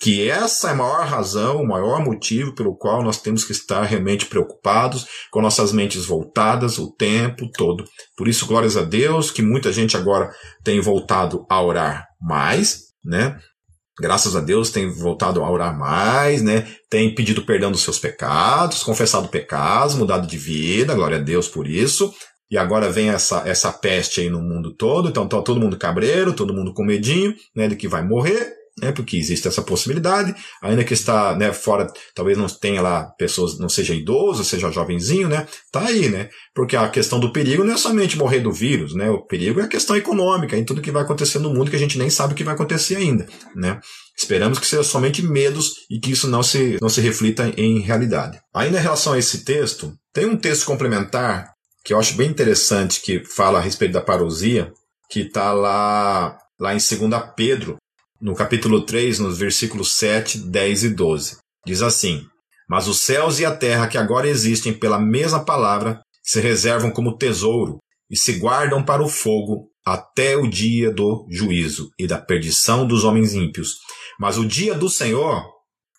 Que 0.00 0.28
essa 0.28 0.68
é 0.68 0.72
a 0.72 0.76
maior 0.76 1.06
razão, 1.06 1.56
o 1.56 1.66
maior 1.66 2.04
motivo 2.04 2.54
pelo 2.54 2.76
qual 2.76 3.02
nós 3.02 3.20
temos 3.20 3.44
que 3.44 3.52
estar 3.52 3.82
realmente 3.82 4.26
preocupados, 4.26 5.06
com 5.30 5.42
nossas 5.42 5.72
mentes 5.72 6.04
voltadas 6.04 6.78
o 6.78 6.92
tempo 6.92 7.50
todo. 7.50 7.84
Por 8.16 8.28
isso, 8.28 8.46
glórias 8.46 8.76
a 8.76 8.82
Deus, 8.82 9.30
que 9.30 9.42
muita 9.42 9.72
gente 9.72 9.96
agora 9.96 10.30
tem 10.62 10.80
voltado 10.80 11.44
a 11.50 11.62
orar 11.62 12.06
mais, 12.20 12.84
né? 13.04 13.38
Graças 14.00 14.36
a 14.36 14.40
Deus 14.40 14.70
tem 14.70 14.88
voltado 14.88 15.42
a 15.42 15.50
orar 15.50 15.76
mais, 15.76 16.40
né? 16.40 16.68
Tem 16.88 17.12
pedido 17.12 17.44
perdão 17.44 17.72
dos 17.72 17.82
seus 17.82 17.98
pecados, 17.98 18.84
confessado 18.84 19.26
pecados, 19.28 19.96
mudado 19.96 20.26
de 20.26 20.38
vida, 20.38 20.94
glória 20.94 21.18
a 21.18 21.20
Deus 21.20 21.48
por 21.48 21.66
isso. 21.66 22.14
E 22.50 22.56
agora 22.56 22.90
vem 22.90 23.10
essa, 23.10 23.42
essa 23.46 23.72
peste 23.72 24.20
aí 24.20 24.30
no 24.30 24.40
mundo 24.40 24.72
todo, 24.74 25.08
então 25.08 25.28
tá 25.28 25.42
todo 25.42 25.60
mundo 25.60 25.76
cabreiro, 25.76 26.32
todo 26.32 26.54
mundo 26.54 26.72
com 26.72 26.84
medinho, 26.84 27.34
né, 27.54 27.68
de 27.68 27.76
que 27.76 27.86
vai 27.86 28.02
morrer, 28.02 28.54
né, 28.80 28.92
porque 28.92 29.16
existe 29.16 29.48
essa 29.48 29.62
possibilidade, 29.62 30.34
ainda 30.62 30.84
que 30.84 30.94
está 30.94 31.36
né, 31.36 31.52
fora, 31.52 31.86
talvez 32.14 32.36
não 32.36 32.46
tenha 32.46 32.80
lá 32.80 33.04
pessoas, 33.18 33.58
não 33.58 33.68
seja 33.68 33.94
idoso, 33.94 34.44
seja 34.44 34.70
jovenzinho, 34.70 35.28
né, 35.28 35.46
tá 35.72 35.86
aí, 35.86 36.08
né, 36.08 36.28
porque 36.54 36.76
a 36.76 36.88
questão 36.88 37.20
do 37.20 37.32
perigo 37.32 37.64
não 37.64 37.74
é 37.74 37.76
somente 37.76 38.18
morrer 38.18 38.40
do 38.40 38.52
vírus, 38.52 38.94
né, 38.94 39.10
o 39.10 39.24
perigo 39.24 39.60
é 39.60 39.64
a 39.64 39.68
questão 39.68 39.96
econômica, 39.96 40.56
em 40.56 40.64
tudo 40.64 40.82
que 40.82 40.90
vai 40.90 41.02
acontecer 41.02 41.38
no 41.38 41.52
mundo 41.52 41.70
que 41.70 41.76
a 41.76 41.80
gente 41.80 41.98
nem 41.98 42.10
sabe 42.10 42.32
o 42.32 42.36
que 42.36 42.44
vai 42.44 42.54
acontecer 42.54 42.96
ainda, 42.96 43.26
né. 43.54 43.80
Esperamos 44.18 44.58
que 44.58 44.66
seja 44.66 44.82
somente 44.82 45.22
medos 45.22 45.86
e 45.88 46.00
que 46.00 46.10
isso 46.10 46.26
não 46.26 46.42
se, 46.42 46.76
não 46.82 46.88
se 46.88 47.00
reflita 47.00 47.52
em 47.56 47.78
realidade. 47.78 48.40
Ainda 48.52 48.76
em 48.76 48.82
relação 48.82 49.12
a 49.12 49.18
esse 49.18 49.44
texto, 49.44 49.94
tem 50.12 50.26
um 50.26 50.36
texto 50.36 50.66
complementar 50.66 51.52
que 51.84 51.94
eu 51.94 51.98
acho 51.98 52.16
bem 52.16 52.28
interessante 52.28 53.00
que 53.00 53.24
fala 53.24 53.58
a 53.58 53.62
respeito 53.62 53.92
da 53.92 54.00
parousia, 54.00 54.72
que 55.08 55.20
está 55.20 55.52
lá, 55.52 56.36
lá 56.60 56.74
em 56.74 56.78
2 56.78 56.90
Pedro, 57.36 57.76
no 58.20 58.34
capítulo 58.34 58.84
3, 58.84 59.20
nos 59.20 59.38
versículos 59.38 59.94
7, 59.94 60.38
10 60.38 60.84
e 60.84 60.88
12. 60.90 61.36
Diz 61.64 61.82
assim: 61.82 62.26
Mas 62.68 62.88
os 62.88 63.00
céus 63.00 63.38
e 63.38 63.44
a 63.44 63.54
terra 63.54 63.86
que 63.86 63.98
agora 63.98 64.28
existem 64.28 64.72
pela 64.72 64.98
mesma 64.98 65.44
palavra 65.44 66.00
se 66.22 66.40
reservam 66.40 66.90
como 66.90 67.16
tesouro 67.16 67.78
e 68.10 68.16
se 68.16 68.34
guardam 68.34 68.84
para 68.84 69.02
o 69.02 69.08
fogo 69.08 69.68
até 69.84 70.36
o 70.36 70.48
dia 70.48 70.90
do 70.90 71.26
juízo 71.30 71.90
e 71.98 72.06
da 72.06 72.18
perdição 72.18 72.86
dos 72.86 73.04
homens 73.04 73.34
ímpios. 73.34 73.76
Mas 74.18 74.36
o 74.36 74.46
dia 74.46 74.74
do 74.74 74.88
Senhor, 74.88 75.42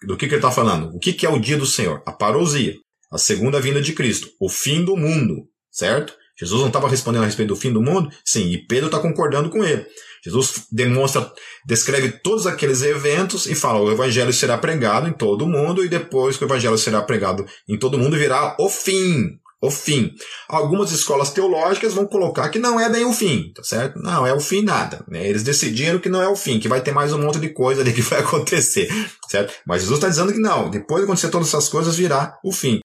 do 0.06 0.16
que, 0.18 0.28
que 0.28 0.34
ele 0.34 0.40
está 0.40 0.52
falando? 0.52 0.96
O 0.96 1.00
que, 1.00 1.14
que 1.14 1.26
é 1.26 1.30
o 1.30 1.40
dia 1.40 1.58
do 1.58 1.66
Senhor? 1.66 2.04
A 2.06 2.12
parousia, 2.12 2.76
a 3.12 3.18
segunda 3.18 3.60
vinda 3.60 3.82
de 3.82 3.94
Cristo, 3.94 4.30
o 4.40 4.50
fim 4.50 4.84
do 4.84 4.96
mundo, 4.96 5.48
certo? 5.72 6.14
Jesus 6.40 6.62
não 6.62 6.68
estava 6.68 6.88
respondendo 6.88 7.24
a 7.24 7.26
respeito 7.26 7.50
do 7.50 7.56
fim 7.56 7.74
do 7.74 7.82
mundo? 7.82 8.10
Sim, 8.24 8.46
e 8.52 8.66
Pedro 8.66 8.86
está 8.86 9.00
concordando 9.00 9.50
com 9.50 9.64
ele. 9.64 9.86
Jesus 10.26 10.66
demonstra, 10.72 11.32
descreve 11.66 12.12
todos 12.24 12.46
aqueles 12.46 12.82
eventos 12.82 13.46
e 13.46 13.56
fala: 13.56 13.80
o 13.80 13.92
evangelho 13.92 14.34
será 14.34 14.58
pregado 14.58 15.08
em 15.08 15.14
todo 15.14 15.48
mundo, 15.48 15.84
e 15.84 15.90
depois 15.90 16.38
que 16.38 16.44
o 16.44 16.48
evangelho 16.48 16.78
será 16.78 17.02
pregado 17.02 17.46
em 17.68 17.78
todo 17.78 17.98
mundo, 17.98 18.18
virá 18.18 18.56
o 18.60 18.70
fim. 18.70 19.40
O 19.62 19.70
fim. 19.70 20.14
Algumas 20.48 20.90
escolas 20.94 21.32
teológicas 21.32 21.94
vão 21.94 22.06
colocar 22.06 22.48
que 22.48 22.58
não 22.58 22.80
é 22.80 22.90
bem 22.90 23.04
o 23.04 23.12
fim, 23.12 23.52
tá 23.54 23.62
certo? 23.62 24.00
Não, 24.00 24.26
é 24.26 24.34
o 24.34 24.40
fim 24.40 24.62
nada. 24.62 25.04
Né? 25.06 25.28
Eles 25.28 25.44
decidiram 25.44 26.00
que 26.00 26.08
não 26.08 26.22
é 26.22 26.30
o 26.30 26.36
fim, 26.36 26.62
que 26.62 26.70
vai 26.70 26.80
ter 26.80 26.94
mais 26.94 27.12
um 27.12 27.22
monte 27.22 27.40
de 27.40 27.50
coisa 27.50 27.82
ali 27.82 27.92
que 27.94 28.02
vai 28.02 28.22
acontecer, 28.22 28.88
certo? 29.28 29.54
Mas 29.68 29.82
Jesus 29.82 29.98
está 29.98 30.08
dizendo 30.08 30.32
que 30.32 30.40
não, 30.40 30.70
depois 30.70 31.02
de 31.02 31.04
acontecer 31.04 31.30
todas 31.30 31.50
essas 31.50 31.68
coisas, 31.68 31.98
virá 31.98 32.38
o 32.42 32.54
fim. 32.54 32.80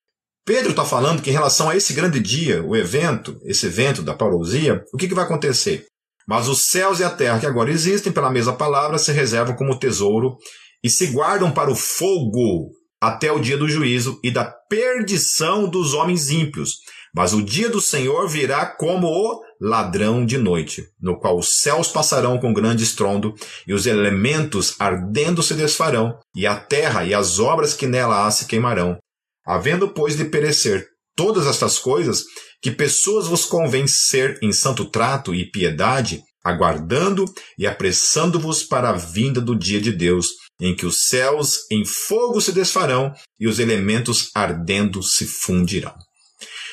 Pedro 0.45 0.70
está 0.70 0.85
falando 0.85 1.22
que 1.22 1.30
em 1.30 1.32
relação 1.32 1.70
a 1.70 1.76
esse 1.76 1.95
grande 1.95 2.18
dia, 2.20 2.62
o 2.62 2.76
evento, 2.76 3.39
esse 3.45 3.66
evento 3.66 4.03
da 4.03 4.14
parousia, 4.14 4.85
o 4.93 4.99
que, 4.99 5.09
que 5.09 5.14
vai 5.14 5.24
acontecer? 5.24 5.87
Mas 6.27 6.49
os 6.49 6.66
céus 6.66 7.01
e 7.01 7.05
a 7.05 7.11
terra 7.11 7.39
que 7.39 7.47
agora 7.47 7.70
existem 7.70 8.12
pela 8.12 8.31
mesma 8.31 8.55
palavra 8.55 8.99
se 8.99 9.12
reservam 9.12 9.55
como 9.55 9.79
tesouro 9.79 10.37
e 10.83 10.89
se 10.89 11.09
guardam 11.09 11.51
para 11.51 11.70
o 11.70 11.77
fogo 11.77 12.70
até 13.01 13.31
o 13.31 13.39
dia 13.39 13.59
do 13.59 13.68
juízo 13.68 14.18
e 14.22 14.31
da 14.31 14.45
perdição 14.45 15.68
dos 15.68 15.93
homens 15.93 16.31
ímpios. 16.31 16.79
Mas 17.14 17.33
o 17.33 17.43
dia 17.43 17.68
do 17.68 17.81
Senhor 17.81 18.29
virá 18.29 18.66
como 18.66 19.07
o 19.07 19.41
ladrão 19.61 20.27
de 20.27 20.37
noite, 20.37 20.85
no 21.01 21.18
qual 21.18 21.39
os 21.39 21.61
céus 21.61 21.89
passarão 21.89 22.39
com 22.39 22.53
grande 22.53 22.83
estrondo, 22.83 23.35
e 23.66 23.72
os 23.72 23.87
elementos 23.87 24.75
ardendo 24.81 25.43
se 25.43 25.55
desfarão, 25.55 26.18
e 26.35 26.47
a 26.47 26.57
terra 26.57 27.05
e 27.05 27.14
as 27.14 27.39
obras 27.39 27.72
que 27.72 27.87
nela 27.87 28.27
há 28.27 28.31
se 28.31 28.47
queimarão. 28.47 28.99
Havendo, 29.47 29.89
pois, 29.89 30.16
de 30.16 30.25
perecer 30.25 30.89
todas 31.14 31.47
estas 31.47 31.79
coisas, 31.79 32.25
que 32.65 32.71
pessoas 32.71 33.27
vos 33.27 33.45
convém 33.45 33.87
ser 33.87 34.39
em 34.41 34.51
santo 34.51 34.87
trato 34.87 35.35
e 35.35 35.45
piedade, 35.45 36.23
aguardando 36.43 37.27
e 37.59 37.67
apressando-vos 37.67 38.62
para 38.62 38.89
a 38.89 38.95
vinda 38.95 39.39
do 39.39 39.55
dia 39.55 39.79
de 39.79 39.93
Deus, 39.93 40.29
em 40.59 40.75
que 40.75 40.87
os 40.87 41.01
céus 41.01 41.71
em 41.71 41.85
fogo 41.85 42.41
se 42.41 42.53
desfarão 42.53 43.12
e 43.39 43.47
os 43.47 43.59
elementos 43.59 44.31
ardendo 44.35 45.03
se 45.03 45.27
fundirão. 45.27 45.95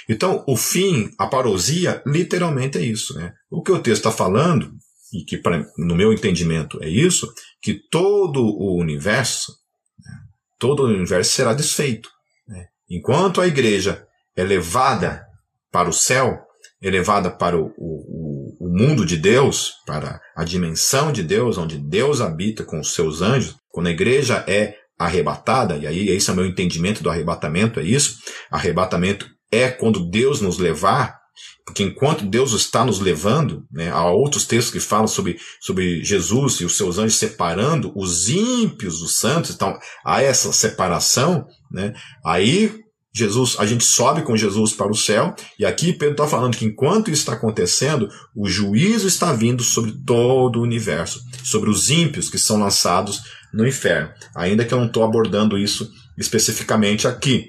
Então, 0.08 0.46
o 0.48 0.56
fim, 0.56 1.10
a 1.20 1.28
parousia, 1.28 2.02
literalmente 2.08 2.78
é 2.78 2.82
isso. 2.82 3.14
Né? 3.16 3.34
O 3.50 3.62
que 3.62 3.74
o 3.74 3.80
texto 3.82 4.08
está 4.08 4.12
falando, 4.14 4.72
e 5.12 5.26
que 5.26 5.40
pra, 5.40 5.62
no 5.78 5.94
meu 5.94 6.14
entendimento 6.14 6.82
é 6.82 6.88
isso, 6.88 7.30
que 7.62 7.82
todo 7.92 8.42
o 8.42 8.80
universo, 8.80 9.52
né, 10.00 10.14
todo 10.58 10.84
o 10.84 10.88
universo 10.88 11.34
será 11.34 11.54
desfeito. 11.54 12.10
Né? 12.48 12.68
Enquanto 12.90 13.42
a 13.42 13.48
igreja 13.48 14.08
é 14.38 14.44
levada 14.46 15.30
para 15.72 15.90
o 15.90 15.94
céu, 15.94 16.40
é 16.82 16.90
levada 16.90 17.30
para 17.30 17.58
o, 17.58 17.72
o, 17.78 18.58
o 18.60 18.70
mundo 18.70 19.06
de 19.06 19.18
Deus, 19.18 19.74
para 19.86 20.20
a 20.36 20.44
dimensão 20.44 21.12
de 21.12 21.24
Deus, 21.24 21.58
onde 21.58 21.78
Deus 21.78 22.22
habita 22.22 22.64
com 22.64 22.80
os 22.80 22.94
seus 22.94 23.22
anjos, 23.22 23.56
quando 23.70 23.88
a 23.88 23.92
igreja 23.92 24.44
é 24.48 24.76
arrebatada, 24.98 25.78
e 25.78 25.88
aí 25.88 26.10
esse 26.10 26.30
é 26.30 26.34
o 26.34 26.36
meu 26.36 26.46
entendimento 26.46 27.02
do 27.02 27.10
arrebatamento, 27.10 27.80
é 27.80 27.84
isso. 27.84 28.20
Arrebatamento 28.52 29.28
é 29.52 29.70
quando 29.70 30.10
Deus 30.10 30.42
nos 30.42 30.58
levar, 30.58 31.20
porque 31.66 31.84
enquanto 31.84 32.26
Deus 32.26 32.52
está 32.54 32.84
nos 32.84 33.00
levando, 33.00 33.64
né, 33.72 33.90
há 33.92 34.10
outros 34.10 34.46
textos 34.46 34.74
que 34.74 34.80
falam 34.80 35.08
sobre, 35.08 35.38
sobre 35.60 36.04
Jesus 36.04 36.56
e 36.56 36.66
os 36.66 36.76
seus 36.76 36.98
anjos 36.98 37.16
separando 37.16 37.92
os 37.96 38.30
ímpios 38.30 39.00
dos 39.00 39.18
santos, 39.18 39.52
então 39.52 39.78
há 40.06 40.22
essa 40.22 40.52
separação, 40.52 41.46
né, 41.72 41.94
aí 42.26 42.81
Jesus, 43.14 43.58
a 43.60 43.66
gente 43.66 43.84
sobe 43.84 44.22
com 44.22 44.38
Jesus 44.38 44.72
para 44.72 44.92
o 44.92 44.96
céu, 44.96 45.36
e 45.60 45.66
aqui 45.66 45.92
Pedro 45.92 46.14
está 46.14 46.28
falando 46.28 46.56
que 46.56 46.66
enquanto 46.66 47.12
isso 47.12 47.22
está 47.22 47.34
acontecendo, 47.34 48.08
o 48.36 48.48
juízo 48.48 49.08
está 49.08 49.34
vindo 49.34 49.64
sobre 49.64 49.92
todo 50.06 50.60
o 50.60 50.64
universo, 50.64 51.20
sobre 51.44 51.70
os 51.70 51.90
ímpios 51.90 52.30
que 52.30 52.38
são 52.38 52.58
lançados 52.58 53.22
no 53.54 53.68
inferno. 53.68 54.10
Ainda 54.36 54.64
que 54.64 54.74
eu 54.74 54.78
não 54.78 54.88
estou 54.88 55.04
abordando 55.04 55.58
isso 55.58 55.90
especificamente 56.18 57.06
aqui, 57.06 57.48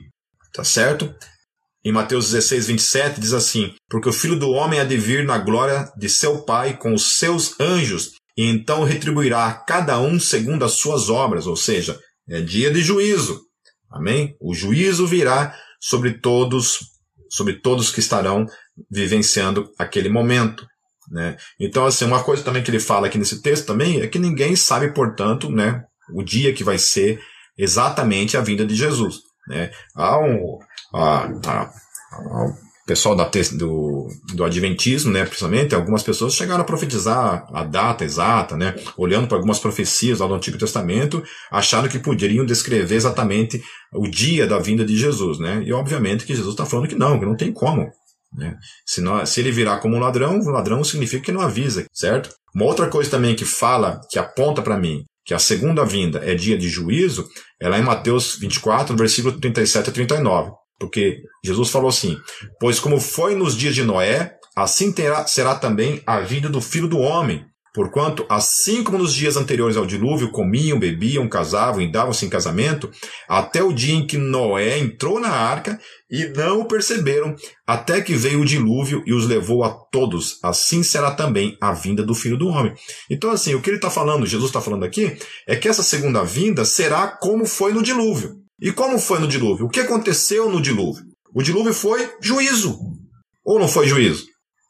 tá 0.52 0.64
certo? 0.64 1.14
Em 1.84 1.92
Mateus 1.92 2.30
16, 2.30 2.66
27 2.66 3.20
diz 3.20 3.32
assim: 3.32 3.72
Porque 3.88 4.08
o 4.08 4.12
filho 4.12 4.38
do 4.38 4.50
homem 4.50 4.80
há 4.80 4.84
de 4.84 4.96
vir 4.96 5.24
na 5.24 5.38
glória 5.38 5.90
de 5.96 6.08
seu 6.08 6.42
Pai 6.44 6.76
com 6.76 6.92
os 6.92 7.18
seus 7.18 7.58
anjos, 7.60 8.12
e 8.36 8.46
então 8.46 8.82
retribuirá 8.82 9.46
a 9.46 9.54
cada 9.54 10.00
um 10.00 10.18
segundo 10.18 10.64
as 10.64 10.72
suas 10.72 11.08
obras, 11.08 11.46
ou 11.46 11.56
seja, 11.56 11.98
é 12.28 12.40
dia 12.40 12.70
de 12.70 12.82
juízo. 12.82 13.40
Amém? 13.92 14.36
O 14.40 14.54
juízo 14.54 15.06
virá 15.06 15.54
sobre 15.80 16.14
todos, 16.14 16.80
sobre 17.28 17.54
todos 17.54 17.90
que 17.90 18.00
estarão 18.00 18.46
vivenciando 18.90 19.70
aquele 19.78 20.08
momento. 20.08 20.66
Né? 21.10 21.36
Então, 21.60 21.84
assim, 21.84 22.04
uma 22.04 22.22
coisa 22.22 22.42
também 22.42 22.62
que 22.62 22.70
ele 22.70 22.80
fala 22.80 23.06
aqui 23.06 23.18
nesse 23.18 23.42
texto 23.42 23.66
também 23.66 24.00
é 24.00 24.06
que 24.06 24.18
ninguém 24.18 24.56
sabe, 24.56 24.92
portanto, 24.92 25.50
né, 25.50 25.84
o 26.14 26.22
dia 26.22 26.54
que 26.54 26.64
vai 26.64 26.78
ser 26.78 27.20
exatamente 27.58 28.36
a 28.36 28.40
vinda 28.40 28.64
de 28.64 28.74
Jesus. 28.74 29.20
Né? 29.48 29.70
Há 29.94 30.18
um, 30.18 30.58
a, 30.94 31.24
a, 31.24 31.70
o 32.12 32.71
pessoal 32.86 33.14
da, 33.14 33.30
do, 33.52 34.08
do 34.34 34.44
Adventismo, 34.44 35.12
né, 35.12 35.24
principalmente, 35.24 35.74
algumas 35.74 36.02
pessoas 36.02 36.34
chegaram 36.34 36.62
a 36.62 36.64
profetizar 36.66 37.46
a 37.52 37.62
data 37.62 38.04
exata, 38.04 38.56
né, 38.56 38.74
olhando 38.96 39.28
para 39.28 39.36
algumas 39.36 39.58
profecias 39.58 40.18
lá 40.18 40.26
do 40.26 40.34
Antigo 40.34 40.58
Testamento, 40.58 41.22
acharam 41.50 41.88
que 41.88 41.98
poderiam 41.98 42.44
descrever 42.44 42.96
exatamente 42.96 43.62
o 43.94 44.08
dia 44.08 44.46
da 44.46 44.58
vinda 44.58 44.84
de 44.84 44.96
Jesus, 44.96 45.38
né, 45.38 45.62
e 45.64 45.72
obviamente 45.72 46.24
que 46.24 46.34
Jesus 46.34 46.54
está 46.54 46.66
falando 46.66 46.88
que 46.88 46.96
não, 46.96 47.18
que 47.18 47.26
não 47.26 47.36
tem 47.36 47.52
como, 47.52 47.88
né, 48.32 48.56
se, 48.86 49.00
não, 49.00 49.24
se 49.24 49.40
ele 49.40 49.52
virar 49.52 49.78
como 49.78 49.96
um 49.96 50.00
ladrão, 50.00 50.40
o 50.40 50.50
ladrão 50.50 50.82
significa 50.82 51.24
que 51.24 51.32
não 51.32 51.40
avisa, 51.40 51.84
certo? 51.92 52.30
Uma 52.54 52.64
outra 52.64 52.88
coisa 52.88 53.10
também 53.10 53.34
que 53.34 53.44
fala, 53.44 54.00
que 54.10 54.18
aponta 54.18 54.60
para 54.60 54.78
mim, 54.78 55.04
que 55.24 55.34
a 55.34 55.38
segunda 55.38 55.84
vinda 55.84 56.20
é 56.24 56.34
dia 56.34 56.58
de 56.58 56.68
juízo, 56.68 57.26
é 57.60 57.68
lá 57.68 57.78
em 57.78 57.82
Mateus 57.82 58.36
24, 58.38 58.96
versículo 58.96 59.38
37 59.38 59.90
a 59.90 59.92
39. 59.92 60.52
Porque 60.82 61.22
Jesus 61.44 61.70
falou 61.70 61.88
assim: 61.88 62.18
Pois 62.58 62.80
como 62.80 62.98
foi 62.98 63.36
nos 63.36 63.56
dias 63.56 63.72
de 63.72 63.84
Noé, 63.84 64.34
assim 64.56 64.90
terá, 64.90 65.24
será 65.28 65.54
também 65.54 66.02
a 66.04 66.18
vida 66.18 66.48
do 66.48 66.60
filho 66.60 66.88
do 66.88 66.98
homem. 66.98 67.44
Porquanto, 67.72 68.26
assim 68.28 68.82
como 68.82 68.98
nos 68.98 69.14
dias 69.14 69.36
anteriores 69.36 69.76
ao 69.76 69.86
dilúvio, 69.86 70.32
comiam, 70.32 70.78
bebiam, 70.78 71.26
casavam 71.28 71.80
e 71.80 71.90
davam-se 71.90 72.26
em 72.26 72.28
casamento, 72.28 72.90
até 73.28 73.62
o 73.62 73.72
dia 73.72 73.94
em 73.94 74.04
que 74.04 74.18
Noé 74.18 74.76
entrou 74.78 75.20
na 75.20 75.30
arca 75.30 75.80
e 76.10 76.26
não 76.36 76.60
o 76.60 76.64
perceberam, 76.66 77.34
até 77.64 78.00
que 78.00 78.14
veio 78.14 78.40
o 78.40 78.44
dilúvio 78.44 79.04
e 79.06 79.14
os 79.14 79.26
levou 79.26 79.62
a 79.62 79.70
todos. 79.70 80.38
Assim 80.42 80.82
será 80.82 81.12
também 81.12 81.56
a 81.62 81.72
vinda 81.72 82.02
do 82.02 82.14
Filho 82.14 82.36
do 82.36 82.48
Homem. 82.48 82.74
Então, 83.08 83.30
assim, 83.30 83.54
o 83.54 83.62
que 83.62 83.70
ele 83.70 83.76
está 83.76 83.88
falando, 83.88 84.26
Jesus 84.26 84.50
está 84.50 84.60
falando 84.60 84.84
aqui, 84.84 85.16
é 85.46 85.54
que 85.54 85.68
essa 85.68 85.82
segunda 85.82 86.24
vinda 86.24 86.64
será 86.64 87.06
como 87.06 87.46
foi 87.46 87.72
no 87.72 87.84
dilúvio. 87.84 88.41
E 88.62 88.70
como 88.70 88.96
foi 88.96 89.18
no 89.18 89.26
dilúvio? 89.26 89.66
O 89.66 89.68
que 89.68 89.80
aconteceu 89.80 90.48
no 90.48 90.62
dilúvio? 90.62 91.02
O 91.34 91.42
dilúvio 91.42 91.74
foi 91.74 92.08
juízo. 92.22 92.78
Ou 93.44 93.58
não 93.58 93.66
foi 93.66 93.88
juízo? 93.88 94.24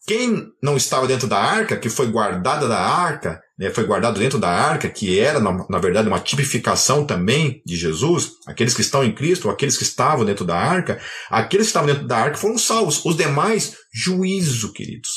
Quem 0.07 0.49
não 0.63 0.79
estava 0.79 1.07
dentro 1.07 1.29
da 1.29 1.39
arca, 1.39 1.77
que 1.77 1.91
foi 1.91 2.07
guardada 2.07 2.67
da 2.67 2.81
arca, 2.81 3.39
né, 3.59 3.71
foi 3.71 3.85
guardado 3.85 4.19
dentro 4.19 4.39
da 4.39 4.49
arca, 4.49 4.89
que 4.89 5.21
era, 5.21 5.39
na, 5.39 5.67
na, 5.69 5.79
verdade, 5.79 6.09
uma 6.09 6.19
tipificação 6.19 7.05
também 7.05 7.61
de 7.67 7.77
Jesus, 7.77 8.31
aqueles 8.47 8.75
que 8.75 8.81
estão 8.81 9.05
em 9.05 9.15
Cristo, 9.15 9.51
aqueles 9.51 9.77
que 9.77 9.85
estavam 9.85 10.25
dentro 10.25 10.47
da 10.47 10.57
arca, 10.57 10.99
aqueles 11.29 11.67
que 11.67 11.71
estavam 11.71 11.93
dentro 11.93 12.07
da 12.09 12.17
arca 12.17 12.39
foram 12.39 12.57
salvos. 12.57 13.05
Os 13.05 13.15
demais, 13.15 13.77
juízo, 13.93 14.73
queridos. 14.73 15.11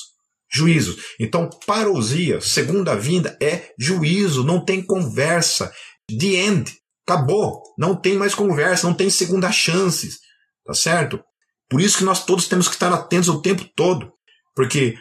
Juízo. 0.52 0.98
Então, 1.18 1.50
parousia, 1.66 2.42
segunda 2.42 2.94
vinda, 2.94 3.38
é 3.42 3.70
juízo, 3.80 4.44
não 4.44 4.64
tem 4.64 4.86
conversa. 4.86 5.72
The 6.10 6.26
end. 6.26 6.85
Acabou. 7.08 7.62
Não 7.78 7.96
tem 7.96 8.18
mais 8.18 8.34
conversa, 8.34 8.88
não 8.88 8.94
tem 8.94 9.10
segunda 9.10 9.52
chances. 9.52 10.20
Tá 10.66 10.74
certo? 10.74 11.24
Por 11.70 11.80
isso 11.82 12.00
que 12.00 12.04
nós 12.04 12.26
todos 12.26 12.48
temos 12.48 12.68
que 12.68 12.74
estar 12.74 12.92
atentos 12.92 13.30
o 13.30 13.42
tempo 13.42 13.64
todo. 13.76 14.12
Porque 14.56 14.96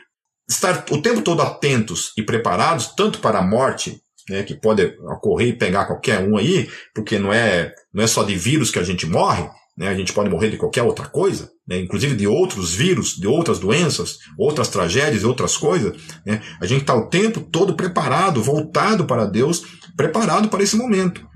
estar 0.49 0.85
o 0.91 1.01
tempo 1.01 1.23
todo 1.23 1.43
atentos 1.43 2.13
e 2.17 2.23
preparados, 2.23 2.89
tanto 2.95 3.19
para 3.21 3.39
a 3.39 3.47
morte, 3.47 4.01
né, 4.29 4.43
que 4.43 4.55
pode 4.55 4.85
ocorrer 5.03 5.49
e 5.49 5.59
pegar 5.59 5.87
qualquer 5.87 6.21
um 6.21 6.37
aí, 6.37 6.69
porque 6.95 7.19
não 7.19 7.33
é, 7.33 7.73
não 7.93 8.03
é 8.03 8.07
só 8.07 8.23
de 8.23 8.35
vírus 8.35 8.71
que 8.71 8.79
a 8.79 8.83
gente 8.83 9.07
morre, 9.07 9.49
né, 9.77 9.89
a 9.89 9.95
gente 9.95 10.13
pode 10.13 10.31
morrer 10.31 10.51
de 10.51 10.57
qualquer 10.57 10.83
outra 10.83 11.07
coisa, 11.07 11.51
né, 11.67 11.79
inclusive 11.79 12.15
de 12.15 12.27
outros 12.27 12.75
vírus, 12.75 13.17
de 13.17 13.27
outras 13.27 13.59
doenças, 13.59 14.19
outras 14.39 14.69
tragédias 14.69 15.25
outras 15.25 15.57
coisas. 15.57 15.97
Né, 16.25 16.43
a 16.61 16.67
gente 16.67 16.83
está 16.83 16.95
o 16.95 17.09
tempo 17.09 17.41
todo 17.41 17.75
preparado, 17.75 18.43
voltado 18.43 19.05
para 19.05 19.27
Deus, 19.27 19.63
preparado 19.97 20.49
para 20.49 20.63
esse 20.63 20.77
momento, 20.77 21.27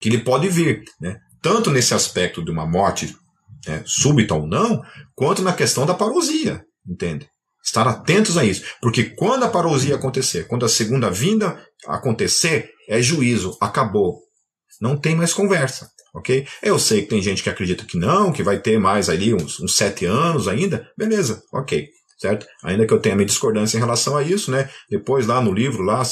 que 0.00 0.08
ele 0.08 0.18
pode 0.18 0.48
vir. 0.48 0.82
Né, 1.00 1.16
tanto 1.42 1.70
nesse 1.70 1.94
aspecto 1.94 2.44
de 2.44 2.50
uma 2.50 2.66
morte 2.66 3.14
né, 3.66 3.82
súbita 3.86 4.34
ou 4.34 4.46
não, 4.46 4.82
quanto 5.14 5.42
na 5.42 5.52
questão 5.52 5.86
da 5.86 5.94
parousia, 5.94 6.62
entende? 6.86 7.28
Estar 7.64 7.86
atentos 7.86 8.36
a 8.36 8.44
isso. 8.44 8.64
Porque 8.80 9.04
quando 9.04 9.44
a 9.44 9.48
parousia 9.48 9.96
acontecer, 9.96 10.46
quando 10.46 10.64
a 10.64 10.68
segunda 10.68 11.10
vinda 11.10 11.60
acontecer, 11.86 12.70
é 12.88 13.02
juízo. 13.02 13.56
Acabou. 13.60 14.20
Não 14.80 14.96
tem 14.96 15.16
mais 15.16 15.32
conversa. 15.32 15.88
Ok? 16.14 16.46
Eu 16.62 16.78
sei 16.78 17.02
que 17.02 17.08
tem 17.08 17.20
gente 17.20 17.42
que 17.42 17.50
acredita 17.50 17.84
que 17.84 17.98
não, 17.98 18.32
que 18.32 18.42
vai 18.42 18.58
ter 18.58 18.78
mais 18.78 19.10
ali 19.10 19.34
uns, 19.34 19.60
uns 19.60 19.76
sete 19.76 20.06
anos 20.06 20.48
ainda. 20.48 20.88
Beleza, 20.96 21.42
ok. 21.52 21.88
Certo? 22.18 22.46
Ainda 22.64 22.86
que 22.86 22.94
eu 22.94 23.00
tenha 23.00 23.14
minha 23.14 23.26
discordância 23.26 23.76
em 23.76 23.80
relação 23.80 24.16
a 24.16 24.22
isso, 24.22 24.50
né? 24.50 24.70
Depois 24.88 25.26
lá 25.26 25.40
no 25.42 25.52
livro, 25.52 25.82
lá, 25.82 26.02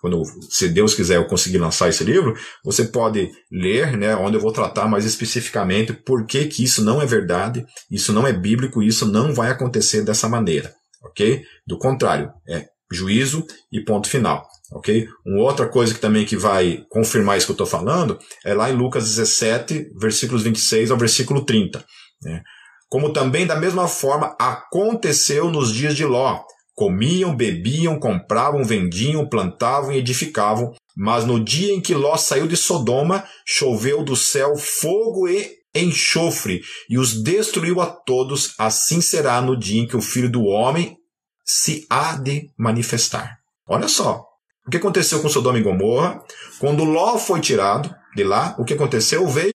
quando, 0.00 0.22
se 0.50 0.68
Deus 0.68 0.94
quiser 0.94 1.16
eu 1.16 1.26
conseguir 1.26 1.58
lançar 1.58 1.88
esse 1.88 2.04
livro, 2.04 2.34
você 2.64 2.84
pode 2.84 3.30
ler, 3.50 3.96
né, 3.96 4.14
onde 4.16 4.36
eu 4.36 4.40
vou 4.40 4.52
tratar 4.52 4.86
mais 4.86 5.04
especificamente 5.04 5.92
por 5.92 6.26
que, 6.26 6.46
que 6.46 6.62
isso 6.62 6.82
não 6.84 7.00
é 7.00 7.06
verdade, 7.06 7.64
isso 7.90 8.12
não 8.12 8.26
é 8.26 8.32
bíblico, 8.32 8.82
isso 8.82 9.06
não 9.06 9.32
vai 9.32 9.50
acontecer 9.50 10.02
dessa 10.02 10.28
maneira, 10.28 10.72
ok? 11.02 11.42
Do 11.66 11.78
contrário, 11.78 12.30
é 12.48 12.66
juízo 12.92 13.44
e 13.72 13.82
ponto 13.84 14.08
final, 14.08 14.46
ok? 14.72 15.08
Uma 15.24 15.42
outra 15.42 15.68
coisa 15.68 15.94
que 15.94 16.00
também 16.00 16.24
que 16.24 16.36
vai 16.36 16.84
confirmar 16.88 17.36
isso 17.36 17.46
que 17.46 17.52
eu 17.52 17.54
estou 17.54 17.66
falando 17.66 18.18
é 18.44 18.54
lá 18.54 18.70
em 18.70 18.76
Lucas 18.76 19.04
17, 19.04 19.90
versículos 19.98 20.42
26 20.42 20.90
ao 20.90 20.98
versículo 20.98 21.44
30, 21.44 21.84
né? 22.22 22.42
Como 22.88 23.12
também 23.12 23.46
da 23.46 23.56
mesma 23.56 23.88
forma 23.88 24.36
aconteceu 24.38 25.50
nos 25.50 25.72
dias 25.72 25.96
de 25.96 26.04
Ló, 26.04 26.44
Comiam, 26.76 27.34
bebiam, 27.34 27.98
compravam, 27.98 28.62
vendiam, 28.62 29.26
plantavam 29.26 29.92
e 29.92 29.98
edificavam. 29.98 30.74
Mas 30.94 31.24
no 31.24 31.42
dia 31.42 31.72
em 31.72 31.80
que 31.80 31.94
Ló 31.94 32.16
saiu 32.18 32.46
de 32.46 32.56
Sodoma, 32.56 33.24
choveu 33.46 34.04
do 34.04 34.14
céu 34.14 34.54
fogo 34.56 35.26
e 35.26 35.56
enxofre, 35.74 36.62
e 36.88 36.98
os 36.98 37.22
destruiu 37.22 37.80
a 37.80 37.86
todos. 37.86 38.54
Assim 38.58 39.00
será 39.00 39.40
no 39.40 39.56
dia 39.56 39.80
em 39.82 39.86
que 39.86 39.96
o 39.96 40.02
filho 40.02 40.30
do 40.30 40.44
homem 40.44 40.96
se 41.44 41.86
há 41.88 42.14
de 42.16 42.50
manifestar. 42.58 43.38
Olha 43.66 43.88
só. 43.88 44.22
O 44.66 44.70
que 44.70 44.76
aconteceu 44.76 45.22
com 45.22 45.28
Sodoma 45.30 45.58
e 45.58 45.62
Gomorra? 45.62 46.22
Quando 46.58 46.84
Ló 46.84 47.16
foi 47.16 47.40
tirado 47.40 47.94
de 48.14 48.22
lá, 48.22 48.54
o 48.58 48.64
que 48.64 48.74
aconteceu? 48.74 49.26
Veio 49.26 49.52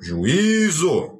juízo. 0.00 1.18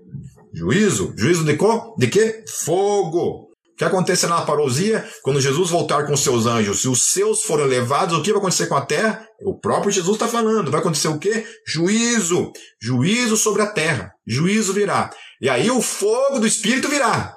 Juízo. 0.55 1.13
Juízo 1.17 1.45
de 1.45 1.57
quê? 1.57 1.67
De 1.99 2.07
quê? 2.09 2.45
Fogo. 2.49 3.52
Que 3.83 3.87
acontecerá 3.87 4.37
na 4.37 4.43
parousia? 4.43 5.05
Quando 5.23 5.41
Jesus 5.41 5.71
voltar 5.71 6.07
com 6.07 6.17
seus 6.17 6.47
anjos 6.47 6.85
e 6.85 6.89
os 6.89 7.11
seus 7.11 7.43
forem 7.43 7.67
levados, 7.67 8.17
o 8.17 8.23
que 8.23 8.31
vai 8.31 8.39
acontecer 8.39 8.69
com 8.69 8.77
a 8.77 8.87
terra? 8.87 9.27
O 9.45 9.59
próprio 9.59 9.91
Jesus 9.91 10.15
está 10.15 10.29
falando. 10.29 10.71
Vai 10.71 10.79
acontecer 10.79 11.09
o 11.09 11.19
quê? 11.19 11.45
Juízo. 11.67 12.53
Juízo 12.81 13.37
sobre 13.37 13.61
a 13.61 13.67
terra. 13.67 14.13
Juízo 14.25 14.73
virá. 14.73 15.11
E 15.41 15.49
aí 15.49 15.69
o 15.69 15.83
fogo 15.83 16.39
do 16.39 16.47
Espírito 16.47 16.89
virá. 16.89 17.37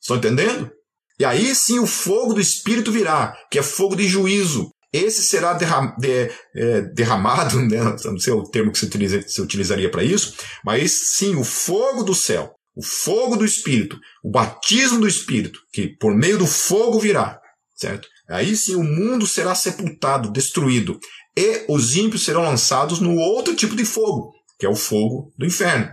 Estão 0.00 0.18
entendendo? 0.18 0.70
E 1.18 1.24
aí 1.24 1.52
sim 1.52 1.80
o 1.80 1.86
fogo 1.88 2.34
do 2.34 2.40
Espírito 2.40 2.92
virá, 2.92 3.36
que 3.50 3.58
é 3.58 3.62
fogo 3.64 3.96
de 3.96 4.06
juízo. 4.06 4.70
Esse 4.92 5.22
será 5.22 5.52
derram, 5.52 5.96
de, 5.98 6.30
é, 6.54 6.82
derramado, 6.94 7.58
né? 7.66 7.96
não 8.04 8.20
sei 8.20 8.32
o 8.32 8.44
termo 8.44 8.70
que 8.70 8.84
utiliza, 8.84 9.20
se 9.26 9.42
utilizaria 9.42 9.90
para 9.90 10.04
isso, 10.04 10.36
mas 10.64 10.92
sim 11.16 11.34
o 11.34 11.42
fogo 11.42 12.04
do 12.04 12.14
céu 12.14 12.54
o 12.74 12.82
fogo 12.82 13.36
do 13.36 13.44
Espírito, 13.44 13.98
o 14.24 14.30
batismo 14.30 15.00
do 15.00 15.08
Espírito, 15.08 15.60
que 15.72 15.88
por 15.88 16.14
meio 16.14 16.38
do 16.38 16.46
fogo 16.46 16.98
virá, 16.98 17.40
certo? 17.74 18.08
Aí 18.28 18.56
sim 18.56 18.74
o 18.74 18.82
mundo 18.82 19.26
será 19.26 19.54
sepultado, 19.54 20.30
destruído, 20.30 20.98
e 21.36 21.64
os 21.68 21.96
ímpios 21.96 22.24
serão 22.24 22.42
lançados 22.42 23.00
no 23.00 23.16
outro 23.16 23.54
tipo 23.54 23.76
de 23.76 23.84
fogo, 23.84 24.32
que 24.58 24.66
é 24.66 24.68
o 24.68 24.76
fogo 24.76 25.32
do 25.36 25.46
inferno. 25.46 25.92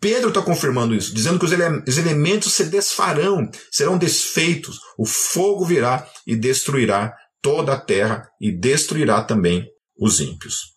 Pedro 0.00 0.28
está 0.28 0.42
confirmando 0.42 0.94
isso, 0.94 1.14
dizendo 1.14 1.38
que 1.38 1.44
os, 1.44 1.52
ele 1.52 1.62
os 1.86 1.98
elementos 1.98 2.52
se 2.52 2.64
desfarão, 2.64 3.48
serão 3.70 3.96
desfeitos, 3.96 4.78
o 4.98 5.06
fogo 5.06 5.64
virá 5.64 6.06
e 6.26 6.36
destruirá 6.36 7.14
toda 7.40 7.72
a 7.72 7.80
terra 7.80 8.28
e 8.40 8.52
destruirá 8.52 9.22
também 9.22 9.66
os 9.98 10.20
ímpios. 10.20 10.75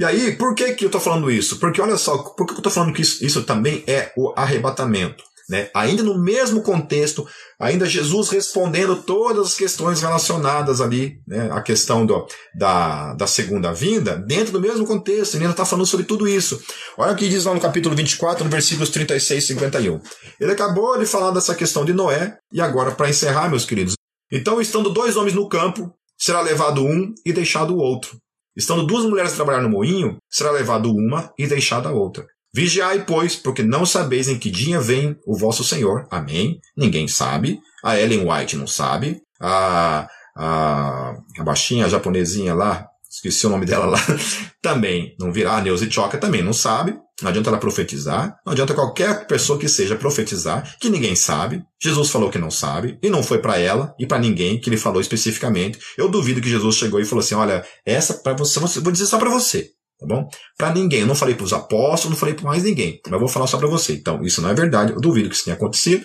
E 0.00 0.04
aí, 0.04 0.34
por 0.34 0.54
que, 0.54 0.72
que 0.72 0.86
eu 0.86 0.88
estou 0.88 0.98
falando 0.98 1.30
isso? 1.30 1.58
Porque 1.58 1.78
olha 1.78 1.98
só, 1.98 2.16
por 2.16 2.46
que 2.46 2.54
eu 2.54 2.56
estou 2.56 2.72
falando 2.72 2.94
que 2.94 3.02
isso, 3.02 3.22
isso 3.22 3.42
também 3.42 3.84
é 3.86 4.10
o 4.16 4.32
arrebatamento? 4.34 5.22
Né? 5.46 5.68
Ainda 5.74 6.02
no 6.02 6.18
mesmo 6.18 6.62
contexto, 6.62 7.28
ainda 7.58 7.84
Jesus 7.84 8.30
respondendo 8.30 9.02
todas 9.02 9.48
as 9.48 9.54
questões 9.54 10.00
relacionadas 10.00 10.80
ali, 10.80 11.20
né? 11.28 11.50
a 11.52 11.60
questão 11.60 12.06
do, 12.06 12.26
da, 12.54 13.12
da 13.12 13.26
segunda 13.26 13.74
vinda, 13.74 14.16
dentro 14.16 14.54
do 14.54 14.60
mesmo 14.60 14.86
contexto, 14.86 15.34
ele 15.34 15.44
ainda 15.44 15.52
está 15.52 15.66
falando 15.66 15.84
sobre 15.84 16.06
tudo 16.06 16.26
isso. 16.26 16.58
Olha 16.96 17.12
o 17.12 17.16
que 17.16 17.28
diz 17.28 17.44
lá 17.44 17.52
no 17.52 17.60
capítulo 17.60 17.94
24, 17.94 18.42
no 18.42 18.48
versículos 18.48 18.88
36 18.88 19.44
e 19.44 19.46
51. 19.48 20.00
Ele 20.40 20.52
acabou 20.52 20.98
de 20.98 21.04
falar 21.04 21.30
dessa 21.30 21.54
questão 21.54 21.84
de 21.84 21.92
Noé, 21.92 22.38
e 22.50 22.62
agora, 22.62 22.92
para 22.92 23.10
encerrar, 23.10 23.50
meus 23.50 23.66
queridos, 23.66 23.96
então, 24.32 24.62
estando 24.62 24.88
dois 24.88 25.14
homens 25.18 25.34
no 25.34 25.46
campo, 25.46 25.92
será 26.16 26.40
levado 26.40 26.86
um 26.86 27.12
e 27.26 27.34
deixado 27.34 27.74
o 27.74 27.78
outro. 27.78 28.16
Estando 28.60 28.86
duas 28.86 29.06
mulheres 29.06 29.32
a 29.32 29.36
trabalhar 29.36 29.62
no 29.62 29.70
moinho, 29.70 30.18
será 30.28 30.50
levado 30.50 30.92
uma 30.94 31.32
e 31.38 31.46
deixada 31.46 31.88
a 31.88 31.92
outra. 31.92 32.26
Vigiai, 32.54 33.06
pois, 33.06 33.34
porque 33.34 33.62
não 33.62 33.86
sabeis 33.86 34.28
em 34.28 34.38
que 34.38 34.50
dia 34.50 34.78
vem 34.78 35.16
o 35.26 35.34
vosso 35.34 35.64
Senhor. 35.64 36.06
Amém. 36.10 36.60
Ninguém 36.76 37.08
sabe. 37.08 37.58
A 37.82 37.98
Ellen 37.98 38.30
White 38.30 38.56
não 38.56 38.66
sabe. 38.66 39.22
A, 39.40 40.06
a, 40.36 41.14
a 41.38 41.42
baixinha 41.42 41.86
a 41.86 41.88
japonesinha 41.88 42.54
lá, 42.54 42.86
esqueci 43.10 43.46
o 43.46 43.50
nome 43.50 43.66
dela 43.66 43.86
lá, 43.86 43.98
também 44.62 45.16
não 45.18 45.32
virá. 45.32 45.56
A 45.56 45.60
Neuza 45.60 45.90
Choca 45.90 46.16
também 46.16 46.42
não 46.42 46.52
sabe. 46.52 46.96
Não 47.20 47.28
adianta 47.28 47.50
ela 47.50 47.58
profetizar. 47.58 48.36
Não 48.46 48.52
adianta 48.52 48.72
qualquer 48.72 49.26
pessoa 49.26 49.58
que 49.58 49.68
seja 49.68 49.96
profetizar, 49.96 50.76
que 50.80 50.88
ninguém 50.88 51.14
sabe. 51.14 51.62
Jesus 51.82 52.08
falou 52.08 52.30
que 52.30 52.38
não 52.38 52.50
sabe. 52.50 52.98
E 53.02 53.10
não 53.10 53.22
foi 53.22 53.38
para 53.38 53.58
ela 53.58 53.94
e 53.98 54.06
para 54.06 54.18
ninguém 54.18 54.58
que 54.58 54.70
ele 54.70 54.76
falou 54.76 55.00
especificamente. 55.00 55.78
Eu 55.98 56.08
duvido 56.08 56.40
que 56.40 56.48
Jesus 56.48 56.76
chegou 56.76 57.00
e 57.00 57.04
falou 57.04 57.22
assim: 57.22 57.34
olha, 57.34 57.64
essa 57.84 58.14
para 58.14 58.34
você, 58.34 58.58
vou 58.80 58.92
dizer 58.92 59.06
só 59.06 59.18
para 59.18 59.28
você. 59.28 59.70
Tá 59.98 60.06
bom? 60.06 60.26
Para 60.56 60.72
ninguém. 60.72 61.00
Eu 61.00 61.06
não 61.06 61.14
falei 61.14 61.34
para 61.34 61.44
os 61.44 61.52
apóstolos, 61.52 62.12
não 62.12 62.16
falei 62.16 62.34
para 62.34 62.46
mais 62.46 62.62
ninguém. 62.62 63.00
Mas 63.08 63.20
vou 63.20 63.28
falar 63.28 63.46
só 63.46 63.58
para 63.58 63.68
você. 63.68 63.92
Então, 63.92 64.22
isso 64.22 64.40
não 64.40 64.48
é 64.48 64.54
verdade. 64.54 64.92
Eu 64.92 65.00
duvido 65.00 65.28
que 65.28 65.34
isso 65.34 65.44
tenha 65.44 65.56
acontecido. 65.56 66.04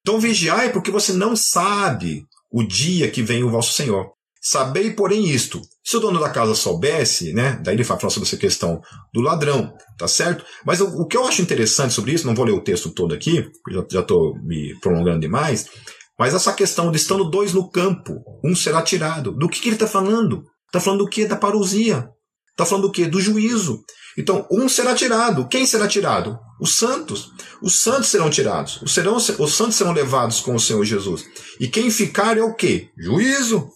Então, 0.00 0.18
vigiai, 0.18 0.72
porque 0.72 0.90
você 0.90 1.12
não 1.12 1.36
sabe 1.36 2.24
o 2.50 2.62
dia 2.62 3.10
que 3.10 3.22
vem 3.22 3.44
o 3.44 3.50
vosso 3.50 3.72
Senhor. 3.72 4.13
Sabei, 4.46 4.90
porém, 4.90 5.26
isto. 5.26 5.62
Se 5.82 5.96
o 5.96 6.00
dono 6.00 6.20
da 6.20 6.28
casa 6.28 6.54
soubesse, 6.54 7.32
né? 7.32 7.58
Daí 7.62 7.74
ele 7.74 7.82
fala 7.82 8.10
sobre 8.10 8.28
essa 8.28 8.36
questão 8.36 8.78
do 9.12 9.22
ladrão, 9.22 9.72
tá 9.96 10.06
certo? 10.06 10.44
Mas 10.66 10.82
o, 10.82 10.86
o 11.00 11.06
que 11.06 11.16
eu 11.16 11.26
acho 11.26 11.40
interessante 11.40 11.94
sobre 11.94 12.12
isso, 12.12 12.26
não 12.26 12.34
vou 12.34 12.44
ler 12.44 12.52
o 12.52 12.60
texto 12.60 12.90
todo 12.90 13.14
aqui, 13.14 13.50
já 13.90 14.00
estou 14.00 14.34
me 14.42 14.78
prolongando 14.80 15.20
demais, 15.20 15.66
mas 16.18 16.34
essa 16.34 16.52
questão 16.52 16.90
de 16.90 16.98
estando 16.98 17.30
dois 17.30 17.54
no 17.54 17.70
campo, 17.70 18.22
um 18.44 18.54
será 18.54 18.82
tirado. 18.82 19.32
Do 19.32 19.48
que, 19.48 19.60
que 19.60 19.68
ele 19.68 19.76
está 19.76 19.86
falando? 19.86 20.44
Está 20.66 20.78
falando 20.78 21.04
do 21.04 21.08
que? 21.08 21.24
Da 21.24 21.36
parousia. 21.36 22.06
Está 22.50 22.66
falando 22.66 22.88
do 22.88 22.92
que? 22.92 23.06
Do 23.06 23.22
juízo. 23.22 23.82
Então, 24.18 24.46
um 24.50 24.68
será 24.68 24.94
tirado. 24.94 25.48
Quem 25.48 25.64
será 25.64 25.88
tirado? 25.88 26.38
Os 26.60 26.76
santos. 26.76 27.30
Os 27.62 27.80
santos 27.80 28.10
serão 28.10 28.28
tirados. 28.28 28.80
Os, 28.82 28.92
serão, 28.92 29.16
os 29.16 29.54
santos 29.54 29.74
serão 29.74 29.92
levados 29.92 30.40
com 30.40 30.54
o 30.54 30.60
Senhor 30.60 30.84
Jesus. 30.84 31.24
E 31.58 31.66
quem 31.66 31.90
ficar 31.90 32.36
é 32.36 32.42
o 32.42 32.54
quê? 32.54 32.90
Juízo. 32.98 33.70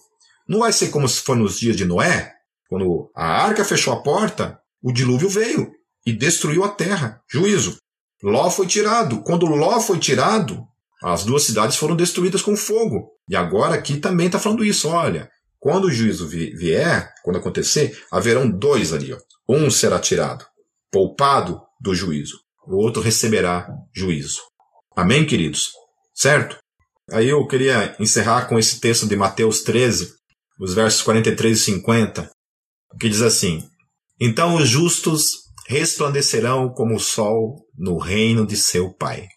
Não 0.49 0.61
vai 0.61 0.73
ser 0.73 0.89
como 0.89 1.09
se 1.09 1.21
foi 1.21 1.37
nos 1.37 1.59
dias 1.59 1.77
de 1.77 1.85
Noé, 1.85 2.33
quando 2.69 3.11
a 3.15 3.25
arca 3.25 3.65
fechou 3.65 3.93
a 3.93 4.03
porta, 4.03 4.59
o 4.83 4.93
dilúvio 4.93 5.29
veio 5.29 5.71
e 6.07 6.13
destruiu 6.13 6.65
a 6.65 6.69
terra. 6.69 7.23
Juízo. 7.31 7.77
Ló 8.23 8.51
foi 8.51 8.67
tirado. 8.67 9.23
Quando 9.23 9.47
Ló 9.47 9.81
foi 9.81 9.99
tirado, 9.99 10.67
as 11.03 11.25
duas 11.25 11.45
cidades 11.45 11.77
foram 11.77 11.95
destruídas 11.95 12.43
com 12.43 12.57
fogo. 12.57 13.11
E 13.29 13.37
agora 13.37 13.75
aqui 13.75 13.99
também 13.99 14.27
está 14.27 14.39
falando 14.39 14.65
isso. 14.65 14.89
Olha, 14.89 15.31
quando 15.59 15.85
o 15.85 15.91
juízo 15.91 16.29
vier, 16.29 17.13
quando 17.23 17.37
acontecer, 17.39 17.99
haverão 18.11 18.49
dois 18.49 18.93
ali. 18.93 19.13
Ó. 19.13 19.19
Um 19.49 19.71
será 19.71 19.99
tirado, 19.99 20.45
poupado 20.91 21.61
do 21.81 21.95
juízo. 21.95 22.39
O 22.67 22.77
outro 22.77 23.03
receberá 23.03 23.69
juízo. 23.95 24.43
Amém, 24.95 25.27
queridos? 25.27 25.73
Certo? 26.15 26.59
Aí 27.11 27.29
eu 27.29 27.47
queria 27.47 27.97
encerrar 27.99 28.47
com 28.47 28.59
esse 28.59 28.81
texto 28.81 29.07
de 29.07 29.17
Mateus 29.17 29.63
13, 29.63 30.18
os 30.59 30.75
versos 30.75 31.03
43 31.03 31.59
e 31.59 31.63
50, 31.63 32.31
que 33.01 33.09
diz 33.09 33.23
assim: 33.23 33.63
Então 34.21 34.57
os 34.57 34.69
justos 34.69 35.49
resplandecerão 35.67 36.71
como 36.71 36.97
o 36.97 37.01
sol 37.01 37.67
no 37.77 37.99
reino 37.99 38.47
de 38.47 38.57
seu 38.57 38.93
Pai. 38.93 39.29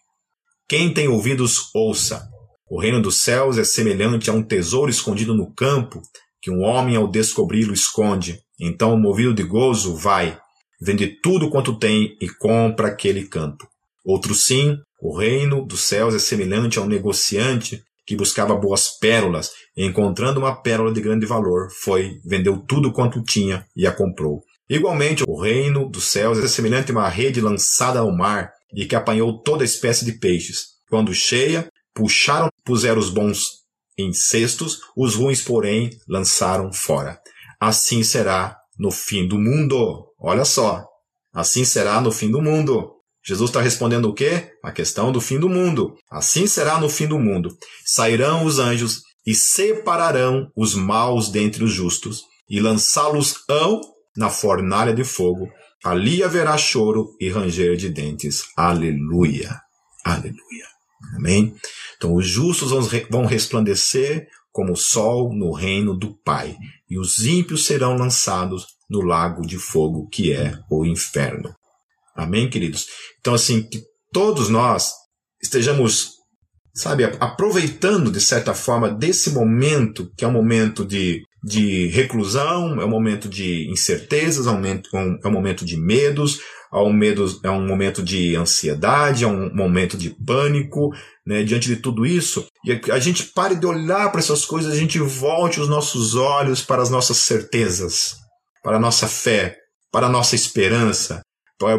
Quem 0.68 0.92
tem 0.92 1.08
ouvidos, 1.08 1.70
ouça. 1.74 2.26
O 2.68 2.80
reino 2.80 3.02
dos 3.02 3.20
céus 3.20 3.58
é 3.58 3.64
semelhante 3.64 4.30
a 4.30 4.32
um 4.32 4.42
tesouro 4.42 4.90
escondido 4.90 5.34
no 5.34 5.52
campo, 5.52 6.00
que 6.40 6.50
um 6.50 6.62
homem 6.62 6.96
ao 6.96 7.06
descobri-lo 7.06 7.74
esconde. 7.74 8.40
Então, 8.58 8.98
movido 8.98 9.34
de 9.34 9.42
gozo, 9.42 9.94
vai, 9.94 10.38
vende 10.80 11.20
tudo 11.20 11.50
quanto 11.50 11.78
tem 11.78 12.16
e 12.20 12.28
compra 12.30 12.88
aquele 12.88 13.28
campo. 13.28 13.68
Outro 14.04 14.34
sim, 14.34 14.78
o 15.00 15.16
reino 15.16 15.66
dos 15.66 15.82
céus 15.82 16.14
é 16.14 16.18
semelhante 16.18 16.78
a 16.78 16.82
um 16.82 16.86
negociante 16.86 17.82
que 18.06 18.16
buscava 18.16 18.54
boas 18.54 18.98
pérolas, 18.98 19.50
encontrando 19.76 20.40
uma 20.40 20.54
pérola 20.54 20.92
de 20.92 21.00
grande 21.00 21.26
valor, 21.26 21.68
foi, 21.70 22.20
vendeu 22.24 22.58
tudo 22.58 22.92
quanto 22.92 23.22
tinha 23.22 23.66
e 23.76 23.86
a 23.86 23.92
comprou. 23.92 24.42
Igualmente, 24.68 25.24
o 25.26 25.40
reino 25.40 25.88
dos 25.88 26.04
céus 26.04 26.38
é 26.38 26.48
semelhante 26.48 26.90
a 26.90 26.94
uma 26.94 27.08
rede 27.08 27.40
lançada 27.40 28.00
ao 28.00 28.10
mar 28.10 28.52
e 28.74 28.86
que 28.86 28.96
apanhou 28.96 29.42
toda 29.42 29.64
espécie 29.64 30.04
de 30.04 30.12
peixes. 30.12 30.72
Quando 30.88 31.14
cheia, 31.14 31.68
puxaram, 31.94 32.48
puseram 32.64 32.98
os 32.98 33.10
bons 33.10 33.62
em 33.98 34.12
cestos, 34.12 34.80
os 34.96 35.14
ruins, 35.14 35.42
porém, 35.42 35.90
lançaram 36.08 36.72
fora. 36.72 37.20
Assim 37.60 38.02
será 38.02 38.56
no 38.78 38.90
fim 38.90 39.28
do 39.28 39.38
mundo. 39.38 40.06
Olha 40.18 40.44
só. 40.44 40.84
Assim 41.32 41.64
será 41.64 42.00
no 42.00 42.10
fim 42.10 42.30
do 42.30 42.40
mundo. 42.40 42.94
Jesus 43.24 43.50
está 43.50 43.60
respondendo 43.60 44.06
o 44.06 44.14
quê? 44.14 44.52
A 44.62 44.72
questão 44.72 45.12
do 45.12 45.20
fim 45.20 45.38
do 45.38 45.48
mundo. 45.48 45.94
Assim 46.10 46.46
será 46.46 46.80
no 46.80 46.88
fim 46.88 47.06
do 47.06 47.18
mundo. 47.18 47.56
Sairão 47.84 48.44
os 48.44 48.58
anjos 48.58 49.02
e 49.26 49.34
separarão 49.34 50.50
os 50.56 50.74
maus 50.74 51.28
dentre 51.28 51.62
os 51.62 51.72
justos 51.72 52.22
e 52.48 52.60
lançá-los-ão 52.60 53.80
na 54.16 54.28
fornalha 54.28 54.92
de 54.92 55.04
fogo. 55.04 55.48
Ali 55.84 56.22
haverá 56.22 56.56
choro 56.58 57.16
e 57.20 57.28
ranger 57.28 57.76
de 57.76 57.88
dentes. 57.88 58.44
Aleluia. 58.56 59.60
Aleluia. 60.04 60.66
Amém? 61.16 61.54
Então 61.96 62.14
os 62.14 62.26
justos 62.26 62.70
vão 63.10 63.26
resplandecer 63.26 64.26
como 64.52 64.72
o 64.72 64.76
sol 64.76 65.34
no 65.34 65.52
reino 65.52 65.96
do 65.96 66.14
Pai, 66.22 66.56
e 66.88 66.98
os 66.98 67.24
ímpios 67.24 67.64
serão 67.64 67.96
lançados 67.96 68.66
no 68.88 69.00
lago 69.00 69.42
de 69.42 69.58
fogo 69.58 70.06
que 70.08 70.32
é 70.32 70.58
o 70.70 70.84
inferno. 70.84 71.54
Amém, 72.16 72.48
queridos? 72.48 72.86
Então, 73.20 73.34
assim, 73.34 73.62
que 73.62 73.80
todos 74.12 74.48
nós 74.48 74.92
estejamos, 75.42 76.10
sabe, 76.74 77.04
aproveitando 77.20 78.10
de 78.10 78.20
certa 78.20 78.54
forma 78.54 78.90
desse 78.90 79.30
momento, 79.30 80.10
que 80.16 80.24
é 80.24 80.28
um 80.28 80.32
momento 80.32 80.84
de, 80.84 81.22
de 81.42 81.88
reclusão, 81.88 82.80
é 82.80 82.84
um 82.84 82.90
momento 82.90 83.28
de 83.28 83.70
incertezas, 83.70 84.46
é 84.46 84.50
um 84.50 84.54
momento, 84.54 84.90
é 84.94 85.28
um 85.28 85.32
momento 85.32 85.64
de 85.64 85.76
medos, 85.76 86.40
é 86.72 86.78
um, 86.78 86.92
medo, 86.92 87.40
é 87.44 87.50
um 87.50 87.66
momento 87.66 88.02
de 88.02 88.34
ansiedade, 88.36 89.24
é 89.24 89.26
um 89.26 89.54
momento 89.54 89.96
de 89.96 90.10
pânico, 90.10 90.90
né, 91.26 91.42
diante 91.42 91.68
de 91.68 91.76
tudo 91.76 92.06
isso, 92.06 92.46
e 92.64 92.72
a 92.90 92.98
gente 92.98 93.24
pare 93.34 93.54
de 93.54 93.66
olhar 93.66 94.10
para 94.10 94.20
essas 94.20 94.44
coisas, 94.44 94.72
a 94.72 94.76
gente 94.76 94.98
volte 94.98 95.60
os 95.60 95.68
nossos 95.68 96.14
olhos 96.14 96.62
para 96.62 96.82
as 96.82 96.90
nossas 96.90 97.18
certezas, 97.18 98.16
para 98.62 98.76
a 98.76 98.80
nossa 98.80 99.06
fé, 99.06 99.56
para 99.92 100.06
a 100.06 100.10
nossa 100.10 100.34
esperança, 100.34 101.21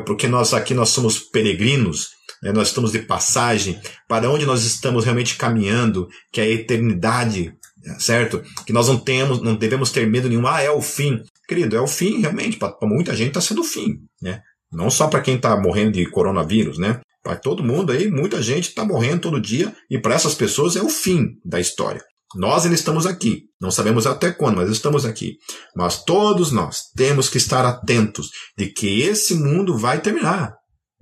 porque 0.05 0.27
nós 0.27 0.53
aqui 0.53 0.73
nós 0.73 0.89
somos 0.89 1.19
peregrinos, 1.19 2.09
né, 2.41 2.51
nós 2.51 2.69
estamos 2.69 2.91
de 2.91 2.99
passagem, 2.99 3.79
para 4.07 4.29
onde 4.29 4.45
nós 4.45 4.63
estamos 4.63 5.03
realmente 5.03 5.35
caminhando, 5.35 6.07
que 6.31 6.41
é 6.41 6.43
a 6.43 6.49
eternidade, 6.49 7.53
certo? 7.99 8.41
Que 8.65 8.73
nós 8.73 8.87
não 8.87 8.97
temos, 8.97 9.41
não 9.41 9.55
devemos 9.55 9.91
ter 9.91 10.07
medo 10.07 10.29
nenhum. 10.29 10.47
Ah, 10.47 10.61
é 10.61 10.69
o 10.69 10.81
fim. 10.81 11.21
Querido, 11.47 11.75
é 11.75 11.81
o 11.81 11.87
fim, 11.87 12.21
realmente. 12.21 12.57
Para 12.57 12.75
muita 12.83 13.15
gente 13.15 13.29
está 13.29 13.41
sendo 13.41 13.61
o 13.61 13.65
fim, 13.65 13.99
né? 14.21 14.41
Não 14.71 14.89
só 14.89 15.07
para 15.07 15.21
quem 15.21 15.35
está 15.35 15.55
morrendo 15.59 15.91
de 15.93 16.05
coronavírus, 16.09 16.77
né? 16.77 16.99
Para 17.21 17.37
todo 17.37 17.63
mundo 17.63 17.91
aí, 17.91 18.09
muita 18.09 18.41
gente 18.41 18.69
está 18.69 18.83
morrendo 18.83 19.21
todo 19.21 19.39
dia 19.39 19.73
e 19.89 19.97
para 19.97 20.15
essas 20.15 20.35
pessoas 20.35 20.75
é 20.75 20.81
o 20.81 20.89
fim 20.89 21.37
da 21.45 21.59
história. 21.59 22.03
Nós 22.35 22.63
ainda 22.63 22.75
estamos 22.75 23.05
aqui. 23.05 23.43
Não 23.61 23.71
sabemos 23.71 24.07
até 24.07 24.31
quando, 24.31 24.57
mas 24.57 24.69
estamos 24.69 25.05
aqui. 25.05 25.37
Mas 25.75 26.03
todos 26.03 26.51
nós 26.51 26.83
temos 26.95 27.29
que 27.29 27.37
estar 27.37 27.65
atentos 27.65 28.29
de 28.57 28.67
que 28.67 29.01
esse 29.01 29.35
mundo 29.35 29.77
vai 29.77 30.01
terminar. 30.01 30.55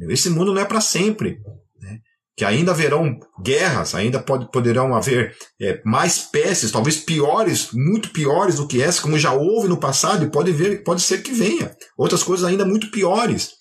Esse 0.10 0.30
mundo 0.30 0.54
não 0.54 0.62
é 0.62 0.66
para 0.66 0.82
sempre. 0.82 1.38
Né? 1.80 2.00
Que 2.36 2.46
ainda 2.46 2.72
haverão 2.72 3.18
guerras, 3.44 3.96
ainda 3.96 4.20
pode, 4.20 4.50
poderão 4.52 4.96
haver 4.96 5.36
é, 5.60 5.82
mais 5.86 6.20
pestes, 6.20 6.72
talvez 6.72 6.98
piores, 6.98 7.70
muito 7.74 8.10
piores 8.10 8.56
do 8.56 8.68
que 8.68 8.82
essa, 8.82 9.02
como 9.02 9.18
já 9.18 9.34
houve 9.34 9.68
no 9.68 9.80
passado, 9.80 10.26
e 10.26 10.32
pode, 10.32 10.52
ver, 10.52 10.84
pode 10.84 11.02
ser 11.02 11.22
que 11.22 11.32
venha. 11.32 11.76
Outras 11.98 12.24
coisas 12.24 12.46
ainda 12.46 12.66
muito 12.66 12.92
piores 12.92 13.52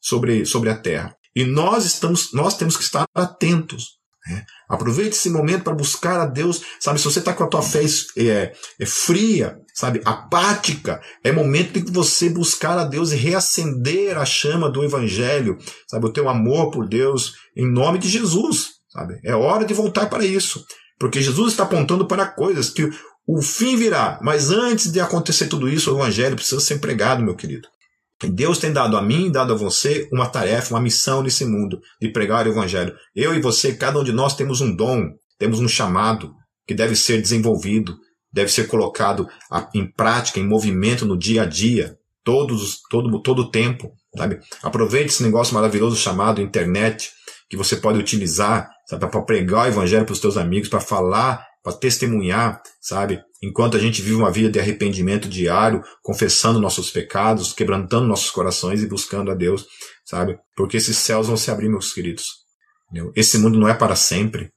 sobre, 0.00 0.44
sobre 0.44 0.70
a 0.70 0.76
Terra. 0.76 1.16
E 1.34 1.44
nós, 1.44 1.84
estamos, 1.84 2.32
nós 2.32 2.56
temos 2.56 2.76
que 2.76 2.82
estar 2.82 3.06
atentos. 3.14 3.95
Né? 4.26 4.44
Aproveite 4.68 5.16
esse 5.16 5.30
momento 5.30 5.62
para 5.62 5.74
buscar 5.74 6.20
a 6.20 6.26
Deus. 6.26 6.62
Sabe, 6.80 6.98
se 6.98 7.04
você 7.04 7.20
está 7.20 7.32
com 7.32 7.44
a 7.44 7.48
tua 7.48 7.62
fé 7.62 7.84
é, 8.16 8.52
é, 8.80 8.86
fria, 8.86 9.58
sabe, 9.74 10.00
apática, 10.04 11.00
é 11.22 11.30
momento 11.30 11.80
de 11.80 11.92
você 11.92 12.28
buscar 12.28 12.78
a 12.78 12.84
Deus 12.84 13.12
e 13.12 13.16
reacender 13.16 14.18
a 14.18 14.24
chama 14.24 14.70
do 14.70 14.84
Evangelho, 14.84 15.58
sabe, 15.88 16.06
o 16.06 16.12
teu 16.12 16.28
amor 16.28 16.70
por 16.70 16.88
Deus, 16.88 17.34
em 17.56 17.70
nome 17.70 17.98
de 17.98 18.08
Jesus, 18.08 18.70
sabe. 18.88 19.20
É 19.24 19.34
hora 19.34 19.64
de 19.64 19.74
voltar 19.74 20.06
para 20.06 20.24
isso, 20.24 20.64
porque 20.98 21.22
Jesus 21.22 21.52
está 21.52 21.62
apontando 21.62 22.06
para 22.06 22.26
coisas 22.26 22.70
que 22.70 22.90
o 23.28 23.42
fim 23.42 23.76
virá, 23.76 24.20
mas 24.22 24.50
antes 24.50 24.90
de 24.90 25.00
acontecer 25.00 25.48
tudo 25.48 25.68
isso, 25.68 25.92
o 25.92 25.98
Evangelho 25.98 26.36
precisa 26.36 26.60
ser 26.60 26.78
pregado, 26.78 27.24
meu 27.24 27.34
querido. 27.34 27.68
Deus 28.24 28.58
tem 28.58 28.72
dado 28.72 28.96
a 28.96 29.02
mim, 29.02 29.30
dado 29.30 29.52
a 29.52 29.56
você, 29.56 30.08
uma 30.12 30.26
tarefa, 30.26 30.74
uma 30.74 30.80
missão 30.80 31.22
nesse 31.22 31.44
mundo 31.44 31.80
de 32.00 32.08
pregar 32.10 32.46
o 32.46 32.50
Evangelho. 32.50 32.94
Eu 33.14 33.34
e 33.34 33.40
você, 33.40 33.74
cada 33.74 33.98
um 33.98 34.04
de 34.04 34.12
nós 34.12 34.34
temos 34.34 34.60
um 34.60 34.74
dom, 34.74 35.10
temos 35.38 35.60
um 35.60 35.68
chamado 35.68 36.32
que 36.66 36.74
deve 36.74 36.96
ser 36.96 37.20
desenvolvido, 37.20 37.96
deve 38.32 38.50
ser 38.50 38.66
colocado 38.68 39.28
em 39.74 39.90
prática, 39.90 40.40
em 40.40 40.46
movimento 40.46 41.04
no 41.04 41.18
dia 41.18 41.42
a 41.42 41.46
dia, 41.46 41.96
todos, 42.24 42.80
todo, 42.90 43.20
todo 43.22 43.42
o 43.42 43.50
tempo. 43.50 43.92
Sabe? 44.16 44.40
Aproveite 44.62 45.10
esse 45.10 45.22
negócio 45.22 45.54
maravilhoso 45.54 45.96
chamado 45.96 46.40
internet, 46.40 47.10
que 47.50 47.56
você 47.56 47.76
pode 47.76 47.98
utilizar 47.98 48.68
para 48.88 49.22
pregar 49.22 49.66
o 49.66 49.68
Evangelho 49.68 50.06
para 50.06 50.14
os 50.14 50.20
seus 50.20 50.36
amigos, 50.36 50.68
para 50.68 50.80
falar 50.80 51.44
para 51.66 51.76
testemunhar, 51.76 52.62
sabe? 52.80 53.20
Enquanto 53.46 53.76
a 53.76 53.80
gente 53.80 54.02
vive 54.02 54.16
uma 54.16 54.30
vida 54.30 54.50
de 54.50 54.58
arrependimento 54.58 55.28
diário, 55.28 55.80
confessando 56.02 56.60
nossos 56.60 56.90
pecados, 56.90 57.52
quebrantando 57.52 58.08
nossos 58.08 58.28
corações 58.28 58.82
e 58.82 58.88
buscando 58.88 59.30
a 59.30 59.34
Deus, 59.34 59.66
sabe? 60.04 60.36
Porque 60.56 60.76
esses 60.76 60.96
céus 60.96 61.28
vão 61.28 61.36
se 61.36 61.48
abrir, 61.48 61.68
meus 61.68 61.92
queridos. 61.92 62.24
Entendeu? 62.90 63.12
Esse 63.14 63.38
mundo 63.38 63.56
não 63.56 63.68
é 63.68 63.74
para 63.74 63.94
sempre, 63.94 64.50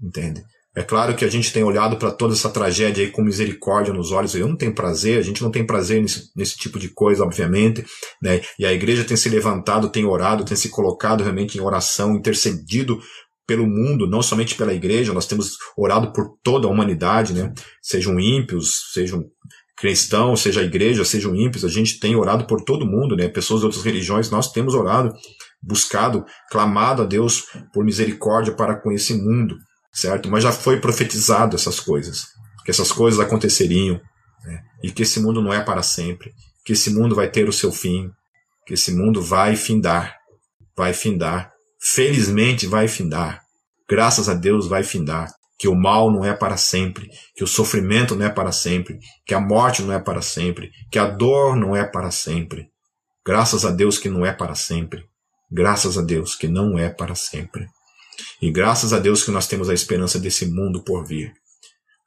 entende? 0.00 0.42
É 0.74 0.82
claro 0.82 1.14
que 1.14 1.26
a 1.26 1.28
gente 1.28 1.52
tem 1.52 1.62
olhado 1.62 1.98
para 1.98 2.10
toda 2.10 2.32
essa 2.32 2.48
tragédia 2.48 3.04
aí 3.04 3.10
com 3.10 3.22
misericórdia 3.22 3.92
nos 3.92 4.10
olhos. 4.10 4.34
Eu 4.34 4.48
não 4.48 4.56
tenho 4.56 4.74
prazer, 4.74 5.18
a 5.18 5.22
gente 5.22 5.42
não 5.42 5.50
tem 5.50 5.66
prazer 5.66 6.00
nesse, 6.00 6.30
nesse 6.34 6.56
tipo 6.56 6.78
de 6.78 6.88
coisa, 6.88 7.22
obviamente. 7.22 7.84
Né? 8.22 8.40
E 8.58 8.64
a 8.64 8.72
igreja 8.72 9.04
tem 9.04 9.14
se 9.14 9.28
levantado, 9.28 9.90
tem 9.90 10.06
orado, 10.06 10.46
tem 10.46 10.56
se 10.56 10.70
colocado 10.70 11.22
realmente 11.22 11.58
em 11.58 11.60
oração, 11.60 12.14
intercedido 12.14 12.98
pelo 13.46 13.66
mundo, 13.66 14.06
não 14.06 14.22
somente 14.22 14.54
pela 14.54 14.72
igreja, 14.72 15.12
nós 15.12 15.26
temos 15.26 15.56
orado 15.76 16.12
por 16.12 16.36
toda 16.42 16.66
a 16.66 16.70
humanidade, 16.70 17.32
né? 17.32 17.52
Sejam 17.80 18.18
ímpios, 18.18 18.92
sejam 18.92 19.24
cristãos, 19.76 20.40
seja 20.40 20.60
a 20.60 20.64
igreja, 20.64 21.04
sejam 21.04 21.34
ímpios, 21.34 21.64
a 21.64 21.68
gente 21.68 21.98
tem 21.98 22.14
orado 22.14 22.46
por 22.46 22.62
todo 22.62 22.86
mundo, 22.86 23.16
né? 23.16 23.28
Pessoas 23.28 23.60
de 23.60 23.66
outras 23.66 23.84
religiões, 23.84 24.30
nós 24.30 24.52
temos 24.52 24.74
orado, 24.74 25.12
buscado, 25.62 26.24
clamado 26.50 27.02
a 27.02 27.04
Deus 27.04 27.46
por 27.72 27.84
misericórdia 27.84 28.54
para 28.54 28.76
com 28.76 28.92
esse 28.92 29.14
mundo, 29.14 29.56
certo? 29.92 30.30
Mas 30.30 30.44
já 30.44 30.52
foi 30.52 30.80
profetizado 30.80 31.56
essas 31.56 31.80
coisas, 31.80 32.26
que 32.64 32.70
essas 32.70 32.92
coisas 32.92 33.18
aconteceriam, 33.18 34.00
né? 34.44 34.60
e 34.82 34.90
que 34.90 35.02
esse 35.02 35.20
mundo 35.20 35.42
não 35.42 35.52
é 35.52 35.60
para 35.60 35.82
sempre, 35.82 36.32
que 36.64 36.72
esse 36.72 36.90
mundo 36.90 37.14
vai 37.14 37.28
ter 37.28 37.48
o 37.48 37.52
seu 37.52 37.72
fim, 37.72 38.08
que 38.66 38.74
esse 38.74 38.92
mundo 38.92 39.20
vai 39.20 39.56
findar, 39.56 40.16
vai 40.76 40.92
findar, 40.92 41.51
felizmente 41.82 42.66
vai 42.66 42.86
findar. 42.86 43.42
Graças 43.90 44.28
a 44.28 44.34
Deus 44.34 44.68
vai 44.68 44.84
findar. 44.84 45.28
Que 45.58 45.68
o 45.68 45.74
mal 45.74 46.10
não 46.10 46.24
é 46.24 46.34
para 46.34 46.56
sempre, 46.56 47.08
que 47.36 47.44
o 47.44 47.46
sofrimento 47.46 48.16
não 48.16 48.26
é 48.26 48.28
para 48.28 48.50
sempre, 48.50 48.98
que 49.24 49.32
a 49.32 49.40
morte 49.40 49.82
não 49.82 49.92
é 49.92 50.00
para 50.00 50.20
sempre, 50.20 50.72
que 50.90 50.98
a 50.98 51.06
dor 51.06 51.54
não 51.54 51.76
é 51.76 51.84
para 51.84 52.10
sempre. 52.10 52.68
Graças 53.24 53.64
a 53.64 53.70
Deus 53.70 53.96
que 53.96 54.08
não 54.08 54.26
é 54.26 54.32
para 54.32 54.56
sempre. 54.56 55.04
Graças 55.50 55.96
a 55.96 56.02
Deus 56.02 56.34
que 56.34 56.48
não 56.48 56.76
é 56.76 56.88
para 56.88 57.14
sempre. 57.14 57.68
E 58.40 58.50
graças 58.50 58.92
a 58.92 58.98
Deus 58.98 59.22
que 59.22 59.30
nós 59.30 59.46
temos 59.46 59.68
a 59.68 59.74
esperança 59.74 60.18
desse 60.18 60.46
mundo 60.46 60.82
por 60.82 61.06
vir. 61.06 61.32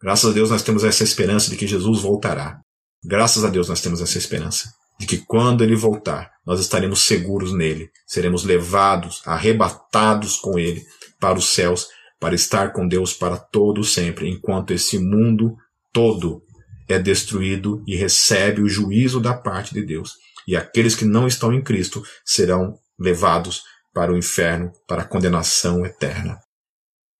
Graças 0.02 0.30
a 0.30 0.34
Deus 0.34 0.49
nós 0.49 0.64
temos 0.64 0.84
essa 0.84 1.03
esperança 1.03 1.49
de 1.49 1.56
que 1.56 1.68
Jesus 1.68 2.02
voltará. 2.02 2.60
Graças 3.03 3.45
a 3.45 3.49
Deus 3.49 3.69
nós 3.69 3.80
temos 3.80 4.02
essa 4.02 4.18
esperança 4.18 4.69
de 4.97 5.05
que 5.05 5.17
quando 5.17 5.63
ele 5.63 5.76
voltar, 5.76 6.31
nós 6.45 6.59
estaremos 6.59 7.01
seguros 7.01 7.53
nele, 7.53 7.89
seremos 8.05 8.43
levados, 8.43 9.22
arrebatados 9.26 10.38
com 10.38 10.57
ele 10.57 10.85
para 11.19 11.38
os 11.38 11.47
céus, 11.47 11.88
para 12.19 12.35
estar 12.35 12.72
com 12.72 12.88
Deus 12.88 13.13
para 13.13 13.38
todo 13.38 13.84
sempre, 13.84 14.30
enquanto 14.30 14.72
esse 14.72 14.97
mundo 14.97 15.55
todo 15.91 16.41
é 16.88 16.99
destruído 16.99 17.84
e 17.88 17.95
recebe 17.95 18.61
o 18.61 18.69
juízo 18.69 19.19
da 19.19 19.34
parte 19.34 19.73
de 19.73 19.84
Deus. 19.84 20.13
E 20.47 20.55
aqueles 20.55 20.95
que 20.95 21.05
não 21.05 21.27
estão 21.27 21.51
em 21.51 21.63
Cristo 21.63 22.03
serão 22.23 22.77
levados 22.99 23.63
para 23.93 24.11
o 24.11 24.17
inferno, 24.17 24.72
para 24.88 25.01
a 25.01 25.07
condenação 25.07 25.85
eterna. 25.85 26.38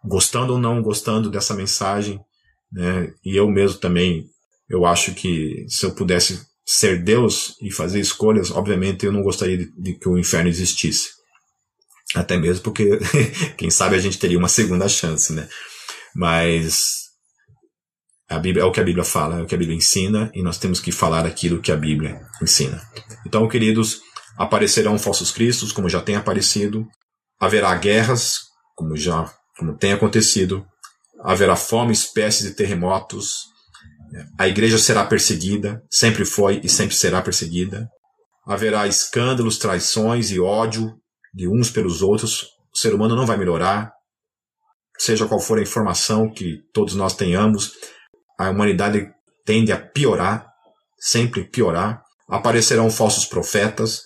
Gostando 0.04 0.54
ou 0.54 0.60
não 0.60 0.82
gostando 0.82 1.32
dessa 1.32 1.56
mensagem, 1.56 2.20
né, 2.72 3.12
e 3.24 3.36
eu 3.36 3.50
mesmo 3.50 3.80
também, 3.80 4.30
eu 4.70 4.86
acho 4.86 5.14
que 5.16 5.66
se 5.68 5.86
eu 5.86 5.96
pudesse 5.96 6.46
ser 6.66 7.04
Deus 7.04 7.56
e 7.62 7.72
fazer 7.72 8.00
escolhas, 8.00 8.50
obviamente 8.50 9.06
eu 9.06 9.12
não 9.12 9.22
gostaria 9.22 9.58
de, 9.58 9.72
de 9.78 9.94
que 9.94 10.10
o 10.10 10.18
inferno 10.18 10.50
existisse. 10.50 11.10
Até 12.16 12.38
mesmo 12.38 12.64
porque, 12.64 13.00
quem 13.58 13.70
sabe, 13.70 13.96
a 13.96 14.00
gente 14.00 14.18
teria 14.18 14.38
uma 14.38 14.48
segunda 14.48 14.88
chance, 14.90 15.32
né? 15.34 15.48
Mas 16.16 17.06
a 18.28 18.40
Bíblia 18.40 18.64
é 18.64 18.66
o 18.66 18.72
que 18.72 18.80
a 18.80 18.84
Bíblia 18.84 19.04
fala, 19.04 19.40
é 19.40 19.44
o 19.44 19.46
que 19.46 19.54
a 19.54 19.58
Bíblia 19.58 19.78
ensina, 19.78 20.32
e 20.34 20.42
nós 20.42 20.58
temos 20.58 20.80
que 20.80 20.92
falar 20.92 21.26
aquilo 21.26 21.62
que 21.62 21.72
a 21.72 21.78
Bíblia 21.78 22.22
ensina. 22.42 22.82
Então, 23.26 23.48
queridos, 23.48 24.02
aparecerão 24.38 24.98
falsos 24.98 25.32
cristos, 25.32 25.72
como 25.72 25.90
já 25.90 26.02
tem 26.02 26.16
aparecido, 26.16 26.88
haverá 27.40 27.76
guerras, 27.76 28.40
como 28.76 28.98
já 28.98 29.32
como 29.58 29.78
tem 29.78 29.94
acontecido, 29.94 30.66
haverá 31.24 31.56
fome, 31.56 31.94
espécies 31.94 32.48
de 32.48 32.56
terremotos, 32.56 33.46
a 34.38 34.48
igreja 34.48 34.78
será 34.78 35.06
perseguida, 35.06 35.84
sempre 35.90 36.26
foi 36.26 36.62
e 36.64 36.70
sempre 36.70 36.96
será 36.96 37.22
perseguida. 37.22 37.88
Haverá 38.48 38.88
escândalos, 38.88 39.58
traições 39.58 40.32
e 40.32 40.40
ódio 40.40 40.94
de 41.34 41.48
uns 41.48 41.70
pelos 41.70 42.02
outros. 42.02 42.44
O 42.74 42.78
ser 42.78 42.94
humano 42.94 43.16
não 43.16 43.26
vai 43.26 43.38
melhorar. 43.38 43.92
Seja 44.98 45.28
qual 45.28 45.40
for 45.40 45.58
a 45.58 45.62
informação 45.62 46.32
que 46.32 46.60
todos 46.74 46.96
nós 46.96 47.16
tenhamos, 47.16 47.74
a 48.40 48.50
humanidade 48.50 49.10
tende 49.46 49.72
a 49.72 49.78
piorar, 49.78 50.48
sempre 50.98 51.44
piorar. 51.44 52.02
Aparecerão 52.30 52.90
falsos 52.90 53.26
profetas, 53.26 54.02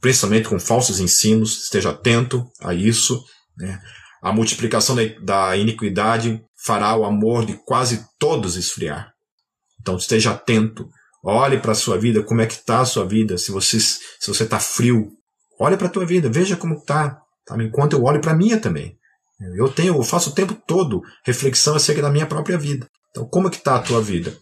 principalmente 0.00 0.48
com 0.48 0.58
falsos 0.58 1.00
ensinos, 1.00 1.64
esteja 1.64 1.90
atento 1.90 2.44
a 2.60 2.74
isso. 2.74 3.24
Né? 3.56 3.80
A 4.22 4.32
multiplicação 4.32 4.96
da 5.22 5.56
iniquidade 5.56 6.42
fará 6.64 6.94
o 6.96 7.04
amor 7.04 7.46
de 7.46 7.54
quase 7.64 8.04
todos 8.18 8.56
esfriar. 8.56 9.15
Então 9.86 9.96
esteja 9.96 10.32
atento. 10.32 10.88
Olhe 11.22 11.58
para 11.58 11.70
a 11.70 11.76
sua 11.76 11.96
vida, 11.96 12.24
como 12.24 12.40
é 12.40 12.46
que 12.46 12.54
está 12.54 12.80
a 12.80 12.84
sua 12.84 13.06
vida. 13.06 13.38
Se 13.38 13.52
você 13.52 13.78
se 13.78 14.26
você 14.26 14.42
está 14.42 14.58
frio, 14.58 15.12
olhe 15.60 15.76
para 15.76 15.86
a 15.86 15.90
tua 15.90 16.04
vida, 16.04 16.28
veja 16.28 16.56
como 16.56 16.74
está. 16.74 17.20
Tá? 17.46 17.56
Enquanto 17.62 17.92
eu 17.92 18.02
olho 18.02 18.20
para 18.20 18.32
a 18.32 18.36
minha 18.36 18.58
também. 18.58 18.98
Eu 19.56 19.68
tenho, 19.68 19.94
eu 19.94 20.02
faço 20.02 20.30
o 20.30 20.32
tempo 20.32 20.60
todo 20.66 21.02
reflexão 21.24 21.76
acerca 21.76 22.02
da 22.02 22.10
minha 22.10 22.26
própria 22.26 22.58
vida. 22.58 22.88
Então, 23.10 23.28
como 23.28 23.46
é 23.46 23.50
que 23.50 23.58
está 23.58 23.76
a 23.76 23.82
tua 23.82 24.00
vida? 24.00 24.36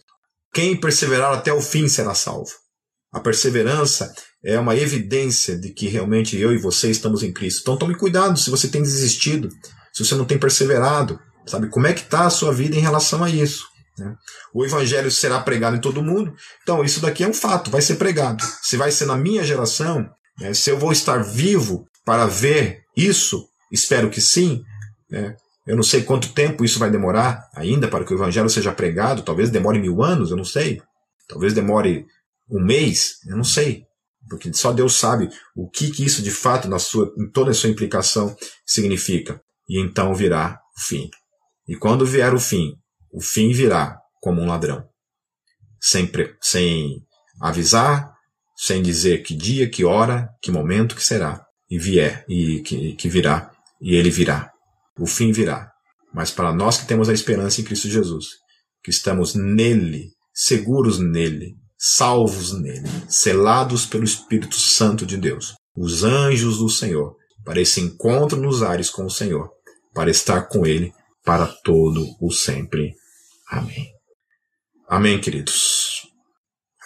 Quem 0.51 0.79
perseverar 0.79 1.33
até 1.33 1.53
o 1.53 1.61
fim 1.61 1.87
será 1.87 2.15
salvo. 2.15 2.49
A 3.13 3.19
perseverança 3.19 4.11
é 4.43 4.57
uma 4.57 4.75
evidência 4.75 5.59
de 5.59 5.69
que 5.73 5.87
realmente 5.87 6.37
eu 6.37 6.53
e 6.53 6.57
você 6.57 6.89
estamos 6.89 7.21
em 7.21 7.31
Cristo. 7.31 7.61
Então 7.61 7.77
tome 7.77 7.95
cuidado 7.95 8.39
se 8.39 8.49
você 8.49 8.67
tem 8.67 8.81
desistido, 8.81 9.49
se 9.93 10.03
você 10.03 10.15
não 10.15 10.25
tem 10.25 10.39
perseverado. 10.39 11.19
Sabe 11.45 11.69
como 11.69 11.85
é 11.85 11.93
que 11.93 12.01
está 12.01 12.25
a 12.25 12.29
sua 12.31 12.51
vida 12.51 12.75
em 12.75 12.81
relação 12.81 13.23
a 13.23 13.29
isso? 13.29 13.74
Né? 13.97 14.15
O 14.53 14.65
evangelho 14.65 15.09
será 15.09 15.39
pregado 15.39 15.75
em 15.75 15.81
todo 15.81 16.03
mundo. 16.03 16.33
Então, 16.63 16.83
isso 16.83 16.99
daqui 17.01 17.23
é 17.23 17.27
um 17.27 17.33
fato, 17.33 17.71
vai 17.71 17.81
ser 17.81 17.95
pregado. 17.95 18.43
Se 18.61 18.77
vai 18.77 18.91
ser 18.91 19.05
na 19.05 19.17
minha 19.17 19.43
geração, 19.43 20.09
né, 20.39 20.53
se 20.53 20.69
eu 20.69 20.77
vou 20.77 20.91
estar 20.91 21.23
vivo 21.23 21.87
para 22.03 22.27
ver 22.27 22.83
isso, 22.95 23.47
Espero 23.71 24.09
que 24.09 24.21
sim. 24.21 24.63
Né? 25.09 25.35
Eu 25.67 25.75
não 25.75 25.83
sei 25.83 26.03
quanto 26.03 26.33
tempo 26.33 26.63
isso 26.63 26.79
vai 26.79 26.91
demorar 26.91 27.49
ainda 27.53 27.87
para 27.87 28.05
que 28.05 28.13
o 28.13 28.17
evangelho 28.17 28.49
seja 28.49 28.71
pregado. 28.71 29.23
Talvez 29.23 29.49
demore 29.49 29.79
mil 29.79 30.03
anos, 30.03 30.31
eu 30.31 30.37
não 30.37 30.45
sei. 30.45 30.81
Talvez 31.27 31.53
demore 31.53 32.05
um 32.49 32.63
mês, 32.63 33.17
eu 33.27 33.35
não 33.35 33.43
sei. 33.43 33.83
Porque 34.29 34.51
só 34.53 34.71
Deus 34.71 34.95
sabe 34.95 35.29
o 35.55 35.69
que, 35.69 35.91
que 35.91 36.05
isso 36.05 36.21
de 36.21 36.31
fato, 36.31 36.67
na 36.67 36.79
sua, 36.79 37.13
em 37.17 37.29
toda 37.29 37.51
a 37.51 37.53
sua 37.53 37.69
implicação, 37.69 38.35
significa. 38.65 39.41
E 39.67 39.79
então 39.79 40.13
virá 40.13 40.59
o 40.77 40.81
fim. 40.81 41.09
E 41.67 41.75
quando 41.75 42.05
vier 42.05 42.33
o 42.33 42.39
fim, 42.39 42.75
o 43.15 43.21
fim 43.21 43.53
virá 43.53 43.97
como 44.21 44.41
um 44.41 44.45
ladrão. 44.45 44.83
Sem, 45.79 46.11
sem 46.41 47.01
avisar, 47.39 48.13
sem 48.57 48.81
dizer 48.83 49.23
que 49.23 49.33
dia, 49.33 49.69
que 49.69 49.85
hora, 49.85 50.27
que 50.41 50.51
momento 50.51 50.95
que 50.95 51.03
será. 51.03 51.41
E 51.69 51.79
vier, 51.79 52.25
e 52.27 52.61
que, 52.61 52.93
que 52.95 53.07
virá, 53.07 53.51
e 53.81 53.95
ele 53.95 54.09
virá. 54.09 54.51
O 54.99 55.07
fim 55.07 55.31
virá. 55.31 55.71
Mas 56.13 56.29
para 56.29 56.53
nós 56.53 56.77
que 56.77 56.85
temos 56.85 57.07
a 57.07 57.13
esperança 57.13 57.61
em 57.61 57.63
Cristo 57.63 57.87
Jesus, 57.87 58.27
que 58.83 58.89
estamos 58.89 59.33
nele, 59.33 60.09
seguros 60.33 60.99
nele, 60.99 61.55
salvos 61.77 62.51
nele, 62.51 62.89
selados 63.07 63.85
pelo 63.85 64.03
Espírito 64.03 64.55
Santo 64.55 65.05
de 65.05 65.15
Deus, 65.15 65.53
os 65.75 66.03
anjos 66.03 66.57
do 66.57 66.69
Senhor, 66.69 67.15
para 67.45 67.61
esse 67.61 67.79
encontro 67.79 68.39
nos 68.39 68.61
ares 68.61 68.89
com 68.89 69.05
o 69.05 69.09
Senhor, 69.09 69.49
para 69.93 70.11
estar 70.11 70.49
com 70.49 70.65
ele 70.65 70.93
para 71.23 71.47
todo 71.63 72.05
o 72.21 72.31
sempre. 72.31 72.93
Amém. 73.47 73.91
Amém, 74.87 75.19
queridos. 75.19 76.07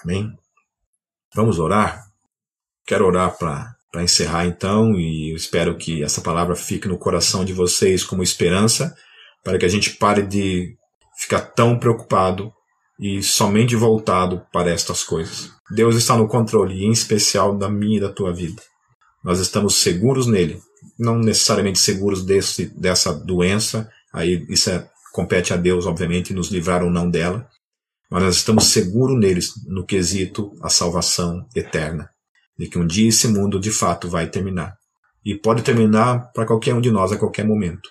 Amém. 0.03 0.31
Vamos 1.35 1.59
orar? 1.59 2.03
Quero 2.85 3.05
orar 3.05 3.37
para 3.37 4.03
encerrar 4.03 4.45
então, 4.45 4.95
e 4.95 5.31
eu 5.31 5.35
espero 5.35 5.77
que 5.77 6.03
essa 6.03 6.21
palavra 6.21 6.55
fique 6.55 6.87
no 6.87 6.97
coração 6.97 7.45
de 7.45 7.53
vocês 7.53 8.03
como 8.03 8.23
esperança, 8.23 8.95
para 9.43 9.57
que 9.57 9.65
a 9.65 9.69
gente 9.69 9.91
pare 9.91 10.23
de 10.23 10.75
ficar 11.17 11.41
tão 11.41 11.77
preocupado 11.77 12.51
e 12.99 13.21
somente 13.23 13.75
voltado 13.75 14.45
para 14.51 14.71
estas 14.71 15.03
coisas. 15.03 15.51
Deus 15.71 15.95
está 15.95 16.17
no 16.17 16.27
controle, 16.27 16.83
em 16.83 16.91
especial 16.91 17.57
da 17.57 17.69
minha 17.69 17.97
e 17.97 18.01
da 18.01 18.11
tua 18.11 18.33
vida. 18.33 18.61
Nós 19.23 19.39
estamos 19.39 19.75
seguros 19.75 20.27
nele, 20.27 20.59
não 20.97 21.17
necessariamente 21.17 21.79
seguros 21.79 22.25
desse, 22.25 22.65
dessa 22.67 23.13
doença, 23.13 23.89
aí 24.13 24.45
isso 24.49 24.69
é, 24.69 24.89
compete 25.11 25.53
a 25.53 25.57
Deus, 25.57 25.85
obviamente, 25.85 26.33
nos 26.33 26.49
livrar 26.49 26.83
ou 26.83 26.89
não 26.89 27.09
dela, 27.09 27.47
mas 28.09 28.23
nós 28.23 28.35
estamos 28.37 28.65
seguros 28.65 29.19
neles 29.19 29.53
no 29.67 29.85
quesito 29.85 30.51
a 30.61 30.69
salvação 30.69 31.47
eterna 31.55 32.09
de 32.59 32.67
que 32.67 32.77
um 32.77 32.85
dia 32.85 33.07
esse 33.07 33.25
mundo 33.29 33.57
de 33.57 33.71
fato 33.71 34.09
vai 34.09 34.27
terminar. 34.27 34.75
E 35.23 35.33
pode 35.33 35.61
terminar 35.61 36.29
para 36.33 36.45
qualquer 36.45 36.73
um 36.75 36.81
de 36.81 36.91
nós 36.91 37.11
a 37.11 37.17
qualquer 37.17 37.45
momento, 37.45 37.89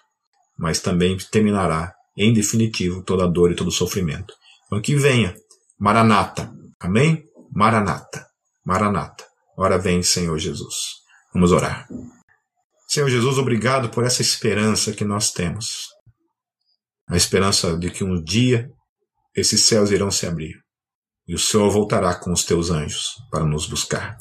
mas 0.59 0.78
também 0.78 1.16
terminará, 1.32 1.95
em 2.15 2.35
definitivo, 2.35 3.03
toda 3.03 3.24
a 3.24 3.27
dor 3.27 3.51
e 3.51 3.55
todo 3.55 3.69
o 3.69 3.73
sofrimento. 3.73 4.35
Então 4.66 4.82
que 4.82 4.95
venha, 4.95 5.35
Maranata. 5.78 6.53
Amém? 6.78 7.24
Maranata. 7.51 8.27
Maranata. 8.65 9.24
Ora 9.57 9.78
vem, 9.78 10.03
Senhor 10.03 10.39
Jesus. 10.39 10.99
Vamos 11.32 11.51
orar. 11.51 11.89
Senhor 12.86 13.09
Jesus, 13.09 13.39
obrigado 13.39 13.89
por 13.89 14.05
essa 14.05 14.20
esperança 14.20 14.93
que 14.93 15.05
nós 15.05 15.31
temos. 15.31 15.89
A 17.09 17.16
esperança 17.16 17.76
de 17.76 17.90
que 17.90 18.05
um 18.05 18.22
dia 18.22 18.70
esses 19.35 19.64
céus 19.64 19.90
irão 19.90 20.10
se 20.10 20.26
abrir 20.26 20.55
e 21.26 21.35
o 21.35 21.39
Senhor 21.39 21.70
voltará 21.70 22.14
com 22.14 22.32
os 22.32 22.44
teus 22.44 22.70
anjos 22.70 23.16
para 23.30 23.44
nos 23.44 23.66
buscar 23.66 24.16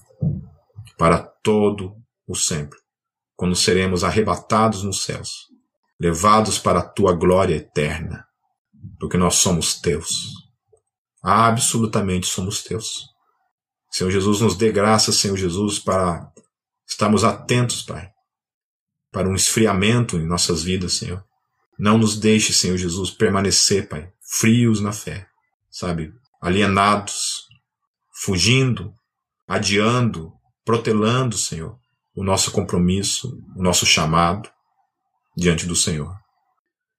para 0.98 1.20
todo 1.20 1.96
o 2.28 2.36
sempre, 2.36 2.78
quando 3.36 3.56
seremos 3.56 4.04
arrebatados 4.04 4.84
nos 4.84 5.04
céus, 5.04 5.46
levados 6.00 6.58
para 6.58 6.80
a 6.80 6.88
tua 6.88 7.14
glória 7.14 7.56
eterna, 7.56 8.26
porque 9.00 9.18
nós 9.18 9.36
somos 9.36 9.80
teus. 9.80 10.10
Absolutamente 11.24 12.26
somos 12.26 12.64
teus. 12.64 13.06
Senhor 13.92 14.10
Jesus, 14.10 14.42
nos 14.42 14.58
dê 14.58 14.72
graça, 14.72 15.12
Senhor 15.12 15.38
Jesus, 15.38 15.80
para 15.80 16.32
estarmos 16.88 17.24
atentos, 17.24 17.84
Pai, 17.84 18.10
para 19.12 19.30
um 19.30 19.36
esfriamento 19.36 20.18
em 20.18 20.26
nossas 20.26 20.64
vidas, 20.64 20.94
Senhor. 20.94 21.24
Não 21.78 21.98
nos 21.98 22.18
deixe, 22.18 22.54
Senhor 22.54 22.78
Jesus, 22.78 23.12
permanecer, 23.12 23.88
Pai, 23.88 24.12
frios 24.40 24.82
na 24.82 24.92
fé, 24.92 25.28
sabe, 25.70 26.12
alienados, 26.42 27.48
fugindo, 28.24 28.94
adiando, 29.48 30.34
protelando, 30.66 31.38
Senhor, 31.38 31.78
o 32.16 32.24
nosso 32.24 32.52
compromisso, 32.52 33.40
o 33.56 33.62
nosso 33.62 33.86
chamado 33.86 34.50
diante 35.36 35.68
do 35.68 35.76
Senhor. 35.76 36.14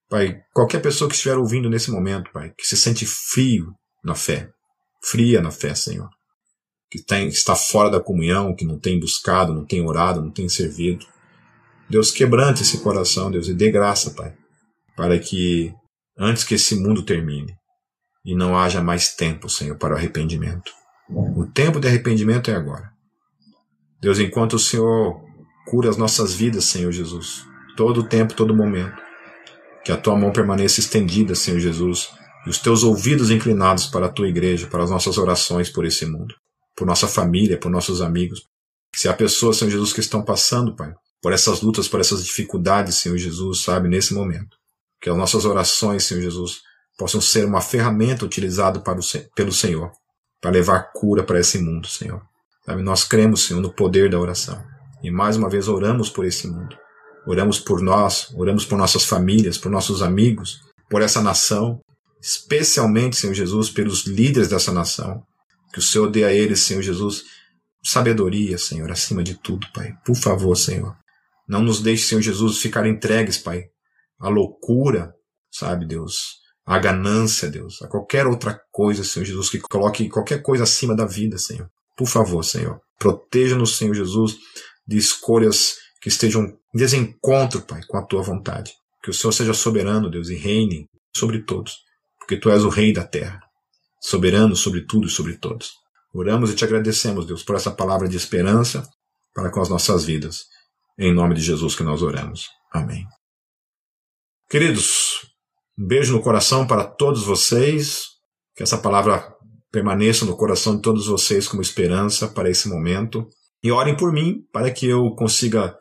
Pai, 0.08 0.40
qualquer 0.54 0.80
pessoa 0.80 1.08
que 1.08 1.16
estiver 1.16 1.36
ouvindo 1.36 1.68
nesse 1.68 1.90
momento, 1.90 2.30
Pai, 2.32 2.52
que 2.56 2.66
se 2.66 2.76
sente 2.76 3.04
frio 3.04 3.74
na 4.02 4.14
fé, 4.14 4.48
fria 5.02 5.42
na 5.42 5.50
fé, 5.50 5.74
Senhor, 5.74 6.08
que 6.90 7.02
tem, 7.02 7.28
está 7.28 7.54
fora 7.54 7.90
da 7.90 8.00
comunhão, 8.00 8.54
que 8.54 8.64
não 8.64 8.78
tem 8.78 8.98
buscado, 8.98 9.52
não 9.52 9.66
tem 9.66 9.84
orado, 9.84 10.22
não 10.22 10.30
tem 10.30 10.48
servido. 10.48 11.04
Deus, 11.90 12.10
quebrante 12.10 12.62
esse 12.62 12.78
coração, 12.78 13.30
Deus, 13.30 13.48
e 13.48 13.54
dê 13.54 13.70
graça, 13.70 14.12
Pai, 14.12 14.34
para 14.98 15.16
que 15.16 15.72
antes 16.18 16.42
que 16.42 16.56
esse 16.56 16.74
mundo 16.74 17.04
termine 17.04 17.54
e 18.24 18.34
não 18.34 18.58
haja 18.58 18.82
mais 18.82 19.14
tempo, 19.14 19.48
Senhor, 19.48 19.78
para 19.78 19.94
o 19.94 19.96
arrependimento. 19.96 20.72
O 21.08 21.46
tempo 21.46 21.78
de 21.78 21.86
arrependimento 21.86 22.50
é 22.50 22.56
agora. 22.56 22.90
Deus, 24.00 24.18
enquanto 24.18 24.54
o 24.54 24.58
Senhor 24.58 25.22
cura 25.68 25.88
as 25.88 25.96
nossas 25.96 26.34
vidas, 26.34 26.64
Senhor 26.64 26.90
Jesus, 26.90 27.44
todo 27.76 28.00
o 28.00 28.08
tempo, 28.08 28.34
todo 28.34 28.52
momento, 28.52 29.00
que 29.84 29.92
a 29.92 29.96
tua 29.96 30.16
mão 30.16 30.32
permaneça 30.32 30.80
estendida, 30.80 31.32
Senhor 31.36 31.60
Jesus, 31.60 32.10
e 32.44 32.50
os 32.50 32.58
teus 32.58 32.82
ouvidos 32.82 33.30
inclinados 33.30 33.86
para 33.86 34.06
a 34.06 34.12
tua 34.12 34.28
igreja, 34.28 34.66
para 34.66 34.82
as 34.82 34.90
nossas 34.90 35.16
orações 35.16 35.70
por 35.70 35.86
esse 35.86 36.06
mundo, 36.06 36.34
por 36.76 36.84
nossa 36.88 37.06
família, 37.06 37.56
por 37.56 37.70
nossos 37.70 38.02
amigos. 38.02 38.40
Se 38.96 39.08
há 39.08 39.14
pessoas, 39.14 39.58
Senhor 39.58 39.70
Jesus, 39.70 39.92
que 39.92 40.00
estão 40.00 40.24
passando, 40.24 40.74
Pai, 40.74 40.92
por 41.22 41.32
essas 41.32 41.62
lutas, 41.62 41.86
por 41.86 42.00
essas 42.00 42.24
dificuldades, 42.24 42.96
Senhor 42.96 43.16
Jesus, 43.16 43.62
sabe, 43.62 43.88
nesse 43.88 44.12
momento, 44.12 44.58
que 45.00 45.08
as 45.08 45.16
nossas 45.16 45.44
orações, 45.44 46.04
Senhor 46.04 46.20
Jesus, 46.20 46.60
possam 46.98 47.20
ser 47.20 47.44
uma 47.44 47.60
ferramenta 47.60 48.24
utilizada 48.24 48.80
para 48.80 48.98
o, 48.98 49.02
pelo 49.34 49.52
Senhor, 49.52 49.90
para 50.40 50.50
levar 50.50 50.90
cura 50.92 51.22
para 51.22 51.38
esse 51.38 51.58
mundo, 51.58 51.86
Senhor. 51.86 52.20
Sabe? 52.66 52.82
Nós 52.82 53.04
cremos, 53.04 53.46
Senhor, 53.46 53.60
no 53.60 53.72
poder 53.72 54.10
da 54.10 54.18
oração. 54.18 54.62
E 55.02 55.10
mais 55.10 55.36
uma 55.36 55.48
vez 55.48 55.68
oramos 55.68 56.10
por 56.10 56.24
esse 56.24 56.48
mundo. 56.48 56.76
Oramos 57.26 57.58
por 57.58 57.80
nós, 57.80 58.32
oramos 58.34 58.64
por 58.64 58.76
nossas 58.76 59.04
famílias, 59.04 59.56
por 59.56 59.70
nossos 59.70 60.02
amigos, 60.02 60.60
por 60.90 61.02
essa 61.02 61.22
nação, 61.22 61.80
especialmente, 62.20 63.16
Senhor 63.16 63.34
Jesus, 63.34 63.70
pelos 63.70 64.06
líderes 64.06 64.48
dessa 64.48 64.72
nação. 64.72 65.22
Que 65.72 65.78
o 65.78 65.82
Senhor 65.82 66.10
dê 66.10 66.24
a 66.24 66.32
eles, 66.32 66.60
Senhor 66.60 66.82
Jesus, 66.82 67.22
sabedoria, 67.84 68.58
Senhor, 68.58 68.90
acima 68.90 69.22
de 69.22 69.34
tudo, 69.34 69.66
Pai. 69.72 69.92
Por 70.04 70.16
favor, 70.16 70.56
Senhor. 70.56 70.96
Não 71.48 71.62
nos 71.62 71.80
deixe, 71.80 72.06
Senhor 72.06 72.20
Jesus, 72.20 72.58
ficar 72.58 72.86
entregues, 72.86 73.38
Pai, 73.38 73.64
à 74.18 74.28
loucura, 74.28 75.14
sabe, 75.50 75.86
Deus, 75.86 76.38
à 76.66 76.78
ganância, 76.78 77.48
Deus, 77.48 77.80
a 77.82 77.88
qualquer 77.88 78.26
outra 78.26 78.60
coisa, 78.70 79.04
Senhor 79.04 79.24
Jesus, 79.24 79.50
que 79.50 79.58
coloque 79.58 80.08
qualquer 80.08 80.42
coisa 80.42 80.64
acima 80.64 80.94
da 80.94 81.06
vida, 81.06 81.38
Senhor. 81.38 81.68
Por 81.96 82.06
favor, 82.06 82.44
Senhor, 82.44 82.80
proteja-nos, 82.98 83.76
Senhor 83.76 83.94
Jesus, 83.94 84.36
de 84.86 84.96
escolhas 84.96 85.76
que 86.00 86.08
estejam 86.08 86.44
em 86.44 86.78
desencontro, 86.78 87.62
Pai, 87.62 87.80
com 87.86 87.96
a 87.96 88.04
tua 88.04 88.22
vontade. 88.22 88.72
Que 89.02 89.10
o 89.10 89.14
Senhor 89.14 89.32
seja 89.32 89.54
soberano, 89.54 90.10
Deus, 90.10 90.28
e 90.28 90.34
reine 90.34 90.88
sobre 91.16 91.42
todos, 91.42 91.78
porque 92.18 92.36
tu 92.36 92.50
és 92.50 92.64
o 92.64 92.68
rei 92.68 92.92
da 92.92 93.04
terra, 93.04 93.40
soberano 94.00 94.54
sobre 94.54 94.82
tudo 94.82 95.06
e 95.06 95.10
sobre 95.10 95.36
todos. 95.36 95.72
Oramos 96.14 96.50
e 96.50 96.54
te 96.54 96.64
agradecemos, 96.64 97.26
Deus, 97.26 97.42
por 97.42 97.56
essa 97.56 97.70
palavra 97.70 98.08
de 98.08 98.16
esperança 98.16 98.88
para 99.34 99.50
com 99.50 99.60
as 99.60 99.68
nossas 99.68 100.04
vidas. 100.04 100.46
Em 100.98 101.14
nome 101.14 101.34
de 101.34 101.42
Jesus 101.42 101.76
que 101.76 101.82
nós 101.82 102.02
oramos. 102.02 102.48
Amém. 102.72 103.06
Queridos, 104.50 105.26
um 105.78 105.86
beijo 105.86 106.14
no 106.14 106.22
coração 106.22 106.66
para 106.66 106.82
todos 106.82 107.22
vocês. 107.22 108.04
Que 108.56 108.62
essa 108.62 108.78
palavra 108.78 109.30
permaneça 109.70 110.24
no 110.24 110.38
coração 110.38 110.76
de 110.76 110.80
todos 110.80 111.06
vocês 111.06 111.46
como 111.46 111.60
esperança 111.60 112.26
para 112.26 112.48
esse 112.48 112.66
momento. 112.66 113.28
E 113.62 113.70
orem 113.70 113.94
por 113.94 114.10
mim 114.10 114.38
para 114.50 114.70
que 114.70 114.86
eu 114.86 115.10
consiga 115.16 115.76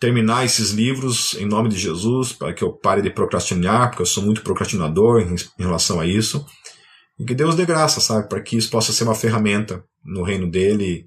terminar 0.00 0.44
esses 0.44 0.70
livros 0.72 1.34
em 1.34 1.46
nome 1.46 1.68
de 1.68 1.78
Jesus, 1.78 2.32
para 2.32 2.52
que 2.52 2.64
eu 2.64 2.72
pare 2.72 3.02
de 3.02 3.10
procrastinar, 3.10 3.90
porque 3.90 4.02
eu 4.02 4.06
sou 4.06 4.24
muito 4.24 4.42
procrastinador 4.42 5.20
em, 5.20 5.36
relação 5.56 6.00
a 6.00 6.06
isso. 6.06 6.44
E 7.20 7.24
que 7.24 7.36
Deus 7.36 7.54
dê 7.54 7.64
graça, 7.64 8.00
sabe, 8.00 8.28
para 8.28 8.42
que 8.42 8.56
isso 8.56 8.68
possa 8.68 8.92
ser 8.92 9.04
uma 9.04 9.14
ferramenta 9.14 9.84
no 10.04 10.24
reino 10.24 10.50
dele 10.50 11.06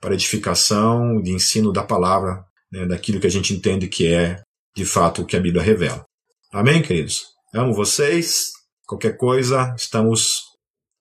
para 0.00 0.14
edificação, 0.14 1.20
de 1.20 1.32
ensino 1.32 1.72
da 1.72 1.82
palavra, 1.82 2.44
né, 2.70 2.86
daquilo 2.86 3.18
que 3.18 3.26
a 3.26 3.30
gente 3.30 3.52
entende 3.52 3.88
que 3.88 4.06
é, 4.06 4.40
de 4.76 4.84
fato, 4.84 5.22
o 5.22 5.26
que 5.26 5.36
a 5.36 5.40
Bíblia 5.40 5.62
revela. 5.62 6.04
Amém, 6.52 6.82
queridos? 6.82 7.28
Amo 7.54 7.72
vocês. 7.72 8.52
Qualquer 8.86 9.16
coisa, 9.16 9.74
estamos 9.74 10.42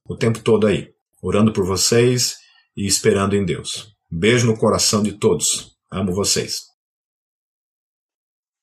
o 0.07 0.15
tempo 0.15 0.39
todo 0.39 0.65
aí, 0.65 0.93
orando 1.21 1.51
por 1.51 1.65
vocês 1.65 2.37
e 2.75 2.87
esperando 2.87 3.35
em 3.35 3.43
Deus. 3.43 3.93
Beijo 4.09 4.47
no 4.47 4.57
coração 4.57 5.03
de 5.03 5.11
todos. 5.11 5.75
Amo 5.91 6.13
vocês. 6.13 6.70